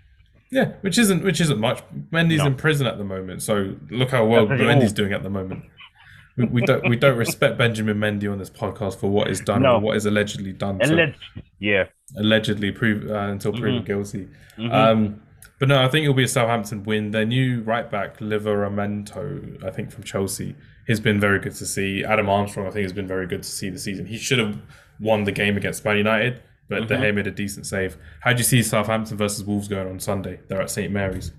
Yeah, 0.51 0.73
which 0.81 0.99
isn't 0.99 1.23
which 1.23 1.41
isn't 1.41 1.57
much. 1.59 1.81
Mendy's 2.11 2.37
No. 2.37 2.45
in 2.45 2.55
prison 2.55 2.85
at 2.85 2.99
the 2.99 3.03
moment, 3.03 3.41
so 3.41 3.75
look 3.89 4.11
how 4.11 4.23
well 4.23 4.45
Mendy's 4.45 4.93
doing 4.93 5.11
at 5.11 5.23
the 5.23 5.29
moment. 5.31 5.63
We, 6.35 6.45
we 6.45 6.61
don't 6.61 6.89
we 6.89 6.95
don't 6.95 7.17
respect 7.17 7.57
Benjamin 7.57 7.97
Mendy 7.97 8.31
on 8.31 8.39
this 8.39 8.49
podcast 8.49 8.99
for 8.99 9.07
what 9.09 9.29
is 9.29 9.39
done 9.39 9.61
No. 9.61 9.75
or 9.75 9.79
what 9.79 9.97
is 9.97 10.05
allegedly 10.07 10.51
done. 10.53 10.79
So 10.83 11.07
yeah. 11.59 11.85
allegedly 12.17 12.71
prove 12.71 13.09
uh, 13.09 13.13
until 13.31 13.51
proven 13.51 13.83
Mm-hmm. 13.83 13.85
guilty. 13.85 14.27
Um, 14.71 15.21
but 15.59 15.69
no, 15.69 15.81
I 15.83 15.87
think 15.87 16.03
it'll 16.03 16.15
be 16.15 16.23
a 16.23 16.27
Southampton 16.27 16.83
win. 16.83 17.11
Their 17.11 17.25
new 17.25 17.61
right 17.61 17.89
back 17.89 18.17
Livramento, 18.19 19.63
I 19.63 19.69
think 19.71 19.91
from 19.91 20.03
Chelsea, 20.03 20.55
has 20.87 20.99
been 20.99 21.19
very 21.19 21.39
good 21.39 21.53
to 21.55 21.65
see. 21.65 22.03
Adam 22.03 22.29
Armstrong, 22.29 22.67
I 22.67 22.71
think, 22.71 22.83
has 22.83 22.93
been 22.93 23.07
very 23.07 23.27
good 23.27 23.43
to 23.43 23.49
see 23.49 23.69
this 23.69 23.83
season. 23.83 24.05
He 24.05 24.17
should 24.17 24.39
have 24.39 24.57
won 24.99 25.23
the 25.23 25.31
game 25.31 25.55
against 25.57 25.85
Man 25.85 25.97
United, 25.97 26.41
but 26.67 26.87
De 26.87 26.95
Mm-hmm. 26.95 27.03
Gea 27.03 27.15
made 27.15 27.27
a 27.27 27.31
decent 27.31 27.65
save. 27.65 27.97
How 28.21 28.31
do 28.33 28.39
you 28.39 28.43
see 28.43 28.61
Southampton 28.63 29.17
versus 29.17 29.43
Wolves 29.43 29.67
going 29.67 29.87
on 29.87 29.99
Sunday? 29.99 30.39
They're 30.47 30.61
at 30.61 30.69
St 30.69 30.91
Mary's. 30.91 31.31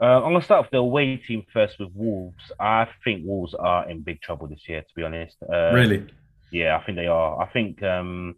Uh, 0.00 0.16
I'm 0.24 0.32
gonna 0.32 0.42
start 0.42 0.62
with 0.64 0.70
the 0.70 0.78
away 0.78 1.16
team 1.16 1.44
first 1.52 1.78
with 1.78 1.90
Wolves. 1.94 2.52
I 2.60 2.86
think 3.04 3.22
Wolves 3.26 3.54
are 3.54 3.88
in 3.90 4.00
big 4.02 4.20
trouble 4.20 4.46
this 4.46 4.60
year, 4.68 4.82
to 4.82 4.94
be 4.94 5.02
honest. 5.02 5.36
Uh, 5.42 5.72
Really? 5.72 6.06
Yeah, 6.50 6.78
I 6.78 6.84
think 6.84 6.96
they 6.96 7.06
are. 7.08 7.42
I 7.42 7.46
think. 7.46 7.82
Um, 7.82 8.36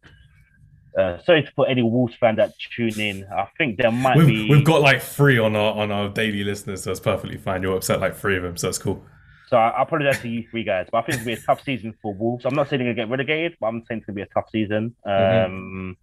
uh, 0.99 1.19
sorry 1.23 1.43
to 1.45 1.53
put 1.55 1.69
any 1.71 1.83
Wolves 1.83 2.15
fan 2.19 2.35
that 2.37 2.53
tune 2.75 2.99
in. 2.99 3.25
I 3.33 3.47
think 3.57 3.79
there 3.81 3.93
might 3.93 4.17
We've, 4.17 4.27
be. 4.27 4.51
we've 4.51 4.65
got 4.65 4.81
like 4.81 5.01
three 5.01 5.39
on 5.39 5.55
our 5.55 5.75
on 5.75 5.93
our 5.93 6.09
daily 6.09 6.43
listeners, 6.43 6.83
so 6.83 6.91
it's 6.91 6.99
perfectly 6.99 7.37
fine. 7.39 7.63
You're 7.63 7.77
upset 7.77 8.01
like 8.01 8.17
three 8.17 8.37
of 8.37 8.43
them, 8.43 8.57
so 8.57 8.67
that's 8.67 8.79
cool. 8.79 9.05
So 9.49 9.57
I, 9.57 9.69
I 9.69 9.83
apologize 9.83 10.21
to 10.23 10.29
you 10.29 10.49
three 10.51 10.65
guys, 10.65 10.89
but 10.91 10.99
I 10.99 11.03
think 11.03 11.15
it's 11.15 11.25
gonna 11.25 11.37
be 11.37 11.41
a 11.43 11.45
tough 11.45 11.63
season 11.63 11.95
for 12.03 12.13
Wolves. 12.15 12.45
I'm 12.45 12.55
not 12.57 12.69
saying 12.69 12.83
they're 12.83 12.93
gonna 12.95 13.07
get 13.07 13.11
relegated, 13.11 13.57
but 13.61 13.67
I'm 13.69 13.85
saying 13.87 13.99
it's 13.99 14.07
gonna 14.07 14.17
be 14.17 14.23
a 14.23 14.27
tough 14.27 14.49
season. 14.51 14.95
Mhm. 15.07 15.45
Um, 15.45 15.97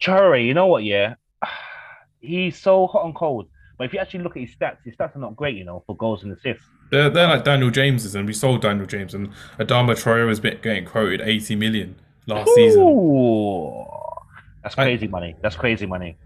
Traore, 0.00 0.44
you 0.46 0.54
know 0.54 0.66
what? 0.66 0.84
Yeah, 0.84 1.14
he's 2.20 2.56
so 2.56 2.86
hot 2.86 3.04
and 3.04 3.14
cold. 3.16 3.48
But 3.78 3.84
if 3.84 3.92
you 3.92 4.00
actually 4.00 4.24
look 4.24 4.36
at 4.36 4.42
his 4.42 4.50
stats, 4.54 4.78
his 4.84 4.96
stats 4.96 5.14
are 5.16 5.20
not 5.20 5.36
great, 5.36 5.56
you 5.56 5.64
know, 5.64 5.82
for 5.86 5.96
goals 5.96 6.24
and 6.24 6.32
assists. 6.32 6.64
They're, 6.90 7.08
they're 7.10 7.28
like 7.28 7.44
Daniel 7.44 7.70
James's, 7.70 8.14
and 8.16 8.26
we 8.26 8.32
sold 8.32 8.60
Daniel 8.62 8.86
James, 8.86 9.14
and 9.14 9.28
Adama 9.58 9.90
Traore 9.92 10.26
was 10.26 10.40
getting 10.40 10.84
quoted 10.84 11.20
80 11.20 11.54
million 11.56 11.94
last 12.26 12.50
season. 12.54 12.82
Ooh, 12.82 13.84
that's 14.62 14.76
I- 14.76 14.84
crazy 14.84 15.06
money. 15.06 15.36
That's 15.42 15.54
crazy 15.56 15.86
money. 15.86 16.16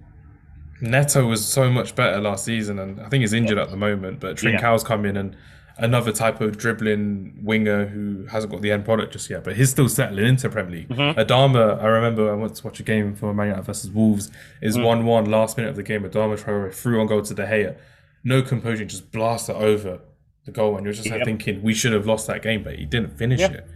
Neto 0.80 1.26
was 1.26 1.46
so 1.46 1.70
much 1.70 1.94
better 1.94 2.20
last 2.20 2.44
season, 2.44 2.78
and 2.80 3.00
I 3.00 3.08
think 3.08 3.20
he's 3.20 3.32
injured 3.32 3.58
at 3.58 3.70
the 3.70 3.76
moment. 3.76 4.18
But 4.18 4.42
Yeah. 4.42 4.52
Trincão's 4.58 4.82
come 4.82 5.04
in 5.04 5.16
and 5.16 5.36
another 5.78 6.12
type 6.12 6.40
of 6.40 6.56
dribbling 6.58 7.38
winger 7.42 7.86
who 7.86 8.26
hasn't 8.26 8.52
got 8.52 8.62
the 8.62 8.70
end 8.72 8.84
product 8.84 9.12
just 9.12 9.28
yet, 9.30 9.42
but 9.44 9.56
he's 9.56 9.70
still 9.70 9.88
settling 9.88 10.26
into 10.26 10.48
Premier 10.48 10.72
League. 10.80 10.88
Mm-hmm. 10.88 11.18
Adama, 11.18 11.82
I 11.82 11.86
remember 11.86 12.30
I 12.30 12.34
went 12.34 12.54
to 12.56 12.64
watch 12.64 12.78
a 12.80 12.82
game 12.82 13.14
for 13.14 13.32
Man 13.34 13.46
United 13.48 13.64
versus 13.64 13.90
Wolves. 13.90 14.30
Is 14.60 14.76
Mm. 14.76 14.84
one 14.84 15.06
one 15.06 15.24
last 15.26 15.56
minute 15.56 15.70
of 15.70 15.76
the 15.76 15.82
game. 15.82 16.02
Adama 16.04 16.38
Traore 16.38 16.72
threw 16.74 17.00
on 17.00 17.06
goal 17.06 17.22
to 17.22 17.34
De 17.34 17.46
Gea, 17.46 17.76
no 18.24 18.42
composure, 18.42 18.84
just 18.84 19.10
blast 19.12 19.48
it 19.48 19.56
over 19.56 20.00
the 20.44 20.50
goal, 20.52 20.76
and 20.76 20.84
you're 20.84 20.92
just 20.92 21.08
like 21.08 21.18
Yep. 21.18 21.26
thinking 21.26 21.62
we 21.62 21.72
should 21.74 21.92
have 21.92 22.06
lost 22.06 22.26
that 22.26 22.42
game, 22.42 22.62
but 22.64 22.74
he 22.76 22.84
didn't 22.84 23.16
finish 23.16 23.40
Yeah. 23.40 23.52
it. 23.52 23.66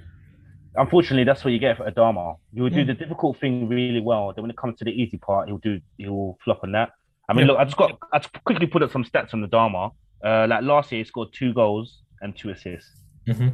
Unfortunately, 0.78 1.24
that's 1.24 1.42
what 1.44 1.52
you 1.52 1.58
get 1.58 1.78
for 1.78 1.90
Adama. 1.90 2.36
He 2.54 2.60
will 2.60 2.68
do 2.68 2.80
Yeah. 2.80 2.84
the 2.84 2.94
difficult 2.94 3.38
thing 3.40 3.68
really 3.68 4.00
well. 4.00 4.32
Then 4.34 4.42
when 4.42 4.50
it 4.50 4.56
comes 4.58 4.76
to 4.78 4.84
the 4.84 4.90
easy 4.90 5.16
part, 5.16 5.48
he'll 5.48 5.58
do 5.58 5.80
he'll 5.96 6.36
flop 6.44 6.60
on 6.62 6.72
that. 6.72 6.90
I 7.28 7.32
mean, 7.32 7.46
Yeah. 7.46 7.52
look, 7.52 7.60
I 7.60 7.64
just 7.64 7.76
got 7.76 7.98
I 8.12 8.18
just 8.18 8.32
quickly 8.44 8.66
put 8.66 8.82
up 8.82 8.90
some 8.90 9.04
stats 9.04 9.32
on 9.32 9.42
Adama. 9.48 9.92
Uh, 10.26 10.46
like 10.48 10.62
last 10.64 10.90
year, 10.90 11.00
he 11.00 11.04
scored 11.04 11.28
two 11.32 11.52
goals 11.54 12.02
and 12.20 12.36
two 12.36 12.50
assists. 12.50 12.90
hmm 13.26 13.48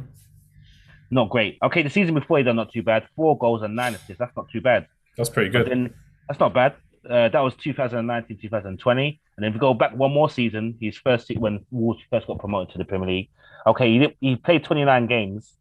Not 1.11 1.29
great. 1.29 1.57
Okay, 1.61 1.83
the 1.83 1.89
season 1.89 2.15
before 2.15 2.37
he 2.39 2.43
done 2.43 2.55
not 2.55 2.71
too 2.71 2.81
bad. 2.83 3.03
Four 3.15 3.37
goals 3.37 3.61
and 3.61 3.75
nine 3.75 3.93
assists. 3.93 4.17
That's 4.19 4.35
not 4.35 4.49
too 4.51 4.61
bad. 4.61 4.87
That's 5.17 5.29
pretty 5.29 5.51
good. 5.51 5.67
then 5.67 5.93
that's 6.27 6.39
not 6.39 6.53
bad. 6.53 6.73
Uh, 7.07 7.29
that 7.29 7.39
was 7.41 7.53
2019, 7.55 8.37
2020. 8.41 9.21
And 9.37 9.45
if 9.45 9.53
we 9.53 9.59
go 9.59 9.73
back 9.73 9.95
one 9.95 10.11
more 10.11 10.29
season, 10.29 10.75
his 10.79 10.97
first 10.97 11.29
when 11.37 11.65
Wolves 11.69 12.01
first 12.09 12.27
got 12.27 12.39
promoted 12.39 12.71
to 12.73 12.77
the 12.79 12.85
Premier 12.85 13.07
League. 13.09 13.29
Okay, 13.67 13.91
he, 13.91 13.99
did, 13.99 14.15
he 14.19 14.35
played 14.35 14.63
29 14.63 15.07
games. 15.07 15.53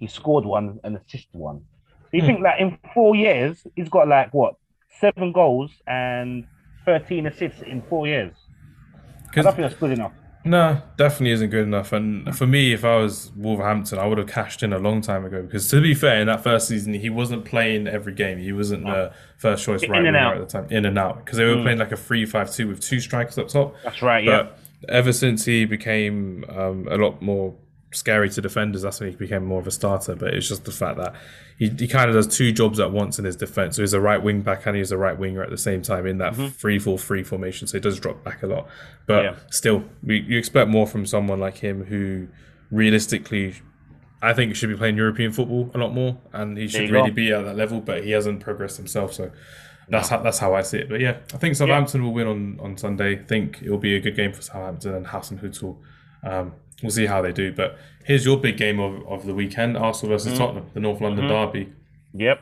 He 0.00 0.06
scored 0.06 0.44
one 0.44 0.78
and 0.84 0.96
assisted 0.96 1.28
one. 1.32 1.62
So 2.02 2.08
you 2.12 2.20
Hmm. 2.22 2.26
think 2.26 2.42
that 2.42 2.60
in 2.60 2.78
four 2.94 3.14
years, 3.16 3.66
he's 3.76 3.88
got 3.88 4.08
like 4.08 4.34
what 4.34 4.54
seven 5.00 5.32
goals 5.32 5.70
and 5.86 6.44
13 6.84 7.26
assists 7.26 7.62
in 7.62 7.82
four 7.88 8.06
years? 8.06 8.34
I 9.36 9.42
don't 9.42 9.54
think 9.56 9.68
that's 9.68 9.80
good 9.80 9.92
enough. 9.92 10.12
No, 10.44 10.80
definitely 10.96 11.32
isn't 11.32 11.50
good 11.50 11.64
enough. 11.64 11.92
And 11.92 12.34
for 12.36 12.46
me, 12.46 12.72
if 12.72 12.84
I 12.84 12.96
was 12.96 13.32
Wolverhampton, 13.36 13.98
I 13.98 14.06
would 14.06 14.18
have 14.18 14.28
cashed 14.28 14.62
in 14.62 14.72
a 14.72 14.78
long 14.78 15.00
time 15.02 15.24
ago. 15.24 15.42
Because 15.42 15.68
to 15.70 15.80
be 15.82 15.94
fair, 15.94 16.20
in 16.20 16.26
that 16.28 16.42
first 16.42 16.68
season, 16.68 16.94
he 16.94 17.10
wasn't 17.10 17.44
playing 17.44 17.86
every 17.86 18.14
game. 18.14 18.38
He 18.38 18.52
wasn't 18.52 18.84
the 18.84 19.12
first 19.36 19.64
choice 19.64 19.82
In 19.82 19.90
right 19.90 20.04
and 20.06 20.16
out. 20.16 20.36
at 20.38 20.48
the 20.48 20.60
time, 20.60 20.66
in 20.70 20.84
and 20.86 20.98
out. 20.98 21.24
Because 21.24 21.38
they 21.38 21.44
were 21.44 21.56
Mm. 21.56 21.62
playing 21.64 21.78
like 21.78 21.92
a 21.92 21.96
3-5-2 21.96 22.68
with 22.68 22.80
two 22.80 23.00
strikers 23.00 23.36
up 23.36 23.48
top. 23.48 23.74
That's 23.84 24.00
right. 24.00 24.24
Yeah. 24.24 24.44
But 24.44 24.58
ever 24.88 25.12
since 25.12 25.44
he 25.44 25.64
became 25.64 26.44
um, 26.48 26.86
a 26.90 26.96
lot 26.96 27.20
more 27.20 27.54
scary 27.90 28.28
to 28.30 28.40
defenders, 28.42 28.82
that's 28.82 29.00
when 29.00 29.10
he 29.10 29.16
became 29.16 29.44
more 29.44 29.60
of 29.60 29.66
a 29.66 29.70
starter. 29.70 30.14
But 30.14 30.34
it's 30.34 30.48
just 30.48 30.64
the 30.64 30.70
fact 30.72 30.98
that 30.98 31.14
he, 31.58 31.68
he 31.70 31.88
kind 31.88 32.08
of 32.10 32.14
does 32.14 32.26
two 32.36 32.52
jobs 32.52 32.78
at 32.80 32.92
once 32.92 33.18
in 33.18 33.24
his 33.24 33.36
defense. 33.36 33.76
So 33.76 33.82
he's 33.82 33.92
a 33.94 34.00
right 34.00 34.22
wing 34.22 34.42
back 34.42 34.66
and 34.66 34.76
he's 34.76 34.92
a 34.92 34.98
right 34.98 35.18
winger 35.18 35.42
at 35.42 35.50
the 35.50 35.58
same 35.58 35.82
time 35.82 36.06
in 36.06 36.18
that 36.18 36.34
Mm-hmm. 36.34 36.48
three 36.48 36.78
four 36.78 36.98
three 36.98 37.22
formation. 37.24 37.66
So 37.66 37.78
he 37.78 37.80
does 37.82 37.98
drop 37.98 38.22
back 38.24 38.42
a 38.42 38.46
lot. 38.46 38.68
But 39.06 39.24
Yeah. 39.24 39.34
still, 39.50 39.84
we, 40.02 40.20
you 40.20 40.38
expect 40.38 40.68
more 40.70 40.86
from 40.86 41.06
someone 41.06 41.40
like 41.40 41.58
him 41.58 41.84
who 41.84 42.28
realistically. 42.70 43.54
I 44.20 44.32
think 44.32 44.56
should 44.56 44.68
be 44.68 44.74
playing 44.76 44.96
European 44.96 45.30
football 45.30 45.70
a 45.74 45.78
lot 45.78 45.94
more, 45.94 46.18
and 46.32 46.58
he 46.58 46.66
should 46.66 46.90
really 46.90 47.10
go. 47.10 47.14
be 47.14 47.32
at 47.32 47.44
that 47.44 47.54
level. 47.56 47.80
But 47.80 48.02
he 48.02 48.10
hasn't 48.10 48.40
progressed 48.40 48.76
himself, 48.76 49.12
so 49.14 49.30
that's 49.88 50.08
how 50.08 50.18
that's 50.22 50.40
how 50.40 50.54
I 50.54 50.62
see 50.62 50.78
it. 50.78 50.88
But 50.88 50.98
yeah, 50.98 51.18
I 51.32 51.36
think 51.38 51.54
Southampton 51.54 52.02
will 52.02 52.12
win 52.12 52.26
on, 52.26 52.58
on 52.60 52.76
Sunday. 52.76 53.20
I 53.20 53.22
think 53.22 53.62
it 53.62 53.70
will 53.70 53.78
be 53.78 53.94
a 53.94 54.00
good 54.00 54.16
game 54.16 54.32
for 54.32 54.42
Southampton 54.42 54.94
and 54.96 55.06
Hasenhüttl. 55.06 55.76
Um, 56.24 56.52
we'll 56.82 56.90
see 56.90 57.06
how 57.06 57.20
they 57.22 57.32
do. 57.32 57.52
But 57.52 57.78
here's 58.04 58.24
your 58.24 58.36
big 58.38 58.56
game 58.56 58.78
of, 58.80 59.06
of 59.08 59.26
the 59.26 59.34
weekend: 59.34 59.76
Arsenal 59.76 60.14
versus 60.14 60.32
Mm-hmm. 60.32 60.38
Tottenham, 60.38 60.70
the 60.74 60.80
North 60.80 61.00
London 61.00 61.26
derby. 61.28 61.72
Yep. 62.14 62.40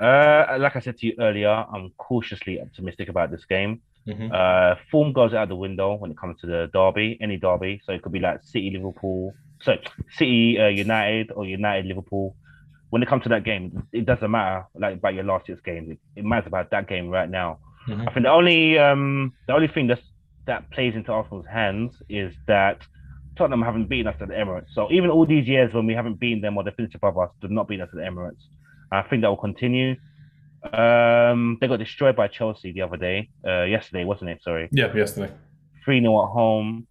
Uh, 0.00 0.56
like 0.58 0.76
I 0.76 0.80
said 0.80 0.98
to 0.98 1.06
you 1.06 1.14
earlier, 1.18 1.48
I'm 1.50 1.90
cautiously 1.96 2.60
optimistic 2.60 3.08
about 3.08 3.30
this 3.30 3.44
game. 3.46 3.80
Mhm. 4.06 4.30
Uh, 4.32 4.76
form 4.90 5.12
goes 5.12 5.34
out 5.34 5.48
the 5.48 5.56
window 5.56 5.94
when 5.94 6.10
it 6.10 6.18
comes 6.18 6.40
to 6.42 6.46
the 6.46 6.70
derby, 6.72 7.18
any 7.20 7.36
derby. 7.38 7.80
So 7.84 7.92
it 7.92 8.02
could 8.02 8.12
be 8.12 8.20
like 8.20 8.42
City, 8.42 8.70
Liverpool, 8.70 9.34
so 9.62 9.76
City, 10.12 10.58
uh, 10.60 10.68
United, 10.68 11.32
or 11.32 11.44
United, 11.44 11.86
Liverpool. 11.86 12.36
When 12.90 13.02
it 13.02 13.08
comes 13.08 13.24
to 13.24 13.28
that 13.30 13.42
game, 13.42 13.82
it 13.92 14.06
doesn't 14.06 14.30
matter 14.30 14.66
like 14.76 14.94
about 14.96 15.14
your 15.14 15.24
last 15.24 15.48
year's 15.48 15.60
game. 15.60 15.90
It, 15.92 15.98
it 16.14 16.24
matters 16.24 16.46
about 16.46 16.70
that 16.70 16.88
game 16.88 17.08
right 17.08 17.28
now. 17.28 17.58
Mhm. 17.88 18.02
I 18.08 18.12
think 18.12 18.24
the 18.26 18.30
only 18.30 18.78
um 18.78 19.32
the 19.48 19.54
only 19.54 19.66
thing 19.68 19.86
that's 19.88 20.02
that 20.46 20.70
plays 20.70 20.94
into 20.94 21.10
Arsenal's 21.10 21.46
hands 21.46 22.00
is 22.08 22.32
that 22.46 22.86
Tottenham 23.36 23.62
haven't 23.62 23.88
beaten 23.88 24.06
us 24.06 24.16
at 24.20 24.28
the 24.28 24.34
Emirates. 24.34 24.72
So 24.74 24.90
even 24.90 25.10
all 25.10 25.26
these 25.26 25.46
years 25.46 25.72
when 25.74 25.86
we 25.86 25.94
haven't 25.94 26.18
beaten 26.18 26.40
them 26.40 26.56
or 26.56 26.64
they 26.64 26.70
finished 26.72 26.94
above 26.94 27.18
us, 27.18 27.30
they've 27.40 27.50
not 27.50 27.68
beaten 27.68 27.82
us 27.84 27.90
at 27.92 27.96
the 27.96 28.02
Emirates. 28.02 28.42
I 28.90 29.02
think 29.02 29.22
that 29.22 29.28
will 29.28 29.36
continue. 29.36 29.96
Um, 30.72 31.58
they 31.60 31.68
got 31.68 31.78
destroyed 31.78 32.16
by 32.16 32.28
Chelsea 32.28 32.72
the 32.72 32.82
other 32.82 32.96
day, 32.96 33.28
uh, 33.46 33.62
yesterday, 33.64 34.04
wasn't 34.04 34.30
it? 34.30 34.42
Sorry, 34.42 34.68
Yeah, 34.72 34.94
yesterday. 34.94 35.32
three 35.84 36.00
0 36.00 36.24
at 36.24 36.30
home. 36.32 36.86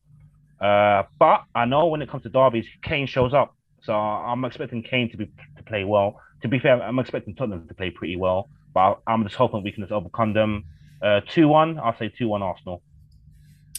Uh, 0.61 1.03
but 1.19 1.43
I 1.53 1.65
know 1.65 1.87
when 1.87 2.01
it 2.01 2.09
comes 2.09 2.23
to 2.23 2.29
derbies, 2.29 2.65
Kane 2.83 3.07
shows 3.07 3.33
up, 3.33 3.53
so 3.83 3.93
I'm 3.93 4.45
expecting 4.45 4.81
Kane 4.83 5.09
to 5.11 5.17
be 5.17 5.25
to 5.57 5.63
play 5.65 5.83
well. 5.83 6.21
To 6.43 6.47
be 6.47 6.59
fair, 6.59 6.81
I'm 6.81 6.99
expecting 6.99 7.35
Tottenham 7.35 7.67
to 7.67 7.73
play 7.73 7.89
pretty 7.89 8.15
well, 8.15 8.49
but 8.73 8.99
I'm 9.07 9.23
just 9.23 9.35
hoping 9.35 9.63
we 9.63 9.71
can 9.71 9.83
just 9.83 9.91
overcome 9.91 10.33
them. 10.33 10.63
Uh, 11.01 11.19
two 11.27 11.47
one, 11.47 11.77
I'll 11.79 11.97
say 11.97 12.07
two 12.09 12.27
one 12.29 12.41
Arsenal. 12.43 12.81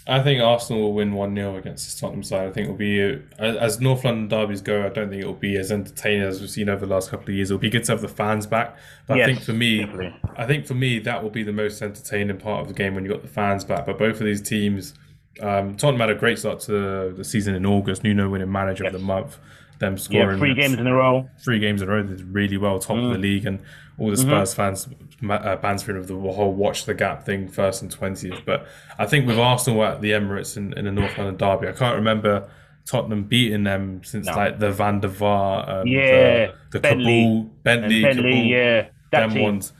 I 0.08 0.22
think 0.22 0.40
Arsenal 0.40 0.82
will 0.82 0.92
win 0.92 1.14
1 1.14 1.34
0 1.34 1.56
against 1.56 1.84
this 1.84 1.98
Tottenham 1.98 2.22
side. 2.22 2.48
I 2.48 2.52
think 2.52 2.66
it'll 2.66 2.76
be, 2.76 3.20
as 3.38 3.80
North 3.80 4.04
London 4.04 4.28
derbies 4.28 4.60
go, 4.60 4.86
I 4.86 4.88
don't 4.88 5.10
think 5.10 5.22
it'll 5.22 5.34
be 5.34 5.56
as 5.56 5.72
entertaining 5.72 6.22
as 6.22 6.40
we've 6.40 6.48
seen 6.48 6.68
over 6.68 6.86
the 6.86 6.94
last 6.94 7.10
couple 7.10 7.30
of 7.30 7.34
years. 7.34 7.50
It'll 7.50 7.58
be 7.58 7.70
good 7.70 7.82
to 7.84 7.92
have 7.92 8.02
the 8.02 8.08
fans 8.08 8.46
back. 8.46 8.76
But 9.08 9.20
I 9.20 9.26
think 9.26 9.42
for 9.42 9.52
me, 9.52 9.80
definitely. 9.80 10.14
I 10.36 10.46
think 10.46 10.66
for 10.66 10.74
me, 10.74 11.00
that 11.00 11.22
will 11.22 11.30
be 11.30 11.42
the 11.42 11.52
most 11.52 11.82
entertaining 11.82 12.38
part 12.38 12.60
of 12.60 12.68
the 12.68 12.74
game 12.74 12.94
when 12.94 13.04
you've 13.04 13.12
got 13.12 13.22
the 13.22 13.28
fans 13.28 13.64
back. 13.64 13.84
But 13.84 13.98
both 13.98 14.20
of 14.20 14.26
these 14.26 14.40
teams, 14.40 14.94
um, 15.40 15.76
Tottenham 15.76 16.00
had 16.00 16.10
a 16.10 16.14
great 16.14 16.38
start 16.38 16.60
to 16.60 17.12
the 17.12 17.24
season 17.24 17.56
in 17.56 17.66
August. 17.66 18.04
Nuno 18.04 18.28
winning 18.28 18.50
manager 18.50 18.84
of 18.84 18.92
the 18.92 19.00
month. 19.00 19.38
Them 19.78 19.92
Yeah, 19.92 19.98
scoring 19.98 20.38
three 20.38 20.54
games 20.54 20.74
in 20.78 20.86
a 20.86 20.94
row. 20.94 21.28
three 21.44 21.58
games 21.58 21.82
in 21.82 21.88
a 21.88 21.92
row, 21.92 22.02
they 22.02 22.16
did 22.16 22.32
really 22.34 22.56
well, 22.56 22.78
top 22.78 22.96
of 22.96 23.10
the 23.12 23.18
league, 23.18 23.44
and 23.44 23.60
all 23.98 24.10
the 24.10 24.16
Spurs 24.16 24.54
fans 24.54 24.88
ma- 25.20 25.34
uh, 25.34 25.56
bantering 25.56 25.98
of 25.98 26.06
the 26.06 26.14
whole 26.14 26.52
watch 26.54 26.84
the 26.86 26.94
gap 26.94 27.24
thing, 27.24 27.46
first 27.48 27.82
and 27.82 27.90
twentieth. 27.90 28.40
But 28.46 28.66
I 28.98 29.04
think 29.06 29.26
with 29.26 29.38
Arsenal 29.38 29.84
at 29.84 30.00
the 30.00 30.10
Emirates 30.12 30.56
in, 30.56 30.72
in 30.78 30.86
the 30.86 30.92
North 30.92 31.16
London 31.18 31.36
derby, 31.36 31.68
I 31.68 31.72
can't 31.72 31.96
remember 31.96 32.48
Tottenham 32.86 33.24
beating 33.24 33.64
them 33.64 34.02
since 34.04 34.26
No. 34.26 34.34
like 34.36 34.58
the 34.58 34.70
Van 34.70 35.00
der 35.00 35.08
Vaart, 35.08 35.68
um, 35.68 35.86
Yeah, 35.86 36.46
the, 36.46 36.52
the 36.72 36.80
Bentley. 36.80 37.04
Kaboul, 37.24 37.50
Bentley, 37.62 38.02
Bentley, 38.02 38.22
Kaboul, 38.32 38.48
yeah, 38.48 38.82
that 39.12 39.20
them 39.20 39.30
team. 39.30 39.42
ones. 39.42 39.72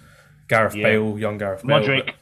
Gareth 0.48 0.74
Yeah. 0.74 0.82
Bale, 0.84 1.18
young 1.18 1.38
Gareth 1.38 1.64
Bale. 1.66 1.80
Modric. 1.80 2.12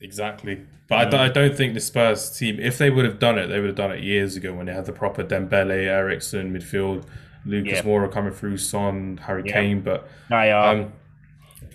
Exactly. 0.00 0.60
But 0.92 1.06
I, 1.06 1.10
don't, 1.10 1.20
I 1.20 1.28
don't 1.28 1.56
think 1.56 1.74
the 1.74 1.80
Spurs 1.80 2.30
team, 2.38 2.58
if 2.60 2.78
they 2.78 2.90
would 2.90 3.04
have 3.04 3.18
done 3.18 3.38
it, 3.38 3.48
they 3.48 3.58
would 3.60 3.66
have 3.68 3.76
done 3.76 3.90
it 3.92 4.02
years 4.02 4.36
ago 4.36 4.52
when 4.54 4.66
they 4.66 4.72
had 4.72 4.86
the 4.86 4.92
proper 4.92 5.24
Dembele, 5.24 5.86
Eriksen, 5.86 6.52
midfield, 6.52 7.04
Lucas 7.44 7.72
Yeah. 7.74 7.82
Moura 7.82 8.10
coming 8.10 8.32
through, 8.32 8.58
Son, 8.58 9.18
Harry 9.26 9.42
Yeah. 9.46 9.52
Kane. 9.52 9.80
But 9.80 10.08
I, 10.30 10.50
um, 10.50 10.92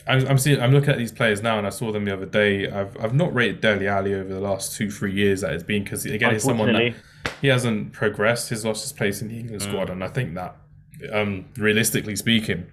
I'm, 0.08 0.26
I'm 0.28 0.38
seeing, 0.38 0.62
I'm 0.62 0.72
looking 0.72 0.90
at 0.92 0.98
these 0.98 1.12
players 1.12 1.42
now, 1.42 1.58
and 1.58 1.68
I 1.68 1.70
saw 1.70 1.92
them 1.92 2.06
the 2.06 2.14
other 2.14 2.26
day. 2.26 2.70
I've, 2.70 2.96
I've 3.04 3.14
not 3.14 3.34
rated 3.34 3.60
Dele 3.62 3.88
Alli 3.88 4.14
over 4.14 4.34
the 4.34 4.40
last 4.40 4.76
two, 4.78 4.90
three 4.90 5.14
years 5.14 5.42
that 5.42 5.52
it's 5.54 5.64
been 5.64 5.84
because 5.84 6.06
again, 6.06 6.32
he's 6.34 6.44
someone 6.44 6.72
that 6.74 6.94
he 7.42 7.48
hasn't 7.50 7.92
progressed. 7.94 8.50
He's 8.50 8.64
lost 8.64 8.84
his 8.84 8.94
place 8.94 9.22
in 9.22 9.28
the 9.28 9.38
England 9.40 9.62
Mm. 9.62 9.66
squad, 9.70 9.90
and 9.90 10.04
I 10.04 10.08
think 10.08 10.34
that, 10.36 10.56
um, 11.12 11.46
realistically 11.58 12.16
speaking, 12.16 12.68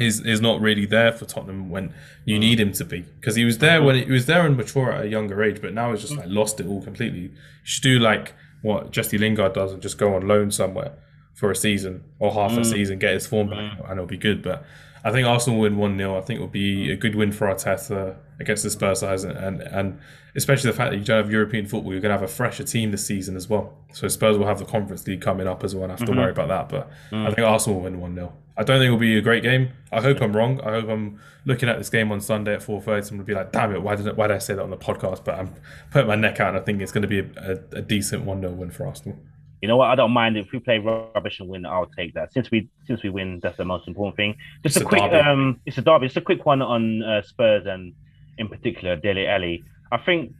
is 0.00 0.20
is 0.24 0.40
not 0.40 0.60
really 0.60 0.86
there 0.86 1.12
for 1.12 1.24
Tottenham 1.26 1.68
when 1.70 1.88
Mm. 1.90 1.92
you 2.24 2.38
need 2.38 2.58
him 2.60 2.72
to 2.72 2.84
be. 2.84 3.04
Because 3.20 3.34
he 3.36 3.44
was 3.44 3.58
there 3.58 3.82
when 3.82 3.96
he 3.96 4.10
was 4.10 4.26
there 4.26 4.46
and 4.46 4.56
mature 4.56 4.90
at 4.92 5.04
a 5.04 5.08
younger 5.08 5.42
age, 5.42 5.60
but 5.60 5.74
now 5.74 5.90
he's 5.92 6.00
just 6.00 6.16
like 6.16 6.28
lost 6.28 6.60
it 6.60 6.66
all 6.66 6.82
completely. 6.82 7.20
You 7.20 7.30
should 7.64 7.82
do 7.82 7.98
like 7.98 8.32
what 8.62 8.90
Jesse 8.92 9.18
Lingard 9.18 9.52
does 9.54 9.72
and 9.72 9.82
just 9.82 9.98
go 9.98 10.14
on 10.14 10.26
loan 10.26 10.50
somewhere 10.50 10.92
for 11.34 11.50
a 11.50 11.56
season 11.56 12.04
or 12.18 12.32
half 12.32 12.52
Mm. 12.52 12.60
a 12.60 12.64
season, 12.64 12.98
get 12.98 13.12
his 13.14 13.26
form 13.26 13.50
back, 13.50 13.78
and 13.84 13.92
it'll 13.92 14.06
be 14.06 14.16
good. 14.16 14.42
But 14.42 14.64
I 15.04 15.10
think 15.10 15.26
Arsenal 15.26 15.58
will 15.58 15.62
win 15.64 15.76
one 15.76 15.96
0 15.96 16.16
I 16.16 16.20
think 16.20 16.38
it'll 16.38 16.48
be 16.48 16.92
a 16.92 16.96
good 16.96 17.14
win 17.14 17.32
for 17.32 17.46
Arteta 17.48 18.16
against 18.38 18.62
the 18.62 18.70
Spurs 18.70 19.00
sides, 19.00 19.24
and 19.24 19.60
and 19.60 19.98
especially 20.34 20.70
the 20.70 20.76
fact 20.76 20.92
that 20.92 20.98
you 20.98 21.04
don't 21.04 21.24
have 21.24 21.30
European 21.30 21.66
football, 21.66 21.92
you're 21.92 22.00
going 22.00 22.14
to 22.14 22.18
have 22.18 22.28
a 22.28 22.32
fresher 22.32 22.64
team 22.64 22.90
this 22.90 23.06
season 23.06 23.36
as 23.36 23.48
well. 23.48 23.74
So 23.92 24.08
Spurs 24.08 24.38
will 24.38 24.46
have 24.46 24.58
the 24.58 24.64
Conference 24.64 25.06
League 25.06 25.20
coming 25.20 25.46
up 25.46 25.62
as 25.64 25.74
well. 25.74 25.84
and 25.84 25.92
have 25.92 26.00
to 26.00 26.06
mm-hmm. 26.06 26.20
worry 26.20 26.30
about 26.30 26.48
that. 26.48 26.68
But 26.68 26.90
I 27.10 27.14
mm. 27.14 27.34
think 27.34 27.46
Arsenal 27.46 27.78
will 27.78 27.84
win 27.84 28.00
one 28.00 28.14
0 28.14 28.32
I 28.56 28.64
don't 28.64 28.78
think 28.78 28.86
it'll 28.86 28.98
be 28.98 29.16
a 29.16 29.22
great 29.22 29.42
game. 29.42 29.70
I 29.90 30.00
hope 30.00 30.20
I'm 30.20 30.36
wrong. 30.36 30.60
I 30.60 30.72
hope 30.72 30.88
I'm 30.88 31.18
looking 31.46 31.68
at 31.68 31.78
this 31.78 31.88
game 31.88 32.12
on 32.12 32.20
Sunday 32.20 32.54
at 32.54 32.60
4:30 32.60 33.10
and 33.10 33.18
will 33.18 33.26
be 33.26 33.34
like, 33.34 33.50
damn 33.52 33.74
it, 33.74 33.82
why 33.82 33.96
did 33.96 34.08
I, 34.08 34.12
why 34.12 34.26
did 34.26 34.36
I 34.36 34.38
say 34.38 34.54
that 34.54 34.62
on 34.62 34.70
the 34.70 34.76
podcast? 34.76 35.24
But 35.24 35.38
I'm 35.38 35.54
putting 35.90 36.08
my 36.08 36.16
neck 36.16 36.38
out 36.40 36.50
and 36.50 36.58
I 36.58 36.60
think 36.60 36.80
it's 36.80 36.92
going 36.92 37.02
to 37.02 37.08
be 37.08 37.20
a, 37.20 37.26
a, 37.36 37.78
a 37.78 37.82
decent 37.82 38.24
one 38.24 38.40
0 38.40 38.52
win 38.52 38.70
for 38.70 38.86
Arsenal. 38.86 39.18
You 39.62 39.68
know 39.68 39.76
what? 39.76 39.88
I 39.88 39.94
don't 39.94 40.10
mind 40.10 40.36
if 40.36 40.50
we 40.52 40.58
play 40.58 40.78
rubbish 40.78 41.38
and 41.40 41.48
win. 41.48 41.64
I'll 41.64 41.86
take 41.86 42.12
that. 42.14 42.32
Since 42.32 42.50
we 42.50 42.68
since 42.84 43.02
we 43.02 43.10
win, 43.10 43.38
that's 43.42 43.56
the 43.56 43.64
most 43.64 43.86
important 43.88 44.16
thing. 44.16 44.34
Just 44.64 44.76
It's 44.76 44.82
a 44.82 44.86
a 44.86 44.88
quick, 44.88 45.02
derby. 45.10 45.16
um, 45.28 45.60
it's 45.66 45.78
a 45.78 45.82
derby. 45.82 46.06
Just 46.06 46.16
a 46.18 46.20
quick 46.20 46.44
one 46.44 46.60
on 46.60 47.02
uh, 47.02 47.22
Spurs 47.22 47.64
and 47.66 47.94
in 48.38 48.48
particular 48.48 48.96
Dele 48.96 49.26
Alli. 49.26 49.62
I 49.92 49.98
think 49.98 50.32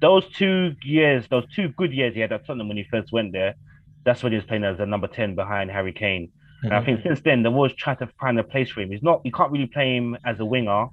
those 0.00 0.28
two 0.32 0.74
years, 0.82 1.26
those 1.30 1.46
two 1.54 1.68
good 1.80 1.92
years 1.94 2.14
he 2.14 2.20
had 2.20 2.32
at 2.32 2.44
Tottenham 2.46 2.68
when 2.68 2.76
he 2.76 2.84
first 2.90 3.12
went 3.12 3.32
there, 3.32 3.54
that's 4.04 4.22
when 4.22 4.32
he 4.32 4.36
was 4.36 4.44
playing 4.44 4.64
as 4.64 4.80
a 4.80 4.86
number 4.86 5.06
ten 5.06 5.34
behind 5.34 5.70
Harry 5.70 5.92
Kane. 5.92 6.30
And 6.64 6.72
I 6.74 6.80
Mhm. 6.80 6.84
think 6.86 7.02
since 7.02 7.20
then, 7.20 7.42
they've 7.42 7.52
always 7.52 7.74
tried 7.74 7.98
to 8.00 8.08
find 8.20 8.38
a 8.40 8.44
place 8.44 8.70
for 8.70 8.80
him. 8.80 8.90
He's 8.90 9.02
not. 9.02 9.20
You 9.24 9.30
can't 9.32 9.52
really 9.52 9.66
play 9.66 9.94
him 9.96 10.16
as 10.24 10.40
a 10.40 10.44
winger. 10.44 10.86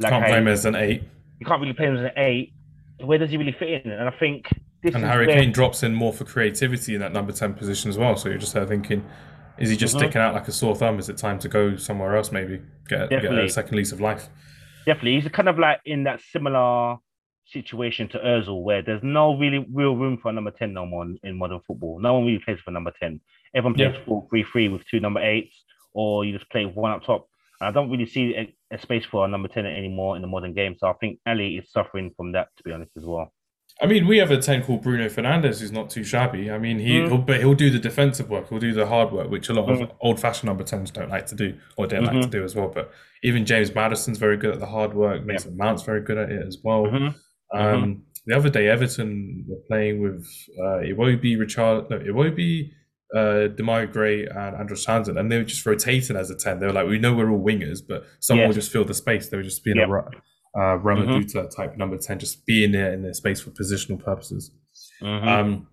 Like 0.00 0.10
Can't 0.12 0.24
play 0.24 0.38
him 0.38 0.48
as 0.48 0.64
an 0.64 0.74
eight. 0.76 1.02
you 1.40 1.46
can't 1.46 1.60
really 1.60 1.72
play 1.74 1.86
him 1.86 1.96
as 1.96 2.04
an 2.04 2.12
eight. 2.16 2.52
Where 3.00 3.18
does 3.18 3.30
he 3.30 3.36
really 3.36 3.52
fit 3.52 3.84
in? 3.84 3.90
And 3.90 4.08
I 4.08 4.12
think 4.12 4.48
this 4.82 4.94
And 4.94 5.04
Harry 5.04 5.26
Kane 5.26 5.52
drops 5.52 5.82
in 5.82 5.94
more 5.94 6.12
for 6.12 6.24
creativity 6.24 6.94
in 6.94 7.00
that 7.00 7.12
number 7.12 7.32
10 7.32 7.54
position 7.54 7.88
as 7.90 7.98
well. 7.98 8.16
So 8.16 8.28
you're 8.28 8.38
just 8.38 8.54
there 8.54 8.66
thinking, 8.66 9.04
is 9.58 9.70
he 9.70 9.76
just 9.76 9.94
Mhm. 9.94 9.98
sticking 9.98 10.20
out 10.20 10.34
like 10.34 10.48
a 10.48 10.52
sore 10.52 10.74
thumb? 10.76 10.98
Is 10.98 11.08
it 11.08 11.16
time 11.16 11.38
to 11.40 11.48
go 11.48 11.76
somewhere 11.76 12.16
else, 12.16 12.30
maybe? 12.32 12.60
Get, 12.88 13.10
get 13.10 13.24
a 13.24 13.48
second 13.48 13.76
lease 13.76 13.92
of 13.92 14.00
life? 14.00 14.28
Definitely, 14.84 15.20
he's 15.20 15.30
kind 15.32 15.48
of 15.48 15.58
like 15.58 15.80
in 15.84 16.04
that 16.04 16.20
similar 16.20 16.96
situation 17.46 18.08
to 18.08 18.18
Özil, 18.18 18.62
where 18.62 18.82
there's 18.82 19.02
no 19.02 19.36
really 19.36 19.64
real 19.72 19.96
room 19.96 20.18
for 20.18 20.28
a 20.28 20.32
number 20.32 20.50
ten 20.50 20.72
no 20.72 20.84
more 20.86 21.06
in, 21.22 21.36
modern 21.38 21.60
football. 21.66 21.98
No 22.00 22.14
one 22.14 22.26
really 22.26 22.38
plays 22.40 22.58
for 22.60 22.70
number 22.70 22.92
ten. 23.00 23.20
Everyone 23.54 23.74
plays 23.74 23.94
Yeah. 23.94 24.04
four 24.04 24.26
three 24.28 24.42
three 24.44 24.68
with 24.68 24.84
two 24.86 25.00
number 25.00 25.20
eights, 25.20 25.64
or 25.94 26.24
you 26.24 26.36
just 26.36 26.50
play 26.50 26.64
one 26.66 26.90
up 26.92 27.04
top. 27.04 27.28
And 27.60 27.68
I 27.68 27.70
don't 27.72 27.90
really 27.90 28.06
see 28.06 28.34
a, 28.36 28.54
a 28.72 28.78
space 28.78 29.04
for 29.06 29.24
a 29.24 29.28
number 29.28 29.48
ten 29.48 29.64
anymore 29.64 30.16
in 30.16 30.22
the 30.22 30.28
modern 30.28 30.52
game. 30.54 30.76
So 30.78 30.88
I 30.88 30.92
think 30.94 31.18
Alli 31.24 31.56
is 31.56 31.70
suffering 31.70 32.12
from 32.16 32.32
that, 32.32 32.48
to 32.56 32.62
be 32.64 32.72
honest, 32.72 32.92
as 32.96 33.04
well. 33.04 33.32
I 33.80 33.86
mean, 33.86 34.06
we 34.06 34.16
have 34.18 34.30
a 34.30 34.38
10 34.38 34.62
called 34.64 34.82
Bruno 34.82 35.06
Fernandes 35.08 35.60
who's 35.60 35.70
not 35.70 35.90
too 35.90 36.02
shabby. 36.02 36.50
I 36.50 36.58
mean, 36.58 36.78
he, 36.78 36.92
Mm. 36.98 37.08
he'll, 37.08 37.18
but 37.18 37.40
he'll 37.40 37.54
do 37.54 37.68
the 37.68 37.78
defensive 37.78 38.30
work, 38.30 38.48
he'll 38.48 38.58
do 38.58 38.72
the 38.72 38.86
hard 38.86 39.12
work, 39.12 39.30
which 39.30 39.50
a 39.50 39.52
lot 39.52 39.68
of 39.70 39.78
Mm. 39.80 39.90
old 40.00 40.18
fashioned 40.18 40.46
number 40.48 40.64
10s 40.64 40.90
don't 40.90 41.10
like 41.10 41.26
to 41.26 41.34
do 41.34 41.54
or 41.76 41.86
don't 41.86 42.04
like 42.04 42.16
Mhm. 42.16 42.22
to 42.22 42.28
do 42.28 42.42
as 42.42 42.54
well. 42.56 42.68
But 42.74 42.90
even 43.22 43.44
James 43.44 43.74
Maddison's 43.74 44.16
very 44.18 44.38
good 44.38 44.52
at 44.54 44.60
the 44.60 44.66
hard 44.66 44.94
work, 44.94 45.26
Mason 45.26 45.56
Mount's 45.58 45.82
very 45.82 46.00
good 46.00 46.16
at 46.16 46.30
it 46.30 46.46
as 46.46 46.58
well. 46.64 46.84
Mhm. 46.86 47.14
Um, 47.52 48.02
the 48.26 48.34
other 48.34 48.48
day, 48.48 48.66
Everton 48.66 49.44
were 49.46 49.60
playing 49.68 50.00
with 50.00 50.26
uh, 50.58 50.78
Iwobi, 50.82 51.38
Richard, 51.38 51.90
no, 51.90 51.98
Iwobi, 51.98 52.70
uh, 53.14 53.48
Demarai 53.54 53.92
Gray, 53.92 54.24
and 54.26 54.56
Andros 54.56 54.84
Townsend, 54.86 55.18
and 55.18 55.30
they 55.30 55.36
were 55.38 55.44
just 55.44 55.64
rotating 55.66 56.16
as 56.16 56.30
a 56.30 56.34
10. 56.34 56.60
They 56.60 56.66
were 56.66 56.72
like, 56.72 56.88
we 56.88 56.98
know 56.98 57.14
we're 57.14 57.30
all 57.30 57.44
wingers, 57.44 57.80
but 57.86 58.04
someone 58.20 58.48
will 58.48 58.54
just 58.54 58.72
fill 58.72 58.84
the 58.84 58.94
space. 58.94 59.28
They 59.28 59.36
were 59.36 59.42
just 59.42 59.62
being 59.62 59.76
Yep. 59.76 59.88
a 59.88 59.90
Ra- 59.92 60.08
uh, 60.56 60.78
Raumdeuter 60.78 61.54
type 61.54 61.76
number 61.76 61.96
10, 61.98 62.18
just 62.18 62.46
being 62.46 62.72
there 62.72 62.92
in 62.92 63.02
their 63.02 63.12
space 63.14 63.40
for 63.40 63.50
positional 63.50 64.02
purposes. 64.02 64.50
Mhm. 65.02 65.26
Um, 65.26 65.66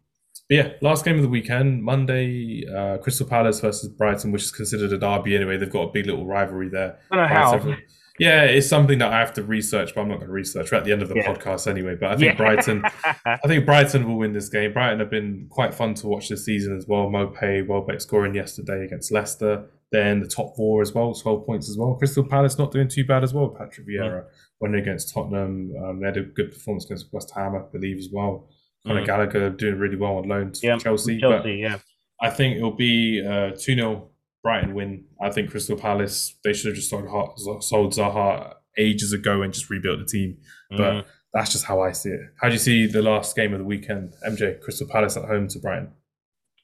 but 0.50 0.56
yeah, 0.56 0.70
last 0.82 1.06
game 1.06 1.16
of 1.16 1.22
the 1.22 1.30
weekend, 1.30 1.84
Monday, 1.84 2.66
uh, 2.68 2.98
Crystal 2.98 3.26
Palace 3.26 3.62
versus 3.62 3.90
Brighton, 3.90 4.32
which 4.32 4.44
is 4.44 4.52
considered 4.52 4.92
a 4.92 4.98
derby 4.98 5.36
anyway. 5.36 5.58
They've 5.58 5.70
got 5.72 5.84
a 5.90 5.92
big 5.92 6.06
little 6.06 6.26
rivalry 6.26 6.70
there. 6.70 6.98
I 7.12 7.16
don't 7.16 7.30
know 7.30 7.34
how. 7.70 7.76
Yeah, 8.20 8.44
it's 8.44 8.68
something 8.68 9.00
that 9.00 9.12
I 9.12 9.20
have 9.20 9.34
to 9.34 9.44
research, 9.44 9.96
but 9.96 10.02
I'm 10.02 10.08
not 10.08 10.18
going 10.18 10.28
to 10.28 10.34
research. 10.34 10.72
We're 10.72 10.78
at 10.78 10.84
the 10.86 10.92
end 10.92 11.02
of 11.02 11.10
the 11.10 11.16
Yeah. 11.16 11.34
podcast 11.34 11.66
anyway. 11.68 11.96
But 12.00 12.12
I 12.12 12.16
think 12.16 12.34
Yeah. 12.34 12.36
Brighton, 12.38 12.84
I 13.26 13.40
think 13.48 13.66
Brighton 13.66 14.08
will 14.08 14.18
win 14.18 14.34
this 14.34 14.50
game. 14.50 14.72
Brighton 14.72 15.00
have 15.00 15.10
been 15.10 15.48
quite 15.50 15.74
fun 15.74 15.96
to 15.96 16.08
watch 16.08 16.30
this 16.30 16.46
season 16.46 16.78
as 16.78 16.88
well. 16.88 17.10
Maupay, 17.10 17.66
Welbeck 17.66 18.02
scoring 18.02 18.36
yesterday 18.36 18.86
against 18.86 19.12
Leicester. 19.12 19.66
They're 19.94 20.12
in 20.12 20.20
the 20.20 20.28
top 20.28 20.56
four 20.58 20.82
as 20.82 20.92
well, 20.94 21.14
12 21.14 21.46
points 21.46 21.70
as 21.70 21.78
well. 21.78 21.94
Crystal 21.96 22.24
Palace 22.28 22.58
not 22.58 22.72
doing 22.72 22.88
too 22.90 23.06
bad 23.06 23.24
as 23.24 23.34
well. 23.34 23.48
Patrick 23.50 23.88
Vieira 23.88 24.26
winning 24.60 24.82
against 24.82 25.14
Tottenham. 25.14 25.72
Um, 25.82 26.00
they 26.02 26.08
had 26.08 26.18
a 26.18 26.24
good 26.24 26.52
performance 26.52 26.86
against 26.86 27.14
West 27.14 27.32
Ham, 27.36 27.56
I 27.56 27.60
believe, 27.72 27.98
as 28.00 28.10
well. 28.12 28.50
Conor 28.86 29.04
Mm. 29.04 29.06
Gallagher 29.06 29.50
doing 29.52 29.78
really 29.80 29.96
well 29.96 30.18
on 30.18 30.28
loan 30.28 30.52
to 30.52 30.68
yeah, 30.68 30.78
Chelsea. 30.78 31.20
Chelsea, 31.20 31.42
But 31.44 31.48
yeah. 31.50 31.78
I 32.20 32.30
think 32.32 32.58
it'll 32.58 32.72
be 32.76 33.24
uh, 33.26 33.52
2 33.52 33.76
0 33.76 34.10
Brighton 34.44 34.74
win. 34.74 35.06
I 35.22 35.30
think 35.30 35.52
Crystal 35.52 35.78
Palace, 35.78 36.38
they 36.44 36.52
should 36.54 36.68
have 36.68 36.76
just 36.76 36.90
sold, 36.90 37.64
sold 37.64 37.94
Zaha 37.94 38.56
ages 38.78 39.14
ago 39.14 39.42
and 39.44 39.54
just 39.54 39.70
rebuilt 39.70 40.00
the 40.00 40.06
team. 40.06 40.38
But 40.72 40.80
Mm. 40.94 41.06
that's 41.34 41.52
just 41.52 41.66
how 41.66 41.82
I 41.82 41.92
see 41.92 42.10
it. 42.10 42.22
How 42.42 42.48
do 42.48 42.54
you 42.56 42.60
see 42.60 42.88
the 42.88 43.02
last 43.04 43.36
game 43.36 43.54
of 43.54 43.60
the 43.60 43.66
weekend? 43.66 44.16
MJ, 44.28 44.60
Crystal 44.60 44.88
Palace 44.88 45.16
at 45.18 45.26
home 45.26 45.48
to 45.50 45.60
Brighton. 45.60 45.90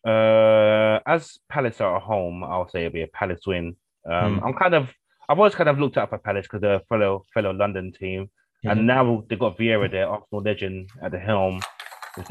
Uh, 0.06 1.00
as 1.06 1.38
Palace 1.50 1.82
are 1.82 1.98
at 1.98 2.04
home, 2.04 2.44
I'll 2.44 2.70
say 2.70 2.86
it'll 2.86 2.94
be 2.94 3.02
a 3.04 3.08
Palace 3.08 3.42
win. 3.46 3.76
Um, 4.10 4.38
Hmm. 4.40 4.46
I'm 4.46 4.54
kind 4.54 4.74
of, 4.74 4.94
I've 5.28 5.38
always 5.38 5.56
kind 5.56 5.70
of 5.70 5.80
looked 5.80 5.98
out 5.98 6.10
for 6.10 6.18
Palace 6.18 6.46
because 6.48 6.62
they're 6.62 6.76
a 6.76 6.86
fellow 6.90 7.26
fellow 7.34 7.52
London 7.54 7.92
team, 7.92 8.30
and 8.64 8.88
now 8.88 9.24
they've 9.30 9.40
got 9.40 9.58
Vieira 9.58 9.90
there, 9.92 10.08
Arsenal 10.08 10.42
legend 10.42 10.90
at 11.04 11.12
the 11.12 11.20
helm. 11.20 11.60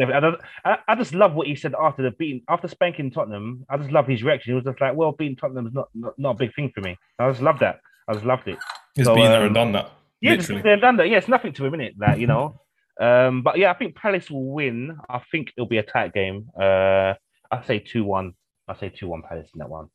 I, 0.00 0.32
I, 0.64 0.78
I 0.88 0.94
just 0.96 1.14
love 1.14 1.34
what 1.34 1.46
he 1.46 1.54
said 1.54 1.74
after 1.80 2.02
the 2.02 2.10
beating, 2.10 2.42
after 2.48 2.68
spanking 2.68 3.10
Tottenham. 3.10 3.64
I 3.70 3.76
just 3.78 3.90
love 3.92 4.06
his 4.06 4.22
reaction. 4.22 4.50
He 4.50 4.54
was 4.54 4.64
just 4.64 4.80
like, 4.80 4.94
"Well, 4.96 5.12
beating 5.12 5.36
Tottenham 5.36 5.66
is 5.68 5.72
not, 5.72 5.88
not 5.94 6.18
not 6.18 6.30
a 6.30 6.34
big 6.34 6.54
thing 6.54 6.70
for 6.74 6.80
me." 6.80 6.96
I 7.18 7.30
just 7.30 7.40
love 7.42 7.58
that. 7.60 7.80
I 8.08 8.14
just 8.14 8.24
loved 8.26 8.48
it. 8.48 8.58
He's 8.94 9.06
So, 9.06 9.14
been 9.14 9.24
there 9.30 9.40
um, 9.40 9.46
and 9.46 9.54
done 9.54 9.72
that. 9.72 9.90
Yeah, 10.20 10.34
just 10.36 10.50
literally. 10.50 10.80
done 10.80 10.96
that. 10.96 11.08
Yeah, 11.08 11.18
it's 11.18 11.28
nothing 11.28 11.52
to 11.54 11.64
him, 11.64 11.72
innit? 11.74 11.94
Like, 11.98 12.18
you 12.18 12.26
know. 12.26 12.60
Um, 13.00 13.42
but 13.42 13.56
yeah, 13.56 13.70
I 13.70 13.74
think 13.74 13.94
Palace 13.94 14.28
will 14.30 14.50
win. 14.52 14.98
I 15.08 15.20
think 15.30 15.52
it'll 15.56 15.68
be 15.68 15.78
a 15.78 15.82
tight 15.84 16.12
game. 16.12 16.48
Uh, 16.60 17.14
I 17.50 17.62
say 17.64 17.78
two 17.78 18.04
one. 18.04 18.34
I 18.66 18.76
say 18.76 18.88
two 18.90 19.08
one 19.08 19.22
Palace 19.22 19.50
in 19.54 19.58
that 19.60 19.70
one. 19.70 19.88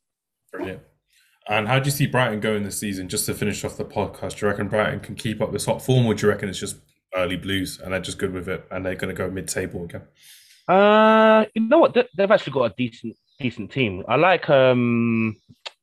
Brilliant. 0.51 0.81
And 1.49 1.67
how 1.67 1.77
do 1.79 1.85
you 1.85 1.91
see 1.91 2.07
Brighton 2.07 2.39
going 2.39 2.63
this 2.63 2.79
season? 2.79 3.09
Just 3.09 3.25
to 3.25 3.33
finish 3.33 3.63
off 3.65 3.75
the 3.77 3.83
podcast, 3.85 4.39
do 4.39 4.45
you 4.45 4.49
reckon 4.51 4.69
Brighton 4.69 5.01
can 5.01 5.15
keep 5.15 5.41
up 5.41 5.51
this 5.51 5.65
hot 5.65 5.81
form, 5.81 6.05
or 6.05 6.13
do 6.13 6.25
you 6.25 6.31
reckon 6.31 6.47
it's 6.49 6.59
just 6.59 6.77
early 7.15 7.35
blues 7.35 7.79
and 7.79 7.91
they're 7.93 7.99
just 7.99 8.17
good 8.17 8.31
with 8.33 8.47
it 8.47 8.65
and 8.71 8.85
they're 8.85 8.95
going 8.95 9.13
to 9.13 9.17
go 9.17 9.29
mid-table 9.29 9.83
again? 9.83 10.01
Uh, 10.67 11.45
you 11.53 11.61
know 11.67 11.79
what? 11.79 11.93
They, 11.93 12.07
they've 12.15 12.31
actually 12.31 12.53
got 12.53 12.71
a 12.71 12.73
decent 12.77 13.15
decent 13.39 13.71
team. 13.71 14.03
I 14.07 14.15
like 14.15 14.49
um, 14.49 15.35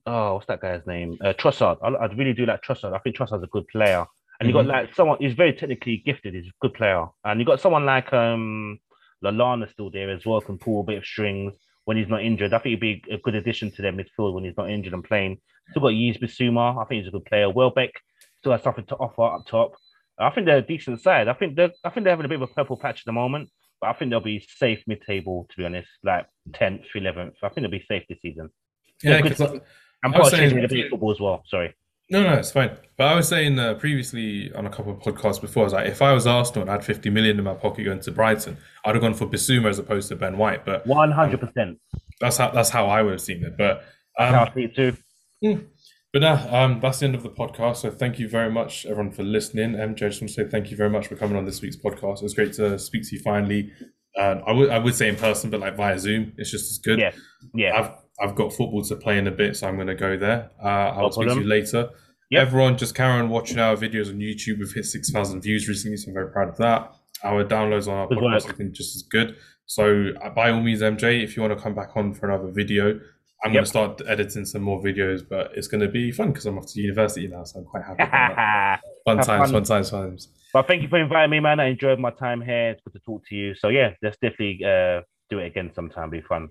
oh, 0.07 0.35
what's 0.35 0.47
that 0.47 0.61
guy's 0.62 0.87
name? 0.87 1.18
Uh, 1.23 1.35
Trossard. 1.35 1.77
I, 1.83 1.89
I 1.89 2.07
really 2.14 2.33
do 2.33 2.47
like 2.47 2.62
Trossard. 2.62 2.95
I 2.95 2.99
think 2.99 3.16
Trossard's 3.16 3.45
a 3.45 3.49
good 3.49 3.68
player. 3.68 4.07
And 4.41 4.49
you 4.49 4.55
got 4.55 4.64
Mhm. 4.64 4.68
like 4.68 4.95
someone 4.95 5.18
who's 5.21 5.35
very 5.35 5.53
technically 5.53 5.99
gifted. 6.07 6.33
He's 6.33 6.47
a 6.47 6.53
good 6.62 6.73
player. 6.73 7.05
And 7.25 7.39
you 7.39 7.45
got 7.45 7.61
someone 7.61 7.85
like 7.85 8.11
um, 8.14 8.79
Lallana 9.25 9.71
still 9.71 9.91
there 9.91 10.11
as 10.11 10.25
well. 10.27 10.41
Can 10.41 10.59
pull 10.59 10.81
a 10.81 10.85
bit 10.85 10.99
of 10.99 11.05
strings 11.05 11.55
when 11.85 11.97
he's 11.97 12.09
not 12.09 12.23
injured. 12.23 12.53
I 12.53 12.59
think 12.59 12.71
he'd 12.73 12.81
be 12.81 13.05
a 13.11 13.18
good 13.18 13.35
addition 13.35 13.71
to 13.73 13.83
their 13.83 13.93
midfield 13.93 14.35
when 14.35 14.45
he's 14.45 14.57
not 14.57 14.71
injured 14.71 14.95
and 14.95 15.05
playing. 15.05 15.39
Still 15.71 15.83
got 15.83 15.95
Yves 15.95 16.18
Bissouma. 16.18 16.81
I 16.81 16.85
think 16.87 17.01
he's 17.03 17.09
a 17.09 17.12
good 17.12 17.25
player. 17.25 17.49
Welbeck 17.51 17.93
still 18.39 18.53
has 18.53 18.62
something 18.62 18.87
to 18.87 18.97
offer 18.97 19.23
up 19.23 19.47
top. 19.47 19.73
I 20.18 20.31
think 20.31 20.47
they're 20.47 20.59
a 20.59 20.62
decent 20.62 21.01
side. 21.01 21.29
I 21.29 21.33
think 21.35 21.57
they're 21.57 21.73
I 21.85 21.91
think 21.91 22.05
they're 22.05 22.12
having 22.12 22.27
a 22.27 22.29
bit 22.29 22.43
of 22.43 22.49
a 22.51 22.55
purple 22.55 22.77
patch 22.77 23.01
at 23.01 23.07
the 23.07 23.12
moment. 23.12 23.49
But 23.81 23.89
I 23.89 23.93
think 23.95 24.11
they'll 24.11 24.21
be 24.21 24.47
safe 24.47 24.83
mid-table, 24.87 25.47
to 25.51 25.57
be 25.57 25.64
honest, 25.64 25.89
like 26.05 26.27
tenth, 26.53 26.83
eleventh. 26.95 27.37
I 27.43 27.49
think 27.49 27.62
they'll 27.62 27.71
be 27.71 27.85
safe 27.89 28.03
this 28.09 28.18
season. 28.21 28.51
Yeah, 29.03 29.23
good. 29.23 29.31
because 29.31 29.61
I'm 30.05 30.12
part 30.12 30.33
of 30.33 30.39
saying- 30.39 30.66
the 30.68 30.89
football 30.91 31.12
as 31.12 31.21
well. 31.21 31.43
Sorry. 31.47 31.75
No, 32.11 32.23
no, 32.23 32.33
it's 32.35 32.51
fine. 32.53 32.77
But 32.97 33.07
I 33.09 33.15
was 33.15 33.29
saying 33.29 33.59
uh, 33.59 33.75
previously 33.75 34.53
on 34.55 34.67
a 34.67 34.71
couple 34.71 34.93
of 34.93 34.99
podcasts 34.99 35.41
before, 35.41 35.63
I 35.63 35.65
was 35.65 35.73
like, 35.73 35.87
if 35.89 36.03
I 36.03 36.13
was 36.13 36.27
Arsenal 36.27 36.63
and 36.63 36.71
I 36.71 36.75
had 36.75 36.85
50 36.85 37.09
million 37.11 37.39
in 37.39 37.45
my 37.45 37.55
pocket 37.55 37.85
going 37.85 38.01
to 38.01 38.11
Brighton, 38.13 38.57
I'd 38.85 38.95
have 38.95 39.03
gone 39.03 39.15
for 39.15 39.27
Bissouma 39.27 39.69
as 39.71 39.79
opposed 39.79 40.09
to 40.09 40.17
Ben 40.17 40.37
White. 40.37 40.67
But 40.67 40.87
One 40.87 41.11
hundred 41.11 41.41
percent. 41.41 41.79
that's 42.21 42.37
how 42.37 42.51
that's 42.51 42.69
how 42.71 42.87
I 42.87 43.03
would 43.03 43.13
have 43.13 43.21
seen 43.21 43.43
it. 43.45 43.57
But 43.57 43.85
um, 44.19 44.35
I 44.35 44.53
see 44.55 44.65
it 44.65 44.77
too. 44.77 45.67
But 46.13 46.23
now, 46.23 46.65
um, 46.65 46.81
that's 46.81 46.99
the 46.99 47.07
end 47.07 47.15
of 47.15 47.23
the 47.23 47.31
podcast. 47.31 47.77
So 47.77 47.91
thank 47.91 48.19
you 48.19 48.29
very 48.29 48.51
much, 48.51 48.85
everyone, 48.85 49.13
for 49.13 49.23
listening. 49.23 49.75
MJ, 49.75 50.07
I 50.07 50.09
just 50.09 50.21
want 50.21 50.31
to 50.31 50.35
say 50.35 50.49
thank 50.49 50.71
you 50.73 50.77
very 50.77 50.91
much 50.91 51.07
for 51.07 51.15
coming 51.15 51.37
on 51.37 51.45
this 51.45 51.63
week's 51.63 51.77
podcast. 51.77 52.17
It 52.19 52.25
was 52.25 52.35
great 52.35 52.53
to 52.55 52.79
speak 52.81 53.09
to 53.09 53.15
you 53.17 53.23
finally. 53.23 53.71
And 54.17 54.43
I 54.45 54.51
would 54.53 54.71
I 54.71 54.79
would 54.79 54.95
say 54.97 55.09
in 55.09 55.15
person, 55.17 55.51
but 55.51 55.61
like 55.61 55.77
via 55.77 55.97
Zoom, 55.99 56.33
it's 56.37 56.51
just 56.51 56.71
as 56.71 56.79
good. 56.79 56.99
Yeah. 56.99 57.13
Yeah. 57.55 57.79
I've 57.79 57.91
I've 58.21 58.35
got 58.35 58.53
football 58.53 58.83
to 58.85 58.97
play 58.97 59.18
in 59.18 59.27
a 59.27 59.31
bit, 59.31 59.57
so 59.57 59.66
I'm 59.66 59.77
going 59.77 59.87
to 59.87 59.95
go 59.95 60.16
there. 60.16 60.51
Uh, 60.62 60.66
I'll 60.68 61.03
No 61.05 61.11
speak 61.11 61.29
to 61.29 61.35
you 61.37 61.45
later. 61.47 61.89
Yep. 62.31 62.47
Everyone, 62.47 62.77
just 62.79 62.95
carry 62.95 63.18
on 63.18 63.29
watching 63.29 63.59
our 63.59 63.75
videos 63.77 64.09
on 64.09 64.18
YouTube. 64.18 64.59
We've 64.61 64.73
hit 64.73 64.85
six 64.85 65.11
thousand 65.11 65.41
views 65.41 65.68
recently, 65.68 65.97
so 65.97 66.09
I'm 66.09 66.14
very 66.14 66.31
proud 66.31 66.49
of 66.49 66.57
that. 66.59 66.95
Our 67.25 67.45
downloads 67.45 67.89
on 67.89 67.95
our 67.95 68.07
Good 68.09 68.18
podcast 68.18 68.47
have 68.47 68.59
been 68.59 68.73
just 68.73 68.95
as 68.95 69.03
good. 69.03 69.37
So 69.66 70.11
uh, 70.23 70.31
by 70.31 70.51
all 70.51 70.61
means, 70.61 70.81
MJ, 70.81 71.23
if 71.25 71.37
you 71.37 71.43
want 71.43 71.57
to 71.57 71.62
come 71.62 71.75
back 71.75 71.97
on 71.97 72.14
for 72.14 72.29
another 72.29 72.51
video, 72.51 73.01
I'm 73.43 73.53
going 73.53 73.64
to 73.64 73.68
start 73.68 74.01
editing 74.07 74.45
some 74.45 74.62
more 74.62 74.83
videos, 74.83 75.27
but 75.27 75.53
it's 75.55 75.66
going 75.66 75.81
to 75.81 75.89
be 75.89 76.12
fun 76.12 76.29
because 76.33 76.45
I'm 76.47 76.59
off 76.59 76.66
to 76.73 76.81
university 76.81 77.27
now, 77.27 77.45
so 77.45 77.61
I'm 77.61 77.64
quite 77.64 77.85
happy. 77.85 78.81
Fun 79.07 79.16
Have 79.16 79.27
times, 79.27 79.51
fun. 79.51 79.53
fun 79.53 79.64
times, 79.64 79.91
fun 79.91 80.03
times. 80.11 80.29
but 80.53 80.66
thank 80.66 80.83
you 80.83 80.89
for 80.89 80.99
inviting 81.01 81.31
me, 81.31 81.41
man. 81.41 81.59
I 81.59 81.68
enjoyed 81.68 81.99
my 81.99 82.11
time 82.11 82.43
here. 82.43 82.71
It's 82.73 82.83
good 82.85 82.93
to 82.93 82.99
talk 83.01 83.27
to 83.29 83.35
you. 83.35 83.55
So 83.55 83.68
yeah, 83.68 83.95
let's 84.03 84.18
definitely 84.18 84.61
uh, 84.62 85.01
do 85.31 85.39
it 85.39 85.47
again 85.47 85.71
sometime. 85.75 86.11
Be 86.11 86.21
fun. 86.21 86.51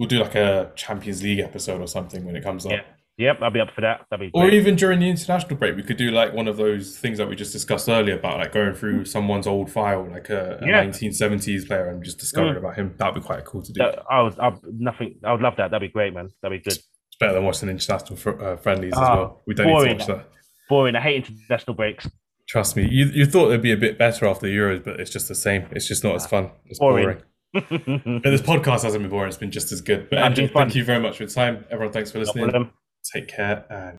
We'll 0.00 0.08
do 0.08 0.18
like 0.18 0.34
a 0.34 0.72
Champions 0.74 1.22
League 1.22 1.38
episode 1.38 1.80
or 1.80 1.86
something 1.86 2.24
when 2.24 2.34
it 2.34 2.42
comes 2.42 2.66
up. 2.66 2.72
Yeah. 2.72 2.80
Yep, 3.18 3.38
I'll 3.42 3.50
be 3.50 3.60
up 3.60 3.68
for 3.74 3.82
that. 3.82 4.06
That'd 4.10 4.32
be 4.32 4.38
Or 4.38 4.44
great. 4.44 4.54
even 4.54 4.76
during 4.76 4.98
the 4.98 5.10
international 5.10 5.56
break, 5.58 5.76
we 5.76 5.82
could 5.82 5.98
do 5.98 6.10
like 6.10 6.32
one 6.32 6.48
of 6.48 6.56
those 6.56 6.96
things 6.98 7.18
that 7.18 7.28
we 7.28 7.36
just 7.36 7.52
discussed 7.52 7.86
earlier 7.86 8.14
about 8.18 8.38
like 8.38 8.50
going 8.52 8.72
through 8.74 9.04
someone's 9.04 9.46
old 9.46 9.70
file, 9.70 10.08
like 10.10 10.30
a, 10.30 10.58
a 10.62 10.66
Yeah. 10.66 10.82
1970s 10.84 11.66
player, 11.66 11.90
and 11.90 12.02
just 12.02 12.18
discovering 12.18 12.54
Mm. 12.54 12.58
about 12.58 12.76
him. 12.76 12.94
That'd 12.96 13.14
be 13.16 13.20
quite 13.20 13.44
cool 13.44 13.60
to 13.62 13.72
do. 13.74 13.78
That- 13.78 13.98
I 14.10 14.22
would, 14.22 14.38
I 14.40 14.52
nothing. 14.72 15.16
I 15.22 15.32
would 15.32 15.42
love 15.42 15.56
that. 15.58 15.70
That'd 15.70 15.86
be 15.86 15.92
great, 15.92 16.14
man. 16.14 16.30
That'd 16.42 16.58
be 16.58 16.64
good. 16.70 16.78
It's 16.78 17.16
better 17.20 17.34
than 17.34 17.44
watching 17.44 17.68
international 17.68 18.16
fr- 18.16 18.42
uh, 18.42 18.56
friendlies 18.56 18.94
as 18.94 18.98
Ah, 18.98 19.14
well. 19.16 19.42
We 19.46 19.52
don't 19.54 19.66
need 19.66 19.82
to 19.84 19.94
watch 19.98 20.06
that. 20.06 20.26
Boring. 20.70 20.96
I 20.96 21.00
hate 21.02 21.28
international 21.28 21.74
breaks. 21.74 22.08
Trust 22.48 22.74
me. 22.74 22.88
You 22.90 23.04
you 23.06 23.26
thought 23.26 23.48
it'd 23.48 23.60
be 23.60 23.72
a 23.72 23.76
bit 23.76 23.98
better 23.98 24.26
after 24.26 24.46
the 24.46 24.56
Euros, 24.56 24.82
but 24.82 24.98
it's 24.98 25.10
just 25.10 25.28
the 25.28 25.34
same. 25.34 25.66
It's 25.72 25.86
just 25.86 26.02
not 26.04 26.14
as 26.14 26.26
fun. 26.26 26.52
It's 26.64 26.78
boring. 26.78 27.04
Boring. 27.04 27.22
But 27.52 28.30
this 28.30 28.42
podcast 28.42 28.82
hasn't 28.82 29.02
been 29.02 29.10
boring. 29.10 29.28
It's 29.28 29.36
been 29.36 29.50
just 29.50 29.72
as 29.72 29.80
good. 29.80 30.08
But 30.08 30.18
Andrew, 30.20 30.48
thank 30.48 30.74
you 30.74 30.84
very 30.84 31.00
much 31.00 31.16
for 31.16 31.24
your 31.24 31.30
time. 31.30 31.64
Everyone, 31.70 31.92
thanks 31.92 32.10
for 32.10 32.18
listening. 32.18 32.70
Take 33.12 33.28
care 33.28 33.64
and 33.70 33.98